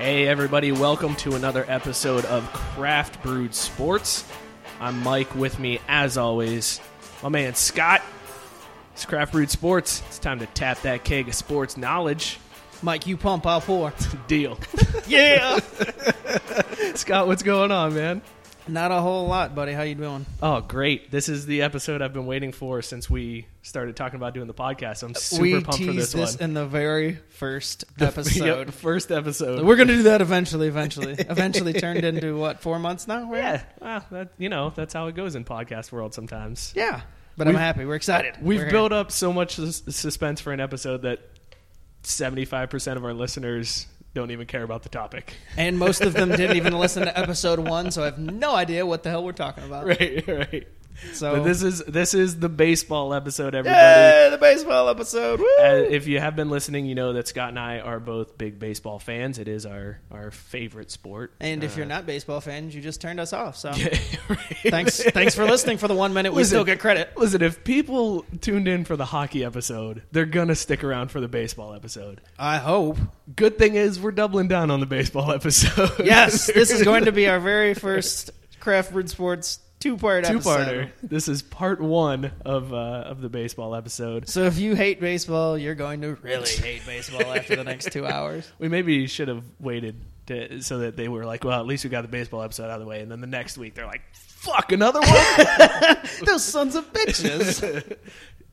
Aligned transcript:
Hey, 0.00 0.26
everybody, 0.26 0.72
welcome 0.72 1.14
to 1.16 1.34
another 1.34 1.64
episode 1.68 2.24
of 2.24 2.50
Craft 2.52 3.22
Brewed 3.22 3.54
Sports. 3.54 4.24
I'm 4.80 5.02
Mike, 5.02 5.34
with 5.34 5.58
me, 5.58 5.78
as 5.88 6.16
always, 6.16 6.80
my 7.22 7.28
man 7.28 7.54
Scott. 7.54 8.02
It's 8.92 9.04
Craft 9.06 9.32
Brewed 9.32 9.50
Sports. 9.50 10.02
It's 10.08 10.18
time 10.18 10.38
to 10.40 10.46
tap 10.46 10.82
that 10.82 11.04
keg 11.04 11.28
of 11.28 11.34
sports 11.34 11.76
knowledge. 11.76 12.38
Mike, 12.82 13.06
you 13.06 13.16
pump, 13.16 13.46
I'll 13.46 13.60
pour. 13.60 13.92
Deal. 14.28 14.58
Yeah. 15.06 15.58
Scott, 16.94 17.26
what's 17.26 17.42
going 17.42 17.72
on, 17.72 17.94
man? 17.94 18.22
Not 18.68 18.92
a 18.92 19.00
whole 19.00 19.26
lot, 19.26 19.56
buddy. 19.56 19.72
How 19.72 19.82
you 19.82 19.96
doing? 19.96 20.24
Oh, 20.40 20.60
great. 20.60 21.10
This 21.10 21.28
is 21.28 21.46
the 21.46 21.62
episode 21.62 22.00
I've 22.00 22.12
been 22.12 22.26
waiting 22.26 22.52
for 22.52 22.80
since 22.80 23.10
we 23.10 23.46
started 23.62 23.96
talking 23.96 24.14
about 24.16 24.34
doing 24.34 24.46
the 24.46 24.54
podcast. 24.54 25.02
I'm 25.02 25.14
super 25.16 25.42
we 25.42 25.52
pumped 25.54 25.70
for 25.72 25.78
teased 25.78 25.96
this, 25.96 26.12
this 26.12 26.34
one. 26.36 26.44
in 26.50 26.54
the 26.54 26.64
very 26.64 27.18
first 27.30 27.84
Yep, 27.98 28.08
episode. 28.10 28.72
first 28.74 29.10
episode. 29.10 29.66
We're 29.66 29.74
gonna 29.76 29.94
do 29.94 30.02
that 30.04 30.20
eventually. 30.20 30.68
Eventually, 30.68 31.14
eventually 31.18 31.72
turned 31.72 32.04
into 32.04 32.36
what? 32.36 32.60
Four 32.60 32.78
months 32.78 33.08
now. 33.08 33.28
right? 33.28 33.40
yeah, 33.42 33.62
well, 33.80 34.04
that, 34.12 34.28
you 34.38 34.48
know, 34.48 34.70
that's 34.70 34.94
how 34.94 35.08
it 35.08 35.16
goes 35.16 35.34
in 35.34 35.44
podcast 35.44 35.90
world 35.90 36.14
sometimes. 36.14 36.72
Yeah. 36.76 37.00
But 37.40 37.48
I'm 37.48 37.54
happy. 37.54 37.86
We're 37.86 37.94
excited. 37.94 38.34
We've 38.42 38.60
We're 38.60 38.70
built 38.70 38.92
up 38.92 39.10
so 39.10 39.32
much 39.32 39.54
sus- 39.56 39.82
suspense 39.88 40.42
for 40.42 40.52
an 40.52 40.60
episode 40.60 41.02
that 41.02 41.20
75% 42.02 42.96
of 42.96 43.04
our 43.04 43.14
listeners 43.14 43.86
don't 44.12 44.30
even 44.30 44.46
care 44.46 44.62
about 44.62 44.82
the 44.82 44.90
topic. 44.90 45.32
and 45.56 45.78
most 45.78 46.02
of 46.02 46.12
them 46.12 46.28
didn't 46.28 46.56
even 46.56 46.76
listen 46.78 47.04
to 47.04 47.18
episode 47.18 47.58
one, 47.58 47.90
so 47.92 48.02
I 48.02 48.06
have 48.06 48.18
no 48.18 48.54
idea 48.54 48.84
what 48.84 49.02
the 49.04 49.08
hell 49.08 49.24
we're 49.24 49.32
talking 49.32 49.64
about. 49.64 49.86
Right, 49.86 50.22
right. 50.28 50.68
So 51.12 51.36
But 51.36 51.44
this 51.44 51.62
is 51.62 51.82
this 51.84 52.14
is 52.14 52.38
the 52.38 52.48
baseball 52.48 53.12
episode, 53.14 53.54
everybody. 53.54 54.30
The 54.30 54.38
baseball 54.38 54.88
episode. 54.88 55.40
Uh, 55.40 55.84
if 55.88 56.06
you 56.06 56.20
have 56.20 56.36
been 56.36 56.50
listening, 56.50 56.86
you 56.86 56.94
know 56.94 57.12
that 57.14 57.28
Scott 57.28 57.48
and 57.50 57.58
I 57.58 57.80
are 57.80 57.98
both 58.00 58.36
big 58.38 58.58
baseball 58.58 58.98
fans. 58.98 59.38
It 59.38 59.48
is 59.48 59.66
our, 59.66 59.98
our 60.10 60.30
favorite 60.30 60.90
sport. 60.90 61.32
and 61.40 61.64
if 61.64 61.76
you're 61.76 61.86
not 61.86 62.06
baseball 62.06 62.40
fans, 62.40 62.74
you 62.74 62.80
just 62.80 63.00
turned 63.00 63.18
us 63.20 63.32
off. 63.32 63.56
So 63.56 63.70
Right. 64.28 64.38
thanks, 64.64 65.02
thanks 65.02 65.34
for 65.34 65.44
listening 65.44 65.78
for 65.78 65.88
the 65.88 65.94
one 65.94 66.12
minute. 66.12 66.32
We 66.32 66.38
Listen. 66.38 66.50
still 66.50 66.64
get 66.64 66.78
credit. 66.80 67.10
Listen, 67.16 67.42
if 67.42 67.64
people 67.64 68.24
tuned 68.40 68.68
in 68.68 68.84
for 68.84 68.96
the 68.96 69.04
hockey 69.06 69.44
episode, 69.44 70.02
they're 70.12 70.26
gonna 70.26 70.54
stick 70.54 70.84
around 70.84 71.10
for 71.10 71.20
the 71.20 71.28
baseball 71.28 71.74
episode. 71.74 72.20
I 72.38 72.58
hope. 72.58 72.98
Good 73.34 73.58
thing 73.58 73.74
is 73.74 73.98
we're 74.00 74.10
doubling 74.12 74.48
down 74.48 74.70
on 74.70 74.80
the 74.80 74.86
baseball 74.86 75.32
episode. 75.32 75.90
Yes, 76.04 76.46
this 76.46 76.70
is 76.70 76.82
going 76.82 77.04
to 77.06 77.12
be 77.12 77.28
our 77.28 77.40
very 77.40 77.74
first 77.74 78.30
Craft 78.60 78.92
Brewed 78.92 79.08
Sports 79.10 79.60
two-part 79.80 80.24
two 80.24 80.34
episode. 80.36 80.50
parter. 80.68 80.90
This 81.02 81.26
is 81.28 81.42
part 81.42 81.80
one 81.80 82.30
of 82.44 82.72
uh, 82.72 82.76
of 82.76 83.20
the 83.20 83.28
baseball 83.28 83.74
episode. 83.74 84.28
So 84.28 84.44
if 84.44 84.58
you 84.58 84.74
hate 84.76 85.00
baseball, 85.00 85.58
you're 85.58 85.74
going 85.74 86.02
to 86.02 86.14
really 86.22 86.48
hate 86.50 86.86
baseball 86.86 87.22
after 87.32 87.56
the 87.56 87.64
next 87.64 87.92
two 87.92 88.06
hours. 88.06 88.50
We 88.58 88.68
maybe 88.68 89.06
should 89.06 89.28
have 89.28 89.42
waited 89.58 89.96
to, 90.26 90.62
so 90.62 90.78
that 90.78 90.96
they 90.96 91.08
were 91.08 91.24
like, 91.24 91.42
well, 91.44 91.58
at 91.58 91.66
least 91.66 91.82
we 91.84 91.90
got 91.90 92.02
the 92.02 92.08
baseball 92.08 92.42
episode 92.42 92.64
out 92.64 92.70
of 92.72 92.80
the 92.80 92.86
way, 92.86 93.00
and 93.00 93.10
then 93.10 93.20
the 93.20 93.26
next 93.26 93.58
week 93.58 93.74
they're 93.74 93.86
like, 93.86 94.02
fuck, 94.12 94.70
another 94.70 95.00
one, 95.00 95.96
Those 96.24 96.44
sons 96.44 96.76
of 96.76 96.92
bitches. 96.92 97.96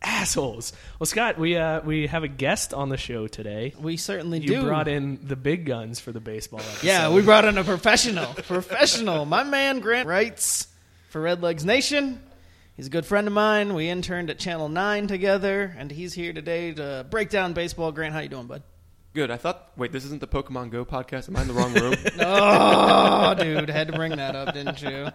assholes. 0.02 0.74
Well, 1.00 1.06
Scott, 1.08 1.38
we 1.38 1.58
uh, 1.58 1.82
we 1.82 2.08
have 2.08 2.24
a 2.24 2.28
guest 2.28 2.74
on 2.74 2.90
the 2.90 2.98
show 2.98 3.28
today. 3.28 3.74
We 3.80 3.98
certainly 3.98 4.40
You 4.40 4.48
do. 4.48 4.54
You 4.56 4.62
brought 4.64 4.88
in 4.88 5.20
the 5.28 5.36
big 5.36 5.66
guns 5.66 6.00
for 6.00 6.12
the 6.12 6.20
baseball 6.20 6.60
episode. 6.62 6.88
yeah, 6.88 7.10
we 7.12 7.22
brought 7.22 7.46
in 7.46 7.58
a 7.58 7.64
professional. 7.64 8.34
professional. 8.34 9.26
My 9.26 9.44
man 9.44 9.80
Grant 9.80 10.08
writes 10.08 10.68
for 11.18 11.22
Red 11.22 11.42
Legs 11.42 11.66
Nation. 11.66 12.22
He's 12.76 12.86
a 12.86 12.92
good 12.92 13.04
friend 13.04 13.26
of 13.26 13.34
mine. 13.34 13.74
We 13.74 13.90
interned 13.90 14.30
at 14.30 14.38
Channel 14.38 14.70
9 14.70 15.08
together, 15.08 15.76
and 15.76 15.90
he's 15.90 16.14
here 16.14 16.32
today 16.32 16.74
to 16.74 17.08
break 17.10 17.32
down 17.32 17.54
baseball. 17.54 17.92
Grant, 17.92 18.14
how 18.14 18.20
you 18.20 18.30
doing, 18.30 18.46
bud? 18.46 18.62
Good. 19.16 19.32
I 19.32 19.38
thought. 19.38 19.72
Wait, 19.76 19.92
this 19.92 20.06
isn't 20.06 20.22
the 20.22 20.28
Pokemon 20.28 20.70
Go 20.70 20.86
podcast. 20.86 21.28
Am 21.28 21.36
I 21.36 21.42
in 21.42 21.48
the 21.48 21.56
wrong 21.56 21.74
room? 21.74 21.96
Oh, 22.20 23.34
dude, 23.34 23.68
had 23.70 23.88
to 23.88 23.94
bring 23.94 24.16
that 24.18 24.36
up, 24.36 24.54
didn't 24.54 24.80
you? 24.84 25.08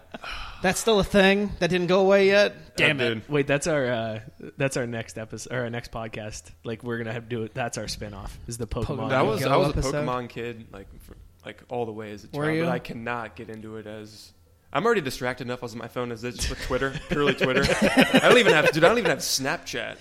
That's 0.61 0.77
still 0.77 0.99
a 0.99 1.05
thing. 1.05 1.51
That 1.59 1.69
didn't 1.69 1.87
go 1.87 2.01
away 2.01 2.27
yet. 2.27 2.75
Damn 2.75 2.99
it. 2.99 3.13
dude. 3.13 3.29
Wait, 3.29 3.47
that's 3.47 3.67
our 3.67 3.85
uh, 3.85 4.19
that's 4.57 4.75
our 4.75 4.85
next 4.85 5.17
episode 5.17 5.53
or 5.53 5.61
our 5.61 5.69
next 5.69 5.89
podcast. 5.89 6.51
Like 6.65 6.83
we're 6.83 6.97
gonna 6.97 7.13
have 7.13 7.23
to 7.23 7.29
do 7.29 7.43
it. 7.43 7.53
That's 7.53 7.77
our 7.77 7.85
spinoff. 7.85 8.31
Is 8.47 8.57
the 8.57 8.67
Pokemon? 8.67 9.13
I 9.13 9.21
was 9.21 9.41
Go 9.41 9.49
I 9.49 9.55
was 9.55 9.69
a? 9.69 9.73
Pokemon 9.73 10.27
kid, 10.27 10.67
like 10.73 10.87
for, 11.03 11.15
like 11.45 11.63
all 11.69 11.85
the 11.85 11.93
way 11.93 12.11
as 12.11 12.25
a 12.25 12.27
Were 12.37 12.43
child. 12.43 12.57
you? 12.57 12.63
But 12.63 12.71
I 12.73 12.79
cannot 12.79 13.37
get 13.37 13.49
into 13.49 13.77
it 13.77 13.87
as. 13.87 14.33
I'm 14.73 14.85
already 14.85 15.01
distracted 15.01 15.45
enough 15.47 15.63
on 15.63 15.77
my 15.77 15.87
phone 15.87 16.11
as 16.11 16.21
this 16.21 16.49
with 16.49 16.59
Twitter, 16.63 16.93
purely 17.09 17.35
Twitter. 17.35 17.63
I 17.81 18.19
don't 18.27 18.37
even 18.39 18.53
have, 18.53 18.71
dude. 18.71 18.83
I 18.83 18.89
don't 18.89 18.97
even 18.97 19.11
have 19.11 19.19
Snapchat, 19.19 19.97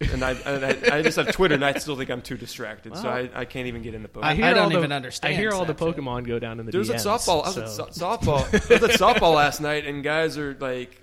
and 0.00 0.24
I, 0.24 0.30
I, 0.46 0.96
I 0.98 1.02
just 1.02 1.16
have 1.16 1.30
Twitter, 1.30 1.54
and 1.54 1.64
I 1.64 1.74
still 1.74 1.94
think 1.96 2.08
I'm 2.10 2.22
too 2.22 2.36
distracted, 2.38 2.96
so 2.96 3.08
I, 3.08 3.28
I 3.34 3.44
can't 3.44 3.66
even 3.66 3.82
get 3.82 3.94
into 3.94 4.08
Pokemon. 4.08 4.22
I- 4.24 4.34
hear 4.34 4.46
all 4.46 4.54
don't 4.54 4.72
the- 4.72 4.78
even 4.78 4.92
understand 4.92 5.34
I 5.34 5.36
hear 5.36 5.52
all 5.52 5.64
the 5.66 5.74
Snapchat. 5.74 5.94
Pokemon 5.96 6.26
go 6.26 6.38
down 6.38 6.58
in 6.58 6.66
the 6.66 6.72
There 6.72 6.78
was 6.78 6.88
at 6.90 6.96
DMs, 6.96 7.04
softball. 7.26 7.42
I 7.44 7.46
was 7.60 7.74
so- 7.76 7.84
at 7.84 7.94
so- 7.94 8.06
softball. 8.06 8.70
I 8.70 8.80
was 8.80 8.82
at 8.90 8.98
softball 8.98 9.34
last 9.34 9.60
night, 9.60 9.86
and 9.86 10.02
guys 10.02 10.38
are 10.38 10.56
like 10.58 11.00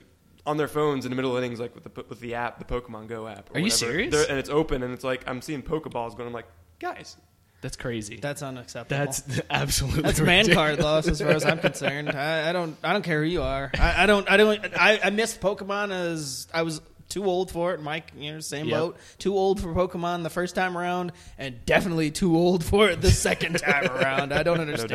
on 0.48 0.58
their 0.58 0.68
phones 0.68 1.06
in 1.06 1.12
the 1.12 1.16
middle 1.16 1.38
of 1.38 1.44
innings, 1.44 1.60
like 1.60 1.76
with 1.76 1.84
the 1.84 2.04
with 2.10 2.20
the 2.22 2.34
app, 2.34 2.58
the 2.58 2.66
Pokemon 2.66 3.08
Go 3.08 3.28
app. 3.28 3.52
or 3.52 3.58
Are 3.58 3.60
you 3.60 3.70
serious? 3.70 4.12
They're- 4.14 4.26
and 4.28 4.40
it's 4.40 4.50
open, 4.50 4.82
and 4.82 4.94
it's 4.94 5.04
like 5.04 5.24
I'm 5.28 5.42
seeing 5.42 5.62
Pokeballs 5.62 6.18
going. 6.18 6.26
I'm 6.28 6.34
like, 6.34 6.48
guys, 6.80 7.18
That's 7.62 7.78
crazy. 7.78 8.18
That's 8.20 8.42
unacceptable. 8.42 9.06
That's 9.06 9.24
absolutely 9.50 10.02
That's 10.02 10.20
man 10.20 10.52
card 10.52 10.80
loss 10.80 11.08
as 11.08 11.22
far 11.22 11.30
as 11.30 11.46
I'm 11.46 11.60
concerned. 11.70 12.10
I, 12.10 12.50
I 12.50 12.54
don't 12.54 12.76
I 12.84 12.92
don't 12.94 13.04
care 13.04 13.22
who 13.24 13.30
you 13.30 13.44
are. 13.44 13.70
I, 13.80 14.04
I 14.04 14.06
don't 14.08 14.30
I 14.30 14.38
don't 14.38 14.66
I, 14.76 15.00
I 15.04 15.10
missed 15.12 15.40
Pokemon 15.42 15.92
as 15.92 16.48
I 16.54 16.64
was 16.64 16.82
too 17.10 17.26
old 17.26 17.52
for 17.52 17.74
it. 17.74 17.82
Mike, 17.82 18.14
you 18.18 18.34
know, 18.34 18.40
same 18.40 18.68
Yep. 18.68 18.80
boat. 18.80 18.98
Too 19.20 19.36
old 19.36 19.60
for 19.62 19.74
Pokemon 19.76 20.24
the 20.24 20.30
first 20.30 20.56
time 20.56 20.78
around, 20.78 21.12
and 21.38 21.64
definitely 21.66 22.10
too 22.10 22.36
old 22.36 22.64
for 22.64 22.90
it 22.90 23.02
the 23.02 23.12
second 23.12 23.60
time 23.60 23.86
around. 23.92 24.34
I 24.34 24.44
don't 24.44 24.60
understand 24.62 24.90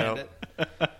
doubt. 0.58 0.68
it. 0.80 0.90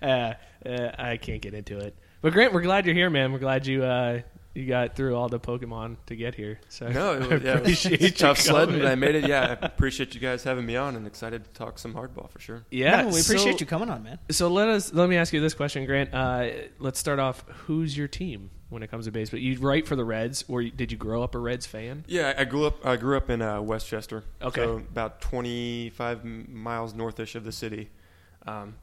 Uh, 0.00 0.34
uh, 0.64 0.90
I 0.98 1.16
can't 1.16 1.42
get 1.42 1.54
into 1.54 1.78
it. 1.80 1.94
But 2.22 2.32
Grant, 2.32 2.52
we're 2.52 2.62
glad 2.62 2.86
you're 2.86 2.94
here, 2.94 3.10
man. 3.10 3.32
We're 3.32 3.40
glad 3.40 3.66
you 3.66 3.82
uh, 3.84 4.20
you 4.58 4.66
got 4.66 4.96
through 4.96 5.14
all 5.16 5.28
the 5.28 5.38
Pokemon 5.40 5.96
to 6.06 6.16
get 6.16 6.34
here. 6.34 6.60
So 6.68 6.88
No, 6.88 7.14
it 7.14 7.20
was, 7.30 7.42
yeah, 7.42 7.50
it 7.52 7.54
was 7.54 7.60
appreciate 7.62 8.00
you 8.00 8.10
tough 8.10 8.38
sledding, 8.38 8.74
coming. 8.74 8.82
but 8.82 8.90
I 8.92 8.94
made 8.96 9.14
it. 9.14 9.26
Yeah, 9.28 9.56
I 9.62 9.66
appreciate 9.66 10.14
you 10.14 10.20
guys 10.20 10.42
having 10.44 10.66
me 10.66 10.76
on, 10.76 10.96
and 10.96 11.06
excited 11.06 11.44
to 11.44 11.50
talk 11.52 11.78
some 11.78 11.94
hardball 11.94 12.28
for 12.30 12.40
sure. 12.40 12.64
Yeah, 12.70 13.02
No, 13.02 13.08
we 13.08 13.20
appreciate 13.20 13.52
so- 13.54 13.58
you 13.60 13.66
coming 13.66 13.88
on, 13.88 14.02
man. 14.02 14.18
So 14.30 14.48
let 14.48 14.68
us 14.68 14.92
let 14.92 15.08
me 15.08 15.16
ask 15.16 15.32
you 15.32 15.40
this 15.40 15.54
question, 15.54 15.86
Grant. 15.86 16.12
Uh, 16.12 16.48
let's 16.78 16.98
start 16.98 17.18
off. 17.18 17.44
Who's 17.66 17.96
your 17.96 18.08
team 18.08 18.50
when 18.70 18.82
it 18.82 18.90
comes 18.90 19.04
to 19.06 19.12
baseball? 19.12 19.40
You 19.40 19.58
write 19.60 19.86
for 19.86 19.96
the 19.96 20.04
Reds, 20.04 20.44
or 20.48 20.62
did 20.62 20.90
you 20.92 20.98
grow 20.98 21.22
up 21.22 21.34
a 21.34 21.38
Reds 21.38 21.66
fan? 21.66 22.04
Yeah, 22.08 22.34
I 22.36 22.44
grew 22.44 22.66
up. 22.66 22.84
I 22.84 22.96
grew 22.96 23.16
up 23.16 23.30
in 23.30 23.40
uh, 23.40 23.60
Westchester, 23.62 24.24
Okay. 24.42 24.62
so 24.64 24.72
about 24.76 25.20
25 25.20 26.20
m- 26.20 26.46
miles 26.52 26.92
northish 26.94 27.34
of 27.34 27.44
the 27.44 27.52
city. 27.52 27.90
Um, 28.46 28.74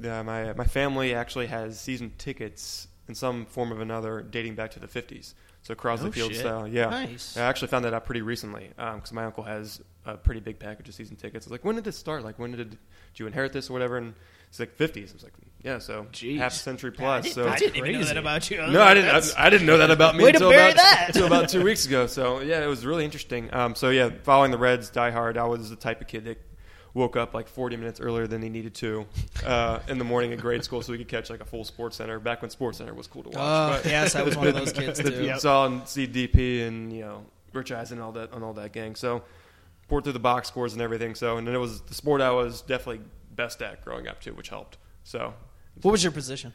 yeah, 0.00 0.22
my 0.22 0.52
my 0.54 0.64
family 0.64 1.14
actually 1.14 1.46
has 1.46 1.78
season 1.80 2.12
tickets 2.18 2.88
in 3.08 3.14
some 3.14 3.46
form 3.46 3.70
of 3.72 3.80
another, 3.80 4.22
dating 4.22 4.54
back 4.54 4.70
to 4.72 4.80
the 4.80 4.86
50s. 4.88 5.34
So 5.62 5.74
Crosley 5.74 6.08
Oh, 6.08 6.10
Field 6.10 6.32
shit. 6.32 6.40
style. 6.40 6.68
Yeah, 6.68 6.90
Nice. 6.90 7.36
I 7.36 7.42
actually 7.42 7.68
found 7.68 7.84
that 7.86 7.94
out 7.94 8.04
pretty 8.04 8.20
recently 8.22 8.68
because 8.76 9.12
my 9.12 9.24
uncle 9.24 9.44
has 9.44 9.80
a 10.04 10.16
pretty 10.16 10.40
big 10.40 10.58
package 10.58 10.88
of 10.90 10.94
season 10.94 11.16
tickets. 11.16 11.46
I 11.46 11.48
was 11.48 11.52
like, 11.52 11.64
when 11.64 11.74
did 11.76 11.84
this 11.84 11.96
start? 11.96 12.22
Like, 12.22 12.38
when 12.38 12.50
did, 12.52 12.70
did 12.70 12.78
you 13.16 13.26
inherit 13.26 13.52
this 13.54 13.70
or 13.70 13.72
whatever? 13.72 13.96
And 13.96 14.14
it's 14.48 14.60
like 14.60 14.76
50s. 14.76 15.10
I 15.10 15.12
was 15.14 15.22
like, 15.22 15.32
yeah, 15.62 15.78
so 15.78 16.06
Jeez. 16.12 16.36
half 16.36 16.52
century 16.52 16.92
I 16.94 16.96
plus. 17.00 17.24
didn't, 17.24 17.34
so 17.34 17.48
I 17.48 17.56
didn't 17.56 17.76
even 17.76 17.92
know 17.92 18.04
that 18.04 18.16
about 18.18 18.50
you. 18.50 18.58
no, 18.66 18.82
I 18.82 18.92
didn't. 18.92 19.10
I, 19.36 19.46
I 19.46 19.50
didn't 19.50 19.66
know 19.66 19.78
that 19.78 19.90
about 19.90 20.14
me 20.16 20.24
Way 20.24 20.32
to 20.32 20.36
until 20.36 20.50
bury 20.50 20.72
about 20.72 20.76
that. 20.76 21.04
until 21.08 21.26
about 21.26 21.48
two 21.48 21.64
weeks 21.64 21.86
ago. 21.86 22.06
So 22.06 22.40
yeah, 22.40 22.62
it 22.62 22.66
was 22.66 22.84
really 22.84 23.06
interesting. 23.06 23.52
Um, 23.54 23.74
so 23.74 23.88
yeah, 23.88 24.10
following 24.22 24.50
the 24.50 24.58
Reds 24.58 24.90
die 24.90 25.10
hard. 25.10 25.38
I 25.38 25.44
was 25.44 25.70
the 25.70 25.76
type 25.76 26.02
of 26.02 26.06
kid 26.08 26.24
that 26.26 26.38
woke 26.94 27.16
up 27.16 27.34
like 27.34 27.48
40 27.48 27.76
minutes 27.76 28.00
earlier 28.00 28.26
than 28.28 28.40
he 28.40 28.48
needed 28.48 28.72
to 28.76 29.04
uh, 29.44 29.80
in 29.88 29.98
the 29.98 30.04
morning 30.04 30.32
at 30.32 30.40
grade 30.40 30.62
school 30.64 30.80
so 30.80 30.92
we 30.92 30.98
could 30.98 31.08
catch 31.08 31.28
like 31.28 31.40
a 31.40 31.44
full 31.44 31.64
Sports 31.64 31.96
Center. 31.96 32.18
Back 32.20 32.40
when 32.40 32.50
Sports 32.50 32.78
Center 32.78 32.94
was 32.94 33.06
cool 33.08 33.24
to 33.24 33.30
watch. 33.30 33.38
Oh, 33.38 33.80
but 33.82 33.84
yes, 33.90 34.14
I 34.14 34.22
was 34.22 34.36
one 34.36 34.46
of 34.46 34.54
those 34.54 34.72
kids 34.72 34.98
too. 35.02 35.34
saw 35.38 35.66
and 35.66 35.86
see 35.88 36.06
DP 36.06 36.66
and 36.66 36.92
you 36.92 37.00
know 37.02 37.24
Rich 37.52 37.72
Eisen 37.72 37.98
and 37.98 38.04
all 38.04 38.12
that 38.12 38.32
on 38.32 38.42
all 38.42 38.52
that 38.54 38.72
gang. 38.72 38.94
So 38.94 39.22
poured 39.88 40.04
through 40.04 40.12
the 40.14 40.18
box 40.20 40.48
scores 40.48 40.72
and 40.72 40.80
everything. 40.80 41.14
So 41.14 41.36
and 41.36 41.46
then 41.46 41.54
it 41.54 41.58
was 41.58 41.80
the 41.82 41.94
sport 41.94 42.20
I 42.20 42.30
was 42.30 42.62
definitely 42.62 43.00
best 43.34 43.60
at 43.60 43.84
growing 43.84 44.06
up 44.08 44.20
too, 44.20 44.32
which 44.34 44.48
helped. 44.48 44.78
So 45.02 45.34
What 45.82 45.90
was 45.92 46.02
your 46.04 46.12
position? 46.12 46.52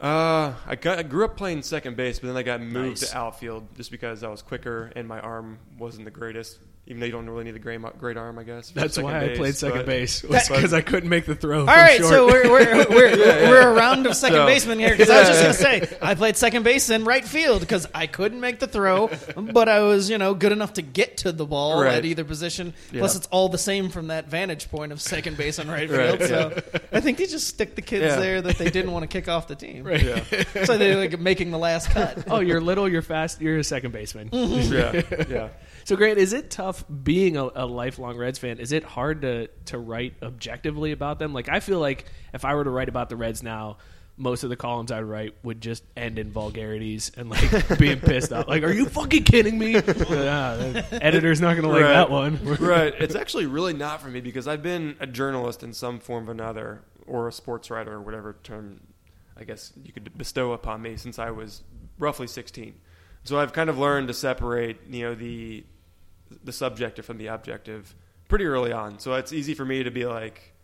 uh, 0.00 0.54
I, 0.66 0.74
got, 0.74 0.98
I 0.98 1.04
grew 1.04 1.24
up 1.24 1.36
playing 1.36 1.62
second 1.62 1.96
base, 1.96 2.18
but 2.18 2.26
then 2.26 2.36
I 2.36 2.42
got 2.42 2.60
moved 2.60 3.00
Nice. 3.02 3.10
to 3.10 3.16
outfield 3.16 3.72
just 3.76 3.92
because 3.92 4.24
I 4.24 4.28
was 4.28 4.42
quicker 4.42 4.90
and 4.96 5.06
my 5.06 5.20
arm 5.20 5.58
wasn't 5.78 6.04
the 6.06 6.10
greatest. 6.10 6.58
Even 6.88 6.98
though 6.98 7.06
you 7.06 7.12
don't 7.12 7.30
really 7.30 7.44
need 7.44 7.54
a 7.54 7.60
great, 7.60 7.80
great 8.00 8.16
arm, 8.16 8.40
I 8.40 8.42
guess. 8.42 8.70
That's 8.70 8.94
second 8.96 9.10
why 9.10 9.18
I 9.20 9.26
base, 9.28 9.38
played 9.38 9.54
second 9.54 9.78
but- 9.78 9.86
base 9.86 10.22
was 10.24 10.48
because 10.48 10.72
I 10.74 10.80
couldn't 10.80 11.08
make 11.08 11.26
the 11.26 11.36
throw. 11.36 11.60
All 11.60 11.66
right, 11.66 12.00
so 12.02 12.26
we're 12.26 12.50
we're 12.50 12.86
we're, 12.90 13.16
we're 13.16 13.68
a 13.70 13.72
round 13.72 14.04
of 14.08 14.16
second 14.16 14.38
So- 14.38 14.46
baseman 14.46 14.80
here 14.80 14.90
because 14.90 15.08
I 15.08 15.20
was 15.20 15.28
just 15.28 15.42
gonna 15.42 15.54
say 15.88 15.96
I 16.02 16.16
played 16.16 16.36
second 16.36 16.64
base 16.64 16.90
and 16.90 17.06
right 17.06 17.24
field 17.24 17.60
because 17.60 17.86
I 17.94 18.08
couldn't 18.08 18.40
make 18.40 18.58
the 18.58 18.66
throw, 18.66 19.10
but 19.36 19.68
I 19.68 19.82
was 19.82 20.10
you 20.10 20.18
know 20.18 20.34
good 20.34 20.50
enough 20.50 20.72
to 20.72 20.82
get 20.82 21.18
to 21.18 21.30
the 21.30 21.46
ball 21.46 21.80
Right. 21.84 21.94
at 21.98 22.04
either 22.04 22.24
position. 22.24 22.74
Plus, 22.92 23.14
it's 23.14 23.28
all 23.28 23.48
the 23.48 23.58
same 23.58 23.88
from 23.88 24.08
that 24.08 24.26
vantage 24.26 24.68
point 24.68 24.90
of 24.90 25.00
second 25.00 25.36
base 25.36 25.60
and 25.60 25.70
right 25.70 25.88
Right, 25.88 26.18
field. 26.18 26.28
So 26.28 26.62
I 26.92 26.98
think 27.00 27.18
they 27.18 27.26
just 27.26 27.46
stick 27.46 27.76
the 27.76 27.82
kids 27.82 28.06
Yeah. 28.06 28.16
there 28.16 28.42
that 28.42 28.58
they 28.58 28.70
didn't 28.70 28.90
want 28.90 29.04
to 29.04 29.06
kick 29.06 29.28
off 29.28 29.46
the 29.46 29.54
team, 29.54 29.86
Yeah, 29.86 30.24
so 30.64 30.76
they're 30.76 30.96
like 30.96 31.18
making 31.20 31.52
the 31.52 31.58
last 31.58 31.90
cut. 31.90 32.24
oh, 32.28 32.40
you're 32.40 32.60
little, 32.60 32.88
you're 32.88 33.02
fast, 33.02 33.40
you're 33.40 33.58
a 33.58 33.64
second 33.64 33.92
baseman. 33.92 34.30
Mm-hmm. 34.30 34.72
yeah, 35.22 35.26
yeah. 35.28 35.48
So, 35.84 35.96
Grant, 35.96 36.18
is 36.18 36.32
it 36.32 36.50
tough 36.50 36.84
being 37.02 37.36
a, 37.36 37.44
a 37.54 37.66
lifelong 37.66 38.16
Reds 38.16 38.38
fan? 38.38 38.58
Is 38.58 38.72
it 38.72 38.84
hard 38.84 39.22
to 39.22 39.48
to 39.66 39.78
write 39.78 40.14
objectively 40.22 40.92
about 40.92 41.18
them? 41.18 41.32
Like, 41.32 41.48
I 41.48 41.60
feel 41.60 41.80
like 41.80 42.04
if 42.32 42.44
I 42.44 42.54
were 42.54 42.64
to 42.64 42.70
write 42.70 42.88
about 42.88 43.08
the 43.08 43.16
Reds 43.16 43.42
now, 43.42 43.78
most 44.16 44.44
of 44.44 44.50
the 44.50 44.56
columns 44.56 44.92
I'd 44.92 45.00
write 45.00 45.34
would 45.42 45.60
just 45.60 45.82
end 45.96 46.18
in 46.18 46.30
vulgarities 46.30 47.10
and 47.16 47.30
like 47.30 47.78
being 47.78 47.98
pissed 47.98 48.32
off. 48.32 48.46
Like, 48.46 48.62
are 48.62 48.72
you 48.72 48.86
fucking 48.86 49.24
kidding 49.24 49.58
me? 49.58 49.72
The 49.80 50.98
editor's 51.00 51.40
not 51.40 51.52
going 51.54 51.62
to 51.64 51.68
like 51.70 51.82
Right. 51.82 51.92
that 51.94 52.10
one. 52.10 52.38
right. 52.60 52.92
It's 52.98 53.14
actually 53.14 53.46
really 53.46 53.72
not 53.72 54.00
for 54.02 54.08
me 54.08 54.20
because 54.20 54.46
I've 54.46 54.62
been 54.62 54.96
a 55.00 55.06
journalist 55.06 55.62
in 55.62 55.72
some 55.72 55.98
form 55.98 56.28
or 56.28 56.32
another, 56.32 56.82
or 57.06 57.26
a 57.28 57.32
sports 57.32 57.70
writer, 57.70 57.94
or 57.94 58.00
whatever 58.02 58.36
term 58.44 58.80
I 59.36 59.44
guess 59.44 59.72
you 59.82 59.92
could 59.92 60.16
bestow 60.16 60.52
upon 60.52 60.82
me 60.82 60.96
since 60.96 61.18
I 61.18 61.30
was 61.30 61.62
roughly 61.98 62.26
16. 62.26 62.74
So 63.24 63.38
I've 63.38 63.52
kind 63.52 63.70
of 63.70 63.78
learned 63.78 64.08
to 64.08 64.14
separate, 64.14 64.78
you 64.88 65.02
know, 65.04 65.14
the 65.14 65.64
the 66.44 66.52
subjective 66.52 67.04
from 67.04 67.18
the 67.18 67.26
objective 67.26 67.94
pretty 68.28 68.46
early 68.46 68.72
on. 68.72 68.98
So 68.98 69.12
it's 69.14 69.32
easy 69.32 69.54
for 69.54 69.64
me 69.64 69.82
to 69.82 69.90
be 69.90 70.06
like, 70.06 70.54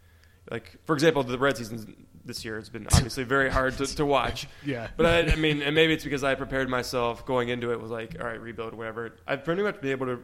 like 0.51 0.77
for 0.85 0.95
example, 0.95 1.23
the 1.23 1.39
Red 1.39 1.57
season 1.57 2.07
this 2.25 2.45
year 2.45 2.57
has 2.57 2.69
been 2.69 2.87
obviously 2.93 3.25
very 3.25 3.51
hard 3.51 3.77
to, 3.79 3.87
to 3.87 4.07
watch. 4.07 4.47
Yeah. 4.65 4.89
But 4.97 5.07
I, 5.07 5.33
I 5.33 5.37
mean, 5.37 5.63
and 5.63 5.75
maybe 5.75 5.93
it's 5.95 6.05
because 6.05 6.25
I 6.25 6.35
prepared 6.35 6.69
myself 6.69 7.25
going 7.25 7.49
into 7.49 7.73
it 7.73 7.81
was 7.81 7.91
like, 7.91 8.17
all 8.21 8.27
right, 8.27 8.41
rebuild, 8.41 8.75
whatever. 8.75 9.17
I've 9.27 9.45
pretty 9.45 9.63
much 9.63 9.81
been 9.81 9.91
able 9.91 10.07
to 10.07 10.23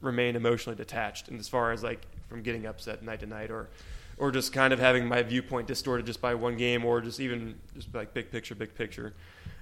remain 0.00 0.36
emotionally 0.36 0.76
detached, 0.76 1.28
and 1.28 1.40
as 1.40 1.48
far 1.48 1.72
as 1.72 1.82
like 1.82 2.06
from 2.28 2.42
getting 2.42 2.66
upset 2.66 3.02
night 3.02 3.20
to 3.20 3.26
night, 3.26 3.50
or 3.50 3.70
or 4.18 4.30
just 4.30 4.52
kind 4.52 4.72
of 4.72 4.78
having 4.78 5.06
my 5.06 5.22
viewpoint 5.22 5.66
distorted 5.66 6.06
just 6.06 6.20
by 6.20 6.34
one 6.34 6.56
game, 6.56 6.84
or 6.84 7.00
just 7.00 7.20
even 7.20 7.54
just 7.74 7.94
like 7.94 8.12
big 8.12 8.30
picture, 8.30 8.54
big 8.54 8.74
picture, 8.74 9.14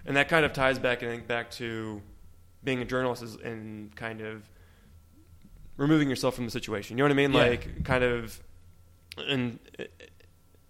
and 0.06 0.17
that 0.17 0.29
kind 0.29 0.44
of 0.44 0.53
ties 0.53 0.79
back, 0.79 1.03
I 1.03 1.06
think, 1.06 1.27
back 1.27 1.50
to 1.53 2.03
being 2.64 2.81
a 2.81 2.84
journalist 2.84 3.22
is, 3.22 3.37
and 3.37 3.94
kind 3.94 4.20
of 4.20 4.49
removing 5.76 6.08
yourself 6.08 6.34
from 6.34 6.44
the 6.44 6.50
situation. 6.50 6.96
You 6.96 7.02
know 7.02 7.05
what 7.05 7.12
I 7.12 7.16
mean? 7.16 7.32
Yeah. 7.32 7.49
Like 7.49 7.84
kind 7.84 8.05
of, 8.05 8.40
and 9.19 9.58
uh, 9.78 9.84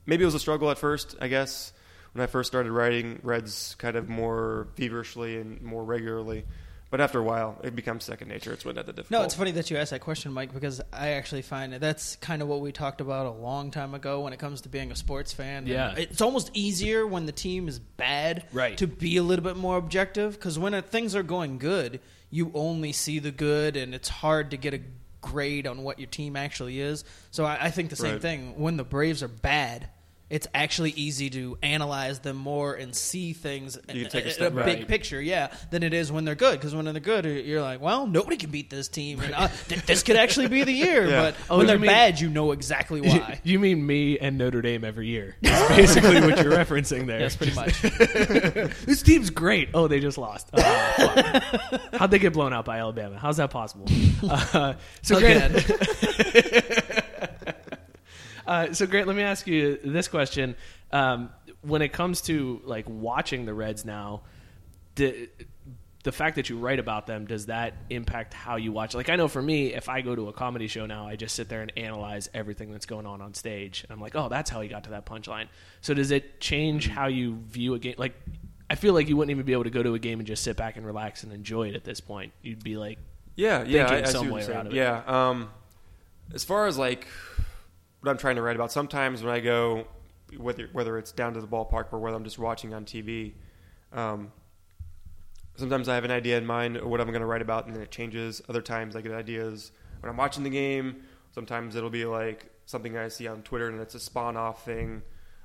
maybe 0.07 0.23
it 0.23 0.27
was 0.27 0.35
a 0.35 0.41
struggle 0.41 0.71
at 0.71 0.79
first. 0.79 1.17
I 1.21 1.29
guess 1.29 1.73
when 2.13 2.23
I 2.23 2.27
first 2.27 2.51
started 2.51 2.73
writing 2.73 3.21
Reds 3.23 3.75
kind 3.79 3.97
of 3.97 4.09
more 4.09 4.69
feverishly 4.75 5.39
and 5.39 5.61
more 5.63 5.85
regularly. 5.85 6.45
But 6.91 7.01
after 7.01 7.19
a 7.19 7.23
while, 7.25 7.59
it 7.65 7.75
becomes 7.75 8.05
second 8.05 8.29
nature. 8.29 8.53
It's 8.53 8.65
when 8.65 8.79
at 8.79 8.87
the 8.87 8.93
difficult. 8.93 9.21
No, 9.21 9.25
it's 9.25 9.35
funny 9.35 9.51
that 9.53 9.69
you 9.71 9.77
asked 9.79 9.91
that 9.91 10.01
question, 10.01 10.33
Mike, 10.33 10.55
because 10.55 10.81
I 10.93 11.11
actually 11.13 11.43
find 11.43 11.73
that 11.73 11.81
that's 11.81 12.15
kind 12.17 12.41
of 12.41 12.47
what 12.47 12.61
we 12.61 12.71
talked 12.71 13.01
about 13.01 13.27
a 13.27 13.31
long 13.33 13.73
time 13.73 13.95
ago 13.95 14.21
when 14.21 14.33
it 14.33 14.39
comes 14.39 14.61
to 14.61 14.69
being 14.69 14.93
a 14.93 14.97
sports 14.97 15.33
fan. 15.33 15.65
And 15.65 15.69
Yeah. 15.69 15.95
it's 15.97 16.21
almost 16.21 16.51
easier 16.55 17.05
when 17.05 17.27
the 17.27 17.33
team 17.33 17.67
is 17.67 17.81
bad, 17.81 18.45
Right. 18.53 18.77
to 18.79 18.87
be 18.87 19.17
a 19.17 19.25
little 19.25 19.43
bit 19.45 19.57
more 19.57 19.77
objective. 19.77 20.35
Because 20.35 20.57
when 20.59 20.81
things 20.83 21.17
are 21.17 21.25
going 21.25 21.59
good, 21.59 22.01
you 22.31 22.53
only 22.55 22.93
see 22.93 23.19
the 23.19 23.33
good, 23.33 23.77
and 23.77 23.93
it's 23.95 24.09
hard 24.09 24.53
to 24.53 24.57
get 24.57 24.73
a 24.75 24.81
grade 25.21 25.67
on 25.67 25.83
what 25.83 25.99
your 25.99 26.07
team 26.09 26.37
actually 26.37 26.79
is. 26.81 27.03
So 27.33 27.45
I, 27.45 27.57
I 27.67 27.71
think 27.71 27.91
the 27.91 27.97
same 27.97 28.13
Right. 28.13 28.23
thing. 28.23 28.59
When 28.61 28.77
the 28.77 28.85
Braves 28.85 29.23
are 29.23 29.29
bad. 29.29 29.89
It's 30.31 30.49
actually 30.55 30.91
easy 30.93 31.29
to 31.31 31.59
analyze 31.63 32.19
them 32.21 32.37
more 32.37 32.73
and 32.75 32.97
see 32.97 33.35
things 33.35 33.79
You 33.93 34.07
take 34.07 34.25
a 34.25 34.31
step 34.31 34.53
a 34.53 34.57
back. 34.57 34.65
big 34.65 34.89
picture, 34.89 35.21
yeah, 35.21 35.53
than 35.71 35.83
it 35.83 35.93
is 35.93 36.11
when 36.11 36.25
they're 36.25 36.35
good. 36.35 36.53
Because 36.59 36.75
when 36.75 36.87
they're 36.87 36.95
good, 36.99 37.27
you're 37.27 37.61
like, 37.61 37.81
well, 37.83 38.07
nobody 38.07 38.37
can 38.39 38.51
beat 38.51 38.71
this 38.71 38.89
team. 38.89 39.21
And, 39.21 39.35
uh, 39.35 39.49
th- 39.69 39.83
this 39.85 40.03
could 40.03 40.17
actually 40.17 40.49
be 40.49 40.65
the 40.65 40.73
year. 40.73 41.05
Yeah. 41.11 41.23
But 41.23 41.35
Oh, 41.51 41.59
when 41.59 41.67
they're 41.67 41.79
mean- 41.79 41.91
bad, 41.91 42.19
you 42.21 42.31
know 42.31 42.53
exactly 42.53 43.01
why. 43.03 43.39
You 43.45 43.59
mean 43.59 43.87
me 43.87 44.19
and 44.19 44.39
Notre 44.39 44.63
Dame 44.63 44.83
every 44.85 45.09
year? 45.09 45.37
That's 45.43 45.77
basically 45.77 46.21
what 46.23 46.43
you're 46.43 46.53
referencing 46.55 47.07
there. 47.07 47.21
yes, 47.21 47.37
pretty 47.37 47.55
much. 47.55 47.81
This 48.87 49.03
team's 49.03 49.29
great. 49.31 49.69
Oh, 49.75 49.89
they 49.89 50.01
just 50.01 50.17
lost. 50.19 50.49
Fuck. 50.51 51.43
How'd 51.95 52.11
they 52.11 52.19
get 52.19 52.33
blown 52.33 52.53
out 52.55 52.65
by 52.65 52.79
Alabama? 52.79 53.19
How's 53.19 53.37
that 53.37 53.51
possible? 53.51 53.87
Uh, 54.29 54.73
so, 55.03 55.21
Grant, 55.21 55.53
uh, 58.47 58.73
so 58.73 58.87
Grant, 58.87 59.07
let 59.07 59.17
me 59.17 59.23
ask 59.23 59.47
you 59.47 59.79
this 59.85 60.09
question: 60.09 60.57
um, 60.93 61.31
When 61.63 61.83
it 61.83 61.93
comes 61.93 62.23
to 62.23 62.61
like 62.65 62.87
watching 62.89 63.45
the 63.45 63.55
Reds 63.55 63.85
now, 63.85 64.23
the 64.95 65.29
the 66.05 66.13
fact 66.13 66.37
that 66.37 66.51
you 66.51 66.59
write 66.59 66.79
about 66.79 67.07
them 67.07 67.27
does 67.27 67.47
that 67.47 67.73
impact 67.89 68.35
how 68.35 68.57
you 68.57 68.73
watch? 68.73 68.95
Like, 68.95 69.09
I 69.09 69.17
know 69.17 69.27
for 69.27 69.41
me, 69.41 69.73
if 69.73 69.89
I 69.89 70.03
go 70.03 70.15
to 70.15 70.29
a 70.29 70.35
comedy 70.35 70.69
show 70.69 70.85
now, 70.85 71.09
I 71.09 71.17
just 71.17 71.35
sit 71.35 71.49
there 71.49 71.63
and 71.63 71.73
analyze 71.79 72.29
everything 72.35 72.71
that's 72.71 72.85
going 72.85 73.07
on 73.07 73.23
on 73.23 73.33
stage, 73.33 73.83
and 73.83 73.91
I'm 73.91 74.01
like, 74.01 74.15
oh, 74.15 74.29
that's 74.29 74.51
how 74.51 74.61
he 74.61 74.69
got 74.69 74.85
to 74.85 74.91
that 74.91 75.07
punchline. 75.07 75.49
So, 75.81 75.95
does 75.95 76.11
it 76.11 76.41
change 76.41 76.89
how 76.89 77.07
you 77.07 77.39
view 77.49 77.75
a 77.75 77.79
game? 77.79 77.95
Like, 77.97 78.15
I 78.69 78.77
feel 78.77 78.93
like 78.93 79.09
you 79.09 79.17
wouldn't 79.17 79.31
even 79.31 79.47
be 79.47 79.53
able 79.55 79.65
to 79.65 79.71
go 79.71 79.83
to 79.83 79.95
a 79.95 79.99
game 79.99 80.21
and 80.21 80.27
just 80.27 80.45
sit 80.45 80.57
back 80.57 80.77
and 80.77 80.85
relax 80.85 81.23
and 81.23 81.33
enjoy 81.33 81.69
it 81.69 81.75
at 81.75 81.85
this 81.85 82.01
point. 82.01 82.33
You'd 82.43 82.63
be 82.63 82.77
like, 82.77 82.99
Yeah, 83.35 83.65
yeah, 83.65 83.87
thinking 83.87 84.05
I, 84.05 84.09
I 84.09 84.13
some 84.13 84.31
way 84.31 84.43
out 84.55 84.67
of 84.67 84.73
it. 84.73 84.77
Yeah. 84.77 85.03
Um, 85.07 85.51
as 86.35 86.45
far 86.45 86.67
as 86.67 86.77
like 86.77 87.07
what 88.05 88.11
I'm 88.11 88.19
trying 88.19 88.37
to 88.37 88.43
write 88.43 88.57
about, 88.57 88.71
sometimes 88.71 89.23
when 89.23 89.35
I 89.35 89.41
go, 89.41 89.87
whether 90.37 90.69
whether 90.73 90.99
it's 90.99 91.13
down 91.13 91.35
to 91.35 91.41
the 91.41 91.47
ballpark 91.47 91.93
or 91.93 91.99
whether 91.99 92.17
I'm 92.17 92.25
just 92.25 92.39
watching 92.39 92.75
on 92.75 92.85
TV, 92.85 93.33
um, 93.93 94.31
sometimes 95.57 95.89
I 95.89 95.95
have 95.95 96.05
an 96.05 96.11
idea 96.11 96.37
in 96.37 96.45
mind 96.45 96.83
what 96.83 97.01
I'm 97.01 97.09
going 97.09 97.21
to 97.21 97.27
write 97.27 97.43
about, 97.43 97.67
and 97.67 97.75
then 97.75 97.83
it 97.83 97.91
changes. 97.91 98.43
Other 98.49 98.61
times 98.61 98.95
I 98.95 99.01
get 99.01 99.13
ideas 99.13 99.73
when 100.01 100.11
I'm 100.11 100.17
watching 100.17 100.45
the 100.45 100.51
game. 100.51 101.03
Sometimes 101.35 101.77
it'll 101.77 101.91
be 101.91 102.05
like 102.05 102.51
something 102.67 102.97
I 102.97 103.09
see 103.09 103.27
on 103.27 103.43
Twitter, 103.43 103.69
and 103.69 103.81
it's 103.81 103.95
a 103.95 104.01
spawn 104.01 104.37
off 104.37 104.65
thing 104.65 105.03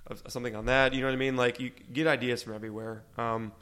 of 0.07 0.21
something 0.27 0.55
on 0.55 0.65
that. 0.65 0.93
You 0.93 1.01
know 1.01 1.07
what 1.07 1.13
I 1.13 1.17
mean? 1.17 1.37
Like 1.37 1.59
you 1.59 1.71
get 1.93 2.07
ideas 2.07 2.43
from 2.43 2.55
everywhere. 2.55 3.03
Um, 3.17 3.53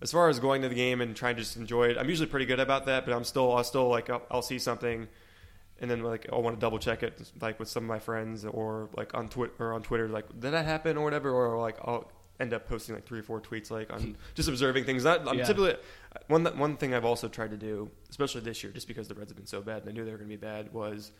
as 0.00 0.12
far 0.12 0.28
as 0.28 0.38
going 0.38 0.62
to 0.62 0.68
the 0.68 0.76
game 0.76 1.00
and 1.00 1.16
trying 1.16 1.34
to 1.36 1.42
just 1.42 1.56
enjoy 1.56 1.88
it, 1.88 1.98
I'm 1.98 2.08
usually 2.08 2.28
pretty 2.28 2.46
good 2.46 2.60
about 2.60 2.86
that. 2.86 3.04
But 3.04 3.14
I'm 3.14 3.24
still, 3.24 3.56
I'll 3.56 3.64
still 3.64 3.88
like, 3.88 4.08
I'll, 4.08 4.22
I'll 4.30 4.42
see 4.42 4.58
something, 4.58 5.08
and 5.80 5.90
then 5.90 6.02
like 6.02 6.26
I'll 6.32 6.42
want 6.42 6.56
to 6.56 6.60
double 6.60 6.78
check 6.78 7.02
it, 7.02 7.20
like 7.40 7.58
with 7.58 7.68
some 7.68 7.84
of 7.84 7.88
my 7.88 7.98
friends 7.98 8.44
or 8.44 8.88
like 8.96 9.14
on 9.14 9.28
Twitter 9.28 9.54
or 9.58 9.72
on 9.74 9.82
Twitter, 9.82 10.08
like 10.08 10.28
did 10.40 10.52
that 10.52 10.64
happen 10.64 10.96
or 10.96 11.04
whatever, 11.04 11.30
or 11.30 11.58
like 11.58 11.76
I'll 11.84 12.10
end 12.40 12.54
up 12.54 12.68
posting 12.68 12.94
like 12.94 13.04
three 13.06 13.18
or 13.18 13.22
four 13.22 13.40
tweets, 13.40 13.70
like 13.70 13.92
on 13.92 14.16
just 14.34 14.48
observing 14.48 14.84
things. 14.84 15.04
Not, 15.04 15.26
I'm 15.28 15.38
Yeah. 15.38 15.44
typically 15.44 15.76
one 16.28 16.44
one 16.58 16.76
thing 16.76 16.94
I've 16.94 17.04
also 17.04 17.28
tried 17.28 17.50
to 17.50 17.56
do, 17.56 17.90
especially 18.10 18.40
this 18.42 18.62
year, 18.62 18.72
just 18.72 18.86
because 18.88 19.08
the 19.08 19.14
Reds 19.14 19.30
have 19.30 19.36
been 19.36 19.46
so 19.46 19.60
bad 19.60 19.82
and 19.82 19.88
I 19.88 19.92
knew 19.92 20.04
they 20.04 20.10
were 20.12 20.18
going 20.18 20.30
to 20.30 20.36
be 20.36 20.40
bad, 20.40 20.72
was 20.72 21.10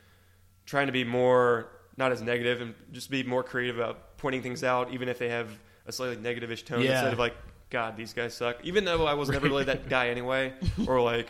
trying 0.67 0.87
to 0.87 0.93
be 0.93 1.05
more 1.05 1.71
not 1.97 2.13
as 2.13 2.23
negative 2.23 2.61
and 2.61 2.75
just 2.93 3.11
be 3.11 3.23
more 3.25 3.43
creative 3.43 3.77
about 3.79 4.17
pointing 4.19 4.41
things 4.43 4.63
out, 4.63 4.93
even 4.93 5.09
if 5.09 5.19
they 5.19 5.29
have 5.29 5.51
a 5.87 5.91
slightly 5.93 6.17
negative-ish 6.17 6.63
tone, 6.65 6.83
Yeah. 6.83 6.93
instead 6.93 7.13
of 7.13 7.19
like, 7.19 7.35
God, 7.71 7.97
these 7.97 8.13
guys 8.13 8.35
suck. 8.35 8.57
Even 8.65 8.85
though 8.85 9.05
I 9.07 9.15
was 9.15 9.29
never 9.29 9.49
really 9.49 9.65
that 9.65 9.89
guy 9.97 10.09
anyway, 10.11 10.53
or 10.87 11.01
like, 11.01 11.27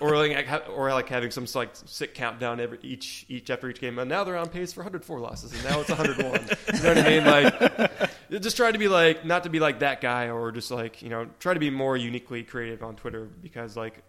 or 0.00 0.16
like, 0.16 0.68
or 0.68 0.90
like 0.92 1.08
having 1.08 1.30
some 1.30 1.46
like 1.54 1.70
sick 1.74 2.14
countdown 2.14 2.60
every 2.60 2.78
each 2.82 3.26
each 3.28 3.50
after 3.50 3.68
each 3.68 3.80
game. 3.80 3.98
And 3.98 4.08
now 4.08 4.24
they're 4.24 4.36
on 4.36 4.48
pace 4.48 4.72
for 4.72 4.80
104 4.80 5.20
losses, 5.20 5.52
and 5.52 5.64
now 5.64 5.80
it's 5.80 5.88
101. 5.88 6.40
you 6.74 6.82
know 6.82 6.88
what 6.88 6.98
I 6.98 7.08
mean? 7.08 7.24
Like, 7.24 8.40
just 8.42 8.56
try 8.56 8.72
to 8.72 8.78
be 8.78 8.88
like, 8.88 9.24
not 9.24 9.44
to 9.44 9.50
be 9.50 9.60
like 9.60 9.80
that 9.80 10.00
guy, 10.00 10.30
or 10.30 10.52
just 10.52 10.70
like 10.70 11.02
you 11.02 11.08
know, 11.08 11.26
try 11.38 11.54
to 11.54 11.60
be 11.60 11.70
more 11.70 11.96
uniquely 11.96 12.42
creative 12.42 12.82
on 12.82 12.96
Twitter 12.96 13.28
because 13.42 13.76
like. 13.76 14.02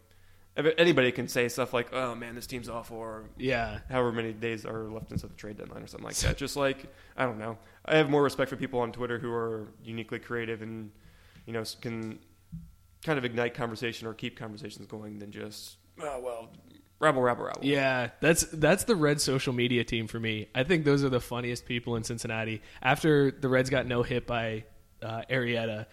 Anybody 0.77 1.11
can 1.11 1.27
say 1.27 1.49
stuff 1.49 1.73
like, 1.73 1.91
"Oh 1.91 2.15
man, 2.15 2.33
this 2.33 2.47
team's 2.47 2.69
awful," 2.69 2.95
or 2.95 3.25
yeah, 3.35 3.79
however 3.89 4.13
many 4.13 4.31
days 4.31 4.65
are 4.65 4.89
left 4.89 5.11
until 5.11 5.27
the 5.27 5.35
trade 5.35 5.57
deadline 5.57 5.83
or 5.83 5.87
something 5.87 6.05
like 6.05 6.15
that. 6.19 6.37
Just 6.37 6.55
like 6.55 6.85
I 7.17 7.25
don't 7.25 7.37
know, 7.37 7.57
I 7.83 7.97
have 7.97 8.09
more 8.09 8.23
respect 8.23 8.49
for 8.49 8.55
people 8.55 8.79
on 8.79 8.93
Twitter 8.93 9.19
who 9.19 9.33
are 9.33 9.67
uniquely 9.83 10.17
creative 10.17 10.61
and 10.61 10.91
you 11.45 11.51
know 11.51 11.65
can 11.81 12.19
kind 13.05 13.17
of 13.17 13.23
ignite 13.25 13.53
conversation 13.53 14.07
or 14.07 14.13
keep 14.13 14.37
conversations 14.37 14.87
going 14.87 15.19
than 15.19 15.31
just 15.31 15.77
oh 16.01 16.19
well, 16.21 16.49
rabble 16.99 17.21
rabble 17.21 17.45
rabble. 17.45 17.61
Yeah, 17.63 18.09
that's 18.19 18.43
that's 18.43 18.83
the 18.85 18.95
red 18.95 19.21
social 19.21 19.53
media 19.53 19.83
team 19.83 20.07
for 20.07 20.19
me. 20.19 20.47
I 20.55 20.63
think 20.63 20.83
those 20.85 21.03
are 21.03 21.09
the 21.09 21.21
funniest 21.21 21.65
people 21.65 21.95
in 21.95 22.03
Cincinnati. 22.03 22.61
After 22.81 23.31
the 23.31 23.47
Reds 23.47 23.69
got 23.69 23.85
no 23.85 24.03
hit 24.03 24.25
by 24.27 24.65
uh, 25.03 25.21
Arrieta, 25.29 25.85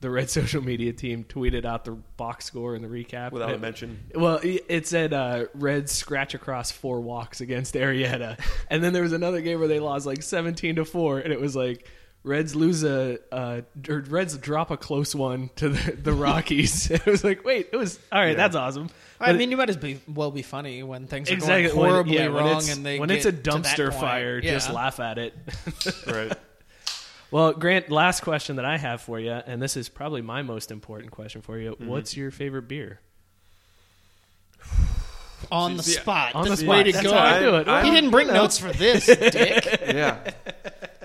the 0.00 0.10
Red 0.10 0.28
social 0.38 0.62
media 0.62 0.92
team 0.92 1.24
tweeted 1.24 1.64
out 1.64 1.84
the 1.84 1.92
box 1.92 2.44
score 2.44 2.74
and 2.74 2.84
the 2.84 2.88
recap 2.88 3.32
Without 3.32 3.50
a 3.50 3.54
It- 3.54 3.60
mention. 3.60 3.98
Well, 4.14 4.40
it 4.42 4.86
said 4.86 5.12
uh, 5.12 5.46
Reds 5.54 5.90
scratch 5.92 6.34
across 6.34 6.70
four 6.70 7.00
walks 7.00 7.40
against 7.40 7.74
Arrieta, 7.74 8.38
and 8.70 8.84
then 8.84 8.92
there 8.92 9.02
was 9.02 9.12
another 9.12 9.40
game 9.40 9.58
where 9.58 9.68
they 9.68 9.80
lost 9.80 10.06
like 10.06 10.22
seventeen 10.22 10.76
to 10.76 10.84
four, 10.84 11.18
and 11.18 11.32
it 11.32 11.40
was 11.40 11.56
like 11.56 11.88
Reds 12.28 12.54
lose 12.54 12.84
a 12.84 13.18
uh, 13.32 13.62
or 13.88 14.00
Reds 14.08 14.36
drop 14.36 14.70
a 14.70 14.76
close 14.76 15.14
one 15.14 15.50
to 15.56 15.70
the, 15.70 15.92
the 15.92 16.12
Rockies. 16.12 16.90
it 16.90 17.04
was 17.06 17.24
like, 17.24 17.44
wait, 17.44 17.70
it 17.72 17.76
was 17.76 17.98
all 18.12 18.20
right. 18.20 18.28
Yeah. 18.30 18.34
That's 18.34 18.54
awesome. 18.54 18.90
I 19.20 19.32
mean, 19.32 19.50
you 19.50 19.56
might 19.56 19.68
as 19.68 19.76
be, 19.76 19.98
well 20.06 20.30
be 20.30 20.42
funny 20.42 20.84
when 20.84 21.08
things 21.08 21.28
are 21.30 21.34
exactly 21.34 21.68
going 21.68 21.78
when- 21.80 21.90
horribly 21.90 22.14
yeah, 22.16 22.26
wrong 22.26 22.58
it's, 22.58 22.72
and 22.72 22.86
they 22.86 23.00
when 23.00 23.08
get 23.08 23.16
it's 23.18 23.26
a 23.26 23.32
dumpster 23.32 23.90
point. 23.90 24.00
fire, 24.00 24.40
just 24.40 24.72
laugh 24.72 25.00
at 25.00 25.18
it. 25.18 25.34
Right. 26.06 26.32
Well, 27.30 27.52
Grant, 27.52 27.90
last 27.90 28.20
question 28.22 28.56
that 28.56 28.64
I 28.64 28.78
have 28.78 29.02
for 29.02 29.18
you, 29.20 29.32
and 29.32 29.60
this 29.60 29.76
is 29.76 29.88
probably 29.90 30.22
my 30.22 30.40
most 30.42 30.70
important 30.70 31.10
question 31.10 31.42
for 31.42 31.58
you. 31.58 31.72
Mm-hmm. 31.72 31.86
What's 31.86 32.16
your 32.16 32.30
favorite 32.30 32.68
beer? 32.68 33.00
on 35.50 35.76
the 35.76 35.82
spot. 35.82 36.34
on 36.34 36.44
the 36.44 36.50
That's 36.50 36.60
spot. 36.62 36.70
way 36.70 36.82
to 36.84 36.92
That's 36.92 37.06
go. 37.06 37.12
how 37.12 37.18
I 37.24 37.40
do 37.40 37.54
it. 37.56 37.66
he 37.66 37.70
Well, 37.72 37.92
didn't 37.92 38.10
bring 38.10 38.26
know. 38.28 38.34
notes 38.34 38.58
for 38.58 38.72
this, 38.72 39.06
dick. 39.06 39.80
yeah. 39.86 40.30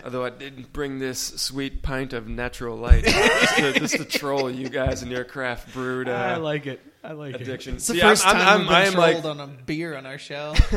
Although 0.03 0.25
I 0.25 0.31
didn't 0.31 0.73
bring 0.73 0.99
this 0.99 1.19
sweet 1.19 1.81
pint 1.81 2.11
of 2.11 2.27
natural 2.27 2.75
light 2.75 3.05
just, 3.05 3.55
to, 3.57 3.73
just 3.79 3.95
to 3.95 4.05
troll 4.05 4.51
you 4.51 4.67
guys 4.67 5.01
and 5.01 5.09
your 5.09 5.23
craft 5.23 5.73
brewed 5.73 6.09
I 6.09 6.33
uh, 6.33 6.39
like 6.39 6.67
it. 6.67 6.81
I 7.03 7.13
like 7.13 7.35
it. 7.35 7.41
addiction. 7.41 7.75
It's 7.75 7.87
the 7.87 7.93
See, 7.93 7.99
first 8.01 8.27
I'm, 8.27 8.35
time 8.35 8.47
I'm, 8.47 8.59
we've 8.59 8.67
I'm, 8.67 8.67
been 8.67 8.75
I 8.75 8.85
am 8.85 8.93
trolled 9.21 9.25
like, 9.25 9.25
on 9.25 9.39
a 9.39 9.47
beer 9.47 9.95
on 9.95 10.05
our 10.05 10.17
show. 10.17 10.53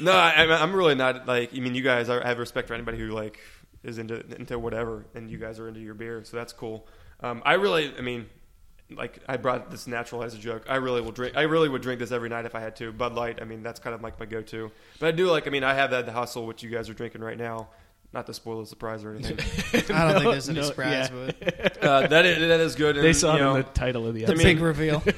no, 0.00 0.12
I, 0.12 0.30
I'm- 0.30 0.50
I'm 0.50 0.74
really 0.74 0.94
not 0.94 1.26
like. 1.26 1.54
I 1.54 1.60
mean, 1.60 1.74
you 1.74 1.82
guys 1.82 2.08
are, 2.08 2.22
I 2.22 2.28
have 2.28 2.38
respect 2.38 2.68
for 2.68 2.74
anybody 2.74 2.98
who 2.98 3.08
like 3.08 3.38
is 3.82 3.98
into 3.98 4.20
into 4.36 4.58
whatever, 4.58 5.06
and 5.14 5.30
you 5.30 5.38
guys 5.38 5.58
are 5.58 5.68
into 5.68 5.80
your 5.80 5.94
beer, 5.94 6.22
so 6.24 6.36
that's 6.36 6.52
cool. 6.52 6.86
Um, 7.22 7.42
I 7.44 7.54
really, 7.54 7.92
I 7.96 8.00
mean, 8.00 8.26
like 8.96 9.18
I 9.28 9.36
brought 9.36 9.70
this 9.70 9.86
natural 9.86 10.22
as 10.22 10.34
a 10.34 10.38
joke. 10.38 10.64
I 10.68 10.76
really 10.76 11.00
will 11.00 11.12
drink. 11.12 11.36
I 11.36 11.42
really 11.42 11.68
would 11.68 11.82
drink 11.82 12.00
this 12.00 12.12
every 12.12 12.28
night 12.28 12.44
if 12.44 12.54
I 12.54 12.60
had 12.60 12.76
to. 12.76 12.92
Bud 12.92 13.14
Light. 13.14 13.38
I 13.40 13.44
mean, 13.44 13.62
that's 13.62 13.80
kind 13.80 13.94
of 13.94 14.02
like 14.02 14.18
my 14.18 14.26
go-to. 14.26 14.70
But 14.98 15.06
I 15.08 15.10
do 15.12 15.30
like. 15.30 15.46
I 15.46 15.50
mean, 15.50 15.64
I 15.64 15.74
have 15.74 15.90
that 15.92 16.06
the 16.06 16.12
hustle 16.12 16.46
which 16.46 16.62
you 16.62 16.70
guys 16.70 16.88
are 16.88 16.94
drinking 16.94 17.20
right 17.22 17.38
now. 17.38 17.68
Not 18.12 18.26
to 18.26 18.34
spoil 18.34 18.60
the 18.60 18.66
surprise 18.66 19.04
or 19.04 19.14
anything. 19.14 19.38
I 19.96 20.02
don't 20.02 20.14
No, 20.14 20.18
think 20.18 20.30
there's 20.32 20.48
any 20.48 20.58
no, 20.60 20.66
surprise, 20.66 21.10
yeah. 21.12 21.30
but 21.40 21.84
uh, 21.84 22.06
that 22.08 22.26
is 22.26 22.38
that 22.48 22.60
is 22.60 22.74
good. 22.74 22.96
They 22.96 23.12
saw 23.12 23.34
you 23.34 23.38
it 23.38 23.44
know, 23.44 23.54
in 23.56 23.62
the 23.62 23.68
title 23.68 24.06
of 24.08 24.14
the 24.14 24.24
the 24.24 24.32
episode. 24.32 24.44
big 24.44 24.60
reveal. 24.60 25.02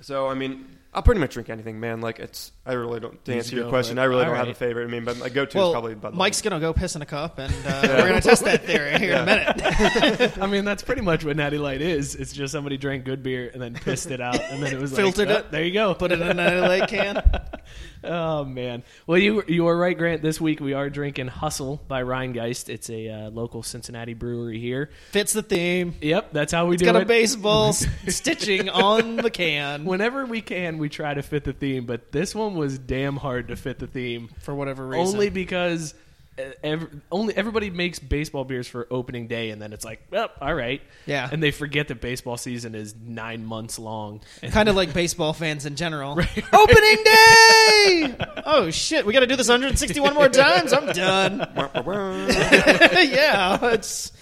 So 0.00 0.28
I 0.28 0.34
mean, 0.34 0.64
I'll 0.94 1.02
pretty 1.02 1.20
much 1.20 1.32
drink 1.34 1.50
anything, 1.50 1.80
man. 1.80 2.00
Like 2.00 2.18
it's. 2.18 2.52
I 2.68 2.72
really 2.74 3.00
don't. 3.00 3.24
To 3.24 3.32
You 3.32 3.38
answer 3.38 3.54
your 3.56 3.64
go 3.64 3.70
question. 3.70 3.98
I 3.98 4.04
really 4.04 4.24
don't 4.24 4.36
have 4.36 4.48
a 4.48 4.54
favorite. 4.54 4.84
I 4.84 4.88
mean, 4.88 5.04
but 5.04 5.16
my 5.18 5.28
go-to 5.28 5.58
is 5.58 5.70
probably 5.72 5.94
Bud 5.94 6.12
Light. 6.12 6.18
Mike's 6.18 6.42
gonna 6.42 6.60
go 6.60 6.72
piss 6.72 6.94
in 6.96 7.02
a 7.02 7.06
cup, 7.06 7.38
and 7.38 7.52
uh, 7.66 7.80
we're 7.82 8.08
gonna 8.08 8.20
test 8.20 8.44
that 8.44 8.64
theory 8.64 8.98
here 8.98 9.12
in 9.14 9.18
a 9.20 9.26
minute. 9.26 10.38
I 10.40 10.46
mean, 10.46 10.64
that's 10.64 10.82
pretty 10.82 11.02
much 11.02 11.24
what 11.24 11.36
Natty 11.36 11.58
Light 11.58 11.80
is. 11.80 12.14
It's 12.14 12.32
just 12.32 12.52
somebody 12.52 12.76
drank 12.76 13.04
good 13.04 13.22
beer 13.22 13.50
and 13.52 13.60
then 13.62 13.74
pissed 13.74 14.10
it 14.10 14.20
out, 14.20 14.38
and 14.40 14.62
then 14.62 14.72
it 14.74 14.80
was 14.80 14.94
Filtered 14.94 15.28
like, 15.28 15.38
it. 15.38 15.44
"Oh, 15.48 15.50
There 15.50 15.64
you 15.64 15.72
go. 15.72 15.94
Put 15.94 16.12
it 16.12 16.20
in 16.20 16.28
a 16.28 16.34
Natty 16.34 16.60
Light 16.60 16.88
can. 16.88 17.22
Oh 18.04 18.44
man. 18.44 18.82
Well, 19.06 19.18
you 19.18 19.42
you 19.48 19.66
are 19.66 19.76
right, 19.76 19.96
Grant. 19.96 20.22
This 20.22 20.40
week 20.40 20.60
we 20.60 20.72
are 20.72 20.88
drinking 20.88 21.28
Hustle 21.28 21.82
by 21.88 22.02
Rheingeist. 22.02 22.68
It's 22.68 22.88
a 22.90 23.08
uh, 23.08 23.30
local 23.30 23.62
Cincinnati 23.62 24.14
brewery 24.14 24.60
here. 24.60 24.90
Fits 25.10 25.32
the 25.32 25.42
theme. 25.42 25.94
Yep, 26.00 26.32
that's 26.32 26.52
how 26.52 26.66
we 26.66 26.74
It's 26.74 26.82
do 26.82 26.90
it. 26.90 26.92
got 26.92 27.02
a 27.02 27.06
baseball 27.06 27.72
stitching 28.08 28.68
on 28.68 29.16
the 29.16 29.30
can 29.30 29.84
Whenever 29.84 30.26
we 30.26 30.40
can, 30.40 30.78
we 30.78 30.88
try 30.88 31.14
to 31.14 31.22
fit 31.22 31.44
the 31.44 31.52
theme, 31.52 31.86
but 31.86 32.12
this 32.12 32.34
one 32.34 32.54
was 32.58 32.78
damn 32.78 33.16
hard 33.16 33.48
to 33.48 33.56
fit 33.56 33.78
the 33.78 33.86
theme. 33.86 34.28
for 34.40 34.54
whatever 34.54 34.86
reason. 34.86 35.06
Only 35.14 35.30
because 35.30 35.94
uh, 36.38 36.42
ev- 36.62 37.00
only 37.10 37.34
everybody 37.36 37.70
makes 37.70 37.98
baseball 37.98 38.44
beers 38.44 38.68
for 38.68 38.86
opening 38.90 39.26
day, 39.26 39.50
and 39.50 39.60
then 39.62 39.72
it's 39.72 39.84
like, 39.84 40.02
well, 40.10 40.30
all 40.40 40.54
right, 40.54 40.80
Yeah. 41.06 41.28
and 41.32 41.42
they 41.42 41.50
forget 41.50 41.88
that 41.88 42.00
baseball 42.00 42.36
season 42.36 42.74
is 42.74 42.94
nine 42.94 43.44
months 43.44 43.78
long. 43.78 44.20
And 44.42 44.52
kind 44.52 44.68
of 44.68 44.76
like 44.76 44.92
baseball 44.92 45.32
fans 45.32 45.64
in 45.66 45.74
general. 45.76 46.12
Opening 46.52 47.04
day! 47.04 48.16
Oh 48.50 48.70
shit, 48.70 49.04
we 49.04 49.12
got 49.12 49.20
to 49.20 49.26
do 49.26 49.36
this 49.36 49.48
161 49.48 50.14
more 50.14 50.28
times. 50.30 50.72
I'm 50.72 50.86
done. 50.92 51.38
yeah, 52.36 53.58
it's 53.72 54.12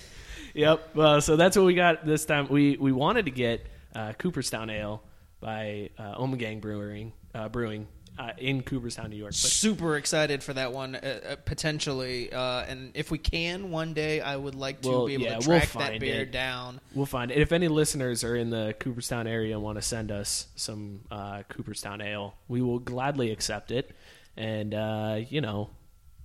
Yep. 0.55 0.97
Uh, 0.97 1.21
so 1.21 1.37
that's 1.37 1.57
what 1.57 1.67
we 1.67 1.75
got 1.75 2.05
this 2.07 2.25
time. 2.25 2.49
We 2.49 2.77
we 2.77 2.93
wanted 2.93 3.27
to 3.27 3.31
get 3.31 3.67
uh, 3.95 4.15
Cooperstown 4.19 4.71
Ale 4.71 5.03
by 5.41 5.91
uh, 5.99 6.17
Ommegang 6.19 6.61
Brewing 6.61 7.13
uh, 7.35 7.49
Brewing 7.51 7.87
uh, 8.19 8.31
in 8.39 8.63
Cooperstown, 8.63 9.11
New 9.11 9.17
York. 9.17 9.31
But 9.33 9.35
super 9.37 9.97
excited 9.97 10.43
for 10.43 10.53
that 10.55 10.73
one 10.73 10.95
uh, 10.97 11.21
uh, 11.33 11.37
potentially. 11.45 12.33
Uh, 12.33 12.63
and 12.65 12.93
if 12.95 13.11
we 13.11 13.19
can 13.19 13.71
one 13.71 13.93
day, 13.95 14.21
I 14.21 14.37
would 14.37 14.55
like 14.55 14.81
to 14.83 14.89
Well, 14.89 15.07
be 15.07 15.15
able 15.15 15.25
yeah, 15.25 15.39
to 15.39 15.49
we'll 15.49 15.61
track 15.61 15.73
that 15.73 16.01
beer 16.01 16.23
it. 16.23 16.33
down. 16.33 16.81
we'll 16.95 17.07
find 17.07 17.31
it. 17.31 17.39
If 17.39 17.53
any 17.53 17.69
listeners 17.69 18.25
are 18.25 18.37
in 18.37 18.51
the 18.51 18.75
Cooperstown 18.81 19.27
area 19.27 19.55
and 19.55 19.63
want 19.63 19.77
to 19.79 19.83
send 19.83 20.11
us 20.11 20.47
some 20.57 21.01
uh, 21.11 21.43
Cooperstown 21.49 22.01
Ale, 22.01 22.35
we 22.49 22.63
will 22.63 22.79
gladly 22.79 23.31
accept 23.31 23.71
it, 23.71 23.91
and 24.37 24.73
uh, 24.75 25.21
you 25.29 25.41
know, 25.41 25.71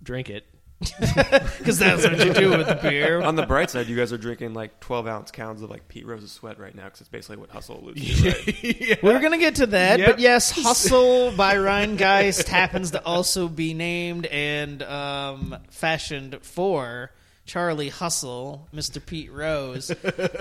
drink 0.03 0.29
it. 0.29 0.45
Because 1.57 1.77
that's 1.79 2.03
what 2.03 2.17
you 2.25 2.33
do 2.33 2.49
with 2.49 2.67
the 2.67 2.75
beer. 2.81 3.21
On 3.21 3.35
the 3.35 3.45
bright 3.45 3.69
side, 3.69 3.87
you 3.87 3.95
guys 3.95 4.11
are 4.11 4.17
drinking 4.17 4.53
like 4.53 4.79
12 4.79 5.07
ounce 5.07 5.31
cans 5.31 5.61
of 5.61 5.69
like 5.69 5.87
Pete 5.87 6.05
Rose's 6.07 6.31
sweat 6.31 6.59
right 6.59 6.73
now 6.73 6.85
because 6.85 7.01
it's 7.01 7.09
basically 7.09 7.37
what 7.37 7.49
Hustle 7.51 7.79
alludes 7.79 8.21
to. 8.21 8.29
Right? 8.29 9.03
We're 9.03 9.19
gonna 9.19 9.37
get 9.37 9.55
to 9.55 9.67
that, 9.67 9.99
Yep. 9.99 10.07
but 10.09 10.19
yes, 10.19 10.51
"Hustle" 10.51 11.31
by 11.31 11.55
Rheingeist 11.55 12.47
happens 12.47 12.91
to 12.91 13.03
also 13.05 13.47
be 13.47 13.73
named 13.73 14.25
and 14.25 14.81
um, 14.83 15.55
fashioned 15.69 16.39
for 16.41 17.11
Charlie 17.45 17.89
Hustle, 17.89 18.67
Mr. 18.73 19.03
Pete 19.03 19.31
Rose. 19.31 19.91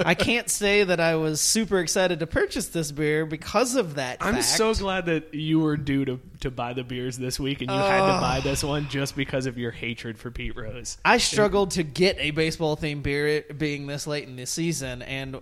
I 0.04 0.14
can't 0.14 0.48
say 0.48 0.84
that 0.84 1.00
I 1.00 1.16
was 1.16 1.40
super 1.40 1.78
excited 1.78 2.20
to 2.20 2.26
purchase 2.26 2.68
this 2.68 2.92
beer 2.92 3.26
because 3.26 3.74
of 3.74 3.94
that. 3.94 4.18
I'm 4.20 4.34
fact. 4.34 4.46
so 4.46 4.74
glad 4.74 5.06
that 5.06 5.34
you 5.34 5.60
were 5.60 5.76
due 5.76 6.04
to, 6.04 6.20
to 6.40 6.50
buy 6.50 6.72
the 6.72 6.84
beers 6.84 7.16
this 7.18 7.40
week, 7.40 7.62
and 7.62 7.70
you 7.70 7.76
had 7.76 8.14
to 8.14 8.20
buy 8.20 8.40
this 8.40 8.62
one 8.62 8.88
just 8.88 9.16
because 9.16 9.46
of 9.46 9.58
your 9.58 9.70
hatred 9.70 10.18
for 10.18 10.30
Pete 10.30 10.56
Rose. 10.56 10.98
I 11.04 11.18
struggled 11.18 11.72
to 11.72 11.82
get 11.82 12.16
a 12.18 12.30
baseball 12.30 12.76
themed 12.76 13.02
beer 13.02 13.44
being 13.56 13.86
this 13.86 14.06
late 14.06 14.28
in 14.28 14.36
the 14.36 14.46
season, 14.46 15.02
and 15.02 15.40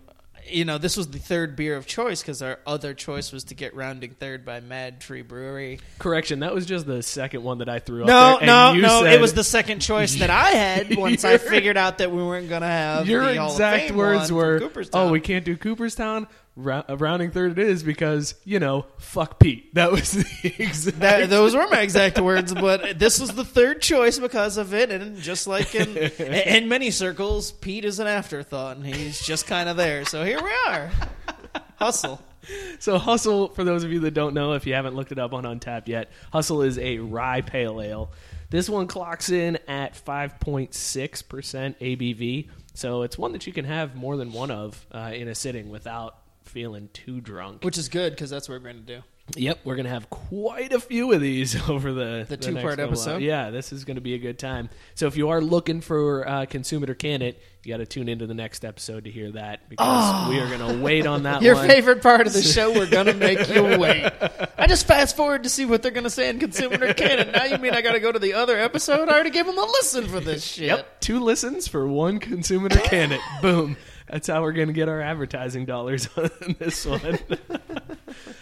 you 0.50 0.64
know 0.64 0.78
this 0.78 0.96
was 0.96 1.08
the 1.08 1.18
third 1.18 1.56
beer 1.56 1.76
of 1.76 1.86
choice 1.86 2.20
because 2.22 2.42
our 2.42 2.58
other 2.66 2.94
choice 2.94 3.32
was 3.32 3.44
to 3.44 3.54
get 3.54 3.74
Rounding 3.74 4.10
Third 4.10 4.44
by 4.44 4.60
MadTree 4.60 5.26
Brewery. 5.26 5.80
Correction, 5.98 6.40
that 6.40 6.54
was 6.54 6.66
just 6.66 6.86
the 6.86 7.02
second 7.02 7.42
one 7.42 7.58
that 7.58 7.68
I 7.68 7.78
threw 7.78 8.04
No, 8.04 8.16
up 8.16 8.38
there. 8.40 8.46
no, 8.46 8.72
you 8.72 8.82
no. 8.82 9.02
said- 9.02 9.14
It 9.14 9.20
was 9.20 9.34
the 9.34 9.44
second 9.44 9.80
choice 9.80 10.16
that 10.16 10.30
I 10.30 10.50
had 10.50 10.96
once 10.96 11.24
I 11.24 11.38
figured 11.38 11.76
out 11.76 11.98
that 11.98 12.10
we 12.10 12.22
weren't 12.22 12.48
going 12.48 12.62
to 12.62 12.66
have 12.68 13.08
Your 13.08 13.24
the 13.26 13.36
Hall 13.36 13.48
of 13.48 13.52
exact 13.54 13.90
words 13.92 14.32
were, 14.32 14.60
"Oh, 14.92 15.10
we 15.10 15.20
can't 15.20 15.44
do 15.44 15.56
Cooperstown. 15.56 16.26
Rou- 16.58 16.82
rounding 16.88 17.30
third 17.30 17.52
it 17.52 17.58
is 17.58 17.82
because 17.82 18.34
you 18.44 18.58
know, 18.58 18.86
fuck 18.98 19.38
Pete." 19.38 19.66
That 19.74 19.92
was 19.92 20.12
the 20.12 20.54
exact. 20.58 20.98
That, 21.00 21.30
those 21.30 21.54
were 21.54 21.68
my 21.68 21.80
exact 21.80 22.18
words, 22.18 22.52
but 22.52 22.98
this 22.98 23.20
was 23.20 23.30
the 23.30 23.44
third 23.44 23.80
choice 23.80 24.18
because 24.18 24.56
of 24.56 24.74
it. 24.74 24.90
And 24.90 25.16
just 25.18 25.46
like 25.46 25.74
in 25.74 25.96
in 26.18 26.68
many 26.68 26.90
circles, 26.90 27.52
Pete 27.52 27.84
is 27.84 28.00
an 28.00 28.08
afterthought, 28.08 28.76
and 28.76 28.84
he's 28.84 29.24
just 29.24 29.46
kind 29.46 29.68
of 29.68 29.76
there. 29.76 30.04
So 30.04 30.24
here 30.24 30.42
we 30.42 30.50
are. 30.66 30.90
Hustle. 31.76 32.20
So 32.78 32.98
Hustle, 32.98 33.48
for 33.48 33.62
those 33.62 33.84
of 33.84 33.92
you 33.92 34.00
that 34.00 34.14
don't 34.14 34.34
know, 34.34 34.54
if 34.54 34.66
you 34.66 34.74
haven't 34.74 34.96
looked 34.96 35.12
it 35.12 35.18
up 35.18 35.32
on 35.32 35.44
Untappd 35.44 35.86
yet, 35.86 36.10
Hustle 36.32 36.62
is 36.62 36.78
a 36.78 36.98
rye 36.98 37.42
pale 37.42 37.80
ale. 37.80 38.10
This 38.50 38.68
one 38.68 38.86
clocks 38.86 39.30
in 39.30 39.58
at 39.68 39.94
5.6% 39.94 40.70
ABV, 40.72 42.48
so 42.72 43.02
it's 43.02 43.18
one 43.18 43.32
that 43.32 43.46
you 43.46 43.52
can 43.52 43.66
have 43.66 43.94
more 43.94 44.16
than 44.16 44.32
one 44.32 44.50
of 44.50 44.86
uh, 44.90 45.12
in 45.14 45.28
a 45.28 45.34
sitting 45.34 45.68
without 45.68 46.16
feeling 46.48 46.88
too 46.92 47.20
drunk. 47.20 47.64
Which 47.64 47.78
is 47.78 47.88
good 47.88 48.12
because 48.12 48.30
that's 48.30 48.48
what 48.48 48.56
we're 48.62 48.72
going 48.72 48.84
to 48.84 48.96
do. 48.96 49.02
Yep, 49.36 49.58
we're 49.64 49.76
gonna 49.76 49.90
have 49.90 50.08
quite 50.08 50.72
a 50.72 50.80
few 50.80 51.12
of 51.12 51.20
these 51.20 51.54
over 51.68 51.92
the 51.92 52.24
The 52.26 52.36
next 52.36 52.46
two-part 52.46 52.78
episode? 52.78 53.10
while. 53.10 53.20
Yeah, 53.20 53.50
this 53.50 53.74
is 53.74 53.84
gonna 53.84 54.00
be 54.00 54.14
a 54.14 54.18
good 54.18 54.38
time. 54.38 54.70
So 54.94 55.06
if 55.06 55.18
you 55.18 55.28
are 55.28 55.42
looking 55.42 55.82
for 55.82 56.26
uh, 56.26 56.46
consume 56.46 56.82
it 56.82 56.88
or 56.88 56.94
can 56.94 57.20
it, 57.20 57.38
you 57.62 57.74
got 57.74 57.76
to 57.76 57.84
tune 57.84 58.08
into 58.08 58.26
the 58.26 58.32
next 58.32 58.64
episode 58.64 59.04
to 59.04 59.10
hear 59.10 59.30
that 59.32 59.68
because 59.68 60.30
we 60.30 60.38
are 60.40 60.48
gonna 60.48 60.82
wait 60.82 61.06
on 61.06 61.24
that. 61.24 61.42
Your 61.48 61.56
one. 61.56 61.68
favorite 61.68 62.02
part 62.02 62.26
of 62.26 62.32
the 62.32 62.40
show, 62.54 62.72
we're 62.72 62.88
going 62.88 63.04
to 63.04 63.12
make 63.12 63.46
you 63.50 63.64
wait. 63.78 64.10
I 64.56 64.66
just 64.66 64.86
fast 64.86 65.14
forward 65.14 65.42
to 65.42 65.50
see 65.50 65.66
what 65.66 65.82
they're 65.82 65.90
going 65.90 66.04
to 66.04 66.10
say 66.10 66.30
in 66.30 66.38
Consumer 66.38 66.82
or 66.82 66.94
Canon. 66.94 67.30
Now 67.32 67.44
you 67.44 67.58
mean 67.58 67.74
I 67.74 67.82
got 67.82 67.92
to 67.92 68.00
go 68.00 68.10
to 68.10 68.18
the 68.18 68.32
other 68.32 68.56
episode? 68.58 69.10
I 69.10 69.12
already 69.12 69.28
gave 69.28 69.44
them 69.44 69.58
a 69.58 69.62
listen 69.62 70.08
for 70.08 70.20
this 70.20 70.42
shit. 70.42 70.68
Yep, 70.68 71.00
two 71.00 71.20
listens 71.20 71.68
for 71.68 71.86
one 71.86 72.18
consume 72.18 72.64
it 72.64 72.74
or 72.74 72.80
can 72.80 73.12
it. 73.12 73.20
Boom. 73.42 73.76
That's 74.10 74.28
how 74.28 74.42
we're 74.42 74.52
gonna 74.52 74.72
get 74.72 74.88
our 74.88 75.00
advertising 75.00 75.64
dollars 75.64 76.08
on 76.16 76.56
this 76.58 76.84
one. 76.86 77.18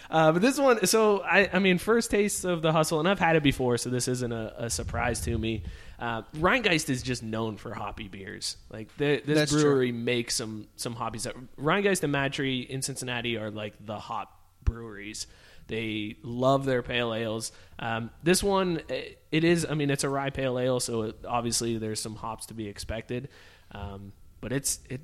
Uh, 0.09 0.31
but 0.31 0.41
this 0.41 0.57
one, 0.57 0.85
so 0.85 1.19
I, 1.21 1.49
I 1.51 1.59
mean, 1.59 1.77
first 1.77 2.09
taste 2.09 2.45
of 2.45 2.61
the 2.61 2.71
hustle, 2.71 2.99
and 2.99 3.09
I've 3.09 3.19
had 3.19 3.35
it 3.35 3.43
before, 3.43 3.77
so 3.77 3.89
this 3.89 4.07
isn't 4.07 4.31
a, 4.31 4.53
a 4.57 4.69
surprise 4.69 5.19
to 5.21 5.37
me. 5.37 5.63
Uh, 5.99 6.21
Rheingeist 6.37 6.89
is 6.89 7.03
just 7.03 7.23
known 7.23 7.57
for 7.57 7.73
hoppy 7.73 8.07
beers. 8.07 8.55
Like 8.71 8.95
the, 8.95 9.21
this 9.25 9.37
That's 9.37 9.51
true. 9.51 9.63
brewery 9.63 9.91
makes 9.91 10.35
some 10.35 10.67
some 10.77 10.95
hoppy 10.95 11.19
stuff. 11.19 11.33
Rheingeist 11.59 12.03
and 12.03 12.13
MadTree 12.13 12.67
in 12.67 12.81
Cincinnati 12.81 13.37
are 13.37 13.51
like 13.51 13.73
the 13.85 13.99
hop 13.99 14.31
breweries. 14.63 15.27
They 15.67 16.15
love 16.23 16.63
their 16.63 16.81
pale 16.81 17.13
ales. 17.13 17.51
Um, 17.77 18.09
this 18.23 18.41
one, 18.41 18.81
it 18.87 19.43
is. 19.43 19.65
I 19.69 19.73
mean, 19.73 19.89
it's 19.89 20.05
a 20.05 20.09
rye 20.09 20.29
pale 20.29 20.57
ale, 20.57 20.79
so 20.79 21.01
it, 21.01 21.17
obviously 21.27 21.77
there's 21.77 21.99
some 21.99 22.15
hops 22.15 22.45
to 22.45 22.53
be 22.53 22.69
expected. 22.69 23.27
Um, 23.73 24.13
but 24.39 24.47
but 24.49 24.53
it's 24.53 24.79
it 24.89 25.01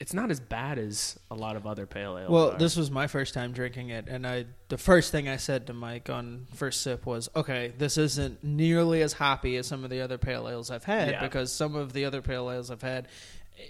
it's 0.00 0.14
not 0.14 0.30
as 0.30 0.40
bad 0.40 0.78
as 0.78 1.18
a 1.30 1.34
lot 1.34 1.56
of 1.56 1.66
other 1.66 1.86
pale 1.86 2.16
ales. 2.18 2.30
Well, 2.30 2.52
are. 2.52 2.58
this 2.58 2.74
was 2.74 2.90
my 2.90 3.06
first 3.06 3.34
time 3.34 3.52
drinking 3.52 3.90
it, 3.90 4.08
and 4.08 4.26
I 4.26 4.46
the 4.68 4.78
first 4.78 5.12
thing 5.12 5.28
I 5.28 5.36
said 5.36 5.66
to 5.66 5.74
Mike 5.74 6.08
on 6.08 6.46
first 6.54 6.80
sip 6.80 7.04
was, 7.04 7.28
"Okay, 7.36 7.74
this 7.76 7.98
isn't 7.98 8.42
nearly 8.42 9.02
as 9.02 9.12
hoppy 9.12 9.56
as 9.58 9.66
some 9.66 9.84
of 9.84 9.90
the 9.90 10.00
other 10.00 10.16
pale 10.16 10.48
ales 10.48 10.70
I've 10.70 10.84
had 10.84 11.10
Yeah. 11.10 11.20
because 11.22 11.52
some 11.52 11.76
of 11.76 11.92
the 11.92 12.06
other 12.06 12.22
pale 12.22 12.50
ales 12.50 12.70
I've 12.70 12.80
had, 12.80 13.08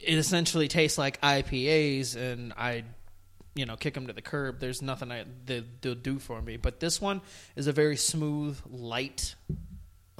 it 0.02 0.16
essentially 0.18 0.68
tastes 0.68 0.98
like 0.98 1.20
IPAs, 1.20 2.14
and 2.14 2.52
I, 2.56 2.84
you 3.56 3.66
know, 3.66 3.76
kick 3.76 3.94
them 3.94 4.06
to 4.06 4.12
the 4.12 4.22
curb. 4.22 4.60
There's 4.60 4.80
nothing 4.82 5.10
I 5.10 5.24
they, 5.44 5.64
they'll 5.80 5.96
do 5.96 6.20
for 6.20 6.40
me. 6.40 6.56
But 6.56 6.78
this 6.78 7.00
one 7.00 7.22
is 7.56 7.66
a 7.66 7.72
very 7.72 7.96
smooth, 7.96 8.56
light." 8.70 9.34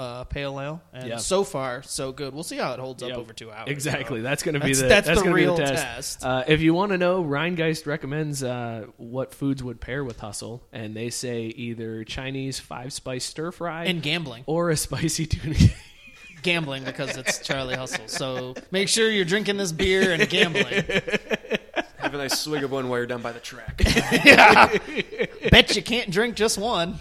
Uh, 0.00 0.24
pale 0.24 0.58
ale, 0.58 0.80
and 0.94 1.08
Yeah. 1.08 1.16
so 1.18 1.44
far 1.44 1.82
so 1.82 2.10
good. 2.10 2.32
We'll 2.32 2.42
see 2.42 2.56
how 2.56 2.72
it 2.72 2.80
holds 2.80 3.02
Yeah, 3.02 3.10
up 3.12 3.18
over 3.18 3.34
two 3.34 3.50
hours. 3.52 3.68
Exactly. 3.68 4.20
so. 4.20 4.22
That's 4.22 4.42
going 4.42 4.54
to 4.54 4.60
be 4.60 4.72
That's- 4.72 4.80
the 4.80 4.88
that's 4.88 5.08
the 5.08 5.14
gonna 5.24 5.36
be 5.36 5.42
real 5.42 5.56
test. 5.58 5.74
test. 6.20 6.24
Uh, 6.24 6.44
if 6.48 6.62
you 6.62 6.72
want 6.72 6.92
to 6.92 6.96
know, 6.96 7.22
Rheingeist 7.22 7.86
recommends 7.86 8.42
uh, 8.42 8.86
what 8.96 9.34
foods 9.34 9.62
would 9.62 9.78
pair 9.78 10.02
with 10.02 10.20
Hustle, 10.20 10.62
and 10.72 10.96
they 10.96 11.10
say 11.10 11.42
either 11.48 12.02
Chinese 12.04 12.58
five 12.58 12.94
spice 12.94 13.24
stir 13.26 13.52
fry 13.52 13.84
and 13.84 14.00
gambling. 14.02 14.42
or 14.46 14.70
a 14.70 14.76
spicy 14.78 15.26
tuna. 15.26 15.54
gambling 16.42 16.84
because 16.84 17.18
it's 17.18 17.38
Charlie 17.40 17.76
Hustle. 17.76 18.08
So 18.08 18.54
make 18.70 18.88
sure 18.88 19.10
you're 19.10 19.26
drinking 19.26 19.58
this 19.58 19.72
beer 19.72 20.12
and 20.12 20.26
gambling. 20.30 20.64
Have 21.98 22.14
a 22.14 22.16
nice 22.16 22.38
swig 22.38 22.64
of 22.64 22.70
one 22.72 22.88
while 22.88 23.00
you're 23.00 23.06
down 23.06 23.20
by 23.20 23.32
the 23.32 23.40
track. 23.40 23.82
yeah. 24.24 24.74
Bet 25.50 25.76
you 25.76 25.82
can't 25.82 26.10
drink 26.10 26.36
just 26.36 26.56
one. 26.56 26.98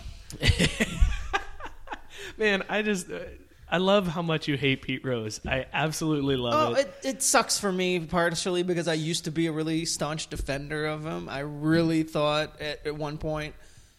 Man, 2.39 2.63
I 2.69 2.81
just 2.81 3.11
uh, 3.11 3.19
I 3.69 3.77
love 3.77 4.07
how 4.07 4.21
much 4.23 4.47
you 4.47 4.57
hate 4.57 4.81
Pete 4.81 5.05
Rose. 5.05 5.41
I 5.45 5.65
absolutely 5.73 6.37
love 6.37 6.69
Oh, 6.69 6.73
it. 6.73 6.87
it, 7.03 7.07
it 7.17 7.21
sucks 7.23 7.59
for 7.59 7.71
me 7.71 7.99
partially 7.99 8.63
because 8.63 8.87
I 8.87 8.93
used 8.93 9.25
to 9.25 9.31
be 9.31 9.47
a 9.47 9.51
really 9.51 9.85
staunch 9.85 10.27
defender 10.27 10.85
of 10.87 11.05
him. 11.05 11.29
I 11.29 11.39
really 11.39 12.03
thought 12.03 12.59
at, 12.61 12.87
at 12.87 12.95
one 12.95 13.17
point, 13.19 13.53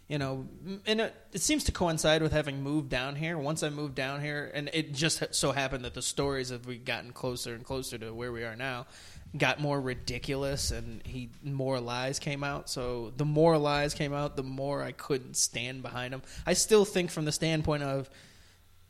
you 0.09 0.19
know, 0.19 0.47
and 0.87 1.03
it, 1.03 1.15
it 1.33 1.41
seems 1.41 1.65
to 1.65 1.73
coincide 1.73 2.21
with 2.23 2.33
having 2.33 2.63
moved 2.65 2.89
down 2.89 3.15
here. 3.15 3.39
Once 3.39 3.63
I 3.63 3.69
moved 3.69 3.95
down 3.95 4.21
here, 4.21 4.51
and 4.55 4.69
it 4.73 4.93
just 4.93 5.23
so 5.35 5.53
happened 5.53 5.85
that 5.85 5.95
the 5.95 6.03
stories 6.03 6.51
as 6.51 6.65
we 6.67 6.79
gotten 6.79 7.13
closer 7.13 7.55
and 7.55 7.63
closer 7.65 7.97
to 7.99 8.13
where 8.13 8.33
we 8.33 8.43
are 8.43 8.57
now 8.57 8.87
got 9.39 9.61
more 9.61 9.81
ridiculous 9.81 10.73
and 10.73 11.01
he 11.07 11.29
more 11.45 11.79
lies 11.79 12.19
came 12.19 12.43
out 12.43 12.69
so 12.69 13.13
the 13.17 13.25
more 13.25 13.57
lies 13.57 13.95
came 13.95 14.13
out 14.13 14.35
the 14.35 14.43
more 14.43 14.83
i 14.83 14.91
couldn't 14.91 15.37
stand 15.37 15.83
behind 15.83 16.13
him 16.13 16.21
i 16.49 16.53
still 16.53 16.85
think 16.85 17.13
from 17.13 17.25
the 17.25 17.31
standpoint 17.31 17.85
of 17.85 18.11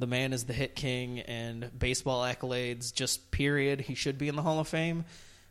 the 0.01 0.07
man 0.07 0.33
is 0.33 0.45
the 0.45 0.53
hit 0.53 0.75
king 0.75 1.21
and 1.21 1.71
baseball 1.79 2.23
accolades 2.23 2.93
just 2.93 3.31
period. 3.31 3.83
He 3.83 3.95
should 3.95 4.19
be 4.19 4.29
in 4.29 4.37
the 4.37 4.43
hall 4.43 4.59
of 4.59 4.69
fame. 4.69 5.05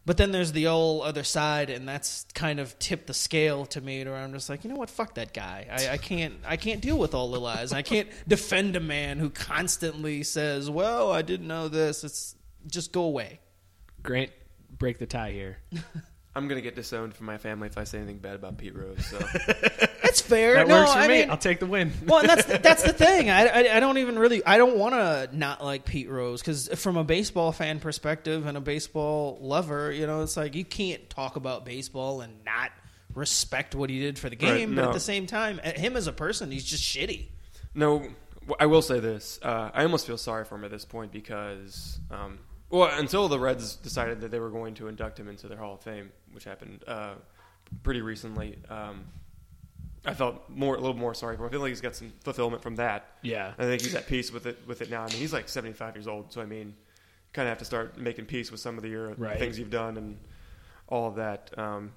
But 0.05 0.17
then 0.17 0.31
there's 0.31 0.53
the 0.53 0.67
old 0.67 1.03
other 1.03 1.23
side 1.23 1.69
and 1.69 1.87
that's 1.87 2.25
kind 2.33 2.59
of 2.59 2.77
tipped 2.79 3.07
the 3.07 3.13
scale 3.13 3.67
to 3.67 3.81
me 3.81 4.03
to 4.03 4.09
where 4.09 4.19
i'm 4.19 4.33
just 4.33 4.49
like 4.49 4.63
you 4.63 4.69
know 4.69 4.75
what? 4.75 4.89
Fuck 4.89 5.15
that 5.15 5.33
guy. 5.33 5.67
I, 5.71 5.89
I 5.89 5.97
can't 5.97 6.33
i 6.45 6.57
can't 6.57 6.81
deal 6.81 6.97
with 6.97 7.13
all 7.13 7.29
the 7.31 7.39
lies. 7.39 7.73
I 7.73 7.83
can't 7.83 8.09
defend 8.27 8.75
a 8.75 8.79
man 8.79 9.19
who 9.19 9.29
constantly 9.29 10.23
says 10.23 10.69
well 10.69 11.11
i 11.11 11.21
didn't 11.21 11.47
know 11.47 11.67
this. 11.67 12.03
It's 12.03 12.35
just 12.65 12.91
go 12.91 13.03
away. 13.03 13.39
Grant, 14.01 14.31
break 14.77 14.97
the 14.97 15.05
tie 15.05 15.31
here. 15.31 15.59
I'm 16.35 16.47
gonna 16.47 16.61
get 16.61 16.75
disowned 16.75 17.13
from 17.15 17.25
my 17.25 17.37
family 17.37 17.67
if 17.67 17.77
I 17.77 17.83
say 17.83 17.97
anything 17.97 18.19
bad 18.19 18.35
about 18.35 18.57
Pete 18.57 18.75
Rose. 18.75 19.05
So 19.07 19.17
that's 20.03 20.21
fair 20.21 20.55
That 20.55 20.67
no 20.67 20.79
works 20.81 20.93
for 20.93 20.99
i 20.99 21.07
me. 21.07 21.19
mean 21.21 21.31
I'll 21.31 21.37
take 21.37 21.59
the 21.59 21.65
win. 21.65 21.91
well, 22.05 22.19
and 22.19 22.29
that's 22.29 22.45
that's 22.45 22.83
the 22.83 22.93
thing. 22.93 23.29
I, 23.29 23.47
I, 23.47 23.77
I 23.77 23.79
don't 23.79 23.97
even 23.97 24.17
really 24.19 24.45
I 24.45 24.57
don't 24.57 24.77
want 24.77 24.93
to 24.95 25.29
not 25.35 25.63
like 25.63 25.85
Pete 25.85 26.09
Rose 26.09 26.41
because 26.41 26.67
from 26.79 26.97
a 26.97 27.03
baseball 27.03 27.51
fan 27.51 27.79
perspective 27.79 28.45
and 28.45 28.57
a 28.57 28.61
baseball 28.61 29.37
lover, 29.41 29.91
you 29.91 30.05
know, 30.07 30.21
it's 30.21 30.37
like 30.37 30.55
you 30.55 30.65
can't 30.65 31.09
talk 31.09 31.35
about 31.35 31.65
baseball 31.65 32.21
and 32.21 32.33
not 32.45 32.71
respect 33.15 33.73
what 33.75 33.89
he 33.89 33.99
did 33.99 34.19
for 34.19 34.29
the 34.29 34.37
Right, 34.37 34.59
game. 34.59 34.75
But 34.75 34.85
at 34.85 34.93
the 34.93 34.99
same 34.99 35.25
time, 35.25 35.57
him 35.57 35.97
as 35.97 36.05
a 36.07 36.13
person, 36.13 36.51
he's 36.51 36.63
just 36.65 36.83
shitty. 36.83 37.25
no, 37.73 38.07
I 38.59 38.67
will 38.67 38.81
say 38.83 38.99
this: 38.99 39.39
uh, 39.41 39.71
I 39.73 39.81
almost 39.83 40.05
feel 40.07 40.17
sorry 40.17 40.45
for 40.45 40.55
him 40.55 40.63
at 40.63 40.71
this 40.71 40.85
point 40.85 41.11
because, 41.11 41.99
um, 42.11 42.39
well, 42.69 42.89
until 42.99 43.27
the 43.27 43.39
Reds 43.39 43.75
decided 43.75 44.21
that 44.21 44.31
they 44.31 44.39
were 44.39 44.49
going 44.49 44.75
to 44.75 44.87
induct 44.87 45.19
him 45.19 45.27
into 45.27 45.47
their 45.47 45.57
Hall 45.57 45.75
of 45.75 45.81
Fame, 45.81 46.11
which 46.31 46.43
happened 46.43 46.83
uh, 46.87 47.13
pretty 47.83 48.01
recently. 48.01 48.57
Um, 48.69 49.05
I 50.05 50.13
felt 50.13 50.49
more 50.49 50.75
a 50.75 50.79
little 50.79 50.95
more 50.95 51.13
sorry 51.13 51.35
for 51.35 51.43
him. 51.43 51.49
I 51.49 51.51
feel 51.51 51.59
like 51.61 51.69
he's 51.69 51.81
got 51.81 51.95
some 51.95 52.13
fulfillment 52.23 52.61
from 52.63 52.77
that. 52.77 53.05
Yeah. 53.21 53.53
I 53.57 53.63
think 53.63 53.81
he's 53.81 53.95
at 53.95 54.07
peace 54.07 54.31
with 54.31 54.45
it 54.45 54.57
with 54.65 54.81
it 54.81 54.89
now. 54.89 55.03
I 55.03 55.07
mean, 55.07 55.17
he's 55.17 55.33
like 55.33 55.49
75 55.49 55.95
years 55.95 56.07
old, 56.07 56.31
so 56.31 56.41
I 56.41 56.45
mean, 56.45 56.73
kind 57.33 57.47
of 57.47 57.51
have 57.51 57.57
to 57.59 57.65
start 57.65 57.97
making 57.97 58.25
peace 58.25 58.49
with 58.51 58.59
some 58.61 58.77
of 58.77 58.83
the 58.83 58.89
your 58.89 59.13
Right. 59.15 59.37
things 59.37 59.59
you've 59.59 59.69
done 59.69 59.97
and 59.97 60.17
all 60.87 61.07
of 61.09 61.15
that. 61.15 61.51
Um, 61.57 61.91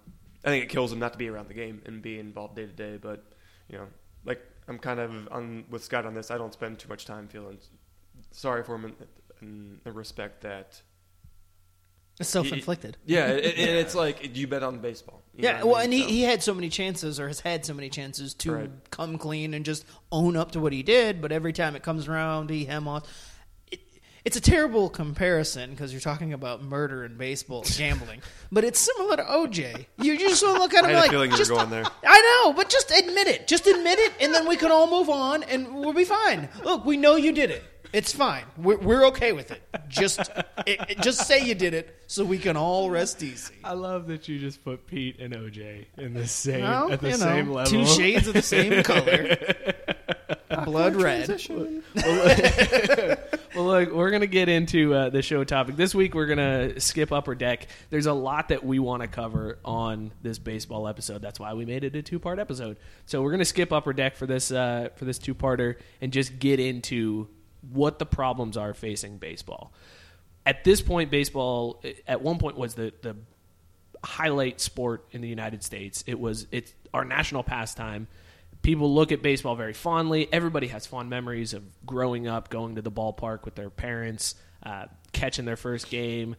I 0.45 0.49
think 0.49 0.65
it 0.65 0.69
kills 0.69 0.93
him 0.93 0.99
not 0.99 1.13
to 1.13 1.19
be 1.19 1.29
around 1.29 1.49
the 1.49 1.55
game 1.55 1.81
and 1.87 2.03
be 2.03 2.19
involved 2.19 2.57
day 2.57 2.67
to 2.67 2.73
day. 2.73 2.97
But 3.01 3.23
you 3.69 3.79
know, 3.79 3.87
like 4.25 4.41
I'm 4.67 4.79
kind 4.81 4.99
of 4.99 5.29
on 5.31 5.65
with 5.71 5.85
Scott 5.85 6.05
on 6.05 6.15
this. 6.15 6.31
I 6.33 6.39
don't 6.39 6.53
spend 6.53 6.81
too 6.81 6.89
much 6.89 7.05
time 7.07 7.29
feeling 7.29 7.59
sorry 8.33 8.65
for 8.65 8.75
him 8.75 8.95
in, 9.43 9.81
the 9.85 9.93
respect 9.93 10.43
that 10.43 10.81
It's 12.21 12.29
self 12.29 12.53
inflicted. 12.53 12.97
yeah, 13.05 13.29
it, 13.29 13.45
it, 13.45 13.59
it's 13.59 13.95
like 13.95 14.37
you 14.37 14.47
bet 14.47 14.63
on 14.63 14.79
baseball. 14.79 15.23
Yeah, 15.35 15.55
what 15.55 15.61
I 15.61 15.65
well, 15.65 15.75
mean? 15.77 15.85
and 15.85 15.93
he, 15.95 16.01
So- 16.03 16.09
he 16.09 16.23
had 16.23 16.43
so 16.43 16.55
many 16.55 16.69
chances, 16.69 17.19
or 17.19 17.27
has 17.29 17.41
had 17.41 17.65
so 17.65 17.75
many 17.75 17.89
chances 17.89 18.35
to 18.35 18.53
Right. 18.53 18.71
come 18.91 19.19
clean 19.19 19.55
and 19.55 19.65
just 19.65 19.85
own 20.11 20.37
up 20.37 20.53
to 20.53 20.61
what 20.61 20.73
he 20.73 20.83
did. 20.83 21.21
But 21.23 21.33
every 21.33 21.53
time 21.53 21.75
it 21.75 21.83
comes 21.83 22.07
around, 22.09 22.51
he 22.51 22.67
hem 22.67 22.87
off. 22.87 23.05
It, 23.71 23.81
it's 24.27 24.37
a 24.37 24.43
terrible 24.43 24.91
comparison 24.91 25.71
because 25.71 25.91
you're 25.91 26.03
talking 26.03 26.35
about 26.35 26.63
murder 26.63 27.03
and 27.05 27.17
baseball 27.17 27.65
gambling, 27.79 28.21
but 28.53 28.63
it's 28.63 28.79
similar 28.79 29.17
to 29.17 29.23
OJ. 29.25 29.87
You 29.97 30.19
just 30.19 30.43
want 30.45 30.57
to 30.57 30.63
look 30.63 30.75
at 30.75 30.85
him 30.89 30.93
like, 30.95 31.11
feeling 31.11 31.31
you 31.31 31.33
were 31.33 31.39
just, 31.39 31.51
going 31.51 31.71
there. 31.71 31.85
I 32.07 32.43
know, 32.45 32.53
but 32.53 32.69
just 32.69 32.91
admit 32.91 33.27
it. 33.27 33.49
Just 33.49 33.67
admit 33.67 33.99
it, 33.99 34.13
and 34.21 34.35
then 34.35 34.47
we 34.47 34.57
can 34.57 34.71
all 34.71 34.89
move 34.91 35.09
on, 35.09 35.43
and 35.45 35.75
we'll 35.75 35.95
be 35.95 36.05
fine. 36.05 36.51
Look, 36.63 36.85
we 36.85 36.99
know 36.99 37.17
you 37.17 37.33
did 37.33 37.51
it. 37.51 37.65
It's 37.93 38.13
fine. 38.13 38.45
We're, 38.57 38.79
we're 38.79 39.07
okay 39.09 39.33
with 39.33 39.51
it. 39.51 39.63
Just, 39.89 40.21
it, 40.67 40.81
it- 40.89 41.01
just 41.03 41.27
say 41.27 41.45
you 41.45 41.55
did 41.55 41.75
it, 41.75 41.95
so 42.07 42.25
we 42.25 42.39
can 42.39 42.57
all 42.57 42.89
rest 42.91 43.23
easy. 43.23 43.55
I 43.65 43.75
love 43.75 44.07
that 44.07 44.29
you 44.29 44.39
just 44.39 44.65
put 44.65 44.87
Pete 44.87 45.19
and 45.21 45.35
OJ 45.35 45.87
in 45.99 46.15
the 46.15 46.27
same 46.27 46.63
Well, 46.63 46.91
at 46.93 47.01
the 47.01 47.09
you 47.11 47.19
know, 47.19 47.19
same 47.19 47.51
level. 47.51 47.71
Two 47.71 47.87
shades 47.87 48.27
of 48.29 48.35
the 48.35 48.43
same 48.43 48.83
color. 48.85 49.37
Blood 50.65 50.97
red. 50.97 51.29
Well, 53.55 53.67
look, 53.67 53.93
we're 53.93 54.11
gonna 54.11 54.27
get 54.27 54.49
into 54.49 54.95
uh, 54.95 55.11
the 55.11 55.21
show 55.21 55.45
topic 55.45 55.77
this 55.77 55.95
week. 55.95 56.15
We're 56.15 56.25
gonna 56.27 56.81
skip 56.81 57.13
Upper 57.13 57.35
Deck. 57.35 57.67
There's 57.91 58.07
a 58.07 58.13
lot 58.15 58.49
that 58.49 58.65
we 58.65 58.79
want 58.79 59.03
to 59.03 59.09
cover 59.09 59.59
on 59.63 60.11
this 60.23 60.39
baseball 60.39 60.89
episode. 60.89 61.21
That's 61.21 61.39
why 61.39 61.53
we 61.53 61.67
made 61.67 61.85
it 61.85 61.95
a 61.95 62.01
two 62.01 62.19
part 62.19 62.39
episode. 62.39 62.79
So 63.05 63.21
we're 63.21 63.31
gonna 63.33 63.45
skip 63.45 63.71
Upper 63.71 63.93
Deck 63.93 64.17
for 64.17 64.25
this 64.25 64.51
uh, 64.51 64.89
for 64.97 65.05
this 65.05 65.19
two 65.19 65.35
parter 65.35 65.77
and 66.01 66.15
just 66.15 66.39
get 66.39 66.61
into 66.61 67.29
what 67.71 67.99
the 67.99 68.07
problems 68.07 68.57
are 68.57 68.75
facing 68.75 69.19
baseball. 69.19 69.73
At 70.45 70.65
this 70.65 70.83
point, 70.83 71.11
baseball 71.11 71.83
at 72.07 72.21
one 72.21 72.39
point 72.39 72.57
was 72.57 72.75
the 72.75 72.93
the 73.03 73.17
highlight 74.05 74.61
sport 74.61 75.05
in 75.13 75.21
the 75.21 75.29
United 75.29 75.63
States. 75.63 76.03
It 76.07 76.19
was 76.19 76.47
it's 76.51 76.75
our 76.93 77.05
national 77.05 77.43
pastime. 77.43 78.09
People 78.63 78.93
look 78.93 79.11
at 79.13 79.23
baseball 79.23 79.57
very 79.57 79.73
fondly. 79.73 80.29
Everybody 80.33 80.69
has 80.69 80.87
fond 80.87 81.11
memories 81.11 81.53
of 81.53 81.65
growing 81.85 82.29
up, 82.29 82.49
going 82.49 82.77
to 82.77 82.83
the 82.83 82.93
ballpark 82.93 83.45
with 83.45 83.55
their 83.57 83.71
parents, 83.71 84.37
uh, 84.63 84.87
catching 85.13 85.45
their 85.45 85.57
first 85.57 85.91
game, 85.91 86.37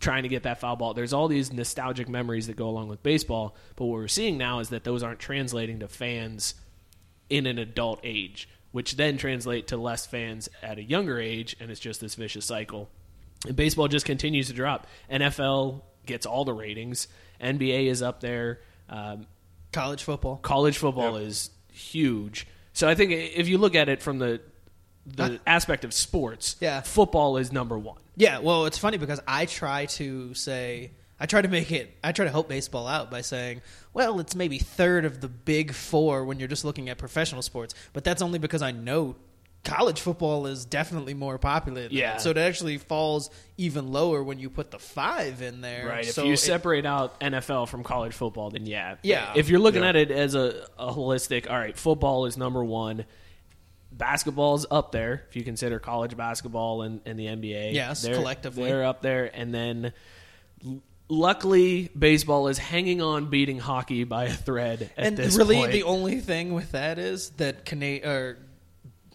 trying 0.00 0.22
to 0.22 0.28
get 0.28 0.44
that 0.44 0.58
foul 0.58 0.76
ball. 0.76 0.94
There's 0.94 1.12
all 1.12 1.28
these 1.28 1.52
nostalgic 1.52 2.08
memories 2.08 2.46
that 2.46 2.56
go 2.56 2.68
along 2.68 2.88
with 2.88 3.02
baseball. 3.02 3.56
But 3.76 3.86
what 3.86 3.98
we're 3.98 4.08
seeing 4.08 4.38
now 4.38 4.60
is 4.60 4.70
that 4.70 4.84
those 4.84 5.02
aren't 5.02 5.18
translating 5.18 5.80
to 5.80 5.88
fans 5.88 6.54
in 7.28 7.46
an 7.46 7.58
adult 7.58 8.00
age, 8.04 8.48
which 8.76 8.96
then 8.96 9.16
translate 9.16 9.68
to 9.68 9.76
less 9.78 10.04
fans 10.04 10.50
at 10.62 10.76
a 10.76 10.82
younger 10.82 11.18
age, 11.18 11.56
and 11.60 11.70
it's 11.70 11.80
just 11.80 11.98
this 11.98 12.14
vicious 12.14 12.44
cycle. 12.44 12.90
And 13.46 13.56
baseball 13.56 13.88
just 13.88 14.04
continues 14.04 14.48
to 14.48 14.52
drop. 14.52 14.86
NFL 15.10 15.80
gets 16.04 16.26
all 16.26 16.44
the 16.44 16.52
ratings. 16.52 17.08
NBA 17.40 17.86
is 17.86 18.02
up 18.02 18.20
there. 18.20 18.60
Um, 18.90 19.26
College 19.72 20.02
football. 20.02 20.36
college 20.36 20.76
football 20.76 21.16
is 21.16 21.48
huge. 21.72 22.46
So 22.74 22.86
I 22.86 22.94
think 22.94 23.12
if 23.12 23.48
you 23.48 23.56
look 23.56 23.74
at 23.74 23.88
it 23.88 24.02
from 24.02 24.18
the 24.18 24.42
the 25.06 25.40
aspect 25.46 25.84
of 25.86 25.94
sports, 25.94 26.56
Yeah. 26.60 26.82
football 26.82 27.38
is 27.38 27.50
number 27.52 27.78
one. 27.78 27.96
Yeah, 28.16 28.40
well, 28.40 28.66
it's 28.66 28.76
funny 28.76 28.98
because 28.98 29.20
I 29.26 29.46
try 29.46 29.86
to 29.86 30.34
say, 30.34 30.90
I 31.18 31.26
try 31.26 31.40
to 31.40 31.48
make 31.48 31.72
it, 31.72 31.96
I 32.04 32.12
try 32.12 32.24
to 32.26 32.30
help 32.30 32.48
baseball 32.48 32.86
out 32.86 33.10
by 33.10 33.22
saying, 33.22 33.62
well, 33.94 34.20
it's 34.20 34.34
maybe 34.34 34.58
third 34.58 35.04
of 35.06 35.20
the 35.20 35.28
big 35.28 35.72
four 35.72 36.24
when 36.24 36.38
you're 36.38 36.48
just 36.48 36.64
looking 36.64 36.88
at 36.90 36.98
professional 36.98 37.40
sports. 37.42 37.74
But 37.94 38.04
that's 38.04 38.20
only 38.20 38.38
because 38.38 38.60
I 38.60 38.70
know 38.72 39.16
college 39.64 40.00
football 40.00 40.46
is 40.46 40.64
definitely 40.64 41.14
more 41.14 41.38
popular. 41.38 41.84
Than 41.84 41.92
Yeah. 41.92 42.12
that. 42.12 42.20
So 42.20 42.30
it 42.30 42.36
actually 42.36 42.78
falls 42.78 43.30
even 43.56 43.90
lower 43.92 44.22
when 44.22 44.38
you 44.38 44.48
put 44.50 44.70
the 44.70 44.78
five 44.78 45.40
in 45.42 45.60
there. 45.62 45.88
Right. 45.88 46.04
So 46.04 46.20
if 46.20 46.26
you 46.28 46.32
it- 46.34 46.36
separate 46.36 46.84
out 46.86 47.18
NFL 47.20 47.66
from 47.66 47.82
college 47.82 48.12
football, 48.12 48.50
then 48.50 48.66
yeah. 48.66 48.96
Yeah. 49.02 49.32
If 49.34 49.48
you're 49.48 49.58
looking 49.58 49.82
Yeah. 49.82 49.88
at 49.88 49.96
it 49.96 50.10
as 50.10 50.34
a, 50.34 50.66
a 50.78 50.92
holistic, 50.92 51.50
all 51.50 51.56
right, 51.58 51.76
football 51.76 52.26
is 52.26 52.36
number 52.36 52.62
one. 52.62 53.06
Basketball's 53.90 54.66
up 54.70 54.92
there 54.92 55.24
if 55.30 55.34
you 55.36 55.42
consider 55.42 55.78
college 55.78 56.16
basketball 56.16 56.82
and, 56.82 57.00
and 57.06 57.18
the 57.18 57.26
NBA. 57.26 57.72
Yes, 57.72 58.02
They're- 58.02 58.14
collectively. 58.14 58.64
They're 58.68 58.84
up 58.84 59.00
there. 59.02 59.30
And 59.34 59.54
then 59.54 59.92
Luckily, 61.08 61.88
baseball 61.96 62.48
is 62.48 62.58
hanging 62.58 63.00
on, 63.00 63.30
beating 63.30 63.58
hockey 63.58 64.04
by 64.04 64.24
a 64.24 64.32
thread 64.32 64.90
at 64.96 65.06
and 65.06 65.34
really, 65.36 65.56
point. 65.56 65.72
the 65.72 65.84
only 65.84 66.20
thing 66.20 66.52
with 66.52 66.72
that 66.72 66.98
is 66.98 67.30
that 67.36 67.64
Cana- 67.64 68.04
or 68.04 68.38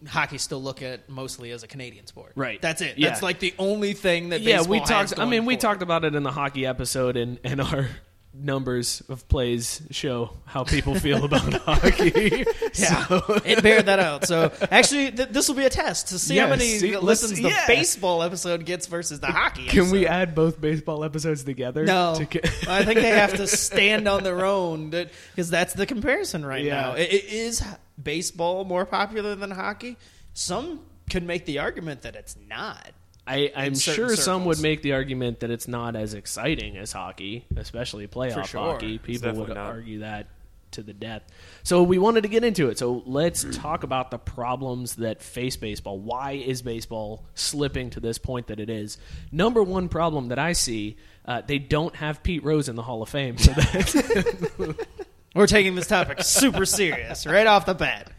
hockey 0.07 0.37
still 0.37 0.61
look 0.61 0.81
at 0.81 1.09
mostly 1.09 1.51
as 1.51 1.63
a 1.63 1.67
Canadian 1.67 2.07
sport. 2.07 2.33
Right. 2.35 2.61
That's 2.61 2.81
it. 2.81 2.97
Yeah. 2.97 3.09
That's 3.09 3.21
like 3.21 3.39
the 3.39 3.53
only 3.59 3.93
thing 3.93 4.29
that 4.29 4.41
yeah, 4.41 4.61
we 4.63 4.79
talked. 4.79 5.19
I 5.19 5.25
mean, 5.25 5.45
we 5.45 5.57
talked 5.57 5.81
about 5.81 6.05
it 6.05 6.15
in 6.15 6.23
the 6.23 6.31
hockey 6.31 6.65
episode, 6.65 7.17
and 7.17 7.39
and 7.43 7.61
our 7.61 7.89
numbers 8.33 9.01
of 9.09 9.27
plays 9.27 9.81
show 9.91 10.31
how 10.45 10.63
people 10.63 10.95
feel 10.95 11.25
about 11.25 11.53
hockey. 11.53 12.45
Yeah, 12.75 13.05
So- 13.05 13.23
it 13.45 13.61
bared 13.61 13.87
that 13.87 13.99
out. 13.99 14.25
So 14.25 14.51
actually, 14.71 15.11
th- 15.11 15.29
this 15.29 15.47
will 15.49 15.55
be 15.55 15.65
a 15.65 15.69
test 15.69 16.07
to 16.09 16.19
see 16.19 16.37
how 16.37 16.47
many 16.47 16.65
see- 16.79 16.95
listens 16.97 17.41
the 17.41 17.49
yeah. 17.49 17.67
baseball 17.67 18.23
episode 18.23 18.65
gets 18.65 18.87
versus 18.87 19.19
the 19.19 19.27
hockey. 19.27 19.67
Can 19.67 19.91
we 19.91 20.07
add 20.07 20.33
both 20.33 20.61
baseball 20.61 21.03
episodes 21.03 21.43
together? 21.43 21.83
No, 21.85 22.15
to 22.15 22.25
ca- 22.25 22.49
I 22.69 22.85
think 22.85 22.99
they 23.01 23.09
have 23.09 23.35
to 23.35 23.47
stand 23.47 24.07
on 24.07 24.23
their 24.23 24.45
own 24.45 24.89
because 24.91 25.49
that's 25.49 25.73
the 25.73 25.85
comparison 25.85 26.45
right 26.45 26.63
Yeah. 26.63 26.81
now. 26.81 26.91
I- 26.93 26.99
i- 26.99 27.23
Is 27.31 27.61
baseball 28.01 28.63
more 28.65 28.85
popular 28.85 29.35
than 29.35 29.51
hockey? 29.51 29.97
Some 30.33 30.79
could 31.09 31.23
make 31.23 31.45
the 31.45 31.59
argument 31.59 32.03
that 32.03 32.15
it's 32.15 32.37
not. 32.47 32.91
I, 33.31 33.51
I'm 33.55 33.75
sure 33.75 34.15
some 34.15 34.45
would 34.45 34.61
make 34.61 34.81
the 34.81 34.93
argument 34.93 35.39
that 35.39 35.51
it's 35.51 35.67
not 35.67 35.95
as 35.95 36.13
exciting 36.13 36.77
as 36.77 36.91
hockey, 36.91 37.45
especially 37.55 38.07
playoff 38.07 38.47
sure. 38.47 38.61
hockey. 38.61 38.97
People 38.97 39.33
would 39.33 39.49
not. 39.49 39.57
argue 39.57 39.99
that 39.99 40.27
to 40.71 40.83
the 40.83 40.93
death. 40.93 41.23
So 41.63 41.83
we 41.83 41.97
wanted 41.97 42.21
to 42.21 42.27
get 42.27 42.43
into 42.43 42.69
it. 42.69 42.77
So 42.77 43.03
let's 43.05 43.45
talk 43.51 43.83
about 43.83 44.11
the 44.11 44.17
problems 44.17 44.95
that 44.95 45.21
face 45.21 45.55
baseball. 45.55 45.99
Why 45.99 46.33
is 46.33 46.61
baseball 46.61 47.25
slipping 47.35 47.89
to 47.91 47.99
this 47.99 48.17
point 48.17 48.47
that 48.47 48.59
it 48.59 48.69
is? 48.69 48.97
Number 49.31 49.63
one 49.63 49.87
problem 49.87 50.27
that 50.29 50.39
I 50.39 50.53
see, 50.53 50.97
uh, 51.25 51.41
they 51.45 51.59
don't 51.59 51.95
have 51.95 52.23
Pete 52.23 52.43
Rose 52.43 52.67
in 52.67 52.75
the 52.75 52.83
Hall 52.83 53.01
of 53.01 53.09
Fame. 53.09 53.37
So 53.37 53.53
We're 55.35 55.47
taking 55.47 55.75
this 55.75 55.87
topic 55.87 56.23
super 56.23 56.65
serious 56.65 57.25
right 57.25 57.47
off 57.47 57.65
the 57.65 57.75
bat. 57.75 58.11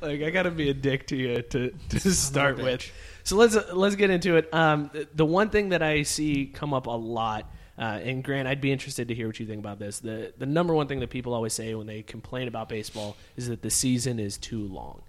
like 0.00 0.22
I 0.22 0.30
got 0.30 0.44
to 0.44 0.50
be 0.50 0.70
a 0.70 0.74
dick 0.74 1.08
to 1.08 1.16
you 1.16 1.42
to, 1.42 1.70
to 1.90 2.00
start 2.10 2.56
with. 2.56 2.90
So 3.24 3.36
let's 3.36 3.56
let's 3.72 3.96
get 3.96 4.10
into 4.10 4.36
it. 4.36 4.52
Um, 4.52 4.90
the- 5.14 5.26
one 5.26 5.50
thing 5.50 5.70
that 5.70 5.82
I 5.82 6.02
see 6.02 6.46
come 6.46 6.72
up 6.74 6.86
a 6.86 6.90
lot, 6.90 7.50
uh, 7.78 7.82
and 8.02 8.24
Grant, 8.24 8.48
I'd 8.48 8.60
be 8.60 8.72
interested 8.72 9.08
to 9.08 9.14
hear 9.14 9.26
what 9.26 9.38
you 9.38 9.46
think 9.46 9.58
about 9.60 9.78
this. 9.78 10.00
The 10.00 10.32
the 10.38 10.46
number 10.46 10.74
one 10.74 10.86
thing 10.86 11.00
that 11.00 11.10
people 11.10 11.34
always 11.34 11.52
say 11.52 11.74
when 11.74 11.86
they 11.86 12.02
complain 12.02 12.48
about 12.48 12.68
baseball 12.68 13.16
is 13.36 13.48
that 13.48 13.62
the 13.62 13.70
season 13.70 14.18
is 14.18 14.38
too 14.38 14.66
long. 14.66 15.02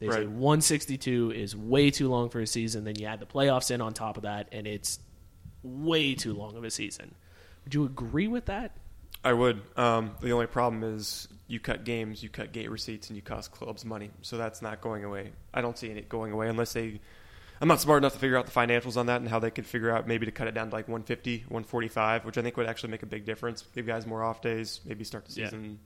They 0.00 0.06
say 0.10 0.26
162 0.26 1.32
is 1.32 1.56
way 1.56 1.90
too 1.90 2.08
long 2.08 2.28
for 2.30 2.40
a 2.40 2.46
season. 2.46 2.84
Then 2.84 2.94
you 2.96 3.06
add 3.06 3.18
the 3.18 3.26
playoffs 3.26 3.72
in 3.72 3.80
on 3.80 3.94
top 3.94 4.16
of 4.16 4.22
that, 4.22 4.48
and 4.52 4.66
it's 4.66 5.00
way 5.64 6.14
too 6.14 6.34
long 6.34 6.56
of 6.56 6.62
a 6.62 6.70
season. 6.70 7.14
Would 7.64 7.74
you 7.74 7.84
agree 7.84 8.28
with 8.28 8.46
that? 8.46 8.76
I 9.24 9.32
would. 9.32 9.60
Um, 9.76 10.12
the 10.20 10.30
only 10.30 10.46
problem 10.46 10.84
is 10.84 11.26
you 11.48 11.58
cut 11.58 11.84
games, 11.84 12.22
you 12.22 12.28
cut 12.28 12.52
gate 12.52 12.70
receipts, 12.70 13.08
and 13.08 13.16
you 13.16 13.22
cost 13.22 13.50
clubs 13.50 13.84
money. 13.84 14.10
So 14.22 14.36
that's 14.36 14.62
not 14.62 14.80
going 14.80 15.02
away. 15.02 15.32
I 15.52 15.60
don't 15.60 15.76
see 15.76 15.88
it 15.88 16.08
going 16.08 16.30
away 16.32 16.48
unless 16.48 16.72
they. 16.72 17.00
I'm 17.60 17.68
not 17.68 17.80
smart 17.80 17.98
enough 18.02 18.12
to 18.14 18.18
figure 18.18 18.36
out 18.36 18.46
the 18.46 18.52
financials 18.52 18.96
on 18.96 19.06
that 19.06 19.20
and 19.20 19.28
how 19.28 19.38
they 19.38 19.50
could 19.50 19.66
figure 19.66 19.90
out 19.90 20.06
maybe 20.06 20.26
to 20.26 20.32
cut 20.32 20.46
it 20.48 20.54
down 20.54 20.68
to 20.70 20.74
like 20.76 20.86
150, 20.88 21.38
145, 21.48 22.24
which 22.24 22.38
I 22.38 22.42
think 22.42 22.56
would 22.56 22.66
actually 22.66 22.90
make 22.90 23.02
a 23.02 23.06
big 23.06 23.24
difference. 23.24 23.64
Give 23.74 23.86
guys 23.86 24.06
more 24.06 24.22
off 24.22 24.40
days, 24.40 24.80
maybe 24.84 25.04
start 25.04 25.26
the 25.26 25.32
Yeah. 25.40 25.46
season 25.46 25.78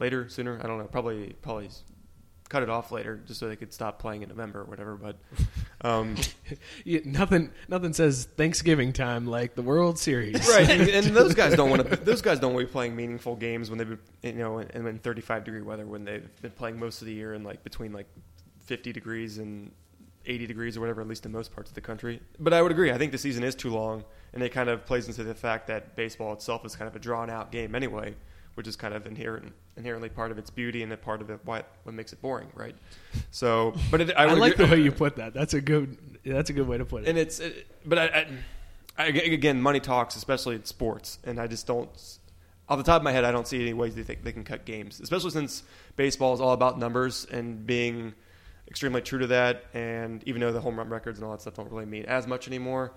later, 0.00 0.28
sooner. 0.28 0.58
I 0.62 0.66
don't 0.66 0.78
know. 0.78 0.84
Probably, 0.86 1.32
probably 1.42 1.70
cut 2.48 2.62
it 2.62 2.70
off 2.70 2.92
later 2.92 3.20
just 3.26 3.40
so 3.40 3.48
they 3.48 3.56
could 3.56 3.72
stop 3.72 3.98
playing 3.98 4.22
in 4.22 4.28
November 4.28 4.60
or 4.60 4.64
whatever. 4.64 4.96
But 4.96 5.16
um, 5.80 6.16
Yeah, 6.84 7.00
nothing 7.04 7.50
nothing 7.68 7.92
says 7.92 8.28
Thanksgiving 8.36 8.92
time 8.92 9.26
like 9.26 9.54
the 9.54 9.62
World 9.62 9.98
Series. 9.98 10.48
right, 10.48 10.68
and, 10.68 10.88
and 11.06 11.06
those 11.08 11.34
guys 11.34 11.54
don't 11.56 11.70
want 11.70 11.88
to. 11.90 11.96
Those 11.96 12.22
guys 12.22 12.38
don't 12.40 12.52
want 12.54 12.64
to 12.64 12.66
be 12.68 12.72
playing 12.72 12.94
meaningful 12.96 13.36
games 13.36 13.68
when 13.70 13.78
they've 13.78 13.88
been, 14.22 14.36
you 14.36 14.42
know, 14.42 14.58
in, 14.58 14.86
in 14.86 14.98
35 14.98 15.44
degree 15.44 15.62
weather 15.62 15.86
when 15.86 16.04
they've 16.04 16.28
been 16.42 16.50
playing 16.52 16.78
most 16.80 17.00
of 17.02 17.06
the 17.06 17.14
year 17.14 17.32
in 17.34 17.42
like 17.44 17.62
between 17.64 17.92
like 17.92 18.06
50 18.64 18.92
degrees 18.92 19.38
and 19.38 19.70
80 20.26 20.46
degrees 20.46 20.76
or 20.76 20.80
whatever, 20.80 21.00
at 21.00 21.08
least 21.08 21.24
in 21.26 21.32
most 21.32 21.54
parts 21.54 21.70
of 21.70 21.74
the 21.74 21.80
country. 21.80 22.20
But 22.38 22.52
I 22.52 22.62
would 22.62 22.72
agree. 22.72 22.90
I 22.92 22.98
think 22.98 23.12
the 23.12 23.18
season 23.18 23.44
is 23.44 23.54
too 23.54 23.70
long, 23.70 24.04
and 24.32 24.42
it 24.42 24.50
kind 24.50 24.68
of 24.68 24.84
plays 24.86 25.06
into 25.08 25.24
the 25.24 25.34
fact 25.34 25.66
that 25.68 25.96
baseball 25.96 26.32
itself 26.32 26.64
is 26.64 26.76
kind 26.76 26.88
of 26.88 26.96
a 26.96 26.98
drawn 26.98 27.30
out 27.30 27.52
game 27.52 27.74
anyway, 27.74 28.14
which 28.54 28.66
is 28.66 28.76
kind 28.76 28.94
of 28.94 29.06
inherent, 29.06 29.52
inherently 29.76 30.08
part 30.08 30.30
of 30.30 30.38
its 30.38 30.50
beauty 30.50 30.82
and 30.82 30.92
a 30.92 30.96
part 30.96 31.20
of 31.20 31.30
it 31.30 31.38
what 31.44 31.68
what 31.84 31.94
makes 31.94 32.12
it 32.12 32.20
boring, 32.22 32.48
right? 32.54 32.74
So, 33.30 33.74
but 33.90 34.00
it, 34.00 34.10
I, 34.16 34.24
I 34.24 34.32
like 34.34 34.54
agree- 34.54 34.66
the 34.66 34.72
way 34.72 34.80
you 34.82 34.92
put 34.92 35.16
that. 35.16 35.34
That's 35.34 35.54
a 35.54 35.60
good. 35.60 35.96
That's 36.24 36.50
a 36.50 36.52
good 36.52 36.66
way 36.66 36.78
to 36.78 36.84
put 36.84 37.02
it. 37.04 37.08
and 37.08 37.18
it's 37.18 37.38
it, 37.38 37.66
but 37.84 37.98
I, 37.98 38.04
I, 38.04 38.26
I 38.98 39.06
again 39.06 39.60
money 39.60 39.78
talks 39.78 40.16
especially 40.16 40.56
in 40.56 40.64
sports 40.64 41.18
and 41.22 41.38
i 41.38 41.46
just 41.46 41.66
don't 41.68 41.88
off 42.68 42.78
the 42.78 42.82
top 42.82 42.96
of 42.96 43.02
my 43.04 43.12
head 43.12 43.24
i 43.24 43.30
don't 43.30 43.46
see 43.46 43.60
any 43.60 43.74
ways 43.74 43.94
they 43.94 44.02
think 44.02 44.24
they 44.24 44.32
can 44.32 44.42
cut 44.42 44.64
games 44.64 44.98
especially 44.98 45.30
since 45.30 45.62
baseball 45.94 46.34
is 46.34 46.40
all 46.40 46.52
about 46.52 46.78
numbers 46.80 47.26
and 47.30 47.64
being 47.64 48.12
extremely 48.68 49.00
true 49.00 49.18
to 49.20 49.26
that 49.28 49.64
and 49.74 50.22
even 50.26 50.40
though 50.40 50.52
the 50.52 50.60
home 50.60 50.76
run 50.78 50.88
records 50.88 51.18
and 51.18 51.24
all 51.26 51.32
that 51.32 51.40
stuff 51.40 51.54
don't 51.54 51.70
really 51.70 51.86
mean 51.86 52.04
as 52.06 52.26
much 52.26 52.46
anymore 52.48 52.92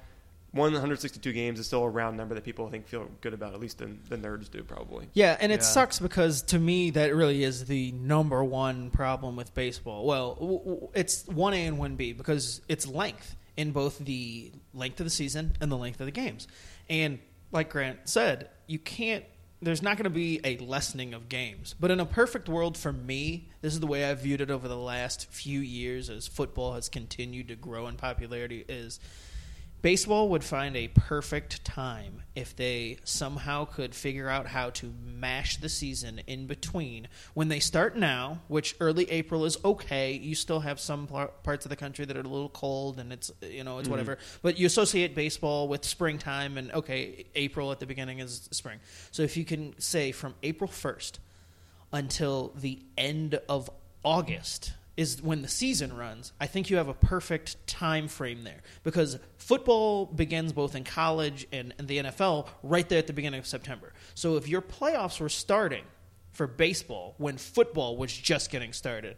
162 0.51 1.31
games 1.31 1.59
is 1.59 1.67
still 1.67 1.83
a 1.83 1.89
round 1.89 2.17
number 2.17 2.33
that 2.33 2.43
people 2.43 2.65
I 2.65 2.71
think 2.71 2.87
feel 2.87 3.07
good 3.21 3.35
about 3.35 3.53
at 3.53 3.59
least 3.59 3.77
the, 3.77 3.91
the 4.09 4.17
nerds 4.17 4.49
do 4.49 4.63
probably 4.63 5.07
Yeah, 5.13 5.37
and 5.39 5.51
it 5.51 5.59
Yeah. 5.59 5.65
sucks 5.65 5.99
because 5.99 6.41
to 6.43 6.57
me 6.57 6.89
that 6.91 7.13
really 7.15 7.43
is 7.43 7.65
the 7.65 7.91
number 7.91 8.43
one 8.43 8.89
problem 8.89 9.35
with 9.35 9.53
baseball. 9.53 10.05
Well, 10.07 10.33
w- 10.35 10.57
w- 10.59 10.89
it's 10.95 11.27
one 11.27 11.53
A 11.53 11.67
and 11.67 11.77
one 11.77 11.95
B 11.97 12.13
because 12.13 12.61
it's 12.67 12.87
length 12.87 13.35
in 13.57 13.71
both 13.71 13.99
the 13.99 14.51
length 14.73 14.99
of 14.99 15.05
the 15.05 15.11
season 15.11 15.53
and 15.61 15.71
the 15.71 15.77
length 15.77 15.99
of 15.99 16.07
the 16.07 16.11
games. 16.11 16.47
And 16.89 17.19
like 17.51 17.69
Grant 17.69 17.99
said, 18.05 18.49
you 18.65 18.79
can't. 18.79 19.25
There's 19.61 19.81
not 19.81 19.97
going 19.97 20.05
to 20.05 20.09
be 20.09 20.39
a 20.43 20.57
lessening 20.57 21.13
of 21.13 21.27
games. 21.27 21.75
But 21.77 21.91
in 21.91 21.99
a 21.99 22.05
perfect 22.05 22.47
world, 22.47 22.77
for 22.77 22.93
me, 22.93 23.49
this 23.61 23.73
is 23.73 23.81
the 23.81 23.87
way 23.87 24.05
I've 24.05 24.21
viewed 24.21 24.39
it 24.39 24.49
over 24.49 24.67
the 24.69 24.77
last 24.77 25.29
few 25.29 25.59
years 25.59 26.09
as 26.09 26.27
football 26.27 26.73
has 26.73 26.87
continued 26.87 27.49
to 27.49 27.55
grow 27.55 27.87
in 27.87 27.95
popularity. 27.95 28.63
Is 28.69 28.99
baseball 29.81 30.29
would 30.29 30.43
find 30.43 30.75
a 30.75 30.87
perfect 30.89 31.63
time 31.63 32.21
if 32.35 32.55
they 32.55 32.97
somehow 33.03 33.65
could 33.65 33.95
figure 33.95 34.29
out 34.29 34.47
how 34.47 34.69
to 34.69 34.93
mash 35.03 35.57
the 35.57 35.69
season 35.69 36.21
in 36.27 36.47
between. 36.47 37.07
When 37.33 37.47
they 37.47 37.59
start 37.59 37.97
now 37.97 38.41
which 38.47 38.75
early 38.79 39.09
april 39.11 39.45
is 39.45 39.57
okay 39.63 40.13
you 40.13 40.35
still 40.35 40.59
have 40.61 40.79
some 40.79 41.07
parts 41.07 41.65
of 41.65 41.69
the 41.69 41.75
country 41.75 42.05
that 42.05 42.15
are 42.17 42.21
a 42.21 42.23
little 42.23 42.49
cold 42.49 42.99
and 42.99 43.11
it's 43.11 43.31
you 43.41 43.63
know 43.63 43.77
it's 43.77 43.85
mm-hmm. 43.85 43.91
whatever. 43.91 44.17
But 44.41 44.57
you 44.57 44.65
associate 44.65 45.15
baseball 45.15 45.67
with 45.67 45.85
springtime 45.85 46.57
and 46.57 46.71
okay 46.71 47.25
april 47.35 47.71
at 47.71 47.79
the 47.79 47.85
beginning 47.85 48.19
is 48.19 48.49
spring. 48.51 48.79
So 49.11 49.23
if 49.23 49.37
you 49.37 49.45
can 49.45 49.79
say 49.79 50.11
from 50.11 50.35
april 50.43 50.69
1st 50.69 51.19
until 51.91 52.53
the 52.55 52.79
end 52.97 53.39
of 53.49 53.69
August 54.03 54.73
is 54.99 55.23
when 55.23 55.41
the 55.41 55.47
season 55.47 55.95
runs. 55.95 56.33
I 56.41 56.45
think 56.47 56.69
you 56.69 56.75
have 56.75 56.89
a 56.89 56.93
perfect 56.93 57.65
time 57.65 58.09
frame 58.09 58.43
there 58.43 58.61
because 58.83 59.17
football 59.37 60.05
begins 60.05 60.51
both 60.51 60.75
in 60.75 60.83
college 60.83 61.47
and, 61.53 61.73
and 61.77 61.87
the 61.87 61.99
NFL 61.99 62.49
right 62.63 62.87
there 62.89 62.99
at 62.99 63.07
the 63.07 63.13
beginning 63.13 63.39
of 63.39 63.47
September. 63.47 63.93
So 64.13 64.35
if 64.35 64.49
your 64.49 64.61
playoffs 64.61 65.21
were 65.21 65.29
starting 65.29 65.85
for 66.33 66.47
baseball 66.47 67.15
when 67.17 67.37
football 67.37 67.95
was 67.95 68.11
just 68.11 68.51
getting 68.51 68.73
started, 68.73 69.15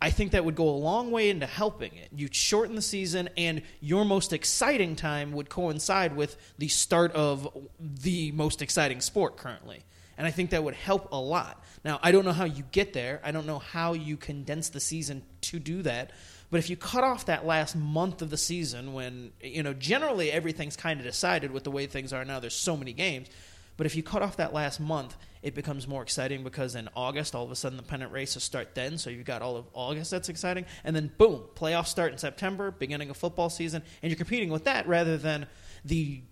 I 0.00 0.10
think 0.10 0.32
that 0.32 0.44
would 0.44 0.56
go 0.56 0.68
a 0.68 0.70
long 0.70 1.12
way 1.12 1.30
into 1.30 1.46
helping 1.46 1.94
it. 1.94 2.08
You'd 2.12 2.34
shorten 2.34 2.74
the 2.74 2.82
season, 2.82 3.28
and 3.36 3.62
your 3.80 4.04
most 4.04 4.32
exciting 4.32 4.96
time 4.96 5.30
would 5.34 5.48
coincide 5.48 6.16
with 6.16 6.36
the 6.58 6.66
start 6.66 7.12
of 7.12 7.46
the 7.78 8.32
most 8.32 8.60
exciting 8.60 9.00
sport 9.00 9.36
currently. 9.36 9.84
And 10.18 10.26
I 10.26 10.32
think 10.32 10.50
that 10.50 10.64
would 10.64 10.74
help 10.74 11.12
a 11.12 11.16
lot. 11.16 11.62
Now, 11.84 11.98
I 12.02 12.12
don't 12.12 12.24
know 12.24 12.32
how 12.32 12.44
you 12.44 12.62
get 12.70 12.92
there. 12.92 13.20
I 13.24 13.32
don't 13.32 13.46
know 13.46 13.58
how 13.58 13.92
you 13.92 14.16
condense 14.16 14.68
the 14.68 14.80
season 14.80 15.22
to 15.42 15.58
do 15.58 15.82
that. 15.82 16.12
But 16.50 16.58
if 16.58 16.70
you 16.70 16.76
cut 16.76 17.02
off 17.02 17.26
that 17.26 17.46
last 17.46 17.74
month 17.74 18.22
of 18.22 18.30
the 18.30 18.36
season 18.36 18.92
when, 18.92 19.32
you 19.40 19.62
know, 19.62 19.72
generally 19.72 20.30
everything's 20.30 20.76
kind 20.76 21.00
of 21.00 21.06
decided 21.06 21.50
with 21.50 21.64
the 21.64 21.70
way 21.70 21.86
things 21.86 22.12
are 22.12 22.24
now, 22.24 22.40
there's 22.40 22.54
so 22.54 22.76
many 22.76 22.92
games. 22.92 23.28
But 23.76 23.86
if 23.86 23.96
you 23.96 24.02
cut 24.02 24.22
off 24.22 24.36
that 24.36 24.52
last 24.52 24.78
month, 24.78 25.16
it 25.40 25.54
becomes 25.54 25.88
more 25.88 26.02
exciting 26.02 26.44
because 26.44 26.74
in 26.74 26.88
August, 26.94 27.34
all 27.34 27.44
of 27.44 27.50
a 27.50 27.56
sudden 27.56 27.78
the 27.78 27.82
pennant 27.82 28.12
races 28.12 28.44
start 28.44 28.74
then. 28.74 28.98
So 28.98 29.08
you've 29.10 29.24
got 29.24 29.42
all 29.42 29.56
of 29.56 29.64
August 29.72 30.10
that's 30.10 30.28
exciting. 30.28 30.66
And 30.84 30.94
then 30.94 31.10
boom, 31.16 31.44
playoffs 31.54 31.86
start 31.86 32.12
in 32.12 32.18
September, 32.18 32.70
beginning 32.70 33.10
of 33.10 33.16
football 33.16 33.48
season. 33.48 33.82
And 34.02 34.10
you're 34.10 34.18
competing 34.18 34.50
with 34.50 34.64
that 34.64 34.86
rather 34.86 35.16
than 35.16 35.46
the 35.84 36.22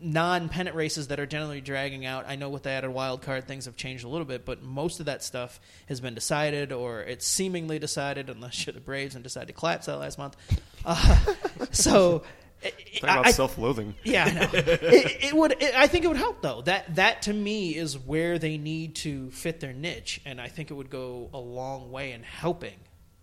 non 0.00 0.48
pennant 0.48 0.76
races 0.76 1.08
that 1.08 1.20
are 1.20 1.26
generally 1.26 1.60
dragging 1.60 2.06
out. 2.06 2.24
I 2.26 2.36
know 2.36 2.48
with 2.48 2.64
the 2.64 2.70
added 2.70 2.90
wild 2.90 3.22
card, 3.22 3.46
things 3.46 3.66
have 3.66 3.76
changed 3.76 4.04
a 4.04 4.08
little 4.08 4.24
bit, 4.24 4.44
but 4.44 4.62
most 4.62 5.00
of 5.00 5.06
that 5.06 5.22
stuff 5.22 5.60
has 5.88 6.00
been 6.00 6.14
decided 6.14 6.72
or 6.72 7.00
it's 7.00 7.26
seemingly 7.26 7.78
decided, 7.78 8.30
unless 8.30 8.66
you're 8.66 8.74
the 8.74 8.80
Braves 8.80 9.14
and 9.14 9.24
decide 9.24 9.46
to 9.48 9.52
collapse 9.52 9.86
that 9.86 9.98
last 9.98 10.18
month. 10.18 10.36
Uh, 10.84 11.34
so. 11.70 12.22
talking 12.62 13.04
about 13.04 13.26
I- 13.26 13.30
self-loathing 13.30 13.94
yeah, 14.04 14.24
I 14.26 14.32
know. 14.32 14.50
it, 14.52 15.24
it 15.24 15.34
would. 15.34 15.52
It, 15.52 15.74
I 15.74 15.86
think 15.86 16.04
it 16.04 16.08
would 16.08 16.18
help 16.18 16.42
though. 16.42 16.60
That 16.60 16.94
that 16.96 17.22
to 17.22 17.32
me 17.32 17.74
is 17.74 17.98
where 17.98 18.38
they 18.38 18.58
need 18.58 18.96
to 18.96 19.30
fit 19.30 19.60
their 19.60 19.72
niche, 19.72 20.20
and 20.26 20.38
I 20.38 20.48
think 20.48 20.70
it 20.70 20.74
would 20.74 20.90
go 20.90 21.30
a 21.32 21.38
long 21.38 21.90
way 21.90 22.12
in 22.12 22.22
helping 22.22 22.76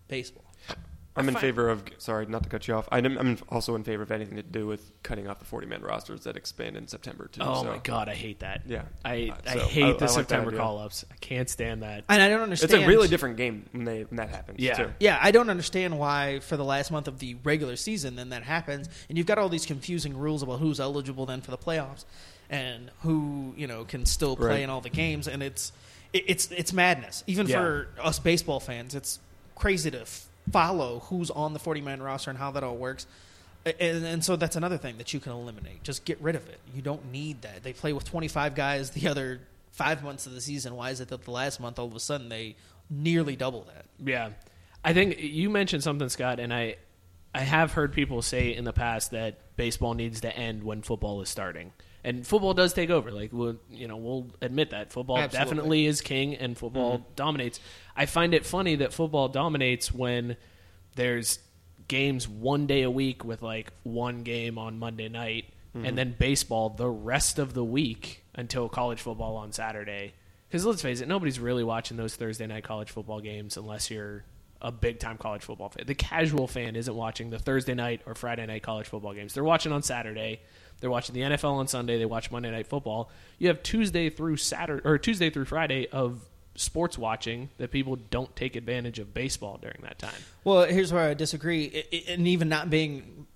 baseball. 0.08 0.44
I'm 1.18 1.28
in 1.28 1.34
favor 1.34 1.68
of. 1.68 1.82
Sorry, 1.98 2.26
not 2.26 2.42
to 2.44 2.48
cut 2.48 2.66
you 2.68 2.74
off. 2.74 2.88
I'm, 2.92 3.04
I'm 3.18 3.38
also 3.48 3.74
in 3.74 3.84
favor 3.84 4.02
of 4.02 4.10
anything 4.10 4.36
to 4.36 4.42
do 4.42 4.66
with 4.66 4.90
cutting 5.02 5.26
off 5.28 5.38
the 5.38 5.44
40 5.44 5.66
man 5.66 5.82
rosters 5.82 6.24
that 6.24 6.36
expand 6.36 6.76
in 6.76 6.86
September 6.88 7.28
too. 7.28 7.40
Oh 7.42 7.62
so. 7.62 7.70
my 7.70 7.78
god, 7.78 8.08
I 8.08 8.14
hate 8.14 8.40
that. 8.40 8.62
Yeah. 8.66 8.82
I, 9.04 9.32
Uh, 9.46 9.50
I 9.50 9.58
hate 9.58 9.84
I- 9.84 9.88
I 9.88 9.92
the 9.94 9.98
like 10.04 10.10
September 10.10 10.52
call 10.56 10.78
ups. 10.78 11.04
I 11.10 11.14
can't 11.16 11.48
stand 11.50 11.82
that. 11.82 12.04
And 12.08 12.22
I 12.22 12.28
don't 12.28 12.40
understand. 12.42 12.72
It's 12.72 12.82
a 12.84 12.86
really 12.86 13.08
different 13.08 13.36
game 13.36 13.64
when 13.72 13.84
they 13.84 14.02
when 14.04 14.16
that 14.16 14.30
happens. 14.30 14.58
Yeah. 14.60 14.74
too. 14.74 14.90
Yeah, 15.00 15.18
I 15.20 15.30
don't 15.30 15.50
understand 15.50 15.98
why 15.98 16.40
for 16.40 16.56
the 16.56 16.64
last 16.64 16.90
month 16.90 17.08
of 17.08 17.18
the 17.18 17.36
regular 17.44 17.76
season 17.76 18.16
then 18.16 18.30
that 18.30 18.42
happens, 18.44 18.88
and 19.08 19.18
you've 19.18 19.26
got 19.26 19.38
all 19.38 19.48
these 19.48 19.66
confusing 19.66 20.16
rules 20.16 20.42
about 20.42 20.60
who's 20.60 20.80
eligible 20.80 21.26
then 21.26 21.40
for 21.40 21.50
the 21.50 21.58
playoffs 21.58 22.04
and 22.50 22.90
who 23.02 23.52
you 23.56 23.66
know 23.66 23.84
can 23.84 24.06
still 24.06 24.36
play 24.36 24.48
Right. 24.48 24.60
in 24.60 24.70
all 24.70 24.80
the 24.80 24.88
games, 24.90 25.28
and 25.28 25.42
it's 25.42 25.72
it, 26.12 26.24
it's 26.26 26.50
it's 26.50 26.72
madness. 26.72 27.22
Even 27.26 27.46
Yeah. 27.46 27.58
for 27.60 27.88
us 28.00 28.18
baseball 28.18 28.60
fans, 28.60 28.94
it's 28.94 29.18
crazy 29.54 29.90
to 29.90 30.00
f- 30.02 30.26
follow 30.52 31.00
who's 31.06 31.30
on 31.30 31.52
the 31.52 31.58
forty 31.58 31.80
man 31.80 32.02
roster 32.02 32.30
and 32.30 32.38
how 32.38 32.50
that 32.52 32.62
all 32.62 32.76
works. 32.76 33.06
And, 33.64 34.04
and 34.06 34.24
so 34.24 34.36
that's 34.36 34.56
another 34.56 34.78
thing 34.78 34.98
that 34.98 35.12
you 35.12 35.20
can 35.20 35.32
eliminate. 35.32 35.82
Just 35.82 36.04
get 36.04 36.20
rid 36.22 36.36
of 36.36 36.48
it. 36.48 36.58
You 36.74 36.80
don't 36.80 37.10
need 37.10 37.42
that. 37.42 37.64
They 37.64 37.72
play 37.72 37.92
with 37.92 38.04
25 38.04 38.54
guys 38.54 38.90
the 38.90 39.08
other 39.08 39.40
five 39.72 40.02
months 40.02 40.26
of 40.26 40.32
the 40.32 40.40
season. 40.40 40.74
Why 40.74 40.90
is 40.90 41.00
it 41.00 41.08
that 41.08 41.24
the 41.24 41.30
last 41.30 41.60
month 41.60 41.78
all 41.78 41.86
of 41.86 41.94
a 41.94 42.00
sudden 42.00 42.28
they 42.28 42.56
nearly 42.90 43.36
double 43.36 43.64
that? 43.64 43.84
Yeah, 44.04 44.30
I 44.84 44.92
think 44.92 45.20
you 45.20 45.50
mentioned 45.50 45.82
something, 45.82 46.08
Scott, 46.08 46.40
and 46.40 46.52
I, 46.52 46.76
I 47.34 47.40
have 47.40 47.72
heard 47.72 47.92
people 47.92 48.22
say 48.22 48.54
in 48.54 48.64
the 48.64 48.72
past 48.72 49.10
that 49.10 49.56
baseball 49.56 49.94
needs 49.94 50.20
to 50.22 50.36
end 50.36 50.62
when 50.62 50.82
football 50.82 51.20
is 51.20 51.28
starting, 51.28 51.72
and 52.04 52.26
football 52.26 52.54
does 52.54 52.72
take 52.72 52.90
over. 52.90 53.10
Like 53.10 53.32
we'll, 53.32 53.56
you 53.70 53.88
know, 53.88 53.96
we'll 53.96 54.28
admit 54.40 54.70
that 54.70 54.92
football 54.92 55.18
Absolutely. 55.18 55.44
definitely 55.44 55.86
is 55.86 56.00
king, 56.00 56.34
and 56.36 56.56
football 56.56 56.98
mm-hmm. 56.98 57.12
dominates. 57.16 57.60
I 57.98 58.06
find 58.06 58.32
it 58.32 58.46
funny 58.46 58.76
that 58.76 58.92
football 58.92 59.28
dominates 59.28 59.92
when 59.92 60.36
there's 60.94 61.40
games 61.88 62.28
one 62.28 62.68
day 62.68 62.82
a 62.82 62.90
week 62.90 63.24
with 63.24 63.42
like 63.42 63.72
one 63.82 64.22
game 64.22 64.56
on 64.56 64.78
Monday 64.78 65.08
night, 65.08 65.46
mm-hmm. 65.74 65.84
and 65.84 65.98
then 65.98 66.14
baseball 66.16 66.70
the 66.70 66.88
rest 66.88 67.40
of 67.40 67.54
the 67.54 67.64
week 67.64 68.24
until 68.36 68.68
college 68.68 69.00
football 69.00 69.34
on 69.34 69.50
Saturday. 69.50 70.14
Because 70.48 70.64
let's 70.64 70.80
face 70.80 71.00
it, 71.00 71.08
nobody's 71.08 71.40
really 71.40 71.64
watching 71.64 71.96
those 71.96 72.14
Thursday 72.14 72.46
night 72.46 72.62
college 72.62 72.90
football 72.90 73.20
games 73.20 73.56
unless 73.56 73.90
you're 73.90 74.24
a 74.62 74.70
big 74.70 75.00
time 75.00 75.18
college 75.18 75.42
football 75.42 75.68
fan. 75.68 75.84
The 75.84 75.94
casual 75.96 76.46
fan 76.46 76.76
isn't 76.76 76.94
watching 76.94 77.30
the 77.30 77.38
Thursday 77.40 77.74
night 77.74 78.02
or 78.06 78.14
Friday 78.14 78.46
night 78.46 78.62
college 78.62 78.86
football 78.86 79.12
games. 79.12 79.34
They're 79.34 79.42
watching 79.42 79.72
on 79.72 79.82
Saturday. 79.82 80.40
They're 80.80 80.90
watching 80.90 81.16
the 81.16 81.22
NFL 81.22 81.54
on 81.54 81.66
Sunday. 81.66 81.98
They 81.98 82.06
watch 82.06 82.30
Monday 82.30 82.52
night 82.52 82.68
football. 82.68 83.10
You 83.38 83.48
have 83.48 83.62
Tuesday 83.64 84.08
through 84.08 84.36
Saturday 84.36 84.82
or 84.84 84.98
Tuesday 84.98 85.30
through 85.30 85.46
Friday 85.46 85.88
of 85.88 86.20
sports 86.58 86.98
watching 86.98 87.48
that 87.58 87.70
people 87.70 87.96
don't 87.96 88.34
take 88.36 88.56
advantage 88.56 88.98
of 88.98 89.14
baseball 89.14 89.58
during 89.60 89.78
that 89.82 89.98
time. 89.98 90.20
Well, 90.44 90.64
here's 90.64 90.92
where 90.92 91.04
I 91.08 91.14
disagree, 91.14 91.84
I- 91.92 91.96
I- 91.96 92.12
and 92.12 92.26
even 92.28 92.48
not 92.48 92.68
being 92.70 93.26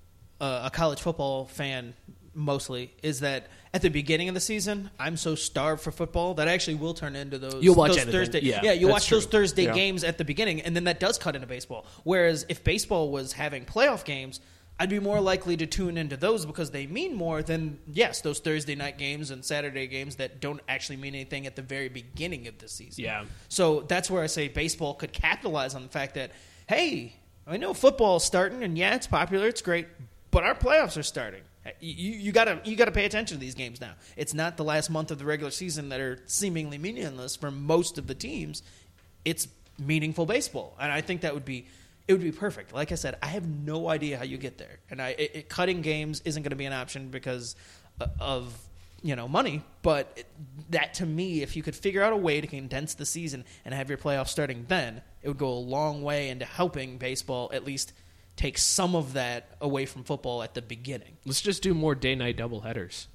uh, 0.40 0.62
a 0.64 0.70
college 0.70 1.00
football 1.00 1.46
fan 1.46 1.94
mostly 2.34 2.92
is 3.02 3.20
that 3.20 3.46
at 3.74 3.82
the 3.82 3.90
beginning 3.90 4.28
of 4.28 4.34
the 4.34 4.40
season, 4.40 4.90
I'm 4.98 5.16
so 5.16 5.34
starved 5.34 5.82
for 5.82 5.90
football 5.92 6.34
that 6.34 6.48
I 6.48 6.52
actually 6.52 6.74
will 6.74 6.94
turn 6.94 7.14
into 7.14 7.38
those. 7.38 7.62
You'll 7.62 7.74
watch 7.74 7.90
those 7.90 7.98
anything. 7.98 8.12
Thursday. 8.12 8.40
Yeah, 8.40 8.72
you 8.72 8.86
that's 8.86 8.92
watch 8.92 9.10
those. 9.10 9.26
Thursday 9.26 9.64
Yeah. 9.64 9.74
games 9.74 10.02
at 10.04 10.18
the 10.18 10.24
beginning, 10.24 10.62
and 10.62 10.74
then 10.74 10.84
that 10.84 10.98
does 10.98 11.16
cut 11.18 11.34
into 11.34 11.46
baseball. 11.46 11.86
Whereas 12.04 12.44
if 12.48 12.64
baseball 12.64 13.10
was 13.10 13.32
having 13.34 13.64
playoff 13.64 14.04
games. 14.04 14.40
I'd 14.78 14.90
be 14.90 14.98
more 14.98 15.20
likely 15.20 15.56
to 15.58 15.66
tune 15.66 15.96
into 15.96 16.16
those 16.16 16.44
because 16.44 16.70
they 16.70 16.86
mean 16.86 17.14
more 17.14 17.42
than 17.42 17.78
yes, 17.92 18.20
those 18.20 18.40
Thursday 18.40 18.74
night 18.74 18.98
games 18.98 19.30
and 19.30 19.44
Saturday 19.44 19.86
games 19.86 20.16
that 20.16 20.40
don't 20.40 20.60
actually 20.68 20.96
mean 20.96 21.14
anything 21.14 21.46
at 21.46 21.54
the 21.54 21.62
very 21.62 21.88
beginning 21.88 22.48
of 22.48 22.58
the 22.58 22.68
season. 22.68 23.04
Yeah. 23.04 23.24
So 23.48 23.82
that's 23.82 24.10
where 24.10 24.22
I 24.22 24.26
say 24.26 24.48
baseball 24.48 24.94
could 24.94 25.12
capitalize 25.12 25.74
on 25.74 25.82
the 25.82 25.88
fact 25.88 26.14
that, 26.14 26.32
hey, 26.66 27.14
I 27.46 27.58
know 27.58 27.74
football's 27.74 28.24
starting, 28.24 28.62
and 28.62 28.76
yeah, 28.76 28.94
it's 28.94 29.06
popular, 29.06 29.46
it's 29.46 29.62
great, 29.62 29.86
but 30.30 30.42
our 30.44 30.54
playoffs 30.54 30.96
are 30.96 31.02
starting. 31.02 31.42
You, 31.80 32.12
you 32.12 32.32
gotta 32.32 32.60
you 32.64 32.74
gotta 32.74 32.90
pay 32.90 33.04
attention 33.04 33.36
to 33.36 33.40
these 33.40 33.54
games 33.54 33.80
now. 33.80 33.92
It's 34.16 34.34
not 34.34 34.56
the 34.56 34.64
last 34.64 34.90
month 34.90 35.12
of 35.12 35.18
the 35.18 35.24
regular 35.24 35.52
season 35.52 35.90
that 35.90 36.00
are 36.00 36.20
seemingly 36.26 36.76
meaningless 36.76 37.36
for 37.36 37.52
most 37.52 37.98
of 37.98 38.08
the 38.08 38.16
teams. 38.16 38.64
It's 39.24 39.46
meaningful 39.78 40.26
baseball, 40.26 40.76
and 40.80 40.90
I 40.90 41.02
think 41.02 41.20
that 41.20 41.34
would 41.34 41.44
be 41.44 41.66
it 42.08 42.12
would 42.12 42.22
be 42.22 42.32
perfect. 42.32 42.72
Like 42.72 42.92
I 42.92 42.96
said, 42.96 43.16
I 43.22 43.26
have 43.26 43.46
no 43.48 43.88
idea 43.88 44.18
how 44.18 44.24
you 44.24 44.38
get 44.38 44.58
there, 44.58 44.78
and 44.90 45.00
I 45.00 45.10
it, 45.10 45.30
it- 45.34 45.48
cutting 45.48 45.82
games 45.82 46.20
isn't 46.24 46.42
going 46.42 46.50
to 46.50 46.56
be 46.56 46.64
an 46.66 46.72
option 46.72 47.08
because 47.08 47.56
uh, 48.00 48.06
of 48.20 48.56
you 49.02 49.14
know 49.16 49.28
money. 49.28 49.62
But 49.82 50.12
it, 50.16 50.26
that 50.70 50.94
to 50.94 51.06
me, 51.06 51.42
if 51.42 51.56
you 51.56 51.62
could 51.62 51.76
figure 51.76 52.02
out 52.02 52.12
a 52.12 52.16
way 52.16 52.40
to 52.40 52.46
condense 52.46 52.94
the 52.94 53.06
season 53.06 53.44
and 53.64 53.74
have 53.74 53.88
your 53.88 53.98
playoffs 53.98 54.28
starting 54.28 54.64
then, 54.68 55.02
it 55.22 55.28
would 55.28 55.38
go 55.38 55.48
a 55.48 55.54
long 55.54 56.02
way 56.02 56.28
into 56.28 56.44
helping 56.44 56.98
baseball 56.98 57.50
at 57.52 57.64
least 57.64 57.92
take 58.34 58.56
some 58.58 58.96
of 58.96 59.12
that 59.12 59.56
away 59.60 59.84
from 59.86 60.04
football 60.04 60.42
at 60.42 60.54
the 60.54 60.62
beginning. 60.62 61.18
Let's 61.26 61.40
just 61.42 61.62
do 61.62 61.74
more 61.74 61.94
day 61.94 62.14
night 62.14 62.36
doubleheaders. 62.38 63.06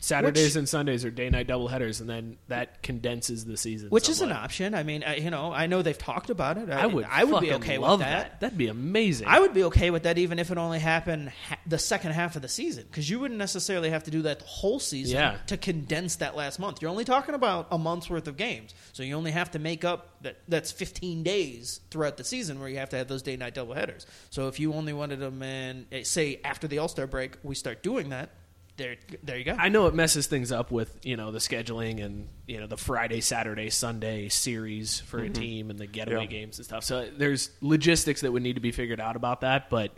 Saturdays 0.00 0.54
Which- 0.54 0.56
and 0.56 0.68
Sundays 0.68 1.04
are 1.04 1.10
day 1.10 1.30
night 1.30 1.46
doubleheaders, 1.48 2.00
and 2.00 2.10
then 2.10 2.36
that 2.48 2.82
condenses 2.82 3.44
the 3.44 3.56
season. 3.56 3.88
Which 3.88 4.08
is 4.08 4.20
an 4.20 4.32
option. 4.32 4.74
I 4.74 4.82
mean, 4.82 5.04
I, 5.04 5.16
you 5.16 5.30
know, 5.30 5.52
I 5.52 5.66
know 5.66 5.82
they've 5.82 5.96
talked 5.96 6.28
about 6.28 6.58
it. 6.58 6.68
I, 6.70 6.82
I 6.82 6.86
would. 6.86 7.06
I 7.08 7.24
would 7.24 7.40
be 7.40 7.52
okay 7.54 7.78
love 7.78 8.00
with 8.00 8.08
that. 8.08 8.40
That'd 8.40 8.58
be 8.58 8.66
amazing. 8.68 9.28
I 9.28 9.40
would 9.40 9.54
be 9.54 9.64
okay 9.64 9.90
with 9.90 10.02
that 10.02 10.18
even 10.18 10.38
if 10.38 10.50
it 10.50 10.58
only 10.58 10.80
happened 10.80 11.30
ha- 11.48 11.58
the 11.66 11.78
second 11.78 12.12
half 12.12 12.36
of 12.36 12.42
the 12.42 12.48
season 12.48 12.84
because 12.90 13.08
you 13.08 13.20
wouldn't 13.20 13.38
necessarily 13.38 13.90
have 13.90 14.04
to 14.04 14.10
do 14.10 14.22
that 14.22 14.40
the 14.40 14.44
whole 14.46 14.80
season 14.80 15.16
Yeah. 15.16 15.36
to 15.46 15.56
condense 15.56 16.16
that 16.16 16.36
last 16.36 16.58
month. 16.58 16.82
You're 16.82 16.90
only 16.90 17.04
talking 17.04 17.34
about 17.34 17.68
a 17.70 17.78
month's 17.78 18.10
worth 18.10 18.26
of 18.28 18.36
games, 18.36 18.74
so 18.92 19.02
you 19.02 19.14
only 19.14 19.30
have 19.30 19.52
to 19.52 19.58
make 19.58 19.84
up 19.84 20.20
that 20.22 20.38
that's 20.48 20.72
15 20.72 21.22
days 21.22 21.80
throughout 21.90 22.16
the 22.16 22.24
season 22.24 22.58
where 22.60 22.68
you 22.68 22.78
have 22.78 22.88
to 22.90 22.96
have 22.96 23.08
those 23.08 23.22
day 23.22 23.36
night 23.36 23.54
doubleheaders. 23.54 24.04
So 24.30 24.48
if 24.48 24.58
you 24.60 24.72
only 24.74 24.92
wanted 24.92 25.20
them 25.20 25.42
in 25.42 25.86
eh, 25.92 26.02
say 26.02 26.40
after 26.44 26.66
the 26.68 26.78
All 26.78 26.88
Star 26.88 27.06
break, 27.06 27.36
we 27.42 27.54
start 27.54 27.82
doing 27.82 28.10
that. 28.10 28.30
There, 28.76 28.96
there 29.22 29.38
you 29.38 29.44
go. 29.44 29.56
I 29.58 29.70
know 29.70 29.86
it 29.86 29.94
messes 29.94 30.26
things 30.26 30.52
up 30.52 30.70
with 30.70 30.98
you 31.02 31.16
know 31.16 31.32
the 31.32 31.38
scheduling 31.38 32.04
and 32.04 32.28
you 32.46 32.60
know 32.60 32.66
the 32.66 32.76
Friday, 32.76 33.20
Saturday, 33.20 33.70
Sunday 33.70 34.28
series 34.28 35.00
for 35.00 35.18
a 35.18 35.24
mm-hmm. 35.24 35.32
team 35.32 35.70
and 35.70 35.78
the 35.78 35.86
getaway 35.86 36.22
Yeah. 36.22 36.26
games 36.26 36.58
and 36.58 36.66
stuff. 36.66 36.84
So 36.84 37.08
there's 37.16 37.50
logistics 37.60 38.20
that 38.20 38.32
would 38.32 38.42
need 38.42 38.54
to 38.54 38.60
be 38.60 38.72
figured 38.72 39.00
out 39.00 39.16
about 39.16 39.40
that. 39.40 39.70
But 39.70 39.92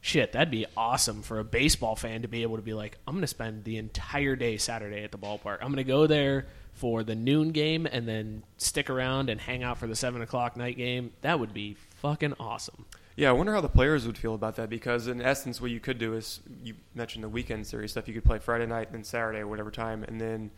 shit, 0.00 0.32
that'd 0.32 0.50
be 0.50 0.66
awesome 0.76 1.22
for 1.22 1.40
a 1.40 1.44
baseball 1.44 1.96
fan 1.96 2.22
to 2.22 2.28
be 2.28 2.42
able 2.42 2.56
to 2.56 2.62
be 2.62 2.74
like, 2.74 2.98
I'm 3.06 3.14
going 3.14 3.22
to 3.22 3.26
spend 3.26 3.64
the 3.64 3.78
entire 3.78 4.36
day 4.36 4.56
Saturday 4.56 5.02
at 5.02 5.12
the 5.12 5.18
ballpark. 5.18 5.58
I'm 5.60 5.68
going 5.68 5.76
to 5.76 5.84
go 5.84 6.06
there 6.06 6.46
for 6.74 7.02
the 7.02 7.14
noon 7.14 7.50
game 7.50 7.86
and 7.86 8.06
then 8.08 8.42
stick 8.56 8.88
around 8.88 9.30
and 9.30 9.40
hang 9.40 9.62
out 9.62 9.78
for 9.78 9.86
the 9.86 9.96
seven 9.96 10.22
o'clock 10.22 10.56
night 10.56 10.76
game. 10.76 11.12
That 11.22 11.40
would 11.40 11.52
be 11.52 11.76
fucking 12.00 12.34
awesome. 12.38 12.84
Yeah, 13.16 13.28
I 13.28 13.32
wonder 13.32 13.52
how 13.52 13.60
the 13.60 13.68
players 13.68 14.06
would 14.06 14.16
feel 14.16 14.34
about 14.34 14.56
that 14.56 14.70
because, 14.70 15.06
in 15.06 15.20
essence, 15.20 15.60
what 15.60 15.70
you 15.70 15.80
could 15.80 15.98
do 15.98 16.14
is 16.14 16.40
you 16.62 16.74
mentioned 16.94 17.22
the 17.24 17.28
weekend 17.28 17.66
series 17.66 17.90
stuff. 17.90 18.08
You 18.08 18.14
could 18.14 18.24
play 18.24 18.38
Friday 18.38 18.66
night 18.66 18.86
and 18.88 18.94
then 18.96 19.04
Saturday 19.04 19.40
or 19.40 19.46
whatever 19.48 19.70
time, 19.70 20.02
and 20.04 20.20
then 20.20 20.50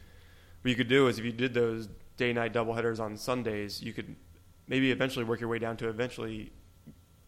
what 0.62 0.68
you 0.70 0.76
could 0.76 0.88
do 0.88 1.08
is 1.08 1.18
if 1.18 1.24
you 1.24 1.32
did 1.32 1.52
those 1.52 1.88
day 2.16 2.32
night 2.32 2.52
doubleheaders 2.52 3.00
on 3.00 3.16
Sundays, 3.16 3.82
you 3.82 3.92
could 3.92 4.14
maybe 4.68 4.90
eventually 4.92 5.24
work 5.24 5.40
your 5.40 5.48
way 5.48 5.58
down 5.58 5.76
to 5.78 5.88
eventually 5.88 6.52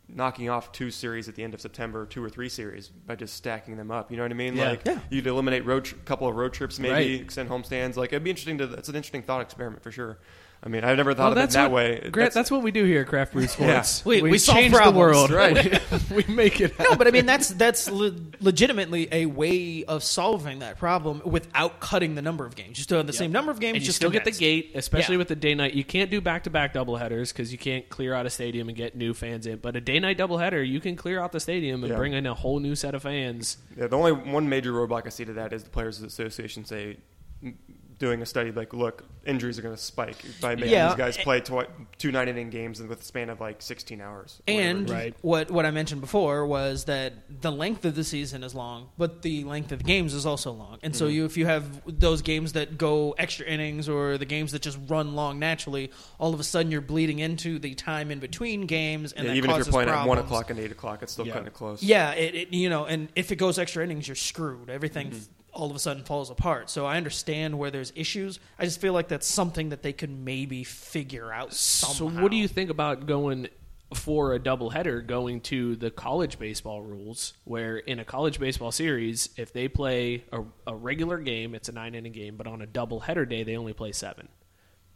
knocking 0.09 0.49
off 0.49 0.71
two 0.71 0.89
series 0.93 1.29
at 1.29 1.35
the 1.35 1.43
end 1.43 1.53
of 1.53 1.61
September, 1.61 2.07
two 2.07 2.23
or 2.23 2.31
three 2.31 2.49
series 2.49 2.87
by 2.89 3.17
just 3.17 3.35
stacking 3.35 3.77
them 3.77 3.91
up. 3.91 4.09
You 4.13 4.17
know 4.17 4.23
what 4.23 4.31
I 4.31 4.37
mean? 4.37 4.57
Yeah. 4.57 4.71
Like 4.71 4.87
Yeah. 4.87 5.01
you'd 5.11 5.27
eliminate 5.27 5.67
road 5.67 5.85
tri- 5.87 5.99
couple 6.05 6.29
of 6.29 6.37
road 6.37 6.53
trips, 6.53 6.79
maybe 6.79 6.93
Right. 6.95 7.21
extend 7.21 7.51
homestands. 7.51 7.97
Like 7.97 8.13
it'd 8.13 8.23
be 8.23 8.31
interesting 8.31 8.57
to. 8.59 8.69
That's 8.69 8.89
an 8.89 8.95
interesting 8.95 9.23
thought 9.23 9.41
experiment 9.43 9.83
for 9.83 9.91
sure. 9.91 10.19
I 10.67 10.69
mean, 10.69 10.83
I've 10.83 10.97
never 10.97 11.15
thought 11.15 11.23
Well, 11.23 11.33
of 11.33 11.39
it 11.39 11.41
that's 11.43 11.55
that 11.55 11.71
what, 11.71 11.77
way. 11.77 12.09
Grant, 12.11 12.35
that's, 12.35 12.51
what 12.51 12.61
we 12.61 12.73
do 12.73 12.83
here 12.85 13.03
at 13.03 13.07
Craft 13.07 13.35
Brew 13.35 13.47
Sports. 13.47 14.05
We- 14.05 14.21
we 14.21 14.37
solve 14.37 14.59
change 14.59 14.75
the 14.75 14.91
world. 14.91 15.31
Right. 15.31 15.81
we, 16.11 16.25
we 16.27 16.35
make 16.35 16.61
it. 16.61 16.77
no, 16.81 16.97
but 16.97 17.07
I 17.07 17.13
mean 17.13 17.25
that's 17.25 17.51
that's 17.51 17.89
le- 17.89 18.17
legitimately 18.41 19.07
a 19.13 19.27
way 19.27 19.85
of 19.85 20.03
solving 20.03 20.59
that 20.59 20.77
problem 20.77 21.23
without 21.25 21.79
cutting 21.79 22.17
the 22.17 22.23
number 22.23 22.45
of 22.45 22.57
games. 22.57 22.79
Just 22.79 22.89
doing 22.89 23.07
the 23.07 23.13
same 23.13 23.31
number 23.31 23.53
of 23.53 23.61
games, 23.61 23.77
and 23.77 23.83
you 23.83 23.87
just 23.87 23.97
still 23.97 24.11
get 24.11 24.25
the 24.25 24.33
gate, 24.33 24.73
especially 24.75 25.15
Yeah. 25.15 25.19
with 25.19 25.29
the 25.29 25.37
day 25.37 25.55
night. 25.55 25.75
You 25.75 25.85
can't 25.85 26.11
do 26.11 26.21
back 26.21 26.43
to 26.45 26.51
back 26.51 26.75
doubleheaders 26.75 27.33
because 27.33 27.53
you 27.53 27.59
can't 27.59 27.89
clear 27.89 28.13
out 28.13 28.27
a 28.27 28.31
stadium 28.31 28.67
and 28.69 28.77
get 28.77 28.97
new 28.97 29.15
fans 29.15 29.47
in. 29.47 29.59
But 29.59 29.77
a 29.77 29.81
day 29.81 30.01
night 30.01 30.19
doubleheader, 30.19 30.67
you 30.69 30.81
can 30.81 30.97
clear 30.97 31.21
out 31.21 31.31
the 31.31 31.39
stadium 31.41 31.85
and 31.85 31.93
Yeah. 31.93 31.97
bring 31.97 32.13
in 32.13 32.27
a 32.27 32.35
whole 32.35 32.59
new 32.59 32.75
set 32.75 32.93
of 32.97 33.03
fans. 33.03 33.59
Yeah, 33.79 33.87
the 33.87 33.97
only 33.97 34.11
one 34.11 34.49
major 34.49 34.73
roadblock 34.73 35.07
I 35.07 35.11
see 35.11 35.25
to 35.27 35.35
that 35.35 35.53
is 35.53 35.63
the 35.63 35.71
Players 35.71 36.03
Association 36.03 36.65
say 36.65 36.97
m- 37.41 37.57
doing 37.99 38.21
a 38.21 38.27
study 38.27 38.53
like, 38.53 38.75
look, 38.75 39.05
injuries 39.25 39.59
are 39.59 39.63
going 39.63 39.75
to 39.75 39.81
spike 39.81 40.17
by 40.41 40.55
making 40.55 40.71
Yeah. 40.73 40.89
these 40.89 40.97
guys 40.97 41.17
play 41.17 41.41
twi- 41.41 41.67
two 41.99 42.13
nine 42.13 42.29
inning 42.29 42.51
games 42.51 42.81
with 42.81 43.01
a 43.01 43.03
span 43.03 43.31
of 43.31 43.41
like 43.41 43.63
16 43.63 44.01
hours. 44.01 44.41
And. 44.47 44.89
Right. 44.91 45.15
what 45.23 45.51
what 45.51 45.65
I 45.67 45.71
mentioned 45.71 46.01
before 46.03 46.47
was 46.47 46.85
that 46.85 47.15
the 47.43 47.51
length 47.51 47.85
of 47.85 47.95
the 47.95 48.05
season 48.05 48.45
is 48.45 48.55
long, 48.55 48.91
but 48.99 49.23
the 49.23 49.45
length 49.45 49.73
of 49.73 49.79
the 49.79 49.85
games 49.85 50.13
is 50.15 50.27
also 50.27 50.53
long. 50.53 50.79
And 50.83 50.93
Mm-hmm. 50.93 50.99
so 50.99 51.07
you 51.07 51.25
if 51.25 51.37
you 51.37 51.47
have 51.47 51.81
those 51.87 52.23
games 52.23 52.53
that 52.53 52.77
go 52.79 53.13
extra 53.19 53.47
innings 53.47 53.89
or 53.89 54.19
the 54.19 54.25
games 54.27 54.53
that 54.53 54.63
just 54.63 54.79
run 54.89 55.15
long 55.15 55.39
naturally, 55.39 55.91
all 56.21 56.35
of 56.35 56.41
a 56.41 56.45
sudden 56.45 56.71
you're 56.71 56.81
bleeding 56.83 57.19
into 57.19 57.59
the 57.59 57.75
time 57.75 58.11
in 58.11 58.19
between 58.19 58.67
games, 58.67 59.13
and 59.13 59.25
yeah, 59.25 59.31
that 59.33 59.37
even 59.39 59.51
if 59.51 59.57
you're 59.57 59.65
causes 59.65 59.73
playing 59.73 59.89
at 59.89 60.07
one 60.07 60.19
o'clock 60.19 60.51
and 60.51 60.59
eight 60.61 60.71
o'clock, 60.71 61.03
it's 61.03 61.13
still 61.13 61.27
Yeah. 61.27 61.33
cutting 61.33 61.49
it 61.49 61.55
close. 61.55 61.83
Yeah, 61.83 62.13
it, 62.13 62.35
it 62.35 62.53
you 62.53 62.69
know, 62.69 62.85
and 62.85 63.09
if 63.17 63.33
it 63.33 63.37
goes 63.37 63.59
extra 63.59 63.83
innings, 63.83 64.07
you're 64.07 64.15
screwed. 64.15 64.69
Everything 64.71 65.09
Mm-hmm. 65.09 65.33
All 65.57 65.71
of 65.71 65.75
a 65.75 65.79
sudden 65.79 66.05
falls 66.05 66.31
apart. 66.31 66.69
So 66.69 66.85
I 66.85 66.99
understand 66.99 67.59
where 67.59 67.71
there's 67.71 67.93
issues. 67.97 68.39
I 68.59 68.65
just 68.65 68.81
feel 68.81 68.93
like 68.93 69.09
that's 69.09 69.27
something 69.27 69.71
that 69.71 69.83
they 69.83 69.93
could 69.93 70.11
maybe 70.11 70.65
figure 70.65 71.33
out 71.33 71.55
somehow. 71.55 71.95
So, 72.15 72.23
what 72.23 72.31
do 72.31 72.37
you 72.37 72.47
think 72.47 72.71
about 72.71 73.07
going 73.07 73.49
for 73.95 74.35
a 74.35 74.41
doubleheader 74.41 75.07
going 75.07 75.41
to 75.41 75.77
the 75.77 75.91
college 75.91 76.39
baseball 76.39 76.83
rules, 76.83 77.33
where 77.45 77.79
in 77.79 77.99
a 78.01 78.05
college 78.05 78.39
baseball 78.39 78.71
series, 78.71 79.31
if 79.37 79.53
they 79.53 79.69
play 79.69 80.25
a, 80.33 80.43
a 80.67 80.75
regular 80.75 81.19
game, 81.19 81.55
it's 81.55 81.69
a 81.69 81.73
nine 81.73 81.95
inning 81.95 82.13
game, 82.13 82.37
but 82.37 82.47
on 82.47 82.61
a 82.61 82.67
doubleheader 82.67 83.29
day, 83.29 83.43
they 83.43 83.57
only 83.57 83.73
play 83.73 83.93
seven. 83.93 84.29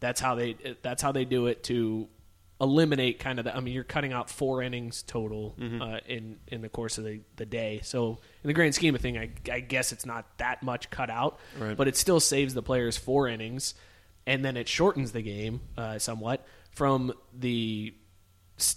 That's 0.01 0.21
how 0.21 0.35
they. 0.35 0.57
That's 0.83 1.03
how 1.03 1.13
they 1.13 1.25
do 1.25 1.47
it 1.47 1.63
to 1.65 2.09
eliminate 2.61 3.19
kind 3.19 3.39
of 3.39 3.45
the. 3.45 3.57
I 3.57 3.61
mean, 3.61 3.75
you're 3.75 3.85
cutting 3.85 4.13
out 4.13 4.29
four 4.31 4.63
innings 4.63 5.03
total 5.03 5.57
uh, 5.81 5.99
in 6.07 6.39
in 6.49 6.61
the 6.61 6.69
course 6.69 6.99
of 6.99 7.05
the, 7.05 7.21
the 7.37 7.47
day. 7.47 7.81
So 7.83 8.19
in 8.43 8.49
the 8.49 8.53
grand 8.55 8.75
scheme 8.75 8.95
of 8.95 9.01
thing, 9.01 9.17
I, 9.19 9.31
I 9.51 9.61
guess 9.61 9.93
it's 9.93 10.05
not 10.07 10.27
that 10.39 10.63
much 10.63 10.91
cut 10.91 11.11
out, 11.11 11.39
Right. 11.59 11.77
but 11.77 11.89
it 11.89 11.97
still 11.97 12.21
saves 12.21 12.55
the 12.55 12.63
players 12.63 12.97
four 12.97 13.29
innings, 13.29 13.75
and 14.27 14.45
then 14.45 14.57
it 14.57 14.69
shortens 14.69 15.13
the 15.13 15.23
game 15.23 15.61
uh, 15.79 15.99
somewhat 15.99 16.45
from 16.73 17.13
the 17.33 17.95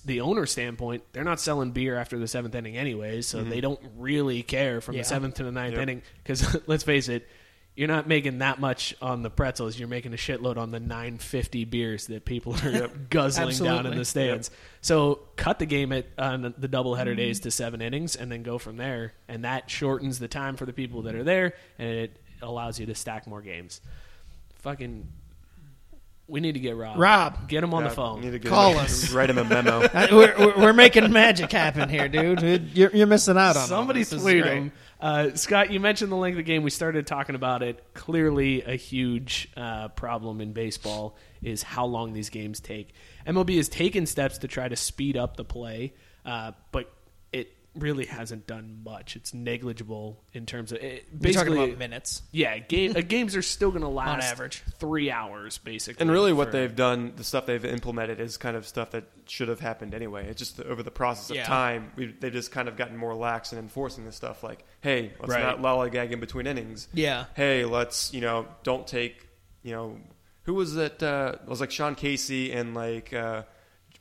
the 0.06 0.22
owner 0.22 0.46
standpoint, 0.46 1.04
they're 1.12 1.26
not 1.26 1.42
selling 1.42 1.72
beer 1.72 1.98
after 1.98 2.18
the 2.18 2.28
seventh 2.28 2.56
inning 2.56 2.78
anyways, 2.78 3.28
so 3.28 3.44
they 3.44 3.60
don't 3.60 3.82
really 3.98 4.42
care 4.42 4.80
from 4.80 4.96
Yeah. 4.96 5.02
the 5.02 5.08
seventh 5.10 5.36
to 5.36 5.44
the 5.44 5.52
ninth 5.52 5.74
Yep. 5.74 5.82
inning. 5.82 6.02
Because 6.24 6.58
let's 6.68 6.84
face 6.86 7.10
it, 7.10 7.28
you're 7.76 7.88
not 7.88 8.08
making 8.08 8.40
that 8.40 8.60
much 8.60 8.96
on 9.02 9.24
the 9.24 9.30
pretzels. 9.32 9.78
You're 9.80 9.88
making 9.88 10.14
a 10.14 10.18
shitload 10.18 10.58
on 10.58 10.70
the 10.70 10.80
950 10.80 11.66
beers 11.66 12.08
that 12.08 12.24
people 12.24 12.56
are 12.64 12.88
guzzling 13.10 13.58
down 13.58 13.86
in 13.88 13.98
the 13.98 14.06
stands. 14.06 14.52
So 14.82 15.20
cut 15.38 15.58
the 15.60 15.66
game 15.66 15.92
at 15.92 16.06
on 16.18 16.54
the 16.58 16.68
doubleheader 16.68 17.18
days 17.18 17.40
to 17.42 17.52
seven 17.52 17.82
innings, 17.82 18.16
and 18.16 18.32
then 18.32 18.44
go 18.44 18.58
from 18.60 18.78
there. 18.78 19.14
And 19.28 19.44
that 19.44 19.70
shortens 19.72 20.20
the 20.20 20.28
time 20.28 20.56
for 20.56 20.66
the 20.66 20.74
people 20.74 21.04
that 21.04 21.16
are 21.16 21.24
there, 21.24 21.54
and 21.80 21.90
it 21.90 22.18
allows 22.44 22.80
you 22.80 22.86
to 22.88 22.96
stack 22.96 23.26
more 23.26 23.42
games. 23.42 23.82
Fucking, 24.58 25.08
we 26.28 26.40
need 26.42 26.54
to 26.54 26.60
get 26.60 26.76
Rob. 26.76 27.00
Rob. 27.00 27.50
get 27.50 27.64
him 27.64 27.74
on 27.74 27.84
the 27.84 27.90
phone. 27.90 28.22
need 28.22 28.32
to 28.32 28.40
get 28.40 28.50
Call 28.50 28.74
him- 28.74 28.80
us. 28.86 29.12
Write 29.12 29.30
him 29.30 29.38
a 29.40 29.44
memo. 29.44 29.82
Uh, 29.82 30.08
we're, 30.12 30.36
we're, 30.38 30.58
we're 30.58 30.74
making 30.74 31.12
magic 31.12 31.52
happen 31.52 31.90
here, 31.90 32.08
dude. 32.08 32.72
You're, 32.78 32.92
you're 32.96 33.08
missing 33.08 33.38
out 33.38 33.56
on 33.56 33.64
all 33.64 33.68
Somebody 33.68 34.02
this. 34.02 34.12
This 34.12 34.22
tweet 34.22 34.46
him. 34.46 34.72
Uh, 35.00 35.36
Scott, 35.36 35.72
you 35.72 35.80
mentioned 35.80 36.12
the 36.12 36.16
length 36.16 36.36
of 36.36 36.38
the 36.38 36.44
game. 36.44 36.64
We 36.64 36.70
started 36.70 37.06
talking 37.06 37.36
about 37.36 37.62
it. 37.62 37.84
Clearly, 37.94 38.62
a 38.62 38.76
huge 38.76 39.50
uh, 39.58 39.90
problem 39.90 40.40
in 40.40 40.54
baseball 40.54 41.18
is 41.42 41.62
how 41.62 41.86
long 41.86 42.14
these 42.14 42.30
games 42.30 42.60
take. 42.60 42.94
MLB 43.28 43.58
has 43.58 43.70
taken 43.70 44.06
steps 44.06 44.40
to 44.40 44.48
try 44.48 44.68
to 44.68 44.76
speed 44.76 45.18
up 45.18 45.36
the 45.36 45.44
play, 45.44 45.94
uh, 46.26 46.54
but 46.72 46.92
really 47.76 48.06
hasn't 48.06 48.46
done 48.46 48.82
much. 48.84 49.16
It's 49.16 49.34
negligible 49.34 50.24
in 50.34 50.46
terms 50.46 50.72
of 50.72 50.78
it, 50.78 50.84
You're 50.84 51.34
talking 51.34 51.54
basically. 51.54 51.64
about 51.70 51.78
minutes. 51.80 52.22
yeah, 52.32 52.58
game, 52.60 52.96
uh, 52.96 53.02
games 53.08 53.36
are 53.36 53.42
still 53.42 53.70
going 53.72 53.82
to 53.82 53.88
last 53.88 54.10
on 54.14 54.22
average. 54.22 54.64
three 54.78 55.10
hours, 55.10 55.58
basically. 55.58 56.02
And 56.02 56.12
really, 56.12 56.34
what 56.34 56.48
for- 56.48 56.52
they've 56.52 56.76
done, 56.76 57.14
the 57.16 57.24
stuff 57.24 57.46
they've 57.48 57.66
implemented, 57.66 58.20
is 58.20 58.38
kind 58.38 58.56
of 58.56 58.68
stuff 58.68 58.92
that 58.92 59.06
should 59.28 59.48
have 59.48 59.60
happened 59.60 59.94
anyway. 59.94 60.28
It's 60.28 60.38
just 60.40 60.60
over 60.62 60.84
the 60.84 60.92
process 60.92 61.30
of 61.32 61.36
Yeah. 61.38 61.46
time, 61.46 61.92
we, 61.96 62.08
they've 62.20 62.32
just 62.32 62.52
kind 62.52 62.68
of 62.68 62.78
gotten 62.78 62.96
more 62.96 63.16
lax 63.16 63.54
in 63.54 63.60
enforcing 63.60 64.06
this 64.06 64.16
stuff. 64.16 64.44
Like, 64.44 64.64
hey, 64.82 65.14
let's 65.20 65.32
Right. 65.34 65.42
not 65.42 65.62
lollygag 65.62 66.12
in 66.12 66.20
between 66.20 66.46
innings. 66.48 66.88
Yeah. 66.94 67.26
Hey, 67.36 67.66
let's 67.66 68.14
you 68.14 68.22
know, 68.22 68.48
don't 68.64 68.86
take 68.86 69.28
you 69.64 69.72
know, 69.72 69.98
who 70.44 70.54
was 70.54 70.76
it? 70.76 71.02
Uh, 71.02 71.36
it 71.42 71.48
was 71.48 71.62
like 71.62 71.72
Sean 71.72 71.96
Casey 71.96 72.52
and 72.52 72.74
like 72.76 73.14
uh, 73.14 73.44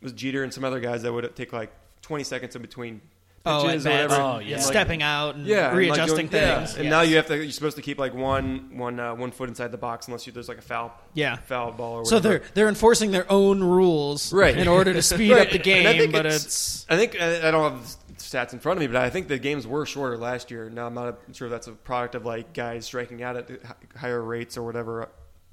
was 0.03 0.13
Jeter 0.13 0.43
and 0.43 0.53
some 0.53 0.65
other 0.65 0.81
guys 0.81 1.03
that 1.03 1.13
would 1.13 1.35
take 1.37 1.53
like 1.53 1.73
twenty 2.03 2.25
seconds 2.25 2.57
in 2.57 2.63
between 2.63 3.01
Oh, 3.45 3.65
pitches 3.67 3.87
or 3.87 3.91
whatever. 3.91 4.15
Oh, 4.15 4.37
And, 4.37 4.47
yeah. 4.49 4.57
like, 4.59 4.65
Stepping 4.67 5.03
out 5.03 5.35
and 5.35 5.47
yeah, 5.47 5.57
and, 5.57 5.67
like, 5.69 5.77
readjusting 5.99 6.29
doing- 6.29 6.43
yeah. 6.43 6.65
things. 6.65 6.79
And 6.79 6.89
now 6.91 7.01
you 7.01 7.17
have 7.17 7.27
to. 7.27 7.37
You're 7.37 7.51
supposed 7.51 7.77
to 7.77 7.83
keep 7.83 7.99
like 7.99 8.15
one, 8.15 8.71
one, 8.79 9.01
uh, 9.01 9.15
one 9.17 9.33
foot 9.33 9.49
inside 9.49 9.73
the 9.73 9.79
box 9.79 10.07
unless 10.07 10.27
you, 10.27 10.33
there's 10.33 10.49
like 10.49 10.59
a 10.59 10.63
foul, 10.63 10.93
Yeah. 11.15 11.37
foul 11.37 11.73
ball 11.73 11.95
or 11.97 12.05
So 12.05 12.19
they're 12.21 12.43
they're 12.55 12.69
enforcing 12.69 13.11
their 13.11 13.31
own 13.31 13.63
rules 13.63 14.33
Right. 14.33 14.57
in 14.57 14.69
order 14.69 14.93
to 14.93 15.03
speed 15.13 15.33
up 15.33 15.49
the 15.51 15.55
And 15.55 15.61
I 15.89 15.93
game, 15.93 15.99
think 16.03 16.13
but 16.13 16.27
it's- 16.27 16.87
I 16.89 16.97
think 16.97 17.21
I 17.21 17.49
I 17.49 17.51
don't 17.51 17.73
have 17.73 17.83
the 18.09 18.15
stats 18.17 18.53
in 18.53 18.61
front 18.61 18.77
of 18.79 18.81
me, 18.83 18.87
but 18.87 18.97
I 18.97 19.11
think 19.11 19.27
the 19.27 19.39
games 19.39 19.67
were 19.67 19.87
shorter 19.87 20.17
last 20.17 20.51
year. 20.53 20.71
Now 20.71 20.87
I'm 20.87 20.95
not 20.95 21.19
sure 21.33 21.49
if 21.49 21.51
that's 21.51 21.67
a 21.67 21.73
product 21.73 22.15
of 22.15 22.25
like 22.25 22.53
guys 22.53 22.87
striking 22.87 23.25
out 23.25 23.37
at 23.37 23.49
hi- 23.67 23.75
higher 23.99 24.23
rates 24.23 24.57
or 24.57 24.63
whatever 24.63 25.09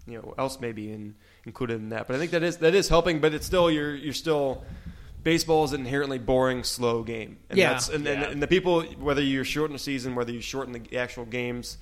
you 0.05 0.17
know 0.19 0.33
else 0.37 0.59
may 0.59 0.71
be 0.71 0.91
in, 0.91 1.15
included 1.45 1.75
in 1.81 1.89
that. 1.89 2.05
But 2.07 2.15
I 2.15 2.19
think 2.19 2.31
that 2.31 2.43
is 2.43 2.57
that 2.57 2.75
is 2.75 2.87
helping. 2.87 3.19
But 3.19 3.33
it's 3.33 3.45
still 3.47 3.71
you're 3.71 3.95
you're 3.95 4.13
still 4.13 4.63
baseball 5.23 5.63
is 5.65 5.73
an 5.73 5.81
inherently 5.81 6.17
boring, 6.19 6.63
slow 6.63 7.03
game. 7.03 7.37
And 7.49 7.57
Yeah. 7.59 7.73
that's, 7.73 7.89
and, 7.89 8.07
and, 8.07 8.21
Yeah. 8.21 8.29
and 8.29 8.41
the 8.41 8.47
people 8.47 8.81
whether 8.83 9.21
you're 9.21 9.45
shorten 9.45 9.73
the 9.73 9.79
season, 9.79 10.15
whether 10.15 10.31
you 10.31 10.41
shorten 10.41 10.73
the 10.73 10.97
actual 10.97 11.25
games. 11.25 11.77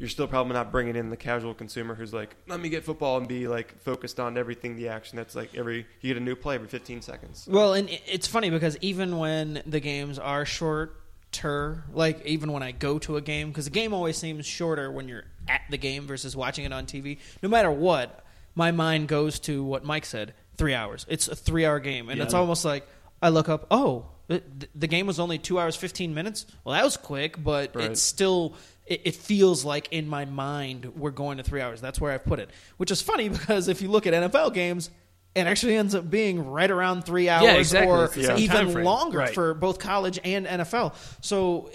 You're 0.00 0.08
still 0.08 0.28
probably 0.28 0.52
not 0.52 0.70
bringing 0.70 0.94
in 0.94 1.10
the 1.10 1.16
casual 1.16 1.54
consumer 1.54 1.96
who's 1.96 2.12
like, 2.14 2.36
let 2.46 2.60
me 2.60 2.68
get 2.68 2.84
football 2.84 3.18
and 3.18 3.26
be 3.26 3.48
like 3.48 3.80
focused 3.80 4.20
on 4.20 4.38
everything, 4.38 4.76
the 4.76 4.90
action. 4.90 5.16
That's 5.16 5.34
like 5.34 5.56
every 5.56 5.86
you 6.00 6.14
get 6.14 6.16
a 6.16 6.20
new 6.24 6.36
play 6.36 6.54
every 6.54 6.68
15 6.68 7.02
seconds. 7.02 7.48
well, 7.50 7.74
and 7.74 7.88
it's 8.06 8.28
funny 8.28 8.48
because 8.48 8.76
even 8.80 9.18
when 9.18 9.60
the 9.66 9.80
games 9.80 10.16
are 10.20 10.44
shorter, 10.44 11.82
like 11.92 12.24
even 12.24 12.52
when 12.52 12.62
I 12.62 12.70
go 12.70 13.00
to 13.00 13.16
a 13.16 13.20
game, 13.20 13.48
because 13.48 13.64
the 13.64 13.72
game 13.72 13.92
always 13.92 14.16
seems 14.16 14.46
shorter 14.46 14.88
when 14.90 15.08
you're 15.08 15.24
at 15.48 15.62
the 15.68 15.78
game 15.78 16.06
versus 16.06 16.36
watching 16.36 16.64
it 16.64 16.72
on 16.72 16.86
TV. 16.86 17.18
No 17.42 17.48
matter 17.48 17.70
what, 17.70 18.24
my 18.54 18.70
mind 18.70 19.08
goes 19.08 19.40
to 19.40 19.64
what 19.64 19.82
Mike 19.84 20.04
said: 20.06 20.32
three 20.58 20.74
hours. 20.74 21.06
It's 21.08 21.28
a 21.28 21.34
three-hour 21.36 21.80
game, 21.80 22.10
and 22.10 22.20
it's 22.20 22.34
almost 22.34 22.64
like 22.64 22.86
I 23.22 23.30
look 23.30 23.48
up, 23.48 23.66
oh, 23.70 24.06
the, 24.26 24.42
the 24.74 24.86
game 24.86 25.06
was 25.06 25.18
only 25.18 25.38
two 25.38 25.58
hours 25.58 25.74
fifteen 25.76 26.12
minutes. 26.12 26.44
Well, 26.64 26.74
that 26.74 26.84
was 26.84 26.96
quick, 26.98 27.42
but 27.42 27.74
Right. 27.74 27.90
it's 27.90 28.02
still. 28.02 28.54
It, 28.86 29.02
it 29.04 29.14
feels 29.16 29.64
like 29.66 29.88
in 29.92 30.08
my 30.08 30.24
mind 30.24 30.92
we're 30.96 31.10
going 31.10 31.36
to 31.38 31.42
three 31.44 31.60
hours. 31.60 31.80
That's 31.80 32.00
where 32.00 32.12
I've 32.12 32.24
put 32.24 32.38
it, 32.38 32.50
which 32.78 32.90
is 32.90 33.00
funny 33.02 33.28
because 33.38 33.68
if 33.68 33.80
you 33.82 33.88
look 33.88 34.06
at 34.06 34.12
NFL 34.14 34.52
games. 34.52 34.90
It 35.34 35.46
actually 35.46 35.76
ends 35.76 35.94
up 35.94 36.10
being 36.10 36.46
right 36.50 36.70
around 36.70 37.02
three 37.04 37.28
hours, 37.28 37.58
exactly. 37.58 37.92
or 37.92 38.04
It's 38.06 38.14
the 38.14 38.24
same 38.24 38.38
even 38.38 38.82
longer 38.82 39.18
Right. 39.18 39.34
for 39.34 39.54
both 39.54 39.78
college 39.78 40.18
and 40.24 40.46
NFL. 40.46 40.94
So, 41.20 41.70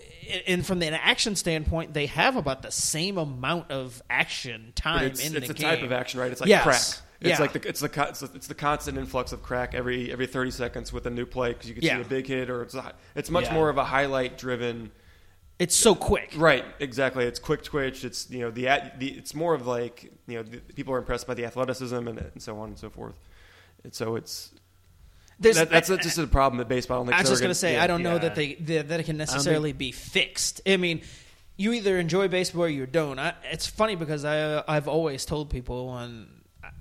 and 0.47 0.65
from 0.65 0.79
the 0.79 0.87
action 0.91 1.35
standpoint, 1.37 1.93
they 1.93 2.07
have 2.07 2.35
about 2.35 2.61
the 2.63 2.71
same 2.71 3.17
amount 3.17 3.71
of 3.71 4.01
action 4.09 4.73
time 4.75 5.03
But 5.03 5.05
it's, 5.11 5.25
in 5.25 5.37
it's 5.37 5.47
the 5.47 5.53
a 5.53 5.55
game. 5.55 5.69
type 5.69 5.83
of 5.83 5.93
action, 5.93 6.19
right? 6.19 6.31
It's 6.31 6.41
like 6.41 6.49
Yes. 6.49 6.63
crack. 6.63 7.12
It's 7.23 7.39
Yeah. 7.39 7.41
like 7.41 7.53
the 7.53 7.67
it's 7.67 7.79
the 7.79 8.07
it's 8.09 8.19
the, 8.19 8.29
it's 8.35 8.47
the 8.47 8.53
constant 8.53 8.97
influx 8.97 9.31
of 9.31 9.41
crack 9.41 9.73
every 9.73 10.11
every 10.11 10.27
thirty 10.27 10.51
seconds 10.51 10.91
with 10.91 11.05
a 11.07 11.09
new 11.09 11.25
play 11.25 11.53
because 11.53 11.69
you 11.69 11.73
can 11.75 11.83
Yeah. 11.83 11.95
see 11.95 12.01
a 12.01 12.05
big 12.05 12.27
hit 12.27 12.49
or 12.49 12.61
it's 12.63 12.75
a, 12.75 12.93
it's 13.15 13.29
much 13.29 13.45
Yeah. 13.45 13.53
more 13.53 13.69
of 13.69 13.77
a 13.77 13.85
highlight 13.85 14.37
driven. 14.37 14.91
It's 15.57 15.75
so 15.75 15.95
quick. 15.95 16.33
Right, 16.35 16.65
exactly. 16.79 17.23
It's 17.25 17.39
quick 17.39 17.63
twitch. 17.63 18.03
It's 18.03 18.29
you 18.29 18.39
know 18.41 18.51
the, 18.51 18.67
at- 18.67 18.99
the 18.99 19.07
it's 19.07 19.33
more 19.33 19.53
of 19.53 19.65
like 19.65 20.11
you 20.27 20.37
know 20.37 20.43
the, 20.43 20.57
people 20.57 20.93
are 20.93 20.97
impressed 20.97 21.25
by 21.25 21.33
the 21.33 21.45
athleticism 21.45 21.95
and, 21.95 22.19
and 22.19 22.41
so 22.41 22.59
on 22.59 22.69
and 22.69 22.77
so 22.77 22.89
forth. 22.89 23.17
And 23.85 23.93
so 23.93 24.15
it's 24.17 24.51
that, 25.39 25.69
that's 25.69 25.87
just 25.87 26.17
a 26.17 26.27
problem 26.27 26.57
that 26.57 26.67
baseball. 26.67 26.97
I, 26.97 26.99
don't 26.99 27.05
think 27.07 27.17
I 27.17 27.21
was 27.21 27.29
just 27.29 27.41
going 27.41 27.51
to 27.51 27.55
say, 27.55 27.73
yeah. 27.73 27.83
I 27.83 27.87
don't 27.87 28.03
know 28.03 28.17
that 28.17 28.35
they 28.35 28.55
that, 28.55 28.89
that 28.89 28.99
it 28.99 29.03
can 29.03 29.17
necessarily 29.17 29.73
be 29.73 29.91
fixed. 29.91 30.61
I 30.67 30.77
mean, 30.77 31.01
you 31.55 31.71
either 31.73 31.97
enjoy 31.99 32.27
baseball 32.27 32.63
or 32.65 32.67
you 32.69 32.85
don't. 32.85 33.19
I, 33.19 33.33
it's 33.51 33.67
funny 33.67 33.95
because 33.95 34.25
I 34.25 34.63
I've 34.67 34.87
always 34.87 35.23
told 35.25 35.49
people 35.49 35.93
when 35.93 36.27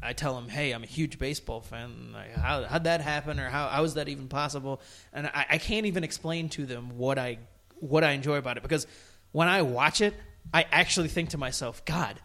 I- 0.03 0.13
tell 0.13 0.35
them, 0.35 0.49
hey, 0.49 0.73
I'm 0.73 0.83
a 0.83 0.87
huge 0.87 1.19
baseball 1.19 1.61
fan. 1.61 2.11
Like, 2.13 2.35
how 2.35 2.65
how'd 2.65 2.85
that 2.85 3.01
happen, 3.01 3.39
or 3.41 3.49
how 3.49 3.69
how 3.69 3.85
is 3.85 3.95
that 3.95 4.09
even 4.09 4.29
possible? 4.29 4.81
And 5.13 5.27
I, 5.29 5.47
I 5.51 5.59
can't 5.59 5.87
even 5.87 6.05
explain 6.05 6.49
to 6.51 6.67
them 6.67 6.99
what 6.99 7.19
I 7.19 7.39
what 7.81 8.05
I 8.05 8.13
enjoy 8.13 8.37
about 8.37 8.57
it 8.57 8.63
because 8.63 8.87
when 9.33 9.49
I 9.49 9.63
watch 9.63 10.01
it, 10.01 10.15
I 10.53 10.67
actually 10.71 11.09
think 11.09 11.31
to 11.31 11.39
myself, 11.39 11.85
God, 11.85 12.21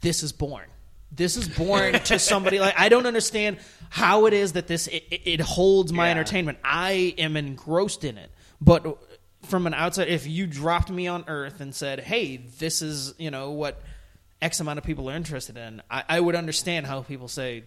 this 0.00 0.22
is 0.22 0.32
born. 0.32 0.66
This 1.12 1.36
is 1.36 1.48
born 1.48 1.94
to 1.94 2.18
somebody 2.30 2.60
like 2.60 2.74
I 2.78 2.88
don't 2.88 3.06
understand 3.06 3.58
how 3.88 4.26
it 4.26 4.32
is 4.32 4.52
that 4.52 4.66
this 4.68 4.86
it, 4.86 5.04
it- 5.10 5.22
it 5.26 5.40
holds 5.40 5.92
my 5.92 6.06
Yeah. 6.06 6.12
entertainment. 6.12 6.58
I 6.62 7.14
am 7.18 7.36
engrossed 7.36 8.04
in 8.04 8.16
it, 8.18 8.30
but 8.60 8.98
from 9.46 9.66
an 9.66 9.72
outside, 9.74 10.08
if 10.08 10.26
you 10.26 10.46
dropped 10.46 10.90
me 10.90 11.08
on 11.08 11.24
Earth 11.26 11.60
and 11.60 11.74
said, 11.74 11.98
"Hey, 12.00 12.36
this 12.58 12.82
is 12.82 13.14
you 13.18 13.30
know 13.30 13.50
what 13.50 13.80
X 14.42 14.60
amount 14.60 14.78
of 14.78 14.84
people 14.84 15.10
are 15.10 15.16
interested 15.16 15.56
in," 15.56 15.82
I, 15.90 16.04
I 16.08 16.20
would 16.20 16.34
understand 16.34 16.86
how 16.86 17.02
people 17.02 17.28
say 17.28 17.64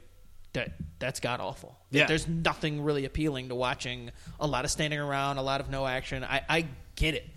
that 0.54 0.74
that's 1.00 1.20
god 1.20 1.40
awful. 1.40 1.78
Yeah. 1.92 2.08
There's 2.08 2.28
nothing 2.28 2.82
really 2.82 3.06
appealing 3.06 3.50
to 3.50 3.56
watching 3.56 4.12
a 4.40 4.48
lot 4.48 4.66
of 4.66 4.72
standing 4.72 5.00
around, 5.00 5.38
a 5.38 5.42
lot 5.42 5.62
of 5.62 5.70
no 5.70 5.86
action. 5.86 6.24
I, 6.24 6.42
I 6.48 6.68
get 6.96 7.16
it 7.16 7.30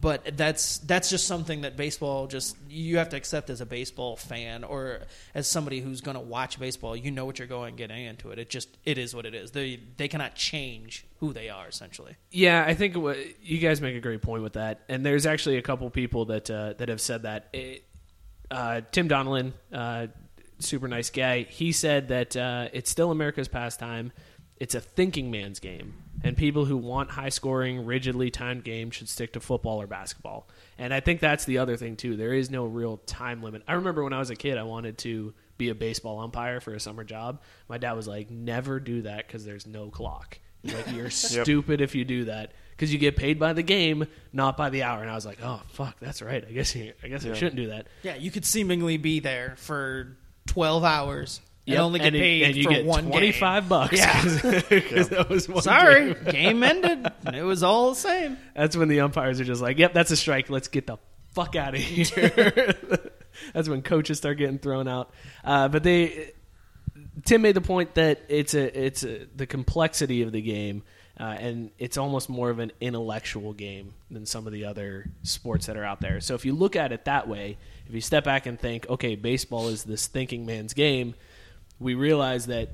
but 0.00 0.36
that's 0.36 0.78
that's 0.78 1.10
just 1.10 1.26
something 1.26 1.62
that 1.62 1.76
baseball 1.76 2.26
just 2.26 2.56
you 2.68 2.98
have 2.98 3.08
to 3.08 3.16
accept 3.16 3.50
as 3.50 3.60
a 3.60 3.66
baseball 3.66 4.16
fan 4.16 4.64
or 4.64 5.00
as 5.34 5.48
somebody 5.48 5.80
who's 5.80 6.00
going 6.00 6.16
to 6.16 6.20
watch 6.20 6.58
baseball 6.58 6.96
you 6.96 7.10
know 7.10 7.24
what 7.24 7.38
you're 7.38 7.48
going 7.48 7.76
getting 7.76 8.04
into 8.04 8.30
it 8.30 8.38
it 8.38 8.48
just 8.48 8.68
it 8.84 8.98
is 8.98 9.14
what 9.14 9.26
it 9.26 9.34
is 9.34 9.50
they 9.52 9.80
they 9.96 10.08
cannot 10.08 10.34
change 10.34 11.04
who 11.20 11.32
they 11.32 11.48
are 11.48 11.66
essentially 11.68 12.16
Yeah, 12.30 12.64
I 12.66 12.74
think 12.74 12.96
what, 12.96 13.16
you 13.42 13.58
guys 13.58 13.80
make 13.80 13.96
a 13.96 14.00
great 14.00 14.22
point 14.22 14.42
with 14.42 14.52
that, 14.52 14.82
and 14.88 15.04
there's 15.04 15.26
actually 15.26 15.56
a 15.56 15.62
couple 15.62 15.88
people 15.90 16.26
that 16.26 16.50
uh, 16.50 16.74
that 16.78 16.88
have 16.88 17.00
said 17.00 17.22
that. 17.22 17.48
It, 17.52 17.84
uh, 18.50 18.80
Tim 18.92 19.08
Donelin, 19.08 19.52
uh, 19.72 20.08
super 20.58 20.88
nice 20.88 21.10
guy, 21.10 21.42
he 21.42 21.72
said 21.72 22.08
that 22.08 22.36
uh, 22.36 22.68
it's 22.72 22.90
still 22.90 23.10
America's 23.10 23.48
pastime. 23.48 24.12
It's 24.56 24.74
a 24.74 24.80
thinking 24.80 25.30
man's 25.30 25.60
game, 25.60 25.94
and 26.24 26.36
people 26.36 26.64
who 26.64 26.76
want 26.76 27.10
high 27.10 27.28
scoring, 27.28 27.84
rigidly 27.86 28.30
timed 28.30 28.64
games 28.64 28.96
should 28.96 29.08
stick 29.08 29.34
to 29.34 29.40
football 29.40 29.80
or 29.80 29.86
basketball. 29.86 30.48
And 30.78 30.92
I 30.92 30.98
think 30.98 31.20
that's 31.20 31.44
the 31.44 31.58
other 31.58 31.76
thing 31.76 31.96
too. 31.96 32.16
There 32.16 32.34
is 32.34 32.50
no 32.50 32.64
real 32.64 32.96
time 33.06 33.40
limit. 33.42 33.62
I 33.68 33.74
remember 33.74 34.02
when 34.02 34.12
I 34.12 34.18
was 34.18 34.30
a 34.30 34.36
kid, 34.36 34.58
I 34.58 34.64
wanted 34.64 34.98
to 34.98 35.32
be 35.58 35.68
a 35.68 35.76
baseball 35.76 36.18
umpire 36.18 36.60
for 36.60 36.74
a 36.74 36.80
summer 36.80 37.04
job. 37.04 37.40
My 37.68 37.78
dad 37.78 37.92
was 37.92 38.08
like, 38.08 38.30
"Never 38.30 38.80
do 38.80 39.02
that 39.02 39.28
because 39.28 39.44
there's 39.44 39.66
no 39.66 39.90
clock." 39.90 40.40
Like 40.64 40.90
you're 40.92 41.10
stupid 41.10 41.80
if 41.80 41.94
you 41.94 42.04
do 42.04 42.24
that 42.24 42.52
because 42.78 42.92
you 42.92 42.98
get 43.00 43.16
paid 43.16 43.40
by 43.40 43.52
the 43.52 43.62
game, 43.62 44.06
not 44.32 44.56
by 44.56 44.70
the 44.70 44.84
hour. 44.84 45.02
And 45.02 45.10
I 45.10 45.14
was 45.16 45.26
like, 45.26 45.38
oh 45.42 45.60
fuck, 45.70 45.98
that's 45.98 46.22
right. 46.22 46.44
I 46.48 46.52
guess 46.52 46.74
you, 46.76 46.92
I 47.02 47.08
guess 47.08 47.26
I 47.26 47.34
shouldn't 47.34 47.56
do 47.56 47.68
that. 47.68 47.88
Yeah, 48.04 48.14
you 48.14 48.30
could 48.30 48.44
seemingly 48.44 48.96
be 48.98 49.18
there 49.18 49.54
for 49.56 50.16
12 50.46 50.84
hours 50.84 51.40
and 51.66 51.74
Yep, 51.74 51.82
only 51.82 51.98
get 51.98 52.14
it- 52.14 52.20
paid 52.20 52.42
and 52.44 52.56
you 52.56 52.62
for 52.62 52.70
get 52.70 52.84
one 52.86 53.08
twenty 53.08 53.32
game. 53.32 53.40
five 53.40 53.68
bucks. 53.68 53.98
Yeah. 53.98 54.22
because 54.70 55.08
that 55.10 55.28
was 55.28 55.48
one 55.48 55.60
Sorry, 55.62 56.14
game. 56.14 56.24
game 56.30 56.62
ended. 56.62 57.06
It 57.34 57.42
was 57.42 57.62
all 57.64 57.90
the 57.90 57.96
same. 57.96 58.38
That's 58.54 58.76
when 58.76 58.88
the 58.88 59.00
umpires 59.00 59.38
are 59.40 59.44
just 59.44 59.60
like, 59.60 59.76
"Yep, 59.78 59.92
that's 59.92 60.10
a 60.10 60.16
strike. 60.16 60.48
Let's 60.48 60.68
get 60.68 60.86
the 60.86 60.96
fuck 61.34 61.56
out 61.56 61.74
of 61.74 61.80
here." 61.82 62.74
that's 63.52 63.68
when 63.68 63.82
coaches 63.82 64.16
start 64.16 64.38
getting 64.38 64.58
thrown 64.58 64.88
out. 64.88 65.10
Uh, 65.44 65.68
but 65.68 65.82
they, 65.82 66.32
Tim 67.26 67.42
made 67.42 67.54
the 67.54 67.60
point 67.60 67.96
that 67.96 68.22
it's 68.30 68.54
a 68.54 68.86
it's 68.86 69.02
a, 69.04 69.26
the 69.36 69.46
complexity 69.46 70.22
of 70.22 70.32
the 70.32 70.40
game, 70.40 70.84
uh, 71.18 71.36
and 71.38 71.70
it's 71.78 71.98
almost 71.98 72.28
more 72.28 72.48
of 72.50 72.58
an 72.60 72.70
intellectual 72.80 73.52
game 73.52 73.94
than 74.10 74.24
some 74.24 74.46
of 74.46 74.52
the 74.52 74.64
other 74.64 75.10
sports 75.22 75.66
that 75.66 75.76
are 75.76 75.84
out 75.84 76.00
there. 76.00 76.20
So 76.20 76.34
if 76.34 76.44
you 76.44 76.52
look 76.52 76.76
at 76.76 76.92
it 76.92 77.04
that 77.06 77.28
way, 77.28 77.56
if 77.88 77.94
you 77.94 78.00
step 78.00 78.24
back 78.24 78.46
and 78.46 78.58
think, 78.58 78.88
okay, 78.88 79.16
baseball 79.16 79.68
is 79.68 79.84
this 79.84 80.06
thinking 80.06 80.46
man's 80.46 80.74
game, 80.74 81.14
we 81.80 81.94
realize 81.94 82.46
that 82.46 82.70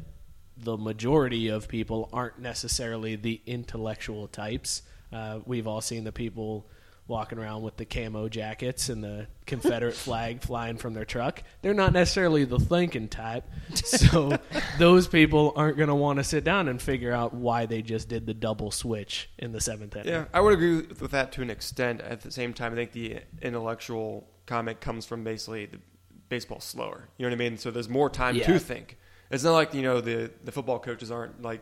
the 0.56 0.76
majority 0.76 1.48
of 1.48 1.68
people 1.68 2.08
aren't 2.12 2.38
necessarily 2.38 3.16
the 3.16 3.40
intellectual 3.46 4.28
types. 4.28 4.82
Uh, 5.12 5.40
we've 5.46 5.66
all 5.66 5.80
seen 5.80 6.04
the 6.04 6.12
people 6.12 6.66
walking 7.06 7.38
around 7.38 7.62
with 7.62 7.76
the 7.76 7.84
camo 7.84 8.28
jackets 8.28 8.88
and 8.88 9.04
the 9.04 9.26
Confederate 9.46 9.94
flag 9.94 10.40
flying 10.42 10.78
from 10.78 10.94
their 10.94 11.04
truck. 11.04 11.42
They're 11.60 11.74
not 11.74 11.92
necessarily 11.92 12.44
the 12.44 12.58
thinking 12.58 13.08
type. 13.08 13.44
So 13.84 14.38
those 14.78 15.06
people 15.08 15.52
aren't 15.56 15.76
going 15.76 15.88
to 15.88 15.94
want 15.94 16.18
to 16.18 16.24
sit 16.24 16.44
down 16.44 16.68
and 16.68 16.80
figure 16.80 17.12
out 17.12 17.34
why 17.34 17.66
they 17.66 17.82
just 17.82 18.08
did 18.08 18.26
the 18.26 18.34
double 18.34 18.70
switch 18.70 19.28
in 19.38 19.52
the 19.52 19.60
seventh 19.60 19.94
inning. 19.96 20.08
Yeah, 20.08 20.24
I 20.32 20.40
would 20.40 20.52
agree 20.54 20.76
with 21.00 21.10
that 21.10 21.32
to 21.32 21.42
an 21.42 21.50
extent. 21.50 22.00
At 22.00 22.22
the 22.22 22.30
same 22.30 22.52
time, 22.54 22.72
I 22.72 22.76
think 22.76 22.92
the 22.92 23.18
intellectual 23.42 24.28
comment 24.46 24.80
comes 24.80 25.06
from 25.06 25.24
basically 25.24 25.66
the 25.66 25.78
baseball 26.28 26.60
slower. 26.60 27.08
You 27.18 27.24
know 27.26 27.30
what 27.30 27.40
I 27.44 27.48
mean? 27.50 27.58
So 27.58 27.70
there's 27.70 27.88
more 27.88 28.10
time 28.10 28.36
Yeah. 28.36 28.46
to 28.46 28.58
think. 28.58 28.98
It's 29.30 29.42
not 29.44 29.52
like 29.52 29.74
you 29.74 29.82
know 29.82 30.00
the 30.00 30.30
the 30.44 30.52
football 30.52 30.78
coaches 30.78 31.10
aren't 31.10 31.42
like 31.42 31.60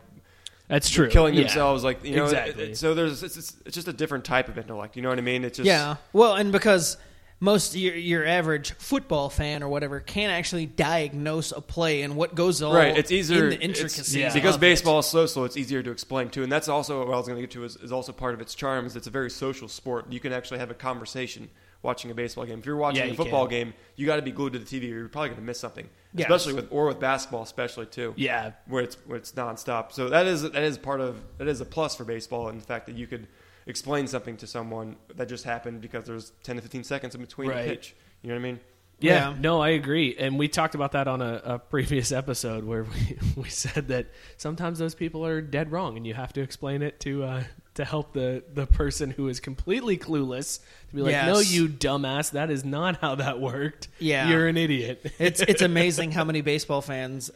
That's 0.67 0.89
true. 0.89 1.09
killing 1.09 1.33
Yeah. 1.33 1.41
themselves. 1.41 1.83
Like 1.83 2.03
you 2.03 2.15
know, 2.15 2.23
Exactly. 2.25 2.71
it- 2.71 2.77
so 2.77 2.93
there's 2.93 3.21
it's, 3.23 3.37
it's, 3.37 3.55
it's 3.65 3.75
just 3.75 3.87
a 3.87 3.93
different 3.93 4.25
type 4.25 4.47
of 4.49 4.57
intellect. 4.57 4.95
You 4.95 5.01
know 5.01 5.09
what 5.09 5.17
I 5.17 5.21
mean? 5.21 5.43
It's 5.43 5.57
just 5.57 5.67
Yeah. 5.67 5.97
Well, 6.13 6.35
and 6.35 6.51
because 6.51 6.97
most 7.39 7.75
your 7.75 7.95
your 7.95 8.25
average 8.25 8.71
football 8.73 9.29
fan 9.29 9.61
or 9.63 9.67
whatever 9.67 9.99
can't 9.99 10.31
actually 10.31 10.65
diagnose 10.65 11.51
a 11.51 11.59
play 11.59 12.01
and 12.03 12.15
what 12.15 12.35
goes 12.35 12.61
on 12.61 12.73
Right, 12.73 12.97
it's 12.97 13.11
easier 13.11 13.45
in 13.45 13.49
the 13.49 13.59
intricacies 13.59 14.15
yeah. 14.15 14.33
because 14.33 14.55
of 14.55 14.61
baseball 14.61 14.99
is 14.99 15.07
slow, 15.07 15.25
so 15.25 15.43
it's 15.43 15.57
easier 15.57 15.83
to 15.83 15.91
explain 15.91 16.29
too. 16.29 16.43
And 16.43 16.51
that's 16.51 16.69
also 16.69 16.99
what 17.05 17.13
I 17.13 17.17
was 17.17 17.27
going 17.27 17.35
to 17.37 17.41
get 17.41 17.51
to 17.51 17.65
is, 17.65 17.75
is 17.77 17.91
also 17.91 18.13
part 18.13 18.33
of 18.33 18.39
its 18.39 18.55
charm. 18.55 18.85
Is 18.85 18.95
it's 18.95 19.07
a 19.07 19.11
very 19.11 19.29
social 19.29 19.67
sport. 19.67 20.05
You 20.09 20.21
can 20.21 20.31
actually 20.31 20.59
have 20.59 20.71
a 20.71 20.75
conversation 20.75 21.49
watching 21.83 22.09
a 22.09 22.15
baseball 22.15 22.45
game. 22.45 22.57
If 22.59 22.65
you're 22.65 22.75
watching 22.77 23.05
Yeah, 23.05 23.11
a 23.13 23.15
football 23.15 23.45
can. 23.45 23.49
game, 23.67 23.73
you 23.95 24.05
got 24.07 24.15
to 24.15 24.21
be 24.23 24.31
glued 24.31 24.53
to 24.53 24.59
the 24.59 24.65
TV, 24.65 24.85
or 24.85 24.97
you're 24.97 25.09
probably 25.09 25.29
going 25.29 25.41
to 25.41 25.45
miss 25.45 25.59
something. 25.59 25.87
Yes. 26.15 26.25
Especially 26.29 26.53
with 26.53 26.67
or 26.71 26.87
with 26.87 26.99
basketball, 26.99 27.43
especially 27.43 27.85
too. 27.85 28.13
Yeah. 28.17 28.53
where 28.67 28.83
it's 28.83 28.95
where 29.05 29.17
it's 29.17 29.31
nonstop. 29.33 29.91
So 29.91 30.09
that 30.09 30.25
is 30.25 30.41
that 30.43 30.55
is 30.63 30.77
part 30.79 31.01
of 31.01 31.21
that 31.37 31.47
is 31.47 31.61
a 31.61 31.65
plus 31.65 31.95
for 31.95 32.03
baseball 32.05 32.49
in 32.49 32.57
the 32.57 32.63
fact 32.65 32.87
that 32.87 32.95
you 32.95 33.05
could 33.05 33.27
explain 33.67 34.07
something 34.07 34.35
to 34.37 34.47
someone 34.47 34.95
that 35.15 35.27
just 35.29 35.43
happened 35.43 35.81
because 35.81 36.05
there's 36.05 36.31
10 36.43 36.55
to 36.57 36.61
15 36.61 36.83
seconds 36.83 37.15
in 37.15 37.21
between 37.21 37.49
Right. 37.49 37.63
the 37.65 37.69
pitch. 37.75 37.95
You 38.21 38.29
know 38.29 38.35
what 38.35 38.39
I 38.39 38.43
mean? 38.43 38.59
Yeah, 38.99 39.29
Yeah. 39.31 39.35
no, 39.39 39.59
I 39.61 39.69
agree, 39.69 40.15
and 40.17 40.37
we 40.39 40.47
talked 40.47 40.75
about 40.75 40.91
that 40.93 41.07
on 41.07 41.21
a, 41.21 41.41
a 41.43 41.59
previous 41.59 42.11
episode 42.11 42.63
where 42.63 42.83
we, 43.35 43.41
we 43.43 43.49
said 43.49 43.87
that 43.89 44.07
sometimes 44.37 44.79
those 44.79 44.95
people 44.95 45.25
are 45.25 45.41
dead 45.41 45.71
wrong, 45.71 45.97
and 45.97 46.05
you 46.07 46.13
have 46.13 46.31
to 46.33 46.41
explain 46.41 46.81
it 46.81 46.99
to 47.01 47.23
uh, 47.23 47.43
to 47.75 47.85
help 47.85 48.13
the 48.13 48.43
the 48.53 48.65
person 48.67 49.09
who 49.11 49.27
is 49.27 49.39
completely 49.39 49.97
clueless 49.97 50.59
to 50.89 50.95
be 50.95 51.01
like, 51.01 51.11
Yes. 51.11 51.27
"No, 51.27 51.39
you 51.39 51.67
dumbass, 51.67 52.31
that 52.31 52.49
is 52.51 52.63
not 52.63 52.97
how 53.01 53.15
that 53.15 53.39
worked. 53.39 53.87
Yeah. 53.99 54.29
you're 54.29 54.47
an 54.47 54.57
idiot." 54.57 55.11
it's 55.19 55.41
it's 55.41 55.61
amazing 55.61 56.11
how 56.11 56.23
many 56.23 56.41
baseball 56.41 56.81
fans 56.81 57.31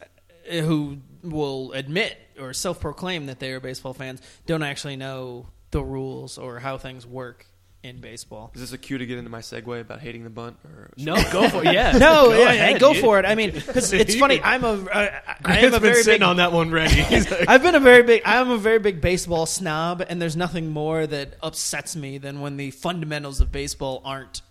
uh, 0.50 0.54
who 0.62 0.98
will 1.24 1.72
admit 1.74 2.18
or 2.40 2.54
self-proclaim 2.54 3.26
that 3.26 3.40
they 3.40 3.52
are 3.52 3.60
baseball 3.60 3.94
fans 3.94 4.22
don't 4.46 4.64
actually 4.64 4.96
know 4.96 5.48
the 5.72 5.84
rules 5.84 6.38
or 6.38 6.60
how 6.60 6.78
things 6.78 7.06
work 7.06 7.46
in 7.84 8.02
baseball. 8.02 8.52
Is 8.56 8.62
this 8.62 8.74
a 8.74 8.78
cue 8.78 8.98
to 8.98 9.06
get 9.06 9.18
into 9.18 9.30
my 9.30 9.40
segue 9.40 9.80
about 9.80 10.00
hating 10.02 10.24
the 10.24 10.30
bunt? 10.30 10.58
Or 10.66 10.90
no, 10.98 11.16
go 11.32 11.48
for 11.48 11.64
it. 11.64 11.66
Yeah, 11.74 11.92
No, 11.94 12.28
go 12.30 12.38
yeah, 12.38 12.52
ahead, 12.52 12.80
go 12.82 12.94
for 12.94 13.20
it. 13.20 13.26
I 13.26 13.36
mean, 13.36 13.52
because 13.52 13.94
it's 13.94 14.16
funny. 14.16 14.42
I'm 14.44 14.64
a 14.64 14.86
I, 14.94 15.02
I 15.06 15.08
am 15.08 15.44
Grant's 15.44 15.68
a 15.68 15.72
been 15.72 15.82
very 15.82 16.04
sitting 16.04 16.20
big 16.20 16.28
on 16.28 16.38
that 16.38 16.52
one 16.52 16.72
ready. 16.72 17.02
Like, 17.10 17.48
I've 17.48 17.62
been 17.64 17.76
a 17.76 17.80
very 17.80 18.04
big 18.04 18.24
I'm 18.26 18.50
a 18.50 18.58
very 18.58 18.80
big 18.80 19.00
baseball 19.00 19.46
snob 19.46 20.04
and 20.08 20.22
there's 20.22 20.36
nothing 20.36 20.72
more 20.72 21.06
that 21.08 21.36
upsets 21.42 21.96
me 21.96 22.18
than 22.18 22.42
when 22.42 22.58
the 22.58 22.72
fundamentals 22.72 23.42
of 23.42 23.52
baseball 23.52 24.02
aren't 24.04 24.42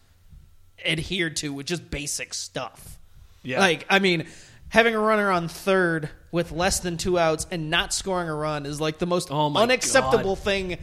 adhered 0.85 1.37
to 1.37 1.53
with 1.53 1.67
just 1.67 1.91
basic 1.91 2.33
stuff. 2.35 2.99
Yeah. 3.43 3.61
Like, 3.61 3.87
I 3.91 3.99
mean, 3.99 4.27
having 4.69 4.95
a 4.95 4.99
runner 5.01 5.31
on 5.31 5.49
third 5.49 6.09
with 6.33 6.53
less 6.53 6.81
than 6.81 6.97
2 6.97 7.19
outs 7.19 7.47
and 7.51 7.71
not 7.71 7.93
scoring 7.95 8.29
a 8.29 8.35
run 8.35 8.67
is 8.67 8.81
like 8.81 8.99
the 8.99 9.07
most 9.07 9.29
Oh 9.31 9.55
unacceptable 9.55 10.35
God. 10.35 10.45
thing 10.45 10.79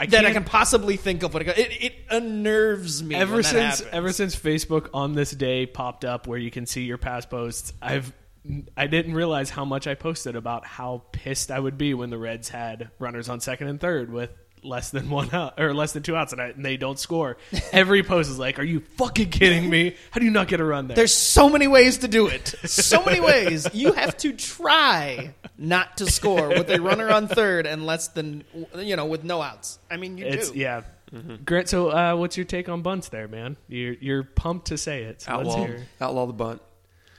I 0.00 0.06
that 0.06 0.24
I 0.24 0.32
can't- 0.32 0.46
possibly 0.46 0.96
think 0.96 1.22
of. 1.22 1.34
When 1.34 1.42
it, 1.48 1.58
it, 1.58 1.82
it 1.84 1.94
unnerves 2.10 3.02
me. 3.02 3.14
ever 3.14 3.42
since 3.42 3.80
happens. 3.80 3.88
ever 3.92 4.12
since 4.12 4.36
Facebook 4.36 4.88
on 4.94 5.14
this 5.14 5.30
day 5.30 5.66
popped 5.66 6.04
up 6.04 6.26
where 6.26 6.38
you 6.38 6.50
can 6.50 6.66
see 6.66 6.82
your 6.82 6.98
past 6.98 7.30
posts, 7.30 7.72
I've 7.82 8.12
I 8.76 8.86
didn't 8.86 9.14
realize 9.14 9.50
how 9.50 9.64
much 9.64 9.86
I 9.86 9.94
posted 9.94 10.34
about 10.36 10.64
how 10.66 11.02
pissed 11.12 11.50
I 11.50 11.58
would 11.60 11.76
be 11.76 11.92
when 11.94 12.10
the 12.10 12.18
Reds 12.18 12.48
had 12.48 12.90
runners 12.98 13.28
on 13.28 13.40
second 13.40 13.68
and 13.68 13.80
third 13.80 14.10
with 14.10 14.30
less 14.62 14.90
than 14.90 15.10
one 15.10 15.32
out 15.34 15.54
or 15.60 15.74
less 15.74 15.92
than 15.92 16.02
two 16.02 16.16
outs 16.16 16.32
and, 16.32 16.40
I, 16.40 16.46
and 16.48 16.64
they 16.64 16.76
don't 16.76 16.98
score. 16.98 17.36
Every 17.72 18.02
post 18.02 18.30
is 18.30 18.38
like, 18.38 18.58
"Are 18.58 18.64
you 18.64 18.80
fucking 18.96 19.30
kidding 19.30 19.68
me? 19.68 19.96
How 20.10 20.20
do 20.20 20.24
you 20.24 20.30
not 20.32 20.48
get 20.48 20.60
a 20.60 20.64
run 20.64 20.88
there?" 20.88 20.96
There's 20.96 21.14
so 21.14 21.48
many 21.48 21.68
ways 21.68 21.98
to 21.98 22.08
do 22.08 22.26
it. 22.26 22.54
So 22.68 23.04
many 23.04 23.20
ways. 23.20 23.66
You 23.72 23.92
have 23.92 24.16
to 24.18 24.32
try 24.32 25.34
not 25.56 25.96
to 25.98 26.10
score 26.10 26.48
with 26.48 26.70
a 26.70 26.80
runner 26.80 27.10
on 27.10 27.28
third 27.28 27.66
and 27.66 27.84
less 27.84 28.08
than 28.08 28.44
you 28.76 28.94
know 28.96 29.06
with 29.06 29.24
no 29.24 29.42
outs. 29.42 29.78
I 29.90 29.96
mean, 29.96 30.16
you 30.16 30.26
it's 30.26 30.50
do. 30.50 30.58
yeah. 30.58 30.82
Grant, 31.44 31.68
so 31.68 31.90
uh, 31.90 32.14
what's 32.14 32.36
your 32.36 32.44
take 32.44 32.68
on 32.68 32.82
bunts 32.82 33.08
there, 33.08 33.26
man? 33.28 33.56
You're 33.68 33.94
you're 33.94 34.22
pumped 34.22 34.68
to 34.68 34.78
say 34.78 35.04
it. 35.04 35.22
So 35.22 35.36
let's 35.36 35.48
outlaw 35.48 35.66
hear. 35.66 35.86
outlaw 36.00 36.26
the 36.26 36.32
bunt 36.34 36.62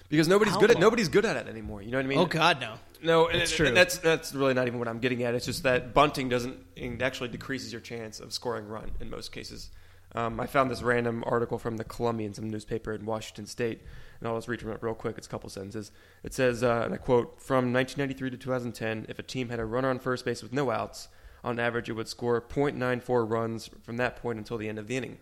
because 0.10 0.28
nobody's 0.28 0.58
good 0.58 0.72
at 0.72 0.80
nobody's 0.80 1.10
good 1.10 1.26
at 1.26 1.38
it 1.38 1.48
anymore. 1.48 1.82
You 1.82 1.92
know 1.92 1.98
what 1.98 2.06
I 2.06 2.10
mean? 2.10 2.20
Oh 2.20 2.26
God, 2.26 2.60
no. 2.60 2.76
No, 3.02 3.28
and 3.28 3.40
That's 3.40 3.52
it- 3.54 3.56
true. 3.56 3.68
and 3.68 3.78
that's 3.78 3.98
that's 4.00 4.36
really 4.36 4.54
not 4.54 4.68
even 4.68 4.80
what 4.80 4.88
I'm 4.90 5.00
getting 5.00 5.24
at. 5.24 5.34
It's 5.34 5.46
just 5.46 5.64
that 5.64 5.94
bunting 5.94 6.28
doesn't 6.30 6.58
it 6.76 7.02
actually 7.02 7.30
decreases 7.30 7.72
your 7.72 7.82
chance 7.82 8.20
of 8.20 8.34
scoring 8.34 8.66
a 8.66 8.68
run 8.68 8.92
in 9.00 9.10
most 9.10 9.32
cases. 9.32 9.70
Um, 10.16 10.40
I 10.40 10.48
found 10.48 10.72
this 10.72 10.82
random 10.82 11.24
article 11.28 11.60
from 11.60 11.78
the 11.78 11.84
Columbian, 11.84 12.34
some 12.34 12.50
newspaper 12.50 12.94
in 12.94 13.06
Washington 13.06 13.46
State, 13.46 13.82
and 14.20 14.28
I'll 14.28 14.36
just 14.38 14.48
read 14.48 14.60
from 14.60 14.72
it 14.72 14.80
real 14.82 14.96
quick. 14.96 15.20
It's 15.20 15.28
a 15.28 15.30
couple 15.30 15.50
sentences. 15.52 15.92
It 16.24 16.34
says, 16.34 16.64
uh, 16.64 16.82
and 16.86 16.94
I 16.94 16.98
quote: 16.98 17.40
"From 17.40 17.72
1993 17.72 18.32
to 18.32 18.38
2010, 18.38 19.06
if 19.08 19.20
a 19.20 19.24
team 19.24 19.50
had 19.50 19.60
a 19.60 19.66
runner 19.66 19.90
on 19.90 20.00
first 20.00 20.26
base 20.26 20.42
with 20.42 20.52
no 20.52 20.72
outs, 20.72 21.10
on 21.44 21.60
average 21.60 21.90
it 21.90 21.94
would 21.94 22.08
score 22.08 22.42
.94 22.42 23.30
runs 23.30 23.70
from 23.84 23.98
that 23.98 24.16
point 24.18 24.40
until 24.40 24.58
the 24.58 24.68
end 24.68 24.80
of 24.80 24.88
the 24.88 24.98
inning. 24.98 25.20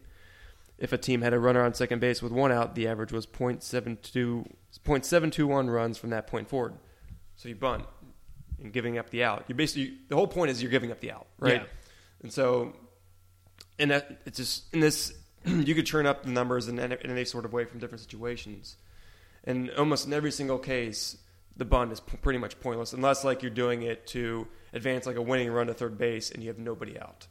If 0.78 0.94
a 0.94 0.98
team 0.98 1.22
had 1.22 1.34
a 1.34 1.40
runner 1.40 1.64
on 1.64 1.74
second 1.74 2.00
base 2.00 2.22
with 2.22 2.32
one 2.32 2.52
out, 2.52 2.76
the 2.76 2.88
average 2.88 3.12
was 3.12 3.26
.72 3.26 4.46
.721 4.86 5.74
runs 5.74 5.98
from 5.98 6.12
that 6.12 6.28
point 6.28 6.48
forward. 6.48 6.76
So 7.36 7.50
you 7.50 7.56
bunt 7.56 7.86
and 8.62 8.72
giving 8.72 8.98
up 8.98 9.10
the 9.10 9.24
out. 9.24 9.46
You 9.48 9.56
basically 9.56 9.98
the 10.08 10.16
whole 10.16 10.28
point 10.28 10.52
is 10.52 10.62
you're 10.62 10.72
giving 10.72 10.92
up 10.92 11.00
the 11.00 11.12
out, 11.12 11.28
right? 11.40 11.62
Yeah. 11.62 11.68
And 12.22 12.32
so, 12.32 12.74
and 13.80 13.92
that 13.92 14.22
it's 14.26 14.38
just 14.38 14.74
in 14.74 14.80
this 14.80 15.14
you 15.46 15.76
could 15.76 15.86
turn 15.86 16.06
up 16.06 16.24
the 16.24 16.30
numbers 16.30 16.68
in 16.68 16.80
any, 16.80 16.96
in 17.04 17.12
any 17.12 17.26
sort 17.26 17.46
of 17.46 17.54
way 17.54 17.66
from 17.66 17.80
different 17.80 18.02
situations, 18.02 18.78
and 19.44 19.70
almost 19.72 20.08
in 20.08 20.14
every 20.14 20.32
single 20.32 20.58
case, 20.58 21.18
the 21.56 21.66
bunt 21.66 21.92
is 21.92 22.00
p- 22.00 22.18
pretty 22.18 22.40
much 22.40 22.60
pointless 22.60 22.94
unless 22.94 23.24
like 23.24 23.42
you're 23.42 23.52
doing 23.52 23.84
it 23.84 24.08
to 24.08 24.48
advance 24.74 25.06
like 25.06 25.16
a 25.16 25.22
winning 25.22 25.52
run 25.52 25.68
to 25.68 25.74
third 25.74 25.98
base 25.98 26.32
and 26.32 26.44
you 26.44 26.50
have 26.50 26.60
nobody 26.60 27.00
out. 27.00 27.28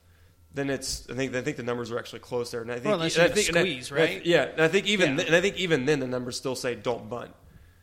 Then 0.57 0.71
it's 0.71 1.07
I 1.11 1.15
think 1.15 1.35
I 1.35 1.43
think 1.43 1.59
the 1.59 1.63
numbers 1.63 1.91
are 1.93 1.99
actually 1.99 2.21
close 2.21 2.51
there, 2.51 2.63
and 2.63 2.71
I 2.73 2.77
think 2.77 2.87
Well, 2.87 2.95
unless 2.95 3.19
I 3.19 3.29
think- 3.29 3.55
I- 3.55 3.61
squeeze, 3.61 3.93
I- 3.93 3.95
right? 3.95 4.27
yeah, 4.27 4.45
and 4.45 4.63
I 4.63 4.69
think 4.69 4.87
even 4.87 5.11
Yeah. 5.11 5.17
th- 5.17 5.27
and 5.29 5.37
I 5.37 5.41
think 5.43 5.57
even 5.59 5.85
then 5.85 6.01
the 6.01 6.07
numbers 6.07 6.37
still 6.37 6.57
say 6.57 6.75
don't 6.75 7.09
bunt. 7.11 7.31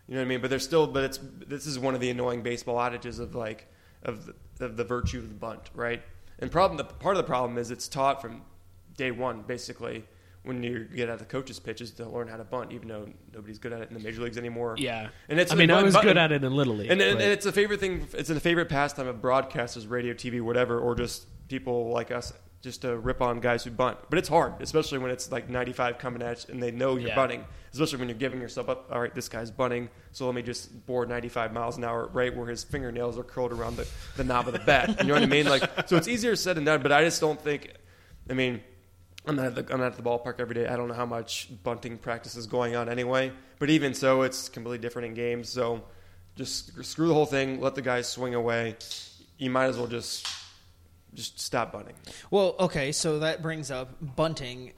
You 0.08 0.16
know 0.16 0.22
what 0.22 0.26
I 0.26 0.28
mean? 0.28 0.42
But 0.42 0.50
they're 0.50 0.58
still, 0.60 0.88
but 0.88 1.04
it's 1.04 1.20
this 1.48 1.68
is 1.68 1.78
one 1.78 1.94
of 1.94 2.02
the 2.02 2.10
annoying 2.10 2.42
baseball 2.42 2.82
adages 2.82 3.20
of 3.20 3.36
like 3.36 3.68
of 4.02 4.26
the, 4.58 4.66
of 4.66 4.76
the 4.76 4.84
virtue 4.84 5.20
of 5.20 5.30
the 5.30 5.36
bunt, 5.36 5.70
right? 5.76 6.02
And 6.40 6.52
problem, 6.52 6.78
the 6.78 6.84
part 6.84 7.16
of 7.16 7.22
the 7.24 7.28
problem 7.28 7.58
is 7.60 7.70
it's 7.72 7.88
taught 7.88 8.22
from 8.22 8.42
day 8.98 9.12
one, 9.12 9.44
basically, 9.44 10.04
when 10.42 10.62
you 10.64 10.80
get 10.96 11.10
out 11.10 11.14
of 11.14 11.20
the 11.20 11.26
coach's 11.26 11.60
pitches 11.60 11.92
to 11.92 12.10
learn 12.10 12.28
how 12.28 12.38
to 12.38 12.44
bunt, 12.44 12.72
even 12.74 12.88
though 12.88 13.08
nobody's 13.34 13.60
good 13.60 13.72
at 13.72 13.82
it 13.82 13.88
in 13.90 13.94
the 13.94 14.00
major 14.04 14.22
leagues 14.24 14.38
anymore. 14.40 14.76
Yeah, 14.80 15.10
and 15.30 15.40
it's 15.40 15.52
I 15.54 15.56
mean, 15.56 15.70
I 15.70 15.76
but- 15.76 15.86
was 15.86 15.94
but- 15.94 16.04
good 16.04 16.18
at 16.18 16.32
it 16.32 16.44
in 16.44 16.54
Little 16.56 16.76
League, 16.76 16.90
and, 16.92 17.00
and, 17.02 17.22
and 17.22 17.32
it's 17.32 17.46
a 17.46 17.52
favorite 17.52 17.80
thing. 17.80 18.08
It's 18.14 18.32
a 18.32 18.40
favorite 18.40 18.68
pastime 18.68 19.08
of 19.08 19.18
broadcasters, 19.18 19.88
radio, 19.88 20.14
TV, 20.16 20.42
whatever, 20.42 20.80
or 20.80 20.96
just 20.96 21.28
people 21.48 21.92
like 21.92 22.10
us 22.12 22.34
just 22.64 22.82
to 22.82 22.98
rip 22.98 23.22
on 23.22 23.40
guys 23.42 23.64
who 23.66 23.70
bunt. 23.72 23.98
But 24.10 24.18
it's 24.18 24.30
hard, 24.30 24.54
especially 24.62 24.98
when 24.98 25.12
it's 25.12 25.32
like 25.32 25.50
95 25.50 25.98
coming 25.98 26.22
at 26.24 26.48
you 26.48 26.54
and 26.54 26.64
they 26.64 26.72
know 26.72 26.96
you're 26.96 27.10
Yeah. 27.10 27.16
bunting. 27.16 27.46
Especially 27.74 28.00
when 28.00 28.08
you're 28.08 28.18
giving 28.18 28.40
yourself 28.40 28.70
up. 28.70 28.90
All 28.92 29.02
right, 29.02 29.14
this 29.14 29.28
guy's 29.28 29.52
bunting, 29.52 29.90
so 30.14 30.26
let 30.28 30.34
me 30.36 30.42
just 30.42 30.86
bore 30.86 31.06
95 31.06 31.52
miles 31.54 31.78
an 31.78 31.84
hour 31.84 32.08
right 32.14 32.36
where 32.36 32.48
his 32.48 32.64
fingernails 32.64 33.18
are 33.18 33.24
curled 33.24 33.52
around 33.52 33.76
the, 33.76 33.88
the 34.16 34.24
knob 34.24 34.48
of 34.48 34.54
the 34.54 34.60
bat. 34.60 35.02
You 35.02 35.08
know 35.08 35.14
what 35.16 35.24
I 35.24 35.28
mean? 35.28 35.46
Like, 35.48 35.90
so 35.90 35.98
it's 35.98 36.08
easier 36.08 36.36
said 36.36 36.56
than 36.56 36.64
done. 36.64 36.82
But 36.82 36.92
I 36.94 37.04
just 37.04 37.20
don't 37.20 37.40
think. 37.42 37.74
I 38.30 38.34
mean, 38.34 38.62
I'm 39.26 39.36
not, 39.36 39.46
at 39.48 39.56
the, 39.56 39.74
I'm 39.74 39.80
not 39.80 39.88
at 39.88 39.96
the 39.98 40.04
ballpark 40.04 40.40
every 40.40 40.56
day. 40.56 40.68
I 40.68 40.76
don't 40.78 40.88
know 40.88 40.94
how 40.94 41.06
much 41.06 41.50
bunting 41.64 41.98
practice 41.98 42.36
is 42.38 42.48
going 42.48 42.76
on 42.76 42.88
anyway. 42.90 43.32
But 43.60 43.70
even 43.72 43.94
so, 43.94 44.22
it's 44.22 44.48
completely 44.50 44.78
different 44.78 45.08
in 45.08 45.14
games. 45.16 45.50
So 45.50 45.84
just 46.36 46.84
screw 46.86 47.08
the 47.08 47.14
whole 47.14 47.26
thing. 47.26 47.60
Let 47.60 47.76
the 47.76 47.82
guys 47.82 48.08
swing 48.08 48.36
away. 48.36 48.76
You 49.38 49.50
might 49.50 49.66
as 49.66 49.78
well 49.78 49.88
just 49.88 50.28
just 51.14 51.40
stop 51.40 51.72
bunting. 51.72 51.96
Well, 52.32 52.56
okay, 52.60 52.92
so 52.92 53.20
that 53.20 53.42
brings 53.42 53.72
up 53.72 53.96
bunting. 54.16 54.74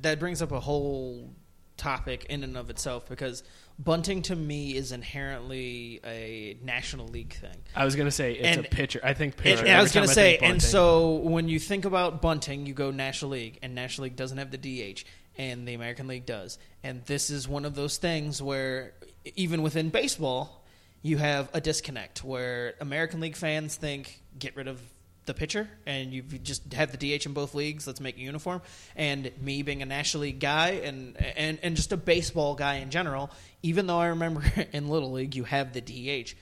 That 0.00 0.18
brings 0.18 0.42
up 0.42 0.52
a 0.52 0.60
whole 0.60 1.30
topic 1.76 2.26
in 2.26 2.44
and 2.44 2.56
of 2.56 2.70
itself 2.70 3.08
because 3.08 3.42
bunting 3.78 4.22
to 4.22 4.36
me 4.36 4.76
is 4.76 4.92
inherently 4.92 5.98
a 6.04 6.56
National 6.62 7.08
League 7.08 7.32
thing. 7.34 7.56
I 7.74 7.84
was 7.84 7.96
gonna 7.96 8.10
say 8.10 8.34
it's 8.34 8.56
And- 8.58 8.66
a 8.66 8.68
pitcher. 8.68 9.00
I 9.02 9.14
think 9.14 9.36
pitcher. 9.36 9.64
and 9.64 9.70
I 9.76 9.82
was 9.82 9.92
going 9.92 10.06
to 10.06 10.12
say, 10.14 10.36
and 10.38 10.62
so 10.62 11.14
when 11.16 11.48
you 11.48 11.58
think 11.58 11.84
about 11.84 12.22
bunting, 12.22 12.66
you 12.66 12.74
go 12.74 12.90
National 12.90 13.32
League, 13.32 13.58
and 13.62 13.74
National 13.74 14.04
League 14.04 14.16
doesn't 14.16 14.38
have 14.38 14.50
the 14.52 14.58
DH, 14.58 15.04
and 15.38 15.66
the 15.66 15.74
American 15.74 16.06
League 16.06 16.26
does. 16.26 16.58
And 16.84 17.04
this 17.06 17.30
is 17.30 17.48
one 17.48 17.64
of 17.64 17.74
those 17.74 17.96
things 17.96 18.40
where, 18.42 18.92
even 19.34 19.62
within 19.62 19.88
baseball, 19.88 20.64
you 21.00 21.16
have 21.16 21.48
a 21.54 21.60
disconnect 21.60 22.22
where 22.22 22.74
American 22.80 23.20
League 23.20 23.34
fans 23.36 23.74
think, 23.74 24.22
get 24.38 24.54
rid 24.54 24.68
of 24.68 24.80
the 25.24 25.34
pitcher, 25.34 25.68
and 25.86 26.12
you 26.12 26.22
just 26.22 26.72
have 26.72 26.96
the 26.96 27.18
DH 27.18 27.26
in 27.26 27.32
both 27.32 27.54
leagues. 27.54 27.86
Let's 27.86 28.00
make 28.00 28.16
a 28.16 28.20
uniform. 28.20 28.62
And 28.96 29.30
me 29.40 29.62
being 29.62 29.82
a 29.82 29.86
National 29.86 30.22
League 30.22 30.40
guy 30.40 30.70
and 30.84 31.16
and 31.36 31.58
and 31.62 31.76
just 31.76 31.92
a 31.92 31.96
baseball 31.96 32.54
guy 32.54 32.76
in 32.76 32.90
general, 32.90 33.30
even 33.62 33.86
though 33.86 33.98
I 33.98 34.08
remember 34.08 34.42
in 34.72 34.88
Little 34.88 35.12
League 35.12 35.34
you 35.34 35.44
have 35.44 35.72
the 35.72 35.80
DH, 35.80 36.34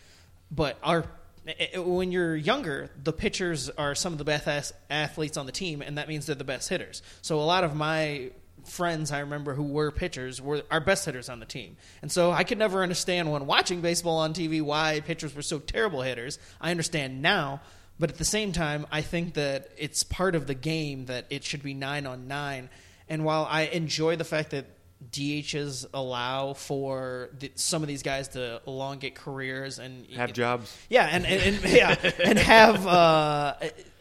but 0.50 0.78
our 0.82 1.04
eh, 1.46 1.78
when 1.78 2.10
you're 2.10 2.36
younger, 2.36 2.90
the 3.02 3.12
pitchers 3.12 3.68
are 3.70 3.94
some 3.94 4.12
of 4.12 4.18
the 4.18 4.24
best 4.24 4.72
athletes 4.88 5.36
on 5.36 5.46
the 5.46 5.52
team, 5.52 5.82
and 5.82 5.98
that 5.98 6.08
means 6.08 6.26
they're 6.26 6.34
the 6.34 6.44
best 6.44 6.68
hitters. 6.68 7.02
So 7.20 7.38
a 7.38 7.42
lot 7.42 7.64
of 7.64 7.74
my 7.76 8.30
friends 8.66 9.10
I 9.10 9.20
remember 9.20 9.54
who 9.54 9.62
were 9.62 9.90
pitchers 9.90 10.40
were 10.40 10.62
our 10.70 10.80
best 10.80 11.04
hitters 11.04 11.28
on 11.28 11.40
the 11.40 11.46
team, 11.46 11.76
and 12.00 12.10
so 12.10 12.30
I 12.30 12.44
could 12.44 12.58
never 12.58 12.82
understand 12.82 13.30
when 13.30 13.44
watching 13.46 13.82
baseball 13.82 14.18
on 14.18 14.32
TV 14.32 14.62
why 14.62 15.00
pitchers 15.00 15.34
were 15.34 15.42
so 15.42 15.58
terrible 15.58 16.00
hitters. 16.00 16.38
I 16.62 16.70
understand 16.70 17.20
now. 17.20 17.60
But 18.00 18.10
at 18.10 18.16
the 18.18 18.24
same 18.24 18.50
time, 18.52 18.86
I 18.90 19.02
think 19.02 19.34
that 19.34 19.68
it's 19.76 20.02
part 20.02 20.34
of 20.34 20.46
the 20.46 20.54
game 20.54 21.04
that 21.06 21.26
it 21.30 21.44
should 21.44 21.62
be 21.62 21.74
nine 21.74 22.06
on 22.06 22.26
nine. 22.26 22.70
And 23.08 23.24
while 23.24 23.46
I 23.48 23.62
enjoy 23.66 24.16
the 24.16 24.24
fact 24.24 24.50
that 24.50 24.64
DHs 25.12 25.86
allow 25.94 26.54
for 26.54 27.30
the, 27.38 27.52
some 27.54 27.82
of 27.82 27.88
these 27.88 28.02
guys 28.02 28.28
to 28.28 28.60
elongate 28.66 29.14
careers 29.14 29.78
and 29.78 30.06
Have 30.08 30.32
jobs. 30.32 30.76
yeah, 30.88 31.08
and, 31.10 31.26
and, 31.26 31.62
and 31.62 31.72
yeah, 31.72 31.96
and 32.24 32.38
have 32.38 32.86
uh, 32.86 33.54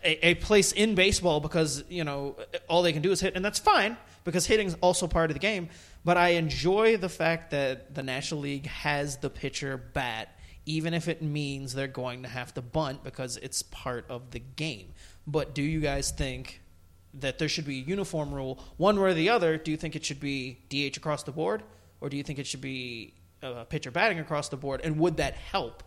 a, 0.03 0.27
a 0.29 0.35
place 0.35 0.71
in 0.71 0.95
baseball 0.95 1.39
because 1.39 1.83
you 1.89 2.03
know 2.03 2.35
all 2.67 2.81
they 2.83 2.93
can 2.93 3.01
do 3.01 3.11
is 3.11 3.19
hit, 3.21 3.35
and 3.35 3.43
that's 3.43 3.59
fine 3.59 3.97
because 4.23 4.45
hitting's 4.45 4.75
also 4.81 5.07
part 5.07 5.29
of 5.29 5.35
the 5.35 5.39
game. 5.39 5.69
But 6.05 6.17
I 6.17 6.29
enjoy 6.29 6.97
the 6.97 7.09
fact 7.09 7.51
that 7.51 7.93
the 7.95 8.03
National 8.03 8.41
League 8.41 8.67
has 8.67 9.17
the 9.17 9.29
pitcher 9.29 9.77
bat, 9.77 10.37
even 10.69 10.93
if 10.93 11.07
it 11.07 11.21
means 11.21 11.73
they're 11.73 11.87
going 11.87 12.23
to 12.23 12.29
have 12.29 12.53
to 12.53 12.61
bunt 12.61 13.03
because 13.03 13.37
it's 13.37 13.63
part 13.63 14.05
of 14.09 14.31
the 14.31 14.39
game. 14.39 14.93
But 15.25 15.55
do 15.55 15.61
you 15.61 15.79
guys 15.79 16.11
think 16.11 16.61
that 17.15 17.39
there 17.39 17.49
should 17.49 17.65
be 17.65 17.79
a 17.79 17.83
uniform 17.83 18.33
rule, 18.33 18.63
one 18.77 18.99
way 18.99 19.09
or 19.09 19.13
the 19.13 19.29
other? 19.29 19.57
Do 19.57 19.71
you 19.71 19.77
think 19.77 19.95
it 19.95 20.05
should 20.05 20.19
be 20.19 20.59
DH 20.69 20.95
across 20.97 21.23
the 21.23 21.31
board, 21.31 21.63
or 22.01 22.09
do 22.09 22.17
you 22.17 22.23
think 22.23 22.37
it 22.37 22.45
should 22.45 22.61
be 22.61 23.13
uh, 23.41 23.63
pitcher 23.63 23.89
batting 23.89 24.19
across 24.19 24.49
the 24.49 24.57
board? 24.57 24.81
And 24.83 24.99
would 24.99 25.17
that 25.17 25.33
help 25.33 25.83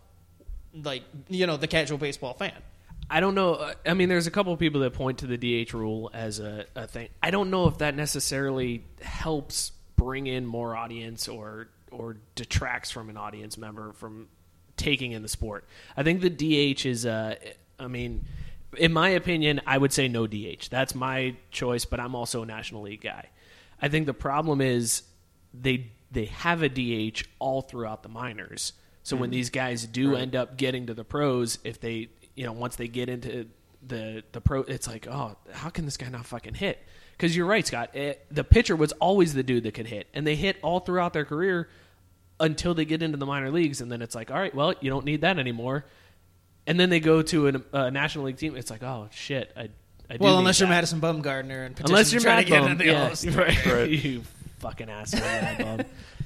like 0.73 1.03
you 1.29 1.45
know 1.47 1.57
the 1.57 1.67
casual 1.67 1.97
baseball 1.97 2.33
fan. 2.33 2.53
I 3.09 3.19
don't 3.19 3.35
know. 3.35 3.55
uh, 3.55 3.73
I 3.85 3.93
mean, 3.93 4.09
there's 4.09 4.27
a 4.27 4.31
couple 4.31 4.53
of 4.53 4.59
people 4.59 4.81
that 4.81 4.93
point 4.93 5.19
to 5.19 5.27
the 5.27 5.37
DH 5.65 5.73
rule 5.73 6.09
as 6.13 6.39
a, 6.39 6.65
a 6.75 6.87
thing. 6.87 7.09
I 7.21 7.31
don't 7.31 7.49
know 7.49 7.67
if 7.67 7.79
that 7.79 7.95
necessarily 7.95 8.85
helps 9.01 9.71
bring 9.97 10.27
in 10.27 10.45
more 10.45 10.75
audience 10.75 11.27
or 11.27 11.69
or 11.91 12.17
detracts 12.35 12.89
from 12.89 13.09
an 13.09 13.17
audience 13.17 13.57
member 13.57 13.93
from 13.93 14.27
taking 14.77 15.11
in 15.11 15.21
the 15.21 15.27
sport. 15.27 15.65
I 15.95 16.03
think 16.03 16.21
the 16.21 16.29
DH 16.29 16.85
is. 16.85 17.05
Uh, 17.05 17.35
I 17.79 17.87
mean, 17.87 18.25
in 18.77 18.93
my 18.93 19.09
opinion, 19.09 19.61
I 19.65 19.77
would 19.77 19.93
say 19.93 20.07
no 20.07 20.27
DH. 20.27 20.69
That's 20.69 20.95
my 20.95 21.35
choice, 21.51 21.85
but 21.85 21.99
I'm 21.99 22.15
also 22.15 22.43
a 22.43 22.45
National 22.45 22.83
League 22.83 23.01
guy. 23.01 23.29
I 23.81 23.89
think 23.89 24.05
the 24.05 24.13
problem 24.13 24.61
is 24.61 25.03
they 25.53 25.91
they 26.11 26.25
have 26.25 26.63
a 26.63 26.69
DH 26.69 27.23
all 27.39 27.61
throughout 27.61 28.03
the 28.03 28.09
minors. 28.09 28.73
So 29.03 29.17
when 29.17 29.31
these 29.31 29.49
guys 29.49 29.85
do 29.85 30.15
end 30.15 30.33
up 30.33 30.55
getting 30.55 30.85
to 30.85 30.93
the 30.93 31.03
pros, 31.03 31.59
if 31.63 31.81
they 31.81 32.09
you 32.35 32.45
know 32.45 32.53
once 32.53 32.77
they 32.77 32.87
get 32.87 33.09
into 33.09 33.47
the 33.85 34.23
the 34.31 34.39
pro, 34.39 34.61
it's 34.61 34.87
like 34.87 35.07
oh 35.07 35.35
how 35.51 35.69
can 35.69 35.85
this 35.85 35.97
guy 35.97 36.07
not 36.07 36.25
fucking 36.25 36.53
hit? 36.53 36.79
Because 37.11 37.35
you're 37.35 37.45
right, 37.45 37.65
Scott. 37.67 37.95
It, 37.95 38.25
the 38.31 38.43
pitcher 38.43 38.75
was 38.75 38.91
always 38.93 39.33
the 39.33 39.43
dude 39.43 39.63
that 39.63 39.73
could 39.73 39.87
hit, 39.87 40.07
and 40.13 40.25
they 40.25 40.35
hit 40.35 40.57
all 40.61 40.79
throughout 40.79 41.13
their 41.13 41.25
career 41.25 41.69
until 42.43 42.73
they 42.75 42.85
get 42.85 43.01
into 43.01 43.17
the 43.17 43.25
minor 43.25 43.49
leagues, 43.49 43.81
and 43.81 43.91
then 43.91 44.01
it's 44.03 44.13
like 44.13 44.29
all 44.29 44.37
right, 44.37 44.53
well 44.53 44.73
you 44.81 44.89
don't 44.91 45.05
need 45.05 45.21
that 45.21 45.39
anymore. 45.39 45.85
And 46.67 46.79
then 46.79 46.89
they 46.89 46.99
go 46.99 47.21
to 47.23 47.47
an, 47.47 47.63
a 47.73 47.89
national 47.91 48.25
league 48.25 48.37
team. 48.37 48.55
It's 48.55 48.69
like 48.69 48.83
oh 48.83 49.09
shit, 49.11 49.51
I. 49.57 49.69
I 50.09 50.17
do 50.17 50.23
Well, 50.25 50.37
unless 50.37 50.59
you're 50.59 50.67
that. 50.67 50.75
Madison 50.75 50.99
Bumgarner 50.99 51.65
and 51.65 51.75
petition 51.77 51.91
Unless 51.95 52.09
to 52.09 52.15
you're 52.15 52.21
try 52.21 52.35
Mad 52.35 52.43
to 52.43 52.49
get 52.49 52.61
Bum, 52.61 52.71
into 52.73 52.83
the 52.83 52.91
yeah, 52.91 53.37
right. 53.41 53.65
Right. 53.65 53.89
you 54.05 54.21
fucking 54.59 54.89
asshole, 54.89 55.21
Mad 55.21 55.57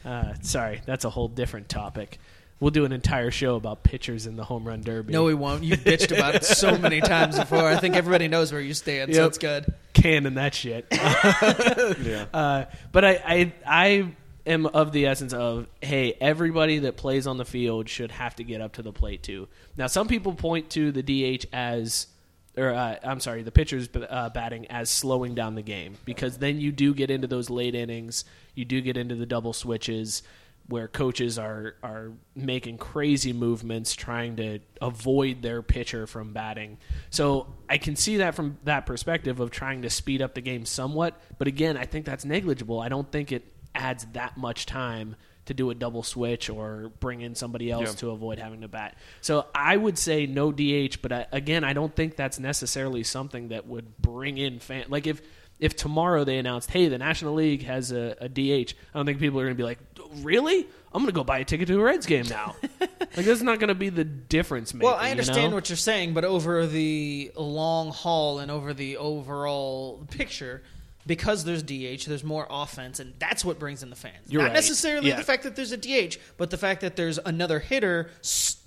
Bum. 0.03 0.11
Uh, 0.11 0.33
sorry, 0.41 0.81
that's 0.85 1.05
a 1.05 1.09
whole 1.11 1.27
different 1.27 1.69
topic. 1.69 2.19
We'll 2.59 2.71
do 2.71 2.85
an 2.85 2.91
entire 2.91 3.29
show 3.29 3.55
about 3.55 3.83
pitchers 3.83 4.25
in 4.25 4.35
the 4.35 4.43
home 4.43 4.67
run 4.67 4.81
derby. 4.81 5.13
No, 5.13 5.25
we 5.25 5.35
won't. 5.35 5.63
You've 5.63 5.81
bitched 5.81 6.11
about 6.11 6.33
it 6.33 6.43
so 6.43 6.75
many 6.79 7.01
times 7.01 7.37
before. 7.37 7.63
I 7.67 7.75
think 7.77 7.95
everybody 7.95 8.27
knows 8.27 8.51
where 8.51 8.59
you 8.61 8.73
stand, 8.73 9.13
so 9.13 9.27
it's 9.27 9.37
good. 9.37 9.71
cannon 9.93 10.33
that 10.35 10.55
shit. 10.55 10.87
Yeah. 10.91 12.25
Uh, 12.33 12.65
but 12.91 13.05
I, 13.05 13.21
I, 13.23 13.53
I 13.63 14.11
am 14.47 14.65
of 14.65 14.91
the 14.91 15.05
essence 15.05 15.33
of 15.33 15.67
hey, 15.81 16.13
everybody 16.19 16.79
that 16.79 16.97
plays 16.97 17.27
on 17.27 17.37
the 17.37 17.45
field 17.45 17.89
should 17.89 18.11
have 18.11 18.35
to 18.37 18.43
get 18.43 18.61
up 18.61 18.73
to 18.73 18.81
the 18.81 18.93
plate 18.93 19.21
too. 19.21 19.47
Now, 19.75 19.87
some 19.87 20.07
people 20.07 20.33
point 20.33 20.69
to 20.71 20.91
the 20.91 21.03
DH 21.03 21.45
as, 21.53 22.07
or 22.55 22.71
uh, 22.71 22.95
I'm 23.03 23.19
sorry, 23.19 23.43
the 23.43 23.51
pitcher's 23.51 23.89
uh, 23.93 24.29
batting 24.29 24.67
as 24.67 24.89
slowing 24.89 25.35
down 25.35 25.55
the 25.55 25.61
game 25.61 25.97
because 26.05 26.37
then 26.37 26.59
you 26.59 26.71
do 26.71 26.93
get 26.93 27.11
into 27.11 27.27
those 27.27 27.49
late 27.49 27.75
innings, 27.75 28.25
you 28.55 28.65
do 28.65 28.81
get 28.81 28.97
into 28.97 29.15
the 29.15 29.25
double 29.25 29.53
switches. 29.53 30.23
Where 30.69 30.89
coaches 30.89 31.39
are 31.39 31.75
are 31.81 32.11
making 32.35 32.77
crazy 32.77 33.31
movements 33.31 33.95
trying 33.95 34.35
to 34.35 34.59
avoid 34.81 35.41
their 35.41 35.61
pitcher 35.61 36.07
from 36.07 36.33
batting, 36.33 36.77
so 37.09 37.47
I 37.69 37.77
can 37.77 37.95
see 37.95 38.17
that 38.17 38.35
from 38.35 38.57
that 38.65 38.85
perspective 38.85 39.39
of 39.39 39.49
trying 39.49 39.83
to 39.83 39.89
speed 39.89 40.21
up 40.21 40.33
the 40.33 40.41
game 40.41 40.65
somewhat. 40.65 41.17
But 41.37 41.47
again, 41.47 41.77
I 41.77 41.85
think 41.85 42.05
that's 42.05 42.25
negligible. 42.25 42.81
I 42.81 42.89
don't 42.89 43.09
think 43.09 43.31
it 43.31 43.45
adds 43.77 44.05
that 44.13 44.37
much 44.37 44.65
time 44.65 45.15
to 45.45 45.53
do 45.53 45.69
a 45.69 45.75
double 45.75 46.03
switch 46.03 46.49
or 46.49 46.91
bring 46.99 47.21
in 47.21 47.33
somebody 47.33 47.71
else 47.71 47.89
Yeah. 47.89 47.95
to 47.99 48.09
avoid 48.11 48.37
having 48.37 48.61
to 48.61 48.67
bat. 48.67 48.97
So 49.21 49.45
I 49.55 49.77
would 49.77 49.97
say 49.97 50.25
no 50.25 50.51
DH, 50.51 51.01
but 51.01 51.11
I, 51.13 51.25
again, 51.31 51.63
I 51.63 51.71
don't 51.73 51.95
think 51.95 52.17
that's 52.17 52.37
necessarily 52.37 53.03
something 53.03 53.49
that 53.49 53.65
would 53.65 53.97
bring 53.97 54.37
in 54.37 54.59
fan. 54.59 54.85
Like 54.89 55.07
if 55.07 55.21
if 55.59 55.75
tomorrow 55.75 56.23
they 56.23 56.37
announced, 56.37 56.69
hey, 56.69 56.87
the 56.87 56.99
National 56.99 57.33
League 57.33 57.63
has 57.63 57.91
a, 57.91 58.15
a 58.21 58.29
DH, 58.29 58.73
I 58.93 58.99
don't 58.99 59.07
think 59.07 59.17
people 59.19 59.39
are 59.39 59.43
going 59.45 59.55
to 59.55 59.57
be 59.57 59.63
like, 59.63 59.79
really? 60.17 60.67
I'm 60.93 61.01
going 61.01 61.07
to 61.07 61.11
go 61.13 61.23
buy 61.23 61.39
a 61.39 61.45
ticket 61.45 61.67
to 61.69 61.79
a 61.79 61.83
Reds 61.83 62.05
game 62.05 62.25
now. 62.29 62.55
like 62.79 63.25
that's 63.25 63.41
not 63.41 63.59
going 63.59 63.69
to 63.69 63.75
be 63.75 63.89
the 63.89 64.03
difference 64.03 64.73
maker. 64.73 64.85
Well, 64.85 64.95
I 64.95 65.09
understand 65.11 65.43
you 65.43 65.49
know? 65.49 65.55
what 65.55 65.69
you're 65.69 65.77
saying, 65.77 66.13
but 66.13 66.25
over 66.25 66.67
the 66.67 67.31
long 67.35 67.91
haul 67.91 68.37
and 68.39 68.51
over 68.51 68.73
the 68.73 68.97
overall 68.97 70.05
picture, 70.11 70.61
because 71.07 71.43
there's 71.45 71.63
DH, 71.63 72.05
there's 72.05 72.23
more 72.23 72.45
offense, 72.49 72.99
and 72.99 73.13
that's 73.17 73.43
what 73.43 73.57
brings 73.57 73.81
in 73.81 73.89
the 73.89 73.95
fans. 73.95 74.29
You're 74.29 74.41
Not 74.43 74.49
right. 74.49 74.53
necessarily 74.53 75.09
Yeah. 75.09 75.15
the 75.15 75.23
fact 75.23 75.43
that 75.43 75.55
there's 75.55 75.71
a 75.71 75.77
DH, 75.77 76.17
but 76.37 76.49
the 76.51 76.57
fact 76.57 76.81
that 76.81 76.95
there's 76.95 77.17
another 77.17 77.59
hitter 77.59 78.11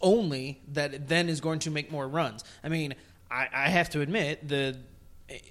only 0.00 0.60
that 0.72 1.08
then 1.08 1.28
is 1.28 1.40
going 1.40 1.58
to 1.60 1.70
make 1.70 1.90
more 1.92 2.08
runs. 2.08 2.42
I 2.64 2.68
mean, 2.68 2.94
I, 3.30 3.48
I 3.52 3.68
have 3.68 3.90
to 3.90 4.00
admit 4.00 4.48
the. 4.48 4.76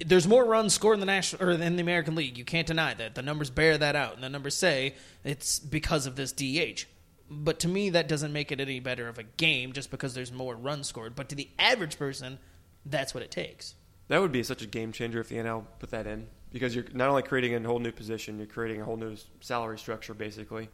There's 0.05 0.27
more 0.27 0.43
runs 0.43 0.73
scored 0.73 0.95
in 0.95 0.99
the 0.99 1.05
national 1.05 1.41
or 1.41 1.51
in 1.51 1.77
the 1.77 1.81
American 1.81 2.13
League. 2.15 2.37
You 2.37 2.43
can't 2.43 2.67
deny 2.67 2.93
that. 2.95 3.15
The 3.15 3.21
numbers 3.21 3.49
bear 3.49 3.77
that 3.77 3.95
out, 3.95 4.15
and 4.15 4.21
the 4.23 4.27
numbers 4.29 4.55
say 4.55 4.95
it's 5.23 5.57
because 5.59 6.05
of 6.05 6.17
this 6.17 6.33
DH. 6.33 6.85
But 7.31 7.59
to 7.59 7.67
me, 7.69 7.91
that 7.91 8.07
doesn't 8.09 8.33
make 8.33 8.51
it 8.51 8.59
any 8.59 8.79
better 8.81 9.07
of 9.07 9.17
a 9.19 9.23
game 9.23 9.71
just 9.71 9.89
because 9.91 10.13
there's 10.15 10.33
more 10.33 10.55
runs 10.55 10.87
scored. 10.87 11.15
But 11.15 11.29
to 11.29 11.35
the 11.35 11.47
average 11.57 11.97
person, 11.97 12.39
that's 12.85 13.13
what 13.13 13.23
it 13.23 13.31
takes. 13.31 13.75
That 14.09 14.19
would 14.19 14.31
be 14.33 14.43
such 14.43 14.63
a 14.63 14.67
game 14.67 14.91
changer 14.91 15.21
if 15.21 15.29
the 15.29 15.35
NL 15.35 15.63
put 15.77 15.91
that 15.91 16.07
in 16.07 16.27
because 16.52 16.76
you're 16.76 16.86
not 16.93 17.10
only 17.10 17.22
creating 17.24 17.54
a 17.56 17.68
whole 17.68 17.80
new 17.80 17.91
position, 17.91 18.38
you're 18.38 18.47
creating 18.47 18.82
a 18.82 18.86
whole 18.86 18.97
new 18.97 19.16
salary 19.41 19.78
structure 19.78 20.14
basically. 20.14 20.70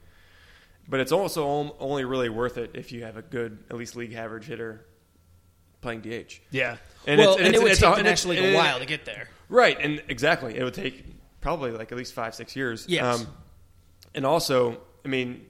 But 0.88 1.00
it's 1.00 1.12
also 1.12 1.76
only 1.80 2.06
really 2.06 2.30
worth 2.30 2.58
it 2.58 2.72
if 2.76 2.92
you 2.92 3.04
have 3.04 3.18
a 3.18 3.22
good, 3.24 3.64
at 3.70 3.76
least 3.76 3.96
league 3.96 4.14
average 4.14 4.46
hitter 4.46 4.86
playing 5.82 6.02
DH. 6.02 6.40
yeah. 6.52 6.78
And 7.08 7.20
well, 7.20 7.34
it's, 7.34 7.42
and, 7.44 7.56
it 7.56 7.62
would 7.62 7.72
it's, 7.72 7.80
take 7.80 7.90
it's, 7.90 7.96
the 7.96 8.00
and 8.00 8.04
National 8.06 8.34
League 8.36 8.54
a 8.54 8.58
while 8.58 8.80
to 8.80 8.86
get 8.86 9.06
there. 9.06 9.28
Right, 9.50 9.78
and 9.80 10.02
exactly, 10.08 10.58
it 10.58 10.64
would 10.64 10.74
take 10.74 11.04
probably 11.42 11.72
like 11.72 11.92
at 11.92 11.98
least 11.98 12.14
five, 12.14 12.34
six 12.34 12.56
years. 12.56 12.86
Um, 12.86 12.92
Yes. 12.92 13.26
and 14.16 14.26
also, 14.26 14.80
I 15.04 15.08
mean, 15.08 15.46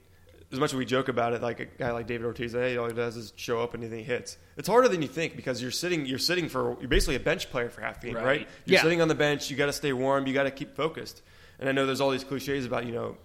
as 0.52 0.60
much 0.60 0.72
as 0.72 0.76
we 0.76 0.84
joke 0.84 1.08
about 1.08 1.32
it, 1.32 1.42
like 1.42 1.60
a 1.60 1.64
guy 1.64 1.90
like 1.90 2.06
David 2.06 2.24
Ortiz, 2.26 2.52
hey, 2.52 2.76
all 2.76 2.86
he 2.86 2.94
does 2.94 3.16
is 3.16 3.32
show 3.36 3.60
up 3.60 3.74
and 3.74 3.82
then 3.82 3.90
he 3.92 4.02
hits. 4.04 4.38
It's 4.56 4.68
harder 4.68 4.88
than 4.88 5.02
you 5.02 5.08
think 5.08 5.34
because 5.36 5.60
you're 5.60 5.70
sitting, 5.70 6.06
you're 6.06 6.18
sitting 6.18 6.48
for, 6.48 6.76
you're 6.80 6.88
basically 6.88 7.16
a 7.16 7.20
bench 7.20 7.50
player 7.50 7.68
for 7.68 7.80
half 7.80 8.00
the 8.00 8.08
game, 8.08 8.16
right? 8.16 8.24
Right. 8.24 8.48
You're 8.64 8.74
Yeah. 8.76 8.82
sitting 8.82 9.00
on 9.02 9.08
the 9.08 9.14
bench. 9.16 9.50
You 9.50 9.56
got 9.56 9.66
to 9.66 9.72
stay 9.72 9.92
warm. 9.92 10.26
You 10.26 10.34
got 10.34 10.44
to 10.44 10.50
keep 10.52 10.76
focused. 10.76 11.22
And 11.58 11.68
I 11.68 11.72
know 11.72 11.84
there's 11.86 12.00
all 12.00 12.10
these 12.10 12.22
cliches 12.24 12.64
about, 12.66 12.86
you 12.86 12.92
know, 12.92 13.16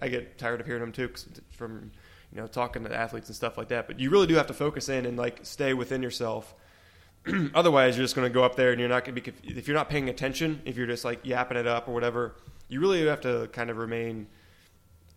I 0.00 0.08
get 0.08 0.38
tired 0.38 0.60
of 0.60 0.66
hearing 0.66 0.80
them 0.80 0.92
too 0.92 1.10
from, 1.50 1.90
you 2.32 2.40
know, 2.40 2.46
talking 2.46 2.84
to 2.84 2.94
athletes 2.94 3.28
and 3.28 3.36
stuff 3.36 3.58
like 3.58 3.68
that. 3.68 3.86
But 3.86 4.00
you 4.00 4.08
really 4.10 4.26
do 4.26 4.34
have 4.36 4.46
to 4.46 4.54
focus 4.54 4.88
in 4.88 5.04
and 5.04 5.16
like 5.18 5.40
stay 5.42 5.74
within 5.74 6.02
yourself. 6.02 6.54
Otherwise, 7.54 7.96
you're 7.96 8.04
just 8.04 8.14
going 8.14 8.28
to 8.28 8.32
go 8.32 8.44
up 8.44 8.54
there 8.56 8.70
and 8.70 8.78
you're 8.80 8.88
not 8.88 9.04
going 9.04 9.16
to 9.16 9.20
be. 9.32 9.32
If 9.58 9.66
you're 9.66 9.76
not 9.76 9.90
paying 9.90 10.08
attention, 10.08 10.62
if 10.64 10.76
you're 10.76 10.86
just 10.86 11.04
like 11.04 11.20
yapping 11.26 11.56
it 11.58 11.66
up 11.66 11.88
or 11.88 11.92
whatever, 11.94 12.36
you 12.68 12.80
really 12.80 13.04
have 13.06 13.20
to 13.22 13.48
kind 13.52 13.68
of 13.68 13.78
remain, 13.78 14.28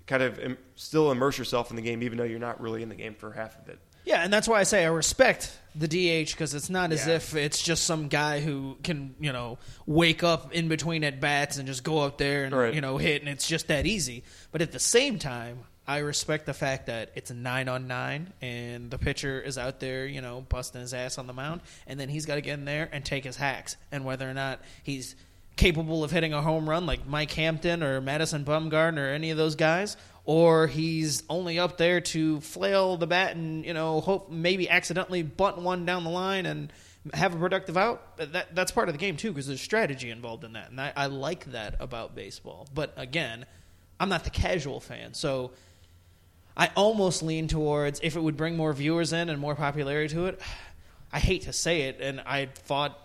kind 0.09 0.23
of 0.23 0.39
Im- 0.39 0.57
still 0.75 1.11
immerse 1.11 1.37
yourself 1.37 1.69
in 1.69 1.75
the 1.75 1.81
game, 1.81 2.03
even 2.03 2.17
though 2.17 2.23
you're 2.25 2.39
not 2.39 2.59
really 2.59 2.83
in 2.83 2.89
the 2.89 2.95
game 2.95 3.13
for 3.15 3.31
half 3.31 3.57
of 3.61 3.69
it. 3.69 3.79
Yeah, 4.05 4.23
and 4.23 4.33
that's 4.33 4.47
why 4.47 4.59
I 4.59 4.63
say 4.63 4.83
I 4.85 4.89
respect 4.89 5.55
the 5.75 5.87
DH 5.87 6.31
because 6.31 6.53
it's 6.55 6.69
not 6.69 6.91
as 6.91 7.05
Yeah. 7.05 7.15
if 7.15 7.35
it's 7.35 7.61
just 7.61 7.83
some 7.83 8.07
guy 8.07 8.39
who 8.39 8.77
can, 8.83 9.13
you 9.19 9.31
know, 9.31 9.59
wake 9.85 10.23
up 10.23 10.51
in 10.53 10.67
between 10.67 11.03
at 11.03 11.21
bats 11.21 11.57
and 11.57 11.67
just 11.67 11.83
go 11.83 11.99
up 11.99 12.17
there 12.17 12.43
and, 12.45 12.55
Right. 12.55 12.73
you 12.73 12.81
know, 12.81 12.97
hit, 12.97 13.21
and 13.21 13.29
it's 13.29 13.47
just 13.47 13.67
that 13.67 13.85
easy. 13.85 14.23
But 14.51 14.61
at 14.61 14.71
the 14.71 14.79
same 14.79 15.19
time, 15.19 15.59
I 15.87 15.99
respect 15.99 16.45
the 16.45 16.53
fact 16.53 16.85
that 16.87 17.11
it's 17.15 17.29
a 17.29 17.33
nine 17.35 17.67
on 17.67 17.87
nine 17.87 18.33
and 18.41 18.89
the 18.89 18.97
pitcher 18.97 19.39
is 19.41 19.57
out 19.57 19.79
there, 19.79 20.05
you 20.07 20.21
know, 20.21 20.41
busting 20.47 20.81
his 20.81 20.93
ass 20.93 21.17
on 21.17 21.27
the 21.27 21.33
mound, 21.33 21.61
and 21.85 21.99
then 21.99 22.09
he's 22.09 22.25
got 22.25 22.35
to 22.35 22.41
get 22.41 22.53
in 22.59 22.65
there 22.65 22.89
and 22.91 23.03
take 23.05 23.23
his 23.25 23.35
hacks. 23.37 23.75
And 23.91 24.05
whether 24.05 24.27
or 24.29 24.33
not 24.33 24.59
he's 24.83 25.15
capable 25.59 26.05
of 26.05 26.11
hitting 26.11 26.33
a 26.33 26.41
home 26.41 26.69
run 26.69 26.85
like 26.85 27.05
Mike 27.05 27.31
Hampton 27.31 27.83
or 27.83 27.99
Madison 27.99 28.45
Bumgarner 28.45 29.09
or 29.09 29.09
any 29.09 29.29
of 29.29 29.37
those 29.37 29.55
guys, 29.55 29.97
or 30.23 30.67
he's 30.67 31.23
only 31.29 31.59
up 31.59 31.77
there 31.77 31.99
to 31.99 32.39
flail 32.39 32.95
the 32.95 33.05
bat 33.05 33.35
and 33.35 33.65
you 33.65 33.73
know 33.73 33.99
hope 33.99 34.31
maybe 34.31 34.69
accidentally 34.69 35.21
bunt 35.21 35.57
one 35.57 35.85
down 35.85 36.05
the 36.05 36.09
line 36.09 36.45
and 36.45 36.71
have 37.13 37.35
a 37.35 37.37
productive 37.37 37.75
out. 37.75 38.17
That 38.17 38.55
that's 38.55 38.71
part 38.71 38.87
of 38.87 38.93
the 38.93 38.99
game 38.99 39.17
too 39.17 39.31
because 39.31 39.47
there's 39.47 39.61
strategy 39.61 40.09
involved 40.09 40.45
in 40.45 40.53
that, 40.53 40.71
and 40.71 40.79
I, 40.79 40.93
I 40.95 41.05
like 41.07 41.51
that 41.51 41.75
about 41.81 42.15
baseball. 42.15 42.65
But 42.73 42.93
again, 42.95 43.45
I'm 43.99 44.09
not 44.09 44.23
the 44.23 44.31
casual 44.31 44.79
fan, 44.79 45.13
so. 45.13 45.51
I 46.57 46.71
almost 46.75 47.23
lean 47.23 47.47
towards 47.47 48.01
if 48.03 48.17
it 48.17 48.19
would 48.19 48.35
bring 48.35 48.57
more 48.57 48.73
viewers 48.73 49.13
in 49.13 49.29
and 49.29 49.39
more 49.39 49.55
popularity 49.55 50.13
to 50.15 50.25
it. 50.25 50.41
I 51.13 51.19
hate 51.19 51.43
to 51.43 51.53
say 51.53 51.83
it, 51.83 52.01
and 52.01 52.19
I 52.19 52.49
fought 52.65 52.99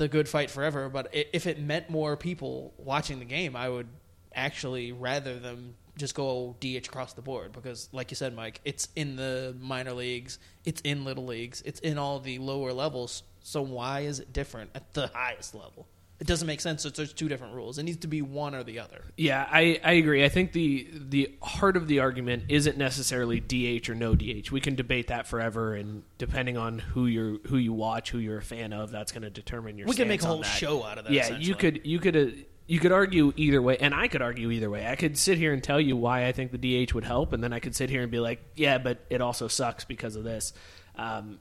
the 0.00 0.08
good 0.08 0.26
fight 0.26 0.50
forever, 0.50 0.88
but 0.88 1.08
if 1.12 1.46
it 1.46 1.60
meant 1.60 1.90
more 1.90 2.16
people 2.16 2.72
watching 2.78 3.18
the 3.18 3.24
game, 3.26 3.54
I 3.54 3.68
would 3.68 3.86
actually 4.34 4.92
rather 4.92 5.38
them 5.38 5.74
just 5.98 6.14
go 6.14 6.56
DH 6.58 6.86
across 6.88 7.12
the 7.12 7.20
board 7.20 7.52
because, 7.52 7.90
like 7.92 8.10
you 8.10 8.14
said, 8.14 8.34
Mike, 8.34 8.62
it's 8.64 8.88
in 8.96 9.16
the 9.16 9.54
minor 9.60 9.92
leagues, 9.92 10.38
it's 10.64 10.80
in 10.80 11.04
little 11.04 11.26
leagues, 11.26 11.60
it's 11.66 11.80
in 11.80 11.98
all 11.98 12.18
the 12.18 12.38
lower 12.38 12.72
levels. 12.72 13.24
So 13.42 13.60
why 13.60 14.00
is 14.00 14.20
it 14.20 14.32
different 14.32 14.70
at 14.74 14.94
the 14.94 15.08
highest 15.08 15.54
level? 15.54 15.86
It 16.20 16.26
doesn't 16.26 16.46
make 16.46 16.60
sense. 16.60 16.82
that 16.82 16.94
there's 16.94 17.14
two 17.14 17.28
different 17.28 17.54
rules. 17.54 17.78
It 17.78 17.84
needs 17.84 17.98
to 17.98 18.06
be 18.06 18.20
one 18.20 18.54
or 18.54 18.62
the 18.62 18.78
other. 18.78 19.04
Yeah, 19.16 19.48
I, 19.50 19.80
I 19.82 19.92
agree. 19.92 20.22
I 20.22 20.28
think 20.28 20.52
the 20.52 20.86
the 20.92 21.34
heart 21.42 21.78
of 21.78 21.88
the 21.88 22.00
argument 22.00 22.44
isn't 22.48 22.76
necessarily 22.76 23.40
DH 23.40 23.88
or 23.88 23.94
no 23.94 24.14
DH. 24.14 24.50
We 24.50 24.60
can 24.60 24.74
debate 24.74 25.06
that 25.06 25.26
forever, 25.26 25.74
and 25.74 26.02
depending 26.18 26.58
on 26.58 26.78
who 26.78 27.06
you're 27.06 27.38
who 27.46 27.56
you 27.56 27.72
watch, 27.72 28.10
who 28.10 28.18
you're 28.18 28.38
a 28.38 28.42
fan 28.42 28.74
of, 28.74 28.90
that's 28.90 29.12
going 29.12 29.22
to 29.22 29.30
determine 29.30 29.78
your. 29.78 29.88
We 29.88 29.96
can 29.96 30.08
make 30.08 30.22
a 30.22 30.26
whole 30.26 30.42
that. 30.42 30.46
show 30.46 30.84
out 30.84 30.98
of 30.98 31.04
that, 31.04 31.12
Yeah, 31.12 31.38
you 31.38 31.54
could 31.54 31.80
you 31.84 31.98
could 31.98 32.16
uh, 32.16 32.26
you 32.66 32.78
could 32.78 32.92
argue 32.92 33.32
either 33.36 33.62
way, 33.62 33.78
and 33.78 33.94
I 33.94 34.06
could 34.06 34.22
argue 34.22 34.50
either 34.50 34.68
way. 34.68 34.86
I 34.86 34.96
could 34.96 35.16
sit 35.16 35.38
here 35.38 35.52
and 35.52 35.60
tell 35.64 35.80
you 35.80 35.96
why 35.96 36.26
I 36.26 36.32
think 36.32 36.52
the 36.52 36.86
DH 36.86 36.92
would 36.92 37.04
help, 37.04 37.32
and 37.32 37.42
then 37.42 37.52
I 37.52 37.58
could 37.60 37.74
sit 37.74 37.90
here 37.90 38.02
and 38.02 38.10
be 38.12 38.20
like, 38.20 38.40
yeah, 38.54 38.78
but 38.78 38.98
it 39.10 39.20
also 39.20 39.48
sucks 39.48 39.84
because 39.84 40.16
of 40.16 40.22
this. 40.22 40.52
Um, 40.96 41.38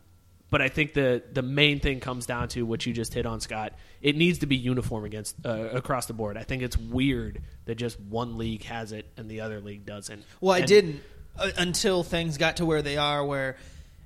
but 0.50 0.62
I 0.62 0.70
think 0.70 0.94
the 0.94 1.22
the 1.32 1.42
main 1.42 1.80
thing 1.80 2.00
comes 2.00 2.26
down 2.26 2.48
to 2.50 2.64
what 2.66 2.86
you 2.86 2.94
just 2.94 3.14
hit 3.14 3.26
on, 3.26 3.40
Scott. 3.40 3.74
It 4.02 4.16
needs 4.16 4.40
to 4.40 4.46
be 4.46 4.56
uniform 4.56 5.06
against 5.06 5.36
uh, 5.46 5.70
across 5.74 6.06
the 6.06 6.14
board. 6.14 6.38
I 6.38 6.44
think 6.44 6.64
it's 6.64 6.78
weird 6.78 7.42
that 7.66 7.76
just 7.76 8.00
one 8.00 8.38
league 8.38 8.64
has 8.64 8.92
it 8.92 9.06
and 9.18 9.30
the 9.30 9.42
other 9.42 9.60
league 9.60 9.86
doesn't. 9.86 10.24
Well, 10.42 10.54
I 10.56 10.60
And- 10.60 10.68
didn't 10.68 11.02
uh, 11.38 11.52
until 11.58 12.04
things 12.04 12.38
got 12.38 12.58
to 12.58 12.66
where 12.66 12.82
they 12.82 12.98
are, 12.98 13.24
where 13.26 13.58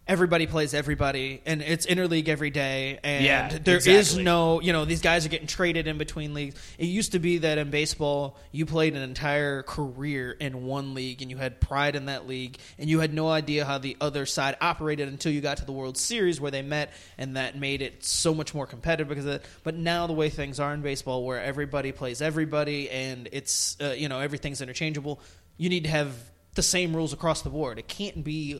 everybody 0.05 0.47
plays 0.47 0.73
everybody, 0.73 1.41
and 1.45 1.61
it's 1.61 1.85
interleague 1.85 2.27
every 2.27 2.49
day, 2.49 2.99
and 3.03 3.23
Yeah, 3.23 3.57
there 3.63 3.77
is 3.77 3.87
exactly. 3.87 4.23
no, 4.23 4.59
you 4.59 4.73
know, 4.73 4.83
these 4.83 5.01
guys 5.01 5.25
are 5.25 5.29
getting 5.29 5.47
traded 5.47 5.87
in 5.87 5.97
between 5.97 6.33
leagues. 6.33 6.55
It 6.77 6.87
used 6.87 7.13
to 7.13 7.19
be 7.19 7.37
that 7.39 7.57
in 7.57 7.69
baseball, 7.69 8.37
you 8.51 8.65
played 8.65 8.95
an 8.95 9.01
entire 9.01 9.63
career 9.63 10.31
in 10.31 10.65
one 10.65 10.93
league, 10.93 11.21
and 11.21 11.31
you 11.31 11.37
had 11.37 11.61
pride 11.61 11.95
in 11.95 12.07
that 12.07 12.27
league, 12.27 12.57
and 12.77 12.89
you 12.89 12.99
had 12.99 13.13
no 13.13 13.29
idea 13.29 13.63
how 13.63 13.77
the 13.77 13.95
other 14.01 14.25
side 14.25 14.57
operated 14.59 15.07
until 15.07 15.31
you 15.31 15.39
got 15.39 15.57
to 15.57 15.65
the 15.65 15.71
World 15.71 15.97
Series 15.97 16.41
where 16.41 16.51
they 16.51 16.61
met, 16.61 16.91
and 17.17 17.37
that 17.37 17.57
made 17.57 17.81
it 17.81 18.03
so 18.03 18.33
much 18.33 18.53
more 18.53 18.67
competitive 18.67 19.07
because 19.07 19.25
of 19.25 19.31
that. 19.31 19.45
But 19.63 19.75
now 19.75 20.07
the 20.07 20.13
way 20.13 20.29
things 20.29 20.59
are 20.59 20.73
in 20.73 20.81
baseball, 20.81 21.23
where 21.25 21.41
everybody 21.41 21.93
plays 21.93 22.21
everybody, 22.21 22.89
and 22.89 23.29
it's 23.31 23.77
uh, 23.79 23.95
you 23.97 24.09
know 24.09 24.19
everything's 24.19 24.61
interchangeable, 24.61 25.21
you 25.55 25.69
need 25.69 25.85
to 25.85 25.89
have 25.89 26.13
the 26.55 26.63
same 26.63 26.95
rules 26.95 27.13
across 27.13 27.41
the 27.41 27.49
board. 27.49 27.79
It 27.79 27.87
can't 27.87 28.23
be 28.23 28.59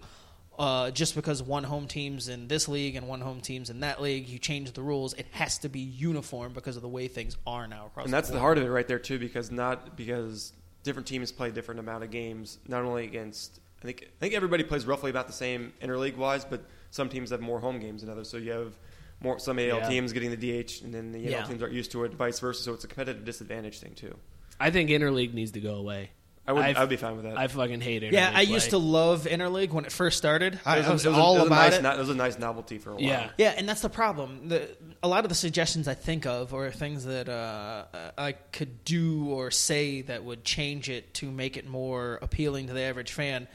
uh, 0.60 0.92
just 0.92 1.16
because 1.16 1.42
one 1.42 1.64
home 1.64 1.88
team's 1.88 2.30
in 2.30 2.48
this 2.48 2.68
league 2.68 2.96
and 2.96 3.08
one 3.08 3.22
home 3.22 3.42
team's 3.42 3.70
in 3.70 3.80
that 3.82 4.02
league, 4.02 4.28
you 4.28 4.38
change 4.40 4.72
the 4.74 4.82
rules. 4.82 5.14
It 5.14 5.26
has 5.32 5.58
to 5.60 5.70
be 5.70 5.80
uniform 5.80 6.54
because 6.54 6.76
of 6.76 6.82
the 6.82 6.88
way 6.90 7.08
things 7.08 7.38
are 7.48 7.68
now 7.68 7.88
across. 7.88 8.06
and 8.06 8.14
that's 8.14 8.28
the 8.28 8.36
the 8.36 8.40
heart 8.40 8.58
of 8.58 8.64
it 8.64 8.70
right 8.70 8.88
there 8.88 9.00
too 9.00 9.18
because 9.20 9.52
not 9.52 9.96
because 9.98 10.54
different 10.84 11.08
teams 11.08 11.32
play 11.32 11.50
different 11.52 11.80
amount 11.80 12.04
of 12.04 12.12
games 12.12 12.58
not 12.68 12.84
only 12.84 13.06
against 13.06 13.60
i 13.82 13.86
think 13.86 14.04
i 14.04 14.20
think 14.20 14.34
everybody 14.34 14.64
plays 14.64 14.86
roughly 14.86 15.10
about 15.10 15.28
the 15.28 15.34
same 15.34 15.72
interleague 15.82 16.18
wise 16.18 16.44
but 16.44 16.62
some 16.92 17.08
teams 17.10 17.30
have 17.30 17.40
more 17.40 17.60
home 17.60 17.80
games 17.80 18.02
than 18.02 18.10
others 18.10 18.30
so 18.30 18.36
you 18.38 18.52
have 18.52 18.74
more 19.22 19.40
some 19.40 19.58
AL 19.60 19.66
Yeah. 19.78 19.88
teams 19.88 20.12
getting 20.12 20.32
the 20.32 20.36
DH 20.64 20.82
and 20.84 20.94
then 20.94 21.12
the 21.14 21.26
AL 21.26 21.32
Yeah. 21.32 21.44
teams 21.44 21.62
aren't 21.62 21.74
used 21.74 21.92
to 21.92 22.04
it 22.04 22.14
vice 22.14 22.40
versa 22.40 22.62
so 22.64 22.74
it's 22.74 22.84
a 22.84 22.88
competitive 22.88 23.24
disadvantage 23.24 23.80
thing 23.80 23.94
too 23.96 24.14
I 24.60 24.70
think 24.72 24.90
interleague 24.90 25.34
needs 25.34 25.52
to 25.54 25.60
go 25.62 25.76
away. 25.76 26.12
I 26.46 26.52
would 26.52 26.62
I've- 26.64 26.78
I 26.78 26.82
would 26.82 26.90
be 26.90 26.98
fine 26.98 27.16
with 27.16 27.24
that 27.26 27.38
I 27.38 27.48
fucking 27.48 27.80
hate 27.80 28.04
interleague. 28.04 28.12
Yeah, 28.12 28.30
I 28.34 28.44
play. 28.44 28.54
used 28.54 28.72
to 28.72 28.78
love 28.78 29.24
interleague 29.24 29.70
when 29.72 29.86
it 29.86 29.92
first 29.94 30.18
started. 30.18 30.60
I, 30.66 30.80
It 30.80 30.86
I 30.86 30.92
was 30.92 31.06
it 31.06 31.14
all 31.14 31.36
it 31.36 31.40
was 31.40 31.44
a 31.44 31.48
about 31.48 31.56
nice, 31.70 31.74
it. 31.78 31.82
no- 31.84 31.92
it 31.94 31.98
was 32.00 32.10
a 32.10 32.16
nice 32.16 32.38
novelty 32.38 32.78
for 32.80 32.90
a 32.92 32.94
while 32.96 33.02
Yeah. 33.04 33.30
Yeah, 33.38 33.54
and 33.58 33.68
that's 33.70 33.80
the 33.82 33.90
problem. 33.90 34.50
The, 34.50 34.68
a 35.02 35.08
lot 35.08 35.24
of 35.24 35.30
the 35.30 35.36
suggestions 35.36 35.88
I 35.88 35.94
think 35.94 36.26
of 36.26 36.54
are 36.54 36.70
things 36.70 37.06
that 37.06 37.30
uh, 37.30 37.86
I 38.18 38.34
could 38.34 38.84
do 38.84 39.30
or 39.30 39.52
say 39.52 40.02
that 40.02 40.24
would 40.26 40.44
change 40.44 40.90
it 40.90 41.14
to 41.16 41.32
make 41.32 41.56
it 41.56 41.66
more 41.66 42.20
appealing 42.22 42.68
to 42.68 42.74
the 42.74 42.82
average 42.82 43.14
fan. 43.14 43.48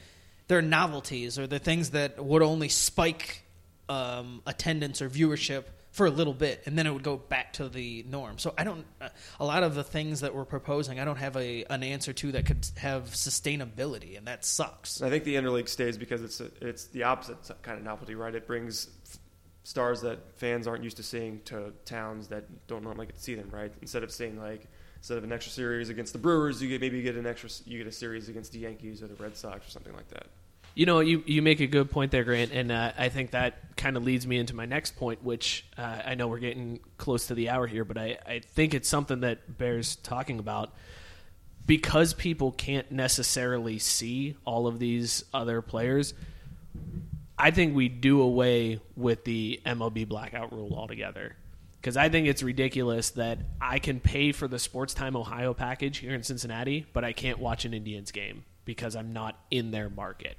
They're 0.47 0.63
novelties 0.63 1.37
or 1.37 1.45
they're 1.45 1.59
things 1.59 1.91
that 1.91 2.23
would 2.23 2.41
only 2.41 2.69
spike 2.69 3.43
um, 3.87 4.41
attendance 4.47 4.99
or 5.01 5.09
viewership 5.11 5.65
for 5.99 6.05
a 6.05 6.09
little 6.09 6.33
bit, 6.33 6.63
and 6.65 6.79
then 6.79 6.87
it 6.87 6.93
would 6.93 7.03
go 7.03 7.17
back 7.17 7.51
to 7.51 7.67
the 7.67 8.05
norm. 8.07 8.37
So 8.37 8.53
I 8.57 8.63
don't. 8.63 8.85
A 9.41 9.45
lot 9.45 9.63
of 9.63 9.75
the 9.75 9.83
things 9.83 10.21
that 10.21 10.33
we're 10.33 10.45
proposing, 10.45 10.97
I 10.97 11.03
don't 11.03 11.17
have 11.17 11.35
a 11.35 11.65
an 11.65 11.83
answer 11.83 12.13
to 12.13 12.31
that 12.31 12.45
could 12.45 12.65
have 12.77 13.09
sustainability, 13.09 14.17
and 14.17 14.25
that 14.25 14.45
sucks. 14.45 15.01
I 15.01 15.09
think 15.09 15.25
the 15.25 15.35
interleague 15.35 15.67
stays 15.67 15.97
because 15.97 16.23
it's 16.23 16.39
a, 16.39 16.51
it's 16.61 16.85
the 16.85 17.03
opposite 17.03 17.37
kind 17.63 17.77
of 17.77 17.83
novelty, 17.83 18.15
right? 18.15 18.33
It 18.33 18.47
brings 18.47 18.87
stars 19.65 19.99
that 20.03 20.19
fans 20.37 20.67
aren't 20.67 20.85
used 20.85 20.95
to 20.97 21.03
seeing 21.03 21.41
to 21.45 21.73
towns 21.83 22.29
that 22.29 22.45
don't 22.67 22.81
normally 22.81 23.07
get 23.07 23.17
to 23.17 23.21
see 23.21 23.35
them, 23.35 23.49
right? 23.51 23.73
Instead 23.81 24.03
of 24.03 24.11
seeing 24.11 24.39
like 24.39 24.69
instead 24.95 25.17
of 25.17 25.25
an 25.25 25.33
extra 25.33 25.51
series 25.51 25.89
against 25.89 26.13
the 26.13 26.19
Brewers, 26.19 26.61
you 26.61 26.69
get 26.69 26.79
maybe 26.79 26.95
you 26.95 27.03
get 27.03 27.17
an 27.17 27.27
extra 27.27 27.49
you 27.65 27.77
get 27.77 27.87
a 27.87 27.91
series 27.91 28.29
against 28.29 28.53
the 28.53 28.59
Yankees 28.59 29.03
or 29.03 29.07
the 29.07 29.21
Red 29.21 29.35
Sox 29.35 29.67
or 29.67 29.69
something 29.69 29.93
like 29.93 30.07
that. 30.11 30.27
You 30.79 30.85
know, 30.85 31.01
you, 31.01 31.21
you 31.25 31.41
make 31.41 31.59
a 31.59 31.67
good 31.67 31.91
point 31.91 32.09
there, 32.09 32.23
Grant, 32.23 32.53
and 32.53 32.71
uh, 32.71 32.93
I 32.97 33.09
think 33.09 33.31
that 33.31 33.75
kind 33.75 33.97
of 33.97 34.05
leads 34.05 34.25
me 34.25 34.37
into 34.37 34.55
my 34.55 34.63
next 34.63 34.95
point, 34.95 35.21
which 35.21 35.65
uh, 35.77 36.03
I 36.05 36.15
know 36.15 36.29
we're 36.29 36.39
getting 36.39 36.79
close 36.97 37.27
to 37.27 37.35
the 37.35 37.49
hour 37.49 37.67
here, 37.67 37.83
but 37.83 37.97
I, 37.97 38.17
I 38.25 38.39
think 38.39 38.73
it's 38.73 38.87
something 38.87 39.19
that 39.19 39.57
bears 39.57 39.97
talking 39.97 40.39
about. 40.39 40.73
Because 41.65 42.13
people 42.13 42.53
can't 42.53 42.89
necessarily 42.93 43.77
see 43.77 44.37
all 44.45 44.67
of 44.67 44.79
these 44.79 45.25
other 45.33 45.61
players, 45.61 46.13
I 47.37 47.51
think 47.51 47.75
we 47.75 47.89
do 47.89 48.21
away 48.21 48.79
with 48.95 49.25
the 49.25 49.59
MLB 49.65 50.07
blackout 50.07 50.53
rule 50.53 50.73
altogether. 50.73 51.35
Because 51.81 51.97
I 51.97 52.07
think 52.07 52.25
it's 52.25 52.41
ridiculous 52.41 53.09
that 53.09 53.39
I 53.59 53.79
can 53.79 53.99
pay 53.99 54.31
for 54.31 54.47
the 54.47 54.59
Sports 54.59 54.93
Time 54.93 55.17
Ohio 55.17 55.53
package 55.53 55.97
here 55.97 56.13
in 56.13 56.23
Cincinnati, 56.23 56.85
but 56.93 57.03
I 57.03 57.11
can't 57.11 57.39
watch 57.39 57.65
an 57.65 57.73
Indians 57.73 58.13
game 58.13 58.45
because 58.63 58.95
I'm 58.95 59.11
not 59.11 59.37
in 59.51 59.71
their 59.71 59.89
market. 59.89 60.37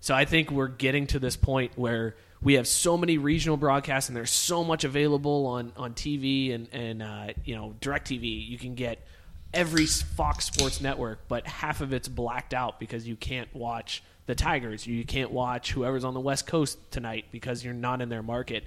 So 0.00 0.14
I 0.14 0.24
think 0.24 0.50
we're 0.50 0.68
getting 0.68 1.06
to 1.08 1.18
this 1.18 1.36
point 1.36 1.72
where 1.76 2.16
we 2.40 2.54
have 2.54 2.68
so 2.68 2.96
many 2.96 3.18
regional 3.18 3.56
broadcasts 3.56 4.08
and 4.08 4.16
there's 4.16 4.30
so 4.30 4.62
much 4.62 4.84
available 4.84 5.46
on, 5.46 5.72
on 5.76 5.94
TV 5.94 6.54
and, 6.54 6.68
and 6.72 7.02
uh, 7.02 7.28
you 7.44 7.56
know, 7.56 7.74
DirecTV. 7.80 8.48
You 8.48 8.58
can 8.58 8.74
get 8.74 9.04
every 9.52 9.86
Fox 9.86 10.44
Sports 10.44 10.80
network, 10.80 11.26
but 11.26 11.46
half 11.46 11.80
of 11.80 11.92
it's 11.92 12.08
blacked 12.08 12.54
out 12.54 12.78
because 12.78 13.08
you 13.08 13.16
can't 13.16 13.52
watch 13.54 14.02
the 14.26 14.34
Tigers. 14.34 14.86
You 14.86 15.04
can't 15.04 15.30
watch 15.30 15.72
whoever's 15.72 16.04
on 16.04 16.14
the 16.14 16.20
West 16.20 16.46
Coast 16.46 16.78
tonight 16.90 17.26
because 17.32 17.64
you're 17.64 17.74
not 17.74 18.00
in 18.00 18.08
their 18.08 18.22
market. 18.22 18.64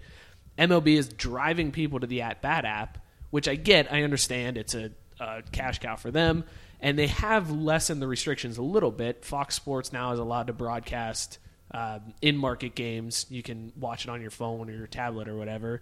MLB 0.58 0.98
is 0.98 1.08
driving 1.08 1.72
people 1.72 2.00
to 2.00 2.08
the 2.08 2.24
At 2.24 2.42
Bat 2.42 2.66
app, 2.66 2.98
which 3.30 3.48
I 3.48 3.56
get. 3.56 3.92
I 3.92 4.04
understand 4.04 4.58
it's 4.58 4.76
a, 4.76 4.92
a 5.20 5.44
cash 5.52 5.80
cow 5.80 5.96
for 5.96 6.12
them, 6.12 6.44
and 6.82 6.98
they 6.98 7.08
have 7.08 7.52
lessened 7.52 8.02
the 8.02 8.08
restrictions 8.08 8.58
a 8.58 8.64
little 8.64 8.92
bit. 8.92 9.24
Fox 9.24 9.56
Sports 9.56 9.94
now 9.94 10.12
is 10.12 10.20
allowed 10.20 10.48
to 10.48 10.54
broadcast 10.54 11.38
uh, 11.74 12.00
in 12.22 12.36
market 12.38 12.76
games. 12.76 13.26
You 13.30 13.44
can 13.44 13.72
watch 13.80 14.06
it 14.06 14.10
on 14.10 14.22
your 14.22 14.32
phone 14.32 14.70
or 14.70 14.74
your 14.74 14.88
tablet 14.88 15.28
or 15.28 15.38
whatever. 15.38 15.82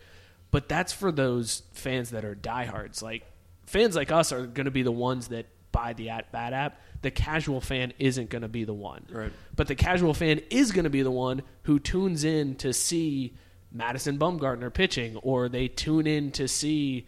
But 0.52 0.68
that's 0.68 0.94
for 0.94 1.12
those 1.12 1.64
fans 1.74 2.12
that 2.12 2.26
are 2.26 2.36
diehards. 2.36 3.02
Like 3.02 3.24
fans 3.66 3.96
like 3.96 4.12
us 4.12 4.32
are 4.32 4.46
going 4.46 4.66
to 4.66 4.72
be 4.72 4.84
the 4.84 4.92
ones 4.92 5.30
that 5.30 5.46
buy 5.72 5.94
the 5.94 6.10
at 6.10 6.32
bat 6.32 6.54
app. 6.54 6.82
The 7.02 7.12
casual 7.12 7.62
fan 7.62 7.94
isn't 7.98 8.30
going 8.30 8.42
to 8.42 8.50
be 8.50 8.66
the 8.66 8.74
one. 8.74 9.06
Right. 9.10 9.32
But 9.56 9.68
the 9.68 9.76
casual 9.76 10.14
fan 10.14 10.42
is 10.50 10.72
going 10.72 10.84
to 10.84 10.90
be 10.90 11.02
the 11.02 11.12
one 11.12 11.44
who 11.64 11.80
tunes 11.80 12.24
in 12.24 12.56
to 12.58 12.74
see 12.74 13.36
Madison 13.72 14.18
Bumgarner 14.18 14.74
pitching, 14.74 15.16
or 15.18 15.48
they 15.48 15.68
tune 15.68 16.08
in 16.08 16.32
to 16.32 16.48
see 16.48 17.08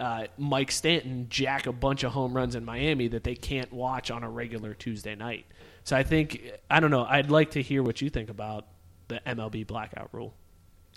uh, 0.00 0.26
Mike 0.38 0.70
Stanton 0.72 1.26
jack 1.28 1.66
a 1.66 1.72
bunch 1.72 2.02
of 2.04 2.12
home 2.12 2.34
runs 2.34 2.54
in 2.54 2.64
Miami 2.64 3.08
that 3.08 3.22
they 3.22 3.34
can't 3.34 3.70
watch 3.72 4.10
on 4.10 4.24
a 4.24 4.30
regular 4.30 4.72
Tuesday 4.74 5.14
night. 5.14 5.44
So 5.84 5.96
I 5.96 6.02
think 6.02 6.52
I 6.70 6.80
don't 6.80 6.90
know. 6.90 7.04
I'd 7.04 7.30
like 7.30 7.52
to 7.52 7.62
hear 7.62 7.82
what 7.82 8.00
you 8.00 8.10
think 8.10 8.30
about 8.30 8.66
the 9.08 9.20
MLB 9.26 9.66
blackout 9.66 10.08
rule. 10.12 10.34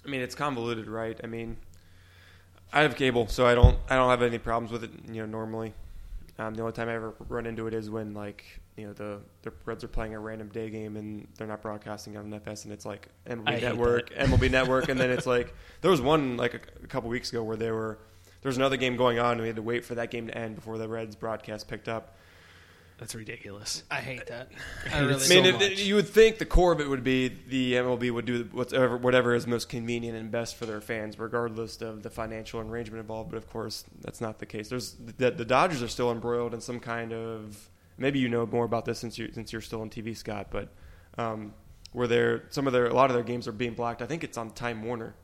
I 0.06 0.10
mean, 0.10 0.22
it's 0.22 0.36
convoluted, 0.36 0.88
right? 0.88 1.20
I 1.24 1.28
mean, 1.28 1.58
I 2.72 2.82
have 2.82 2.96
cable, 2.96 3.28
so 3.28 3.46
I 3.46 3.56
don't 3.56 3.78
I 3.90 3.96
don't 3.96 4.10
have 4.10 4.22
any 4.22 4.38
problems 4.38 4.72
with 4.72 4.84
it. 4.84 4.92
You 5.08 5.22
know, 5.22 5.26
normally, 5.26 5.74
um, 6.40 6.54
the 6.54 6.62
only 6.62 6.74
time 6.74 6.90
I 6.90 6.96
ever 6.96 7.14
run 7.28 7.46
into 7.46 7.68
it 7.68 7.74
is 7.74 7.90
when 7.90 8.14
like 8.14 8.46
you 8.78 8.88
know 8.88 8.94
the 8.94 9.20
the 9.42 9.52
Reds 9.66 9.84
are 9.84 9.90
playing 9.90 10.14
a 10.14 10.20
random 10.20 10.48
day 10.50 10.70
game 10.70 10.96
and 10.96 11.28
they're 11.38 11.48
not 11.48 11.62
broadcasting 11.62 12.16
on 12.18 12.34
FS, 12.34 12.64
and 12.64 12.74
it's 12.74 12.86
like 12.86 13.10
MLB 13.28 13.50
hate 13.50 13.64
Network. 13.64 14.14
MLB 14.14 14.50
Network, 14.52 14.90
and 14.90 15.00
then 15.00 15.10
it's 15.18 15.28
like 15.28 15.54
there 15.82 15.92
was 15.92 16.02
one 16.02 16.38
like 16.38 16.54
a, 16.54 16.60
a 16.84 16.88
couple 16.88 17.10
weeks 17.10 17.30
ago 17.30 17.44
where 17.44 17.58
they 17.58 17.72
were 17.72 18.00
there 18.44 18.50
was 18.50 18.58
another 18.58 18.78
game 18.78 18.98
going 18.98 19.20
on, 19.20 19.34
and 19.34 19.42
we 19.42 19.48
had 19.48 19.56
to 19.56 19.62
wait 19.62 19.86
for 19.86 19.96
that 19.96 20.12
game 20.12 20.28
to 20.28 20.38
end 20.38 20.56
before 20.56 20.78
the 20.78 20.88
Reds 20.88 21.16
broadcast 21.16 21.68
picked 21.68 21.88
up. 21.88 22.18
That's 23.00 23.16
ridiculous. 23.16 23.84
I 23.90 24.02
hate 24.02 24.28
that. 24.28 24.50
I 24.86 24.90
hate 24.90 25.02
it 25.02 25.06
really 25.06 25.16
I 25.16 25.18
so 25.18 25.34
mean, 25.34 25.44
do. 25.44 25.50
it, 25.50 25.54
much. 25.72 25.80
you 25.82 25.96
would 25.96 26.08
think 26.08 26.38
the 26.38 26.46
core 26.46 26.72
of 26.72 26.80
it 26.80 26.88
would 26.88 27.04
be 27.04 27.30
the 27.30 27.74
MLB 27.74 28.12
would 28.12 28.26
do 28.26 28.48
whatever 28.52 28.98
whatever 28.98 29.34
is 29.34 29.48
most 29.48 29.68
convenient 29.68 30.18
and 30.18 30.30
best 30.30 30.56
for 30.56 30.66
their 30.66 30.82
fans, 30.82 31.18
regardless 31.18 31.82
of 31.82 32.04
the 32.04 32.10
financial 32.10 32.60
arrangement 32.60 33.00
involved. 33.02 33.32
But 33.32 33.38
of 33.38 33.50
course, 33.50 33.86
that's 34.02 34.22
not 34.22 34.40
the 34.40 34.46
case. 34.46 34.70
There's 34.70 34.94
the, 34.94 35.32
the 35.32 35.46
Dodgers 35.46 35.82
are 35.82 35.88
still 35.88 36.12
embroiled 36.12 36.54
in 36.54 36.62
some 36.62 36.80
kind 36.80 37.14
of 37.14 37.70
maybe 37.98 38.20
you 38.20 38.30
know 38.30 38.46
more 38.46 38.66
about 38.66 38.86
this 38.86 39.00
since 39.00 39.18
you 39.18 39.32
since 39.34 39.52
you're 39.52 39.62
still 39.62 39.82
on 39.82 39.90
TV, 39.90 40.16
Scott. 40.16 40.48
But 40.52 40.70
um, 41.18 41.54
where 41.94 42.08
they're 42.08 42.44
some 42.50 42.68
of 42.68 42.74
their 42.74 42.88
a 42.88 42.94
lot 42.94 43.10
of 43.10 43.16
their 43.16 43.24
games 43.24 43.48
are 43.48 43.54
being 43.54 43.74
blocked. 43.74 44.02
I 44.02 44.06
think 44.06 44.24
it's 44.24 44.38
on 44.38 44.52
Time 44.52 44.84
Warner. 44.84 45.16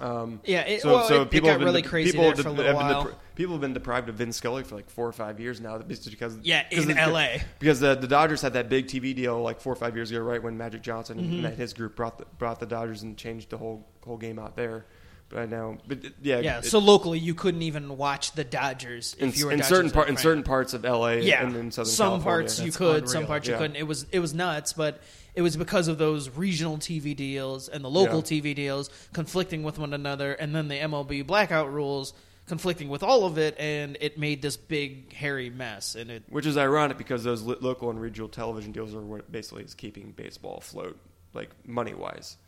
Um, 0.00 0.40
Yeah, 0.44 0.60
it- 0.62 0.84
well, 0.84 1.06
it- 1.06 1.34
it 1.34 1.40
got 1.42 1.48
have 1.50 1.58
been 1.58 1.66
really 1.66 1.82
de- 1.82 1.88
crazy 1.88 2.12
people 2.12 2.24
there 2.26 2.34
have 2.34 2.44
for 2.44 2.48
a 2.50 2.52
been- 2.52 2.56
little 2.66 2.74
while. 2.74 3.04
depri- 3.06 3.14
people 3.34 3.54
have 3.54 3.60
been 3.60 3.72
deprived 3.72 4.08
of 4.08 4.14
Vin 4.16 4.32
Scully 4.32 4.62
for 4.64 4.74
like 4.76 4.88
four 4.90 5.06
or 5.06 5.12
five 5.12 5.38
years 5.40 5.60
now, 5.60 5.78
just 5.78 6.08
because 6.10 6.36
Yeah, 6.42 6.64
in 6.70 6.88
the- 6.88 6.94
LA. 6.94 7.38
because 7.58 7.80
the, 7.80 7.94
the 7.94 8.06
Dodgers 8.08 8.42
had 8.42 8.52
that 8.54 8.68
big 8.68 8.86
TV 8.86 9.14
deal 9.14 9.40
like 9.42 9.60
four 9.60 9.72
or 9.72 9.76
five 9.76 9.94
years 9.96 10.10
ago, 10.10 10.20
right 10.20 10.42
when 10.42 10.56
Magic 10.56 10.82
Johnson 10.82 11.18
Mm-hmm. 11.18 11.44
and 11.46 11.56
his 11.56 11.72
group 11.72 11.96
brought 11.96 12.18
the, 12.18 12.24
brought 12.38 12.60
the 12.60 12.66
Dodgers 12.66 13.02
and 13.02 13.16
changed 13.16 13.50
the 13.50 13.58
whole 13.58 13.86
whole 14.04 14.16
game 14.16 14.38
out 14.38 14.56
there. 14.56 14.86
But 15.30 15.40
I 15.40 15.46
know, 15.46 15.76
but 15.86 15.98
yeah, 16.22 16.38
Yeah, 16.40 16.58
it- 16.60 16.64
so 16.64 16.78
locally 16.78 17.18
you 17.18 17.34
couldn't 17.34 17.60
even 17.62 17.98
watch 17.98 18.32
the 18.32 18.44
Dodgers 18.44 19.14
if 19.18 19.22
in, 19.22 19.32
you 19.38 19.46
were 19.46 19.52
in 19.52 19.58
Dodgers 19.58 19.68
certain 19.68 19.90
part 19.90 20.08
in 20.08 20.16
certain 20.16 20.42
parts 20.42 20.72
of 20.72 20.84
LA, 20.84 21.14
yeah, 21.20 21.44
and 21.44 21.54
in 21.54 21.70
Southern 21.70 21.94
California. 21.94 21.94
some 21.94 22.06
California. 22.08 22.22
parts 22.24 22.60
you 22.60 22.72
could, 22.72 23.08
some 23.08 23.16
unreal. 23.18 23.26
parts 23.28 23.48
you 23.48 23.56
couldn't. 23.56 23.76
It 23.76 23.86
was 23.86 24.06
it 24.10 24.20
was 24.20 24.32
nuts, 24.32 24.72
but 24.72 25.00
it 25.34 25.42
was 25.42 25.56
because 25.56 25.86
of 25.86 25.98
those 25.98 26.30
regional 26.30 26.78
TV 26.78 27.14
deals 27.14 27.68
and 27.68 27.84
the 27.84 27.90
local 27.90 28.18
Yeah. 28.18 28.40
TV 28.40 28.54
deals 28.54 28.88
conflicting 29.12 29.62
with 29.62 29.78
one 29.78 29.92
another, 29.92 30.32
and 30.32 30.54
then 30.54 30.68
the 30.68 30.76
MLB 30.76 31.20
blackout 31.26 31.70
rules 31.72 32.14
conflicting 32.46 32.88
with 32.88 33.02
all 33.02 33.26
of 33.26 33.36
it, 33.36 33.54
and 33.58 33.98
it 34.00 34.18
made 34.18 34.40
this 34.40 34.56
big 34.56 35.12
hairy 35.12 35.50
mess. 35.50 35.94
And 35.94 36.10
it 36.10 36.22
which 36.30 36.46
is 36.46 36.56
ironic 36.56 36.96
because 36.96 37.22
those 37.22 37.42
local 37.42 37.90
and 37.90 38.00
regional 38.00 38.30
television 38.30 38.72
deals 38.72 38.94
are 38.94 39.02
what 39.02 39.30
basically 39.30 39.64
is 39.64 39.74
keeping 39.74 40.12
baseball 40.12 40.56
afloat, 40.56 40.98
like 41.34 41.50
money 41.66 41.92
wise. 41.92 42.38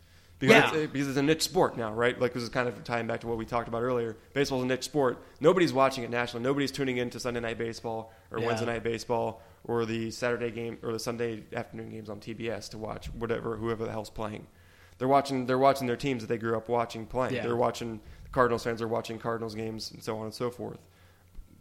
Because, 0.40 0.72
Yeah. 0.72 0.80
it's, 0.80 0.92
because 0.92 1.06
it's 1.08 1.16
a 1.18 1.22
niche 1.22 1.42
sport 1.42 1.76
now, 1.76 1.92
right? 1.92 2.18
Like 2.20 2.32
this 2.32 2.42
is 2.42 2.48
kind 2.48 2.66
of 2.66 2.82
tying 2.82 3.06
back 3.06 3.20
to 3.20 3.26
what 3.28 3.36
we 3.38 3.44
talked 3.44 3.68
about 3.68 3.82
earlier. 3.82 4.16
Baseball's 4.34 4.64
a 4.64 4.66
niche 4.66 4.84
sport. 4.84 5.22
Nobody's 5.38 5.72
watching 5.72 6.02
it 6.02 6.10
nationally. 6.10 6.42
Nobody's 6.42 6.72
tuning 6.72 6.96
in 6.96 7.10
to 7.10 7.20
Sunday 7.20 7.40
night 7.40 7.58
baseball 7.58 8.12
or 8.32 8.40
Yeah. 8.40 8.46
Wednesday 8.46 8.66
night 8.66 8.82
baseball 8.82 9.42
or 9.64 9.84
the 9.84 10.10
Saturday 10.10 10.50
game 10.50 10.78
or 10.82 10.92
the 10.92 10.98
Sunday 10.98 11.44
afternoon 11.54 11.90
games 11.90 12.08
on 12.10 12.18
TBS 12.20 12.70
to 12.70 12.78
watch 12.78 13.06
whatever 13.12 13.56
whoever 13.56 13.84
the 13.84 13.90
hell's 13.92 14.10
playing. 14.10 14.46
They're 14.98 15.08
watching. 15.08 15.46
They're 15.46 15.58
watching 15.58 15.86
their 15.86 15.96
teams 15.96 16.22
that 16.22 16.28
they 16.28 16.38
grew 16.38 16.56
up 16.56 16.68
watching 16.68 17.06
playing. 17.06 17.34
Yeah. 17.34 17.42
They're 17.42 17.56
watching 17.56 18.00
Cardinals 18.32 18.64
fans 18.64 18.80
are 18.82 18.88
watching 18.88 19.18
Cardinals 19.18 19.54
games 19.54 19.90
and 19.92 20.02
so 20.02 20.16
on 20.18 20.24
and 20.24 20.34
so 20.34 20.50
forth. 20.50 20.78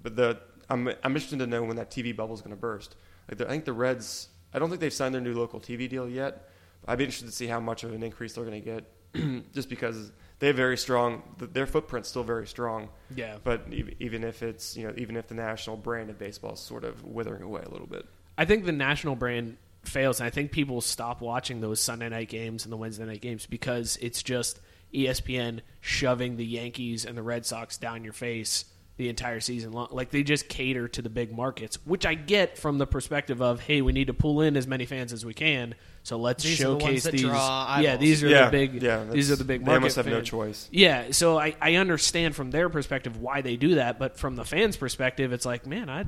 But 0.04 0.16
the 0.16 0.40
I'm 0.70 0.88
I'm 0.88 1.16
interested 1.16 1.40
to 1.40 1.48
know 1.48 1.64
when 1.64 1.76
that 1.76 1.92
TV 1.92 2.16
bubble 2.16 2.34
is 2.36 2.42
going 2.42 2.56
to 2.56 2.60
burst. 2.62 2.96
Like 3.28 3.40
the, 3.40 3.46
I 3.46 3.50
think 3.50 3.66
the 3.66 3.74
Reds. 3.74 4.30
I 4.54 4.60
don't 4.60 4.70
think 4.70 4.80
they've 4.82 4.94
signed 4.94 5.14
their 5.14 5.22
new 5.22 5.34
local 5.36 5.60
TV 5.60 5.88
deal 5.90 6.08
yet. 6.10 6.50
I'd 6.90 6.98
be 6.98 7.04
interested 7.04 7.28
to 7.28 7.32
see 7.32 7.46
how 7.46 7.60
much 7.60 7.84
of 7.84 7.94
an 7.94 8.02
increase 8.02 8.34
they're 8.34 8.44
going 8.44 8.62
to 8.62 8.82
get, 9.14 9.52
just 9.54 9.70
because 9.70 10.12
they're 10.40 10.54
very 10.54 10.78
strong. 10.78 11.22
Their 11.38 11.68
footprint's 11.68 12.10
still 12.10 12.24
very 12.24 12.48
strong. 12.48 12.90
Yeah. 13.16 13.38
But 13.44 13.68
even 14.00 14.24
if 14.24 14.42
it's 14.42 14.76
you 14.76 14.88
know 14.88 14.94
even 14.98 15.16
if 15.16 15.28
the 15.28 15.36
national 15.36 15.78
brand 15.78 16.10
of 16.10 16.18
baseball 16.18 16.54
is 16.54 16.60
sort 16.60 16.84
of 16.84 17.06
withering 17.06 17.44
away 17.44 17.62
a 17.64 17.70
little 17.70 17.88
bit. 17.88 18.06
I 18.38 18.46
think 18.46 18.66
the 18.66 18.72
national 18.72 19.16
brand 19.16 19.58
fails, 19.84 20.20
and 20.20 20.28
I 20.28 20.30
think 20.32 20.52
people 20.52 20.82
stop 20.82 21.22
watching 21.22 21.62
those 21.62 21.80
Sunday 21.80 22.10
night 22.10 22.30
games 22.30 22.66
and 22.66 22.74
the 22.74 22.78
Wednesday 22.78 23.06
night 23.06 23.22
games 23.22 23.46
because 23.46 23.98
it's 24.02 24.24
just 24.24 24.60
ESPN 24.94 25.60
shoving 25.82 26.38
the 26.38 26.46
Yankees 26.46 27.06
and 27.06 27.16
the 27.16 27.22
Red 27.22 27.46
Sox 27.46 27.78
down 27.78 28.04
your 28.04 28.14
face 28.14 28.66
the 28.98 29.10
entire 29.10 29.40
season 29.40 29.72
long. 29.72 29.90
Like 29.92 30.10
they 30.10 30.24
just 30.24 30.50
cater 30.50 30.88
to 30.90 31.02
the 31.02 31.10
big 31.10 31.36
markets, 31.36 31.78
which 31.86 32.06
I 32.06 32.16
get 32.16 32.58
from 32.58 32.80
the 32.80 32.88
perspective 32.88 33.42
of, 33.42 33.60
hey, 33.62 33.82
we 33.82 33.94
need 33.94 34.08
to 34.08 34.14
pull 34.14 34.42
in 34.42 34.58
as 34.58 34.68
many 34.68 34.86
fans 34.86 35.14
as 35.14 35.26
we 35.26 35.34
can, 35.34 35.76
so 36.04 36.18
let's 36.18 36.44
These 36.44 36.62
are 36.62 36.64
the 36.66 36.70
ones 36.72 36.84
showcase 36.84 37.04
that 37.04 37.12
these. 37.12 37.22
draw 37.22 37.80
yeah, 37.80 37.98
these 37.98 38.24
are 38.24 38.28
yeah, 38.30 38.46
the 38.46 38.52
big. 38.52 38.82
Yeah, 38.82 39.04
these 39.04 39.32
are 39.32 39.36
the 39.36 39.44
big. 39.44 39.62
They 39.62 39.66
Market 39.66 39.76
almost 39.78 39.96
have 39.98 40.08
no 40.08 40.22
choice. 40.22 40.68
Yeah, 40.72 41.12
so 41.12 41.38
I, 41.38 41.56
I 41.62 41.76
understand 41.76 42.36
from 42.36 42.52
their 42.52 42.70
perspective 42.70 43.18
why 43.22 43.42
they 43.42 43.58
do 43.58 43.76
that, 43.76 44.00
but 44.00 44.18
from 44.18 44.36
the 44.36 44.46
fans' 44.46 44.78
perspective, 44.78 45.34
it's 45.34 45.46
like, 45.46 45.66
man, 45.66 45.90
I'd 45.90 46.08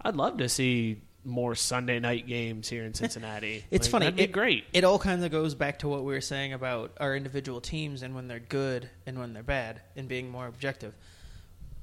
I'd 0.00 0.16
love 0.16 0.38
to 0.38 0.48
see 0.48 1.02
more 1.24 1.54
Sunday 1.54 2.00
night 2.00 2.26
games 2.26 2.68
here 2.68 2.84
in 2.84 2.94
Cincinnati. 2.94 3.64
It's 3.70 3.86
Like, 3.86 3.90
funny. 3.92 4.04
That'd 4.06 4.16
be 4.16 4.22
it, 4.24 4.32
great. 4.32 4.64
It 4.72 4.82
all 4.82 4.98
kind 4.98 5.24
of 5.24 5.30
goes 5.30 5.54
back 5.54 5.78
to 5.80 5.88
what 5.88 6.00
we 6.00 6.12
were 6.12 6.20
saying 6.20 6.52
about 6.52 6.96
our 6.98 7.14
individual 7.14 7.60
teams 7.60 8.02
and 8.02 8.14
when 8.16 8.26
they're 8.26 8.40
good 8.40 8.90
and 9.06 9.18
when 9.20 9.32
they're 9.32 9.44
bad 9.44 9.80
and 9.94 10.08
being 10.08 10.30
more 10.30 10.46
objective. 10.48 10.96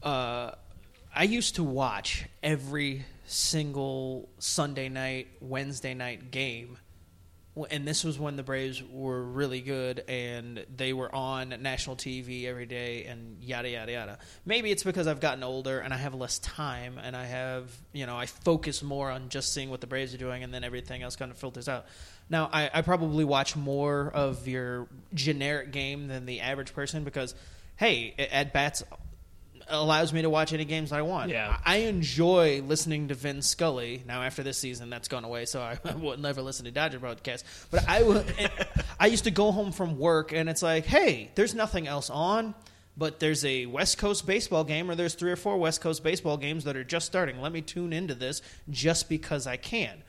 Uh, 0.04 0.52
I 1.16 1.24
used 1.24 1.56
to 1.56 1.64
watch 1.64 2.26
every 2.44 3.06
single 3.26 4.28
Sunday 4.40 4.90
night, 4.90 5.28
Wednesday 5.40 5.94
night 5.94 6.32
game. 6.32 6.78
And 7.70 7.88
this 7.88 8.04
was 8.04 8.20
when 8.20 8.36
the 8.36 8.44
Braves 8.44 8.82
were 8.92 9.24
really 9.24 9.62
good 9.62 10.04
and 10.08 10.66
they 10.76 10.94
were 10.94 11.14
on 11.14 11.56
national 11.62 11.96
TV 11.96 12.46
every 12.46 12.66
day 12.66 13.06
and 13.06 13.42
yada, 13.42 13.70
yada, 13.70 13.92
yada. 13.92 14.20
Maybe 14.46 14.72
it's 14.72 14.84
because 14.84 15.08
I've 15.08 15.20
gotten 15.20 15.44
older 15.44 15.80
and 15.80 15.94
I 15.94 15.98
have 15.98 16.14
less 16.14 16.40
time 16.40 17.00
and 17.02 17.16
I 17.16 17.26
have, 17.26 17.72
you 17.94 18.06
know, 18.06 18.18
I 18.18 18.26
focus 18.26 18.84
more 18.84 19.10
on 19.10 19.30
just 19.30 19.54
seeing 19.54 19.70
what 19.70 19.82
the 19.82 19.88
Braves 19.88 20.14
are 20.14 20.18
doing 20.18 20.44
and 20.44 20.54
then 20.54 20.64
everything 20.64 21.04
else 21.04 21.16
kind 21.16 21.32
of 21.32 21.38
filters 21.38 21.68
out. 21.68 21.86
Now, 22.30 22.50
I, 22.52 22.70
I 22.74 22.82
probably 22.82 23.26
watch 23.26 23.56
more 23.56 24.12
of 24.14 24.48
your 24.48 24.88
generic 25.14 25.72
game 25.72 26.08
than 26.08 26.26
the 26.26 26.42
average 26.42 26.74
person 26.74 27.04
because, 27.04 27.34
hey, 27.76 28.14
at 28.32 28.54
bats 28.54 28.84
allows 29.70 30.12
me 30.14 30.22
to 30.22 30.30
watch 30.30 30.54
any 30.54 30.66
games 30.66 30.92
I 30.92 31.02
want. 31.04 31.32
Yeah. 31.32 31.58
I 31.66 31.78
enjoy 31.78 32.62
listening 32.62 33.08
to 33.10 33.14
Vin 33.16 33.42
Scully. 33.42 34.04
Now, 34.06 34.24
after 34.24 34.44
this 34.44 34.58
season, 34.58 34.90
that's 34.90 35.08
gone 35.08 35.24
away, 35.24 35.46
so 35.46 35.62
I, 35.62 35.78
will 35.96 36.18
never 36.18 36.42
listen 36.42 36.66
to 36.66 36.72
Dodger 36.72 37.00
broadcasts. 37.00 37.68
But 37.72 37.88
I, 37.88 38.04
will- 38.04 38.26
I 39.00 39.08
used 39.08 39.24
to 39.26 39.32
go 39.32 39.52
home 39.52 39.72
from 39.72 39.98
work, 39.98 40.32
and 40.34 40.50
it's 40.50 40.62
like, 40.62 40.86
hey, 40.86 41.32
there's 41.36 41.54
nothing 41.56 41.88
else 41.88 42.10
on, 42.10 42.56
but 42.98 43.20
there's 43.20 43.46
a 43.46 43.66
West 43.66 43.98
Coast 43.98 44.26
baseball 44.28 44.64
game, 44.64 44.90
or 44.92 44.96
there's 44.96 45.14
three 45.16 45.32
or 45.32 45.36
four 45.38 45.58
West 45.58 45.82
Coast 45.82 46.04
baseball 46.04 46.38
games 46.38 46.64
that 46.66 46.76
are 46.76 46.84
just 46.84 47.06
starting. 47.06 47.40
Let 47.42 47.52
me 47.52 47.62
tune 47.62 47.94
into 47.94 48.14
this 48.16 48.42
just 48.70 49.08
because 49.10 49.48
I 49.48 49.58
can. 49.58 50.04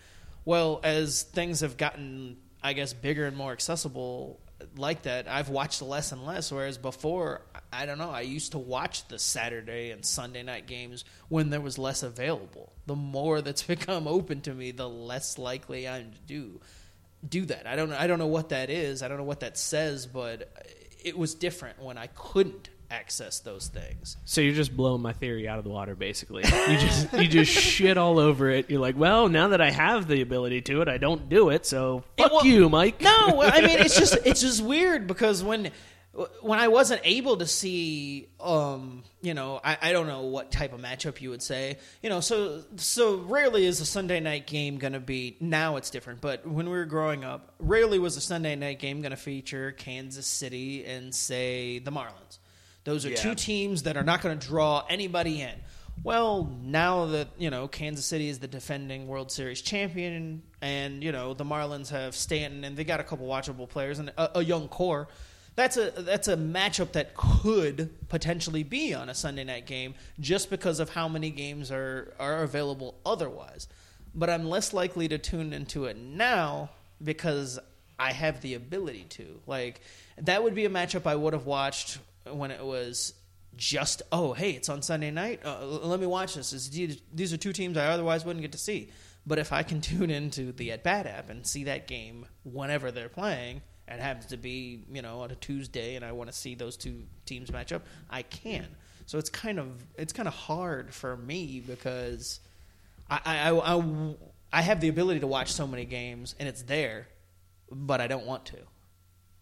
Well, 0.44 0.80
as 0.82 1.22
things 1.22 1.60
have 1.60 1.76
gotten, 1.76 2.36
I 2.62 2.72
guess, 2.72 2.92
bigger 2.92 3.26
and 3.26 3.36
more 3.36 3.52
accessible 3.52 4.40
like 4.76 5.02
that, 5.02 5.28
I've 5.28 5.48
watched 5.48 5.82
less 5.82 6.12
and 6.12 6.24
less. 6.24 6.50
Whereas 6.52 6.78
before, 6.78 7.42
I 7.72 7.86
don't 7.86 7.98
know, 7.98 8.10
I 8.10 8.22
used 8.22 8.52
to 8.52 8.58
watch 8.58 9.06
the 9.08 9.18
Saturday 9.18 9.90
and 9.90 10.04
Sunday 10.04 10.42
night 10.42 10.66
games 10.66 11.04
when 11.28 11.50
there 11.50 11.60
was 11.60 11.78
less 11.78 12.02
available. 12.02 12.72
The 12.86 12.96
more 12.96 13.40
that's 13.40 13.62
become 13.70 14.06
open 14.06 14.40
to 14.42 14.54
me, 14.54 14.70
the 14.70 14.88
less 14.88 15.38
likely 15.38 15.88
I'm 15.88 16.12
to 16.12 16.18
do 16.26 16.60
do 17.28 17.44
that. 17.46 17.66
I 17.66 17.76
don't 17.76 17.92
I 17.92 18.06
don't 18.06 18.18
know 18.18 18.26
what 18.26 18.48
that 18.50 18.70
is. 18.70 19.02
I 19.02 19.08
don't 19.08 19.18
know 19.18 19.24
what 19.24 19.40
that 19.40 19.58
says, 19.58 20.06
but 20.06 20.50
it 21.04 21.16
was 21.16 21.34
different 21.34 21.82
when 21.82 21.98
I 21.98 22.08
couldn't 22.08 22.70
access 22.90 23.40
those 23.40 23.68
things. 23.68 24.16
So 24.24 24.40
you're 24.40 24.54
just 24.54 24.76
blowing 24.76 25.02
my 25.02 25.12
theory 25.12 25.48
out 25.48 25.58
of 25.58 25.64
the 25.64 25.70
water, 25.70 25.94
basically. 25.94 26.42
You 26.44 26.78
just 26.78 27.12
you 27.12 27.28
just 27.28 27.52
shit 27.62 27.96
all 27.96 28.18
over 28.18 28.50
it. 28.50 28.70
You're 28.70 28.80
like, 28.80 28.96
well, 28.96 29.28
now 29.28 29.48
that 29.48 29.60
I 29.60 29.70
have 29.70 30.08
the 30.08 30.20
ability 30.20 30.62
to 30.62 30.82
it, 30.82 30.88
I 30.88 30.98
don't 30.98 31.28
do 31.28 31.50
it. 31.50 31.66
So 31.66 32.04
fuck 32.18 32.32
well- 32.32 32.46
you, 32.46 32.68
Mike. 32.68 33.00
No, 33.00 33.42
I 33.42 33.60
mean 33.60 33.78
it's 33.78 33.98
just 33.98 34.18
it's 34.24 34.40
just 34.40 34.62
weird 34.62 35.06
because 35.06 35.42
when 35.42 35.70
when 36.40 36.58
I 36.58 36.68
wasn't 36.68 37.02
able 37.04 37.36
to 37.36 37.46
see, 37.46 38.28
um, 38.40 39.04
you 39.22 39.32
know, 39.32 39.60
I, 39.62 39.78
I 39.80 39.92
don't 39.92 40.08
know 40.08 40.22
what 40.22 40.50
type 40.50 40.72
of 40.72 40.80
matchup 40.80 41.20
you 41.20 41.30
would 41.30 41.42
say, 41.42 41.78
you 42.02 42.10
know, 42.10 42.18
so 42.20 42.64
so 42.76 43.18
rarely 43.18 43.64
is 43.64 43.80
a 43.80 43.86
Sunday 43.86 44.18
night 44.18 44.46
game 44.48 44.78
going 44.78 44.94
to 44.94 45.00
be. 45.00 45.36
Now 45.38 45.76
it's 45.76 45.88
different, 45.88 46.20
but 46.20 46.46
when 46.46 46.66
we 46.66 46.72
were 46.72 46.84
growing 46.84 47.24
up, 47.24 47.54
rarely 47.60 48.00
was 48.00 48.16
a 48.16 48.20
Sunday 48.20 48.56
night 48.56 48.80
game 48.80 49.02
going 49.02 49.12
to 49.12 49.16
feature 49.16 49.70
Kansas 49.72 50.26
City 50.26 50.84
and 50.84 51.14
say 51.14 51.78
the 51.78 51.92
Marlins. 51.92 52.38
Those 52.84 53.04
are 53.06 53.10
Yeah. 53.10 53.16
two 53.16 53.34
teams 53.34 53.82
that 53.84 53.96
are 53.96 54.02
not 54.02 54.22
going 54.22 54.38
to 54.38 54.46
draw 54.46 54.84
anybody 54.88 55.42
in. 55.42 55.54
Well, 56.02 56.50
now 56.62 57.06
that 57.06 57.28
you 57.36 57.50
know 57.50 57.68
Kansas 57.68 58.06
City 58.06 58.28
is 58.28 58.38
the 58.38 58.48
defending 58.48 59.06
World 59.06 59.30
Series 59.30 59.60
champion, 59.60 60.42
and 60.62 61.02
you 61.04 61.12
know 61.12 61.34
the 61.34 61.44
Marlins 61.44 61.90
have 61.90 62.14
Stanton, 62.16 62.64
and 62.64 62.76
they 62.76 62.84
got 62.84 63.00
a 63.00 63.04
couple 63.04 63.26
watchable 63.26 63.68
players 63.68 63.98
and 63.98 64.08
a, 64.16 64.38
a 64.38 64.44
young 64.44 64.68
core. 64.68 65.08
That's 65.56 65.76
a 65.76 65.90
that's 65.90 66.28
a 66.28 66.36
matchup 66.36 66.92
that 66.92 67.14
could 67.14 67.90
potentially 68.08 68.62
be 68.62 68.94
on 68.94 69.10
a 69.10 69.14
Sunday 69.14 69.44
night 69.44 69.66
game, 69.66 69.94
just 70.18 70.48
because 70.48 70.80
of 70.80 70.88
how 70.90 71.06
many 71.06 71.28
games 71.28 71.70
are 71.70 72.14
are 72.18 72.42
available 72.44 72.94
otherwise. 73.04 73.68
But 74.14 74.30
I'm 74.30 74.48
less 74.48 74.72
likely 74.72 75.06
to 75.08 75.18
tune 75.18 75.52
into 75.52 75.84
it 75.84 75.98
now 75.98 76.70
because 77.02 77.58
I 77.98 78.12
have 78.12 78.40
the 78.40 78.54
ability 78.54 79.04
to. 79.10 79.40
Like 79.46 79.82
that 80.16 80.42
would 80.42 80.54
be 80.54 80.64
a 80.64 80.70
matchup 80.70 81.06
I 81.06 81.14
would 81.16 81.34
have 81.34 81.44
watched 81.46 81.98
when 82.34 82.50
it 82.50 82.64
was 82.64 83.14
just 83.56 84.00
oh 84.12 84.32
hey 84.32 84.52
it's 84.52 84.68
on 84.68 84.82
Sunday 84.82 85.10
night. 85.10 85.40
Uh, 85.44 85.64
let 85.64 86.00
me 86.00 86.06
watch 86.06 86.34
this. 86.34 86.50
These 86.68 87.32
are 87.32 87.36
two 87.36 87.52
teams 87.52 87.76
I 87.76 87.86
otherwise 87.86 88.24
wouldn't 88.24 88.42
get 88.42 88.52
to 88.52 88.58
see. 88.58 88.90
But 89.26 89.38
if 89.38 89.52
I 89.52 89.62
can 89.62 89.80
tune 89.80 90.10
into 90.10 90.52
the 90.52 90.72
at 90.72 90.82
bat 90.82 91.06
app 91.06 91.30
and 91.30 91.46
see 91.46 91.64
that 91.64 91.86
game 91.86 92.26
whenever 92.44 92.90
they're 92.90 93.08
playing 93.08 93.62
and 93.86 94.00
it 94.00 94.02
happens 94.02 94.26
to 94.26 94.36
be 94.36 94.84
you 94.90 95.02
know 95.02 95.20
on 95.20 95.30
a 95.30 95.34
Tuesday 95.34 95.96
and 95.96 96.04
I 96.04 96.12
want 96.12 96.30
to 96.30 96.36
see 96.36 96.54
those 96.54 96.76
two 96.76 97.04
teams 97.26 97.52
match 97.52 97.72
up 97.72 97.82
I 98.08 98.22
can. 98.22 98.66
So 99.06 99.18
it's 99.18 99.30
kind 99.30 99.58
of 99.58 99.68
it's 99.96 100.12
kind 100.12 100.28
of 100.28 100.34
hard 100.34 100.94
for 100.94 101.16
me 101.16 101.62
because 101.66 102.40
I, 103.10 103.20
I, 103.24 103.50
I 103.50 104.14
I 104.52 104.62
have 104.62 104.80
the 104.80 104.88
ability 104.88 105.20
to 105.20 105.26
watch 105.26 105.52
so 105.52 105.66
many 105.66 105.84
games 105.84 106.34
and 106.38 106.48
it's 106.48 106.62
there 106.62 107.08
but 107.70 108.00
I 108.00 108.06
don't 108.06 108.26
want 108.26 108.46
to 108.46 108.58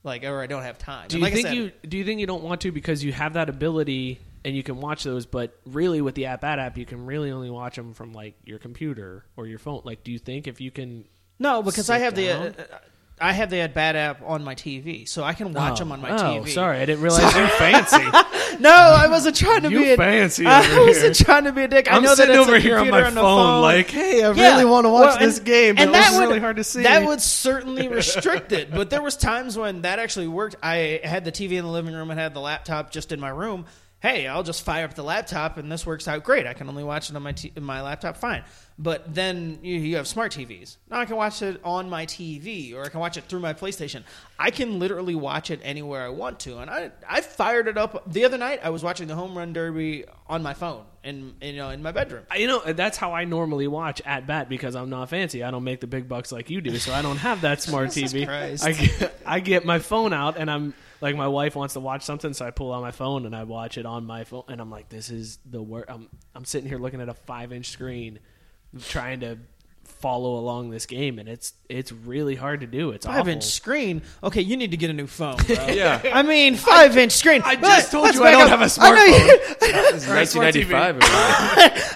like 0.08 0.24
or 0.24 0.40
I 0.42 0.46
don't 0.48 0.62
have 0.64 0.78
time 0.78 1.06
Do 1.08 1.16
And 1.16 1.20
you 1.20 1.24
like 1.24 1.32
I 1.32 1.36
think 1.36 1.46
said- 1.48 1.56
you 1.56 1.72
do 1.88 1.96
you 1.98 2.04
think 2.04 2.18
you 2.20 2.26
don't 2.26 2.42
want 2.42 2.62
to 2.62 2.72
because 2.72 3.04
you 3.04 3.12
have 3.12 3.34
that 3.34 3.48
ability 3.48 4.18
and 4.44 4.56
you 4.56 4.62
can 4.62 4.80
watch 4.80 5.04
those, 5.04 5.26
but 5.26 5.56
really 5.66 6.00
with 6.00 6.14
the 6.14 6.26
app 6.26 6.42
at 6.44 6.58
app 6.58 6.76
you 6.78 6.86
can 6.86 7.06
really 7.06 7.30
only 7.30 7.50
watch 7.50 7.76
them 7.76 7.92
from 7.94 8.12
like 8.12 8.34
your 8.44 8.58
computer 8.58 9.24
or 9.36 9.46
your 9.46 9.58
phone. 9.58 9.82
Like, 9.84 10.02
do 10.04 10.10
you 10.12 10.18
think 10.18 10.46
if 10.48 10.60
you 10.60 10.70
can? 10.70 11.04
No, 11.38 11.62
because 11.62 11.86
sit 11.86 11.94
I 11.94 11.98
have 11.98 12.14
the 12.14 12.26
down? 12.26 12.46
uh, 12.58 12.78
I 13.20 13.32
have 13.32 13.50
the 13.50 13.66
bat 13.72 13.96
app 13.96 14.22
on 14.24 14.44
my 14.44 14.54
TV, 14.54 15.08
so 15.08 15.24
I 15.24 15.34
can 15.34 15.52
watch 15.52 15.74
oh, 15.74 15.76
them 15.76 15.92
on 15.92 16.00
my 16.00 16.10
oh, 16.10 16.14
TV. 16.14 16.40
Oh, 16.40 16.44
sorry, 16.46 16.78
I 16.78 16.86
didn't 16.86 17.02
realize 17.02 17.34
you're 17.34 17.48
fancy. 17.48 18.04
No, 18.60 18.70
I 18.70 19.06
wasn't 19.08 19.36
trying 19.36 19.62
to 19.62 19.70
You 19.70 19.78
be 19.80 19.90
a, 19.90 19.96
fancy 19.96 20.44
I 20.44 20.60
wasn't 20.80 21.16
here. 21.16 21.24
trying 21.24 21.44
to 21.44 21.52
be 21.52 21.62
a 21.62 21.68
dick. 21.68 21.90
I 21.90 21.96
I'm 21.96 22.02
know 22.02 22.08
that 22.08 22.16
sitting 22.16 22.34
a 22.34 22.40
over 22.40 22.58
here 22.58 22.78
on 22.78 22.88
my 22.90 23.08
the 23.08 23.20
phone, 23.20 23.62
like, 23.62 23.88
hey, 23.90 24.24
I 24.24 24.32
Yeah, 24.32 24.52
really 24.52 24.64
want 24.64 24.86
to 24.86 24.88
watch 24.90 25.04
well, 25.04 25.16
and- 25.18 25.26
this 25.26 25.38
game, 25.38 25.76
but 25.76 25.82
and 25.82 25.94
that 25.94 26.18
would, 26.18 26.26
really 26.26 26.40
hard 26.40 26.56
to 26.56 26.64
see. 26.64 26.82
That 26.82 27.06
would 27.06 27.20
certainly 27.44 27.86
restrict 27.88 28.50
it. 28.52 28.70
But 28.70 28.90
there 28.90 29.02
was 29.02 29.16
times 29.16 29.56
when 29.56 29.82
that 29.82 29.98
actually 29.98 30.28
worked. 30.28 30.56
I 30.62 31.00
had 31.04 31.24
the 31.24 31.30
TV 31.30 31.52
in 31.52 31.64
the 31.64 31.70
living 31.70 31.94
room 31.94 32.10
and 32.10 32.18
had 32.18 32.34
the 32.34 32.40
laptop 32.40 32.90
just 32.90 33.12
in 33.12 33.20
my 33.20 33.28
room. 33.28 33.66
Hey, 34.00 34.28
I'll 34.28 34.44
just 34.44 34.62
fire 34.62 34.84
up 34.84 34.94
the 34.94 35.02
laptop 35.02 35.56
and 35.56 35.72
this 35.72 35.84
works 35.84 36.06
out 36.06 36.22
great. 36.22 36.46
I 36.46 36.54
can 36.54 36.68
only 36.68 36.84
watch 36.84 37.10
it 37.10 37.16
on 37.16 37.22
my 37.22 37.32
t- 37.32 37.52
my 37.58 37.82
laptop, 37.82 38.16
fine. 38.16 38.44
But 38.78 39.12
then 39.12 39.58
you, 39.62 39.74
you 39.74 39.96
have 39.96 40.06
smart 40.06 40.30
TVs. 40.30 40.76
Now 40.88 41.00
I 41.00 41.04
can 41.04 41.16
watch 41.16 41.42
it 41.42 41.60
on 41.64 41.90
my 41.90 42.06
TV 42.06 42.72
or 42.74 42.84
I 42.84 42.90
can 42.90 43.00
watch 43.00 43.16
it 43.16 43.24
through 43.24 43.40
my 43.40 43.54
PlayStation. 43.54 44.04
I 44.38 44.52
can 44.52 44.78
literally 44.78 45.16
watch 45.16 45.50
it 45.50 45.58
anywhere 45.64 46.04
I 46.04 46.10
want 46.10 46.38
to. 46.40 46.58
And 46.58 46.70
I 46.70 46.92
I 47.08 47.22
fired 47.22 47.66
it 47.66 47.76
up 47.76 48.04
the 48.12 48.24
other 48.24 48.38
night. 48.38 48.60
I 48.62 48.70
was 48.70 48.84
watching 48.84 49.08
the 49.08 49.16
home 49.16 49.36
run 49.36 49.52
derby 49.52 50.04
on 50.28 50.44
my 50.44 50.54
phone 50.54 50.84
in, 51.02 51.34
you 51.40 51.54
know 51.54 51.70
in 51.70 51.82
my 51.82 51.90
bedroom. 51.90 52.24
You 52.36 52.46
know, 52.46 52.60
that's 52.72 52.98
how 52.98 53.14
I 53.14 53.24
normally 53.24 53.66
watch 53.66 54.00
at 54.04 54.28
bat 54.28 54.48
because 54.48 54.76
I'm 54.76 54.90
not 54.90 55.08
fancy. 55.08 55.42
I 55.42 55.50
don't 55.50 55.64
make 55.64 55.80
the 55.80 55.88
big 55.88 56.08
bucks 56.08 56.30
like 56.30 56.50
you 56.50 56.60
do, 56.60 56.78
so 56.78 56.92
I 56.92 57.02
don't 57.02 57.16
have 57.16 57.40
that 57.40 57.62
smart 57.64 57.90
Jesus 57.90 58.12
TV. 58.12 58.26
Christ. 58.26 58.64
I 58.64 58.72
get, 58.72 59.20
I 59.26 59.40
get 59.40 59.64
my 59.64 59.80
phone 59.80 60.12
out 60.12 60.36
and 60.36 60.48
I'm 60.48 60.74
like, 61.00 61.16
my 61.16 61.28
wife 61.28 61.54
wants 61.56 61.74
to 61.74 61.80
watch 61.80 62.02
something, 62.02 62.32
so 62.34 62.44
I 62.46 62.50
pull 62.50 62.72
out 62.72 62.80
my 62.82 62.90
phone 62.90 63.26
and 63.26 63.34
I 63.36 63.44
watch 63.44 63.78
it 63.78 63.86
on 63.86 64.04
my 64.04 64.24
phone, 64.24 64.44
and 64.48 64.60
I'm 64.60 64.70
like, 64.70 64.88
this 64.88 65.10
is 65.10 65.38
the 65.48 65.62
worst. 65.62 65.90
I'm 65.90 66.08
I'm 66.34 66.44
sitting 66.44 66.68
here 66.68 66.78
looking 66.78 67.00
at 67.00 67.08
a 67.08 67.14
five 67.14 67.52
inch 67.52 67.70
screen, 67.70 68.18
trying 68.88 69.20
to 69.20 69.38
follow 69.84 70.36
along 70.38 70.70
this 70.70 70.86
game, 70.86 71.18
and 71.18 71.28
it's 71.28 71.54
it's 71.68 71.90
really 71.90 72.34
hard 72.36 72.60
to 72.60 72.66
do. 72.66 72.90
It's 72.90 73.06
Five 73.06 73.20
awful. 73.20 73.32
inch 73.32 73.44
screen. 73.44 74.02
Okay, 74.22 74.42
you 74.42 74.56
need 74.56 74.70
to 74.72 74.76
get 74.76 74.90
a 74.90 74.92
new 74.92 75.06
phone, 75.06 75.36
bro. 75.36 75.56
Yeah. 75.68 76.00
I 76.12 76.22
mean, 76.22 76.54
five 76.56 76.96
inch 76.96 77.12
screen. 77.12 77.42
I 77.44 77.56
just 77.56 77.92
Let- 77.92 78.02
told 78.02 78.14
you 78.14 78.22
I 78.24 78.30
don't 78.32 78.42
up. 78.50 78.60
have 78.60 78.78
a 78.78 78.80
I 78.80 78.90
know 78.94 79.04
you- 79.04 79.38
This 79.92 80.06
1995. 80.36 80.98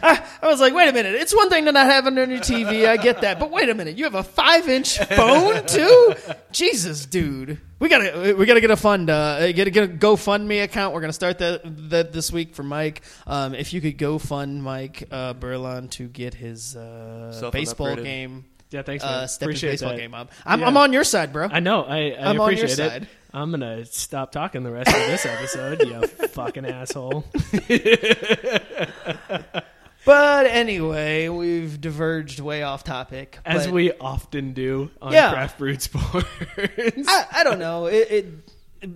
I 0.04 0.48
was 0.48 0.60
like, 0.60 0.74
wait 0.74 0.88
a 0.88 0.92
minute. 0.92 1.14
It's 1.14 1.34
one 1.34 1.48
thing 1.50 1.66
to 1.66 1.72
not 1.72 1.86
have 1.86 2.06
it 2.06 2.18
on 2.18 2.30
your 2.30 2.40
TV. 2.40 2.88
I 2.88 2.96
get 2.96 3.20
that, 3.20 3.38
but 3.38 3.50
wait 3.50 3.68
a 3.68 3.74
minute. 3.74 3.96
You 3.96 4.04
have 4.04 4.14
a 4.16 4.22
five 4.24 4.68
inch 4.68 4.98
phone 4.98 5.64
too? 5.66 6.14
Jesus, 6.50 7.06
dude. 7.06 7.60
We 7.82 7.88
gotta 7.88 8.36
we 8.38 8.46
gotta 8.46 8.60
get 8.60 8.70
a 8.70 8.76
fund. 8.76 9.10
Uh, 9.10 9.50
get 9.50 9.66
a, 9.66 9.70
get 9.72 9.82
a 9.82 9.88
GoFundMe 9.88 10.62
account. 10.62 10.94
We're 10.94 11.00
gonna 11.00 11.12
start 11.12 11.38
that 11.38 11.62
that 11.90 12.12
this 12.12 12.30
week 12.30 12.54
for 12.54 12.62
Mike. 12.62 13.02
Um, 13.26 13.56
if 13.56 13.72
you 13.72 13.80
could 13.80 13.98
go 13.98 14.20
fund 14.20 14.62
Mike 14.62 15.08
uh, 15.10 15.34
Berlon 15.34 15.90
to 15.90 16.06
get 16.06 16.32
his 16.32 16.76
uh, 16.76 17.50
baseball 17.52 17.96
game. 17.96 18.44
Yeah, 18.70 18.82
thanks. 18.82 19.02
Man. 19.02 19.12
Uh, 19.12 19.26
step 19.26 19.48
his 19.48 19.58
Appreciate 19.58 19.70
baseball 19.72 19.90
that. 19.90 19.98
game 19.98 20.14
up. 20.14 20.30
I'm, 20.46 20.60
Yeah. 20.60 20.66
I'm 20.68 20.76
on 20.76 20.92
your 20.92 21.02
side, 21.02 21.32
bro. 21.32 21.48
I 21.50 21.58
know. 21.58 21.82
I, 21.82 22.10
I 22.10 22.30
I'm 22.30 22.40
on 22.40 22.52
your 22.52 22.66
appreciate 22.66 22.88
side. 22.88 23.08
I'm 23.34 23.50
gonna 23.50 23.84
stop 23.84 24.30
talking 24.30 24.62
the 24.62 24.70
rest 24.70 24.88
of 24.88 24.94
this 24.94 25.26
episode. 25.26 25.82
you 25.82 26.06
fucking 26.28 26.64
asshole. 26.64 27.24
But 30.04 30.46
anyway, 30.46 31.28
we've 31.28 31.80
diverged 31.80 32.40
way 32.40 32.62
off 32.62 32.82
topic. 32.84 33.38
As 33.44 33.66
but 33.66 33.74
we 33.74 33.92
often 33.92 34.52
do 34.52 34.90
on 35.00 35.12
Yeah. 35.12 35.32
Craft 35.32 35.58
Brewed 35.58 35.82
Sports. 35.82 36.26
I, 36.58 37.26
I 37.32 37.44
don't 37.44 37.58
know. 37.58 37.86
It, 37.86 38.10
it 38.10 38.88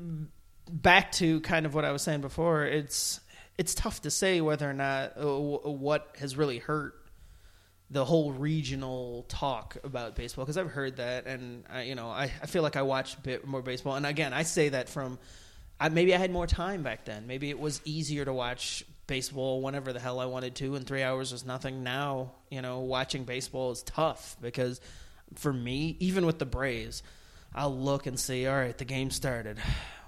back 0.70 1.12
to 1.12 1.40
kind 1.40 1.66
of 1.66 1.74
what 1.74 1.84
I 1.84 1.92
was 1.92 2.02
saying 2.02 2.20
before. 2.22 2.64
It's 2.64 3.20
it's 3.58 3.74
tough 3.74 4.02
to 4.02 4.10
say 4.10 4.40
whether 4.40 4.68
or 4.68 4.74
not 4.74 5.12
uh, 5.16 5.26
what 5.26 6.14
has 6.18 6.36
really 6.36 6.58
hurt 6.58 6.94
the 7.88 8.04
whole 8.04 8.32
regional 8.32 9.24
talk 9.28 9.76
about 9.84 10.16
baseball 10.16 10.44
because 10.44 10.58
I've 10.58 10.70
heard 10.70 10.96
that 10.96 11.26
and 11.26 11.64
I, 11.70 11.82
you 11.82 11.94
know 11.94 12.08
I, 12.08 12.24
I 12.24 12.46
feel 12.46 12.62
like 12.62 12.74
I 12.74 12.82
watched 12.82 13.18
a 13.18 13.20
bit 13.20 13.46
more 13.46 13.62
baseball 13.62 13.94
and 13.94 14.04
again 14.04 14.32
I 14.32 14.42
say 14.42 14.70
that 14.70 14.88
from 14.88 15.20
I, 15.78 15.88
maybe 15.88 16.12
I 16.12 16.18
had 16.18 16.32
more 16.32 16.48
time 16.48 16.82
back 16.82 17.04
then 17.04 17.28
maybe 17.28 17.48
it 17.48 17.60
was 17.60 17.80
easier 17.84 18.24
to 18.24 18.32
watch 18.32 18.84
baseball 19.06 19.62
whenever 19.62 19.92
the 19.92 20.00
hell 20.00 20.20
I 20.20 20.26
wanted 20.26 20.54
to 20.56 20.74
and 20.74 20.86
three 20.86 21.02
hours 21.02 21.32
was 21.32 21.44
nothing 21.44 21.82
now 21.82 22.32
you 22.50 22.62
know 22.62 22.80
watching 22.80 23.24
baseball 23.24 23.70
is 23.70 23.82
tough 23.82 24.36
because 24.40 24.80
for 25.34 25.52
me 25.52 25.96
even 26.00 26.26
with 26.26 26.38
the 26.38 26.46
Braves 26.46 27.02
I'll 27.54 27.76
look 27.76 28.06
and 28.06 28.18
see 28.18 28.46
all 28.46 28.56
right 28.56 28.76
the 28.76 28.84
game 28.84 29.10
started 29.10 29.58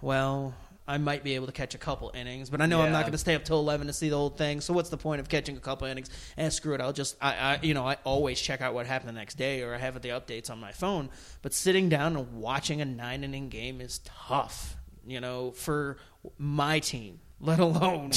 well 0.01 0.55
I 0.89 0.97
might 0.97 1.23
be 1.23 1.35
able 1.35 1.47
to 1.47 1.53
catch 1.53 1.75
a 1.75 1.79
couple 1.79 2.11
innings, 2.15 2.49
but 2.49 2.63
I 2.63 2.67
know 2.67 2.81
I'm 2.81 2.93
not 2.93 3.03
going 3.03 3.13
to 3.13 3.19
stay 3.19 3.35
up 3.35 3.45
till 3.45 3.59
eleven 3.59 3.89
to 3.89 3.93
see 3.93 4.09
the 4.09 4.17
whole 4.17 4.31
thing. 4.31 4.63
So 4.63 4.73
what's 4.73 4.89
the 4.89 4.97
point 4.97 5.21
of 5.21 5.29
catching 5.29 5.59
a 5.59 5.61
couple 5.61 5.87
innings? 5.87 6.09
And 6.39 6.51
screw 6.51 6.75
it, 6.75 6.81
I'll 6.81 6.95
just 6.95 7.15
I, 7.21 7.35
I 7.35 7.59
you 7.61 7.75
know 7.75 7.87
I 7.87 7.99
always 8.05 8.41
check 8.41 8.63
out 8.63 8.73
what 8.73 8.87
happened 8.87 9.11
the 9.11 9.21
next 9.21 9.35
day, 9.35 9.61
or 9.61 9.75
I 9.75 9.79
have 9.79 10.01
the 10.01 10.09
updates 10.09 10.49
on 10.49 10.59
my 10.59 10.73
phone. 10.73 11.11
But 11.43 11.53
sitting 11.53 11.91
down 11.91 12.17
and 12.17 12.41
watching 12.41 12.81
a 12.81 12.87
nine 12.87 13.23
inning 13.23 13.51
game 13.51 13.83
is 13.83 14.01
tough, 14.03 14.77
you 15.07 15.21
know, 15.21 15.51
for 15.51 15.99
my 16.39 16.81
team, 16.81 17.21
let 17.41 17.61
alone 17.61 18.11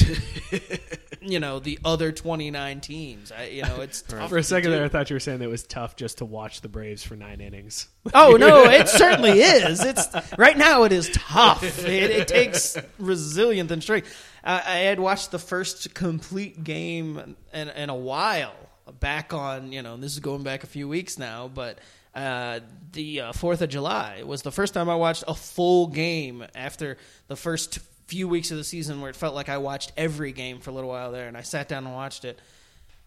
you 1.22 1.39
know 1.39 1.59
the 1.59 1.80
other 1.86 2.11
twenty 2.11 2.49
nine 2.51 2.82
teams. 2.82 3.32
I, 3.32 3.45
you 3.45 3.61
know, 3.63 3.82
it's 3.82 4.01
tough 4.01 4.30
For 4.30 4.38
a 4.38 4.43
second 4.43 4.72
do. 4.72 4.76
there, 4.76 4.86
I 4.86 4.88
thought 4.88 5.09
you 5.09 5.15
were 5.15 5.19
saying 5.19 5.39
that 5.39 5.45
it 5.45 5.49
was 5.49 5.63
tough 5.63 5.95
just 5.95 6.19
to 6.19 6.26
watch 6.26 6.61
the 6.61 6.67
Braves 6.69 7.03
for 7.03 7.15
nine 7.15 7.41
innings. 7.41 7.88
Oh 8.13 8.38
no, 8.39 8.63
it 8.69 8.89
certainly 8.89 9.39
is. 9.41 9.84
It's 9.84 10.07
right 10.38 10.57
now. 10.57 10.84
It 10.84 10.91
is 10.91 11.09
tough. 11.13 11.63
It, 11.63 12.11
it 12.11 12.28
takes 12.28 12.78
resilience 12.97 13.72
and 13.72 13.84
strength. 13.84 14.28
Uh, 14.43 14.61
I 14.65 14.78
had 14.78 14.99
watched 14.99 15.32
the 15.32 15.39
first 15.39 15.93
complete 15.93 16.63
game 16.63 17.36
in, 17.53 17.69
in 17.69 17.89
a 17.89 17.95
while. 17.95 18.55
Back 18.99 19.34
on, 19.34 19.72
you 19.72 19.84
know, 19.84 19.95
this 19.97 20.13
is 20.13 20.19
going 20.19 20.43
back 20.43 20.63
a 20.63 20.67
few 20.67 20.88
weeks 20.89 21.17
now, 21.19 21.47
but 21.47 21.78
uh, 22.15 22.59
the 22.91 23.22
uh, 23.22 23.32
Fourth 23.32 23.61
of 23.61 23.69
July 23.69 24.24
was 24.24 24.41
the 24.41 24.51
first 24.51 24.74
time 24.74 24.89
I 24.89 24.95
watched 24.95 25.24
a 25.28 25.36
full 25.36 25.88
game 25.88 26.43
after 26.55 26.97
the 27.28 27.36
first 27.36 27.80
few 28.12 28.28
weeks 28.28 28.51
of 28.51 28.57
the 28.57 28.64
season, 28.64 28.99
where 29.01 29.09
it 29.09 29.16
felt 29.16 29.34
like 29.36 29.49
I 29.49 29.57
watched 29.57 29.93
every 29.95 30.32
game 30.34 30.59
for 30.59 30.70
a 30.70 30.74
little 30.74 30.89
while 30.89 31.12
there, 31.12 31.28
and 31.30 31.38
I 31.38 31.41
sat 31.43 31.68
down 31.70 31.86
and 31.86 31.93
watched 31.95 32.26
it 32.26 32.39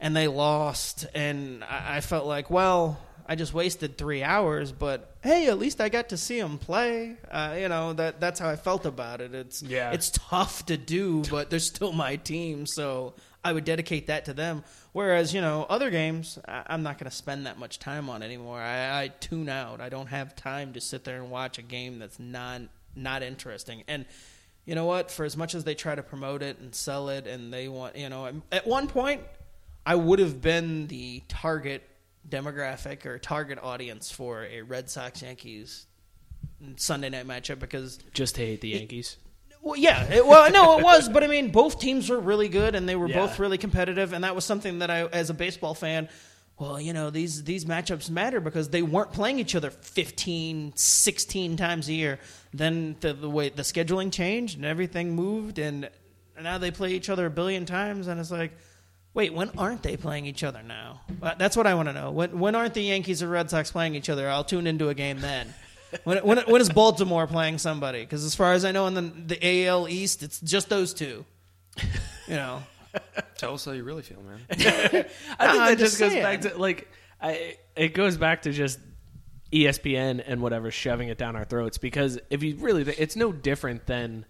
and 0.01 0.17
they 0.17 0.27
lost 0.27 1.07
and 1.15 1.63
I, 1.63 1.97
I 1.97 2.01
felt 2.01 2.27
like 2.27 2.51
well 2.51 2.99
i 3.29 3.37
just 3.37 3.55
wasted 3.55 3.97
three 3.97 4.25
hours 4.25 4.73
but 4.73 5.15
hey 5.23 5.47
at 5.47 5.57
least 5.57 5.81
i 5.81 5.89
got 5.89 6.09
to 6.09 6.17
see 6.17 6.41
them 6.41 6.59
play. 6.59 7.17
Uh, 7.31 7.55
you 7.61 7.69
know 7.69 7.93
that 7.93 8.19
that's 8.21 8.41
how 8.41 8.49
i 8.51 8.57
felt 8.57 8.87
about 8.87 9.21
it. 9.21 9.33
It's 9.35 9.63
Yeah. 9.63 9.93
it's 9.93 10.11
tough 10.11 10.67
to 10.67 10.77
do 10.77 11.23
but 11.31 11.49
they're 11.49 11.61
still 11.61 11.93
my 11.93 12.17
team 12.17 12.67
so 12.67 13.15
i 13.45 13.53
would 13.53 13.65
dedicate 13.65 14.09
that 14.09 14.25
to 14.25 14.35
them. 14.35 14.65
Whereas 14.93 15.33
you 15.33 15.41
know 15.41 15.65
other 15.71 15.91
games 15.91 16.41
I, 16.47 16.65
i'm 16.67 16.83
not 16.83 16.99
going 16.99 17.09
to 17.09 17.17
spend 17.17 17.47
that 17.47 17.57
much 17.57 17.79
time 17.79 18.11
on 18.11 18.23
anymore. 18.25 18.59
I, 18.59 19.03
I 19.05 19.09
tune 19.21 19.49
out. 19.49 19.81
I 19.81 19.89
don't 19.91 20.09
have 20.09 20.35
time 20.35 20.73
to 20.73 20.81
sit 20.81 21.05
there 21.05 21.23
and 21.23 21.31
watch 21.31 21.57
a 21.59 21.63
game 21.63 22.01
that's 22.01 22.19
not 22.19 22.63
not 22.97 23.23
interesting. 23.23 23.85
And 23.87 24.07
you 24.65 24.75
know 24.75 24.87
what? 24.87 25.11
For 25.11 25.25
as 25.25 25.37
much 25.37 25.55
as 25.55 25.65
they 25.65 25.75
try 25.75 25.95
to 25.95 26.03
promote 26.03 26.43
it 26.43 26.59
and 26.59 26.75
sell 26.75 27.09
it, 27.09 27.27
and 27.27 27.53
they 27.53 27.69
want, 27.69 27.97
you 27.97 28.09
know, 28.09 28.31
at 28.51 28.67
one 28.67 28.87
point, 28.89 29.21
I 29.87 29.95
would 29.95 30.19
have 30.19 30.41
been 30.41 30.87
the 30.87 31.23
target 31.29 31.83
demographic 32.29 33.05
or 33.05 33.19
target 33.19 33.59
audience 33.63 34.11
for 34.11 34.45
a 34.45 34.63
Red 34.63 34.89
Sox 34.89 35.23
Yankees 35.23 35.87
Sunday 36.77 37.11
night 37.11 37.27
matchup 37.27 37.59
because 37.59 37.99
Just 38.15 38.37
to 38.37 38.41
hate 38.47 38.61
the 38.63 38.69
Yankees. 38.71 39.19
well, 39.61 39.77
yeah. 39.77 40.05
It, 40.11 40.27
well, 40.27 40.51
no, 40.51 40.79
it 40.79 40.83
was, 40.83 41.09
but 41.09 41.23
I 41.23 41.27
mean, 41.27 41.51
both 41.51 41.79
teams 41.79 42.09
were 42.09 42.19
really 42.21 42.49
good, 42.49 42.75
and 42.75 42.89
they 42.89 42.97
were 42.97 43.09
Yeah. 43.09 43.27
both 43.27 43.39
really 43.39 43.59
competitive, 43.59 44.13
and 44.15 44.25
that 44.25 44.35
was 44.35 44.45
something 44.47 44.79
that 44.79 44.91
I, 44.91 45.05
as 45.07 45.29
a 45.31 45.35
baseball 45.35 45.75
fan, 45.75 46.09
well, 46.59 46.81
you 46.81 46.93
know, 46.93 47.11
these 47.11 47.45
these 47.45 47.65
matchups 47.65 48.09
matter 48.11 48.41
because 48.41 48.69
they 48.69 48.83
weren't 48.83 49.13
playing 49.13 49.39
each 49.39 49.55
other 49.55 49.71
15, 49.71 50.73
16 50.77 51.57
times 51.57 51.89
a 51.89 51.93
year. 51.93 52.19
Then 52.53 52.97
the, 53.01 53.13
the 53.13 53.29
way 53.29 53.49
the 53.49 53.63
scheduling 53.63 54.13
changed 54.13 54.57
and 54.57 54.65
everything 54.65 55.15
moved, 55.15 55.59
and 55.59 55.91
now 56.41 56.59
they 56.59 56.71
play 56.71 56.93
each 56.93 57.09
other 57.09 57.27
a 57.27 57.31
billion 57.31 57.67
times, 57.67 58.07
and 58.07 58.21
it's 58.21 58.31
like. 58.31 58.53
Wait, 59.13 59.33
when 59.33 59.49
aren't 59.57 59.85
they 59.85 59.97
playing 59.97 60.27
each 60.27 60.43
other 60.43 60.61
now? 60.65 61.01
Uh, 61.23 61.37
That's 61.39 61.57
what 61.57 61.69
I 61.69 61.75
want 61.75 61.87
to 61.87 61.93
know. 61.93 62.11
When 62.11 62.37
when 62.41 62.57
aren't 62.57 62.75
the 62.75 62.83
Yankees 62.83 63.23
or 63.23 63.29
Red 63.29 63.49
Sox 63.49 63.71
playing 63.71 63.95
each 63.95 64.11
other? 64.11 64.29
I'll 64.29 64.43
tune 64.43 64.67
into 64.67 64.89
a 64.89 64.95
game 64.95 65.21
then. 65.21 65.55
When, 66.03 66.19
when, 66.19 66.39
when 66.39 66.61
is 66.61 66.69
Baltimore 66.69 67.29
playing 67.29 67.59
somebody? 67.59 68.01
Because 68.01 68.25
as 68.25 68.35
far 68.35 68.55
as 68.55 68.65
I 68.65 68.73
know, 68.73 68.89
in 68.89 68.95
the, 68.95 69.03
the 69.03 69.67
AL 69.67 69.89
East, 69.89 70.25
it's 70.25 70.41
just 70.41 70.69
those 70.69 70.93
two. 70.93 71.25
You 72.27 72.35
know, 72.35 72.63
Tell 73.37 73.55
us 73.55 73.65
how 73.65 73.73
you 73.73 73.85
really 73.85 74.03
feel, 74.03 74.23
man. 74.23 74.41
I 74.51 74.57
think 74.57 75.07
I'm 75.39 75.57
that 75.57 75.79
just 75.79 75.99
just 75.99 76.01
goes 76.01 76.13
saying. 76.13 76.23
back 76.23 76.41
to 76.43 76.59
like 76.59 76.89
I, 77.21 77.57
it 77.77 77.95
goes 77.95 78.17
back 78.17 78.43
to 78.43 78.53
just 78.53 78.79
ESPN 79.53 80.23
and 80.27 80.41
whatever 80.41 80.71
shoving 80.71 81.09
it 81.09 81.19
down 81.19 81.37
our 81.37 81.45
throats 81.45 81.79
because 81.79 82.19
if 82.31 82.43
you 82.43 82.57
really 82.57 82.85
thi- 82.85 82.95
it's 82.99 83.17
no 83.17 83.33
different 83.33 83.87
than 83.87 84.27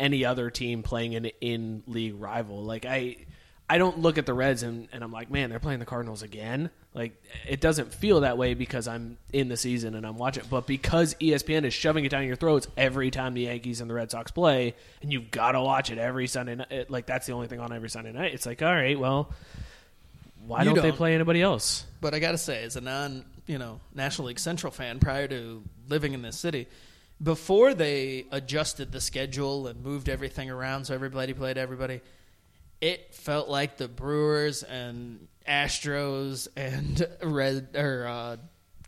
any 0.00 0.24
other 0.24 0.50
team 0.50 0.82
playing 0.82 1.14
an 1.14 1.26
in 1.40 1.82
league 1.86 2.14
rival. 2.20 2.62
Like 2.62 2.84
I 2.86 3.26
I 3.68 3.78
don't 3.78 4.00
look 4.00 4.18
at 4.18 4.26
the 4.26 4.34
Reds 4.34 4.62
and, 4.62 4.88
and 4.92 5.02
I'm 5.02 5.12
like, 5.12 5.30
man, 5.30 5.48
they're 5.48 5.58
playing 5.58 5.78
the 5.78 5.86
Cardinals 5.86 6.22
again. 6.22 6.70
Like 6.94 7.22
it 7.48 7.60
doesn't 7.60 7.94
feel 7.94 8.20
that 8.20 8.36
way 8.36 8.54
because 8.54 8.86
I'm 8.86 9.16
in 9.32 9.48
the 9.48 9.56
season 9.56 9.94
and 9.94 10.06
I'm 10.06 10.18
watching. 10.18 10.44
But 10.50 10.66
because 10.66 11.14
ESPN 11.14 11.64
is 11.64 11.72
shoving 11.72 12.04
it 12.04 12.10
down 12.10 12.26
your 12.26 12.36
throats 12.36 12.66
every 12.76 13.10
time 13.10 13.34
the 13.34 13.42
Yankees 13.42 13.80
and 13.80 13.88
the 13.88 13.94
Red 13.94 14.10
Sox 14.10 14.30
play, 14.30 14.74
and 15.00 15.12
you've 15.12 15.30
got 15.30 15.52
to 15.52 15.62
watch 15.62 15.90
it 15.90 15.98
every 15.98 16.26
Sunday 16.26 16.56
night. 16.56 16.90
Like 16.90 17.06
that's 17.06 17.26
the 17.26 17.32
only 17.32 17.46
thing 17.46 17.60
on 17.60 17.72
every 17.72 17.88
Sunday 17.88 18.12
night. 18.12 18.34
It's 18.34 18.44
like, 18.44 18.60
all 18.60 18.72
right, 18.72 18.98
well, 18.98 19.32
why 20.46 20.64
don't, 20.64 20.74
they 20.74 20.82
don't. 20.82 20.96
play 20.96 21.14
anybody 21.14 21.40
else? 21.40 21.86
but 22.02 22.14
I 22.14 22.18
got 22.18 22.32
to 22.32 22.38
say, 22.38 22.64
as 22.64 22.76
a 22.76 22.82
non, 22.82 23.24
you 23.46 23.56
know, 23.56 23.80
National 23.94 24.28
League 24.28 24.40
Central 24.40 24.70
fan 24.70 24.98
prior 24.98 25.28
to 25.28 25.62
living 25.88 26.12
in 26.12 26.20
this 26.20 26.38
city, 26.38 26.66
before 27.22 27.72
they 27.72 28.26
adjusted 28.32 28.92
the 28.92 29.00
schedule 29.00 29.68
and 29.68 29.82
moved 29.82 30.08
everything 30.08 30.50
around 30.50 30.84
so 30.84 30.94
everybody 30.94 31.32
played 31.32 31.56
everybody, 31.56 32.00
it 32.82 33.14
felt 33.14 33.48
like 33.48 33.78
the 33.78 33.88
Brewers 33.88 34.64
and 34.64 35.28
Astros 35.48 36.48
and 36.56 37.06
Red 37.22 37.68
or 37.76 38.06
uh, 38.06 38.36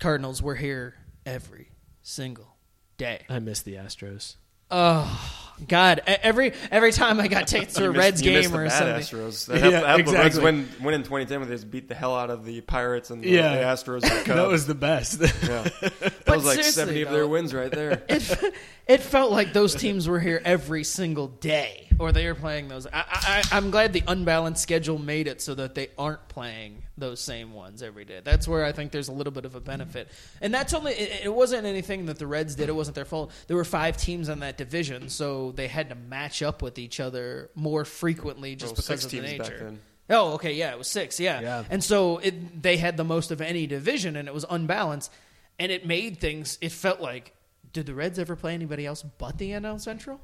Cardinals 0.01 0.42
were 0.42 0.57
here 0.57 0.95
every 1.24 1.70
single 2.03 2.57
day. 2.99 3.24
I 3.30 3.38
miss 3.38 3.62
the 3.62 3.76
Astros. 3.76 4.34
Oh 4.70 5.43
God! 5.68 6.02
Every 6.07 6.52
every 6.70 6.92
time 6.92 7.20
I 7.20 7.28
got 7.28 7.46
tickets 7.46 7.74
to 7.76 7.84
a 7.84 7.88
missed- 7.88 7.98
Reds 7.98 8.22
game 8.22 8.55
or 8.55 8.68
something, 8.68 8.94
Astros. 8.96 9.46
That 9.46 9.59
helped, 9.61 9.72
Yeah, 9.72 9.86
helped 9.88 10.07
the 10.07 10.12
Reds 10.12 10.26
exactly. 10.38 10.42
win, 10.44 10.68
win 10.82 10.94
in 10.94 11.00
2010 11.02 11.40
when 11.40 11.48
they 11.48 11.55
just 11.55 11.70
beat 11.70 11.88
the 11.88 11.94
hell 11.94 12.14
out 12.16 12.30
of 12.30 12.44
the 12.44 12.61
Pirates 12.62 13.11
and 13.11 13.22
the, 13.22 13.28
Yeah. 13.28 13.55
the 13.57 13.62
Astros. 13.92 14.00
That 14.26 14.48
was 14.48 14.66
the 14.66 14.74
best. 14.74 15.20
yeah. 15.20 15.26
That 15.62 16.12
But 16.26 16.36
was 16.36 16.44
like 16.44 16.55
seriously, 16.57 16.72
70 16.72 17.02
of 17.02 17.11
their 17.12 17.26
wins 17.28 17.55
right 17.55 17.70
there. 17.70 18.02
it, 18.09 18.55
it 18.86 19.00
felt 19.00 19.30
like 19.32 19.52
those 19.52 19.74
teams 19.74 20.09
were 20.09 20.20
here 20.20 20.42
every 20.44 20.84
single 20.84 21.28
day, 21.28 21.88
or 21.98 22.12
they 22.12 22.26
were 22.26 22.34
playing 22.34 22.68
those. 22.68 22.86
I, 22.86 23.05
I, 23.11 23.42
I'm 23.52 23.70
glad 23.70 23.92
the 23.92 24.02
unbalanced 24.07 24.62
schedule 24.62 24.98
made 24.98 25.26
it 25.28 25.40
so 25.40 25.55
that 25.55 25.74
they 25.74 25.88
aren't 25.96 26.28
playing 26.28 26.82
those 26.96 27.20
same 27.20 27.52
ones 27.55 27.82
every 27.82 28.05
day. 28.05 28.20
That's 28.22 28.46
where 28.46 28.64
I 28.64 28.70
think 28.72 28.92
there's 28.92 29.09
a 29.09 29.12
little 29.12 29.32
bit 29.32 29.44
of 29.44 29.55
a 29.57 29.61
benefit, 29.61 30.09
and 30.40 30.52
that's 30.55 30.72
only. 30.74 30.92
It, 30.92 31.24
it 31.24 31.34
wasn't 31.34 31.66
anything 31.66 32.07
that 32.07 32.18
the 32.18 32.26
Reds 32.26 32.55
did. 32.55 32.68
It 32.68 32.72
wasn't 32.74 32.94
their 32.94 33.05
fault. 33.05 33.32
There 33.48 33.57
were 33.57 33.64
five 33.64 33.96
teams 33.96 34.28
in 34.28 34.40
that 34.40 34.57
division, 34.59 35.09
so 35.09 35.43
they 35.53 35.68
had 35.68 35.88
to 35.90 35.95
match 35.95 36.42
up 36.42 36.62
with 36.62 36.78
each 36.78 37.01
other 37.01 37.51
more 37.55 37.84
frequently 37.84 38.57
just 38.57 38.70
Well, 38.72 38.74
because 38.76 38.84
six 38.86 39.05
of 39.05 39.11
the 39.11 39.20
teams 39.20 39.38
back 39.38 39.51
nature. 39.51 39.64
then. 39.64 39.80
Oh, 40.11 40.32
okay, 40.34 40.53
yeah, 40.53 40.70
it 40.72 40.78
was 40.78 40.88
six, 40.88 41.18
yeah. 41.18 41.40
Yeah. 41.40 41.64
And 41.70 41.82
so 41.82 42.18
it, 42.18 42.62
they 42.62 42.76
had 42.76 42.97
the 42.97 43.05
most 43.05 43.30
of 43.30 43.40
any 43.40 43.66
division, 43.66 44.16
and 44.16 44.28
it 44.28 44.34
was 44.34 44.45
unbalanced, 44.49 45.11
and 45.59 45.72
it 45.72 45.86
made 45.86 46.20
things. 46.20 46.59
It 46.61 46.72
felt 46.72 47.01
like, 47.01 47.34
did 47.72 47.86
the 47.86 47.95
Reds 47.95 48.18
ever 48.18 48.36
play 48.36 48.53
anybody 48.55 48.84
else 48.84 49.03
but 49.03 49.38
the 49.38 49.51
NL 49.53 49.80
Central? 49.80 50.20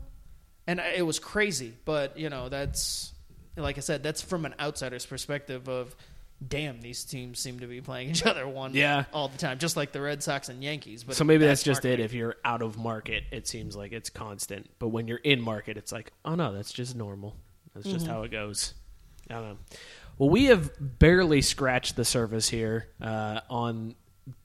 And 0.66 0.80
I- 0.80 0.90
it 0.96 1.02
was 1.06 1.18
crazy, 1.18 1.72
but 1.84 2.18
you 2.18 2.28
know 2.28 2.48
that's 2.50 3.12
like 3.56 3.78
I 3.78 3.80
said, 3.80 4.02
that's 4.02 4.22
from 4.22 4.44
an 4.44 4.54
outsider's 4.60 5.06
perspective 5.06 5.68
of. 5.68 5.96
Damn, 6.46 6.80
these 6.80 7.04
teams 7.04 7.38
seem 7.38 7.60
to 7.60 7.66
be 7.66 7.80
playing 7.82 8.10
each 8.10 8.24
other 8.24 8.48
one 8.48 8.72
Yeah. 8.74 9.04
all 9.12 9.28
the 9.28 9.36
time, 9.36 9.58
just 9.58 9.76
like 9.76 9.92
the 9.92 10.00
Red 10.00 10.22
Sox 10.22 10.48
and 10.48 10.64
Yankees. 10.64 11.04
But 11.04 11.16
so 11.16 11.24
maybe 11.24 11.44
that's 11.44 11.62
just 11.62 11.84
it. 11.84 12.00
If 12.00 12.14
you're 12.14 12.36
out 12.44 12.62
of 12.62 12.78
market, 12.78 13.24
it 13.30 13.46
seems 13.46 13.76
like 13.76 13.92
it's 13.92 14.08
constant. 14.08 14.70
But 14.78 14.88
when 14.88 15.06
you're 15.06 15.18
in 15.18 15.40
market, 15.40 15.76
it's 15.76 15.92
like, 15.92 16.12
oh 16.24 16.34
no, 16.34 16.52
that's 16.54 16.72
just 16.72 16.96
normal. 16.96 17.36
That's 17.74 17.86
just 17.86 18.06
how 18.06 18.22
it 18.22 18.30
goes. 18.30 18.72
I 19.28 19.34
don't 19.34 19.44
know. 19.44 19.58
Well, 20.18 20.30
we 20.30 20.46
have 20.46 20.70
barely 20.80 21.40
scratched 21.42 21.96
the 21.96 22.04
surface 22.04 22.48
here 22.48 22.88
uh, 23.00 23.40
on 23.48 23.94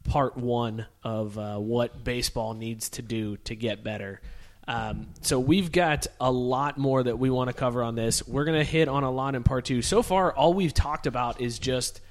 part 0.04 0.38
one 0.38 0.86
of 1.04 1.38
uh, 1.38 1.58
what 1.58 2.04
baseball 2.04 2.54
needs 2.54 2.90
to 2.90 3.02
do 3.02 3.38
to 3.38 3.56
get 3.56 3.84
better. 3.84 4.22
Um, 4.68 5.08
so 5.22 5.40
we've 5.40 5.72
got 5.72 6.08
a 6.20 6.32
lot 6.32 6.78
more 6.78 7.04
that 7.04 7.20
we 7.20 7.30
want 7.30 7.50
to 7.50 7.54
cover 7.54 7.84
on 7.84 7.96
this. 7.96 8.28
We're 8.28 8.46
going 8.46 8.58
to 8.58 8.64
hit 8.64 8.88
on 8.88 9.04
a 9.04 9.12
lot 9.12 9.36
in 9.36 9.44
part 9.44 9.66
two. 9.66 9.82
So 9.82 10.02
far, 10.02 10.34
all 10.34 10.54
we've 10.54 10.74
talked 10.74 11.06
about 11.06 11.40
is 11.40 11.60
just 11.60 12.02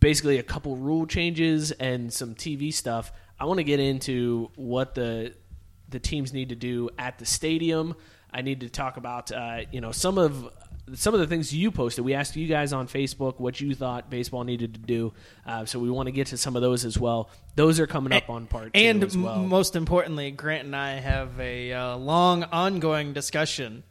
basically 0.00 0.38
a 0.38 0.42
couple 0.42 0.76
rule 0.76 1.06
changes 1.06 1.70
and 1.72 2.12
some 2.12 2.34
TV 2.34 2.72
stuff. 2.72 3.12
I 3.38 3.44
want 3.44 3.58
to 3.58 3.64
get 3.64 3.80
into 3.80 4.50
what 4.56 4.94
the 4.94 5.34
the 5.88 6.00
teams 6.00 6.32
need 6.32 6.48
to 6.48 6.54
do 6.54 6.88
at 6.98 7.18
the 7.18 7.26
stadium. 7.26 7.94
I 8.30 8.40
need 8.40 8.60
to 8.60 8.70
talk 8.70 8.96
about 8.96 9.30
uh, 9.30 9.62
you 9.70 9.80
know 9.80 9.92
some 9.92 10.16
of 10.16 10.48
some 10.94 11.14
of 11.14 11.20
the 11.20 11.26
things 11.26 11.54
you 11.54 11.70
posted. 11.70 12.04
We 12.04 12.14
asked 12.14 12.36
you 12.36 12.46
guys 12.48 12.72
on 12.72 12.88
Facebook 12.88 13.38
what 13.38 13.60
you 13.60 13.74
thought 13.74 14.10
baseball 14.10 14.44
needed 14.44 14.74
to 14.74 14.80
do, 14.80 15.12
uh, 15.46 15.64
so 15.64 15.78
we 15.78 15.90
want 15.90 16.06
to 16.08 16.12
get 16.12 16.28
to 16.28 16.36
some 16.36 16.56
of 16.56 16.62
those 16.62 16.84
as 16.84 16.98
well. 16.98 17.30
Those 17.54 17.78
are 17.80 17.86
coming 17.86 18.12
up 18.12 18.28
on 18.28 18.46
part 18.46 18.74
two 18.74 18.80
and 18.80 19.04
as 19.04 19.16
well. 19.16 19.40
m- 19.40 19.48
most 19.48 19.76
importantly, 19.76 20.30
Grant 20.30 20.64
and 20.64 20.74
I 20.76 20.94
have 20.94 21.38
a 21.38 21.72
uh, 21.72 21.96
long, 21.96 22.44
ongoing 22.44 23.12
discussion, 23.12 23.84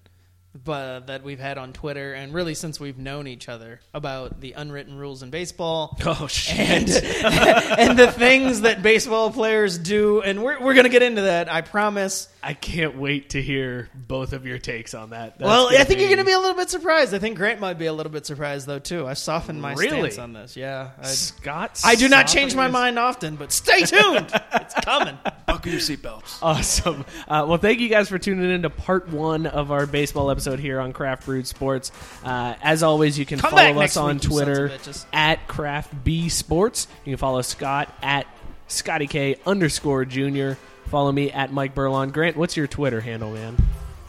but 0.53 1.07
that 1.07 1.23
we've 1.23 1.39
had 1.39 1.57
on 1.57 1.73
Twitter 1.73 2.13
and 2.13 2.33
really 2.33 2.53
since 2.53 2.79
we've 2.79 2.97
known 2.97 3.27
each 3.27 3.47
other 3.47 3.79
about 3.93 4.41
the 4.41 4.53
unwritten 4.53 4.97
rules 4.97 5.23
in 5.23 5.29
baseball. 5.29 5.97
oh 6.05 6.27
shit! 6.27 6.59
And, 6.59 6.89
and 7.79 7.99
the 7.99 8.11
things 8.11 8.61
that 8.61 8.83
baseball 8.83 9.31
players 9.31 9.77
do, 9.77 10.21
and 10.21 10.43
we're, 10.43 10.59
we're 10.61 10.73
going 10.73 10.83
to 10.85 10.89
get 10.89 11.03
into 11.03 11.21
that, 11.21 11.51
I 11.51 11.61
promise. 11.61 12.27
I 12.43 12.53
can't 12.53 12.97
wait 12.97 13.31
to 13.31 13.41
hear 13.41 13.89
both 13.93 14.33
of 14.33 14.45
your 14.45 14.57
takes 14.57 14.93
on 14.93 15.11
that. 15.11 15.37
That's 15.37 15.47
well, 15.47 15.69
I 15.69 15.83
think 15.83 15.99
you're 15.99 16.09
going 16.09 16.17
to 16.19 16.25
be 16.25 16.31
a 16.31 16.39
little 16.39 16.55
bit 16.55 16.69
surprised. 16.69 17.13
I 17.13 17.19
think 17.19 17.37
Grant 17.37 17.59
might 17.59 17.77
be 17.77 17.85
a 17.85 17.93
little 17.93 18.11
bit 18.11 18.25
surprised, 18.25 18.65
though, 18.65 18.79
too. 18.79 19.07
I 19.07 19.13
softened 19.13 19.61
my 19.61 19.73
Really? 19.73 20.09
stance 20.09 20.17
on 20.17 20.33
this. 20.33 20.57
Yeah. 20.57 20.89
I, 20.99 21.05
Scott. 21.05 21.79
I 21.85 21.95
do 21.95 22.09
not 22.09 22.27
change 22.27 22.55
my 22.55 22.65
his- 22.65 22.73
mind 22.73 22.97
often, 22.97 23.35
but 23.35 23.51
stay 23.51 23.81
tuned. 23.81 24.31
it's 24.53 24.73
coming. 24.73 25.17
Buckle 25.45 25.71
your 25.71 25.81
seatbelts. 25.81 26.39
Awesome. 26.41 27.05
Uh, 27.27 27.45
well, 27.47 27.57
thank 27.57 27.79
you 27.79 27.89
guys 27.89 28.09
for 28.09 28.17
tuning 28.17 28.49
in 28.51 28.63
to 28.63 28.69
part 28.71 29.07
one 29.09 29.45
of 29.45 29.71
our 29.71 29.85
baseball 29.85 30.31
episode 30.31 30.40
here 30.59 30.79
on 30.79 30.93
Craft 30.93 31.25
Brewed 31.25 31.47
Sports. 31.47 31.91
Uh, 32.23 32.55
as 32.61 32.83
always, 32.83 33.17
you 33.19 33.25
can 33.25 33.39
Come 33.39 33.51
follow 33.51 33.81
us 33.81 33.97
on 33.97 34.15
week, 34.15 34.21
Twitter 34.23 34.69
sons 34.69 34.87
of 34.87 34.93
bitches. 34.93 35.05
at 35.13 35.47
Craft 35.47 36.03
B 36.03 36.29
Sports. 36.29 36.87
You 37.05 37.11
can 37.11 37.17
follow 37.17 37.41
Scott 37.41 37.93
at 38.01 38.25
Scotty 38.67 39.07
K 39.07 39.37
underscore 39.45 40.05
Junior. 40.05 40.57
Follow 40.87 41.11
me 41.11 41.31
at 41.31 41.53
Mike 41.53 41.73
Burlon. 41.75 42.11
Grant, 42.11 42.35
what's 42.35 42.57
your 42.57 42.67
Twitter 42.67 43.01
handle, 43.01 43.31
man? 43.31 43.55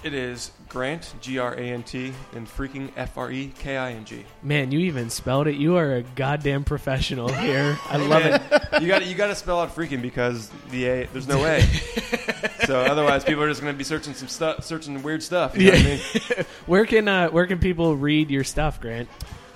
It 0.02 0.14
is 0.14 0.50
Grant, 0.72 1.14
G 1.20 1.38
R 1.38 1.52
A 1.54 1.60
N 1.60 1.82
T, 1.82 2.14
and 2.34 2.48
freaking 2.48 2.90
F 2.96 3.18
R 3.18 3.30
E 3.30 3.52
K 3.58 3.76
I 3.76 3.92
N 3.92 4.06
G. 4.06 4.24
Man, 4.42 4.72
you 4.72 4.80
even 4.80 5.10
spelled 5.10 5.46
it. 5.46 5.56
You 5.56 5.76
are 5.76 5.96
a 5.96 6.02
goddamn 6.02 6.64
professional 6.64 7.28
here. 7.28 7.78
I 7.90 7.98
love 7.98 8.22
it. 8.24 8.80
you 8.82 8.88
got 8.88 9.06
you 9.06 9.14
got 9.14 9.26
to 9.26 9.34
spell 9.34 9.60
out 9.60 9.74
freaking 9.76 10.00
because 10.00 10.50
the 10.70 10.86
A 10.86 11.06
there's 11.12 11.28
no 11.28 11.44
A. 11.44 11.60
so 12.66 12.80
otherwise, 12.80 13.22
people 13.22 13.42
are 13.42 13.48
just 13.48 13.60
going 13.60 13.74
to 13.74 13.78
be 13.78 13.84
searching 13.84 14.14
some 14.14 14.28
stuff, 14.28 14.64
searching 14.64 15.02
weird 15.02 15.22
stuff. 15.22 15.56
You 15.58 15.72
know 15.72 15.76
what 15.76 15.80
I 15.80 16.36
mean? 16.36 16.46
Where 16.66 16.86
can 16.86 17.06
uh, 17.06 17.28
where 17.28 17.46
can 17.46 17.58
people 17.58 17.94
read 17.94 18.30
your 18.30 18.44
stuff, 18.44 18.80
Grant? 18.80 19.08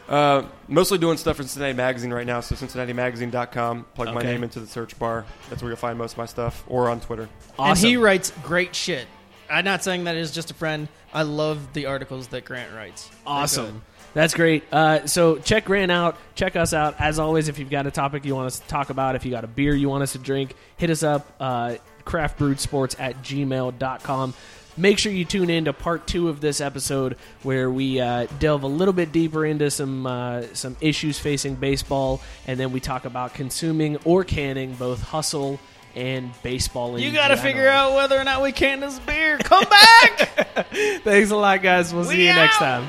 Uh, 0.08 0.44
mostly 0.68 0.98
doing 0.98 1.16
stuff 1.16 1.36
for 1.36 1.42
Cincinnati 1.42 1.72
Magazine 1.72 2.12
right 2.12 2.26
now. 2.26 2.40
So 2.40 2.54
CincinnatiMagazine.com. 2.54 3.86
Plug 3.94 4.14
my 4.14 4.22
name 4.22 4.44
into 4.44 4.60
the 4.60 4.66
search 4.66 4.96
bar. 4.98 5.24
That's 5.48 5.62
where 5.62 5.70
you'll 5.70 5.78
find 5.78 5.98
most 5.98 6.12
of 6.12 6.18
my 6.18 6.26
stuff, 6.26 6.62
or 6.68 6.88
on 6.88 7.00
Twitter. 7.00 7.28
Awesome. 7.58 7.70
And 7.70 7.78
he 7.78 7.96
writes 7.96 8.32
great 8.42 8.74
shit. 8.74 9.06
I'm 9.50 9.64
not 9.64 9.82
saying 9.84 10.04
that 10.04 10.16
as 10.16 10.32
just 10.32 10.50
a 10.50 10.54
friend. 10.54 10.88
I 11.12 11.22
love 11.22 11.72
the 11.72 11.86
articles 11.86 12.28
that 12.28 12.44
Grant 12.44 12.74
writes. 12.74 13.10
Awesome. 13.26 13.82
That's 14.14 14.34
great. 14.34 14.64
Uh, 14.72 15.06
so 15.06 15.36
check 15.36 15.66
Grant 15.66 15.92
out. 15.92 16.16
Check 16.34 16.56
us 16.56 16.72
out. 16.72 16.94
As 16.98 17.18
always, 17.18 17.48
if 17.48 17.58
you've 17.58 17.70
got 17.70 17.86
a 17.86 17.90
topic 17.90 18.24
you 18.24 18.34
want 18.34 18.46
us 18.46 18.58
to 18.60 18.66
talk 18.66 18.90
about, 18.90 19.14
if 19.14 19.24
you 19.24 19.30
got 19.30 19.44
a 19.44 19.48
beer 19.48 19.74
you 19.74 19.88
want 19.88 20.02
us 20.02 20.12
to 20.12 20.18
drink, 20.18 20.54
hit 20.78 20.90
us 20.90 21.02
up. 21.02 21.30
Uh, 21.38 21.76
craftbrewedsports 22.04 22.96
at 22.98 23.22
gmail.com. 23.22 24.34
make 24.76 24.98
sure 24.98 25.10
you 25.12 25.24
tune 25.24 25.50
in 25.50 25.64
to 25.64 25.72
part 25.72 26.06
two 26.06 26.28
of 26.28 26.40
this 26.40 26.60
episode 26.60 27.16
where 27.42 27.70
we 27.70 28.00
uh, 28.00 28.26
delve 28.38 28.62
a 28.62 28.68
little 28.68 28.94
bit 28.94 29.10
deeper 29.12 29.44
into 29.44 29.70
some 29.70 30.06
uh, 30.06 30.42
some 30.52 30.76
issues 30.80 31.18
facing 31.18 31.56
baseball, 31.56 32.20
and 32.46 32.58
then 32.60 32.72
we 32.72 32.80
talk 32.80 33.04
about 33.04 33.34
consuming 33.34 33.96
or 34.04 34.22
canning 34.24 34.74
both 34.74 35.02
hustle 35.02 35.58
and 35.96 36.30
baseball. 36.42 36.94
in 36.94 37.02
You 37.02 37.10
got 37.10 37.28
to 37.28 37.36
figure 37.36 37.68
out 37.68 37.94
whether 37.94 38.18
or 38.18 38.24
not 38.24 38.42
we 38.42 38.52
can 38.52 38.80
this 38.80 38.98
beer. 39.00 39.38
Come 39.38 39.64
back. 39.64 40.66
Thanks 41.02 41.30
a 41.30 41.36
lot, 41.36 41.62
guys. 41.62 41.92
We'll 41.92 42.06
We 42.06 42.14
see 42.14 42.26
you 42.26 42.34
next 42.34 42.58
time. 42.58 42.88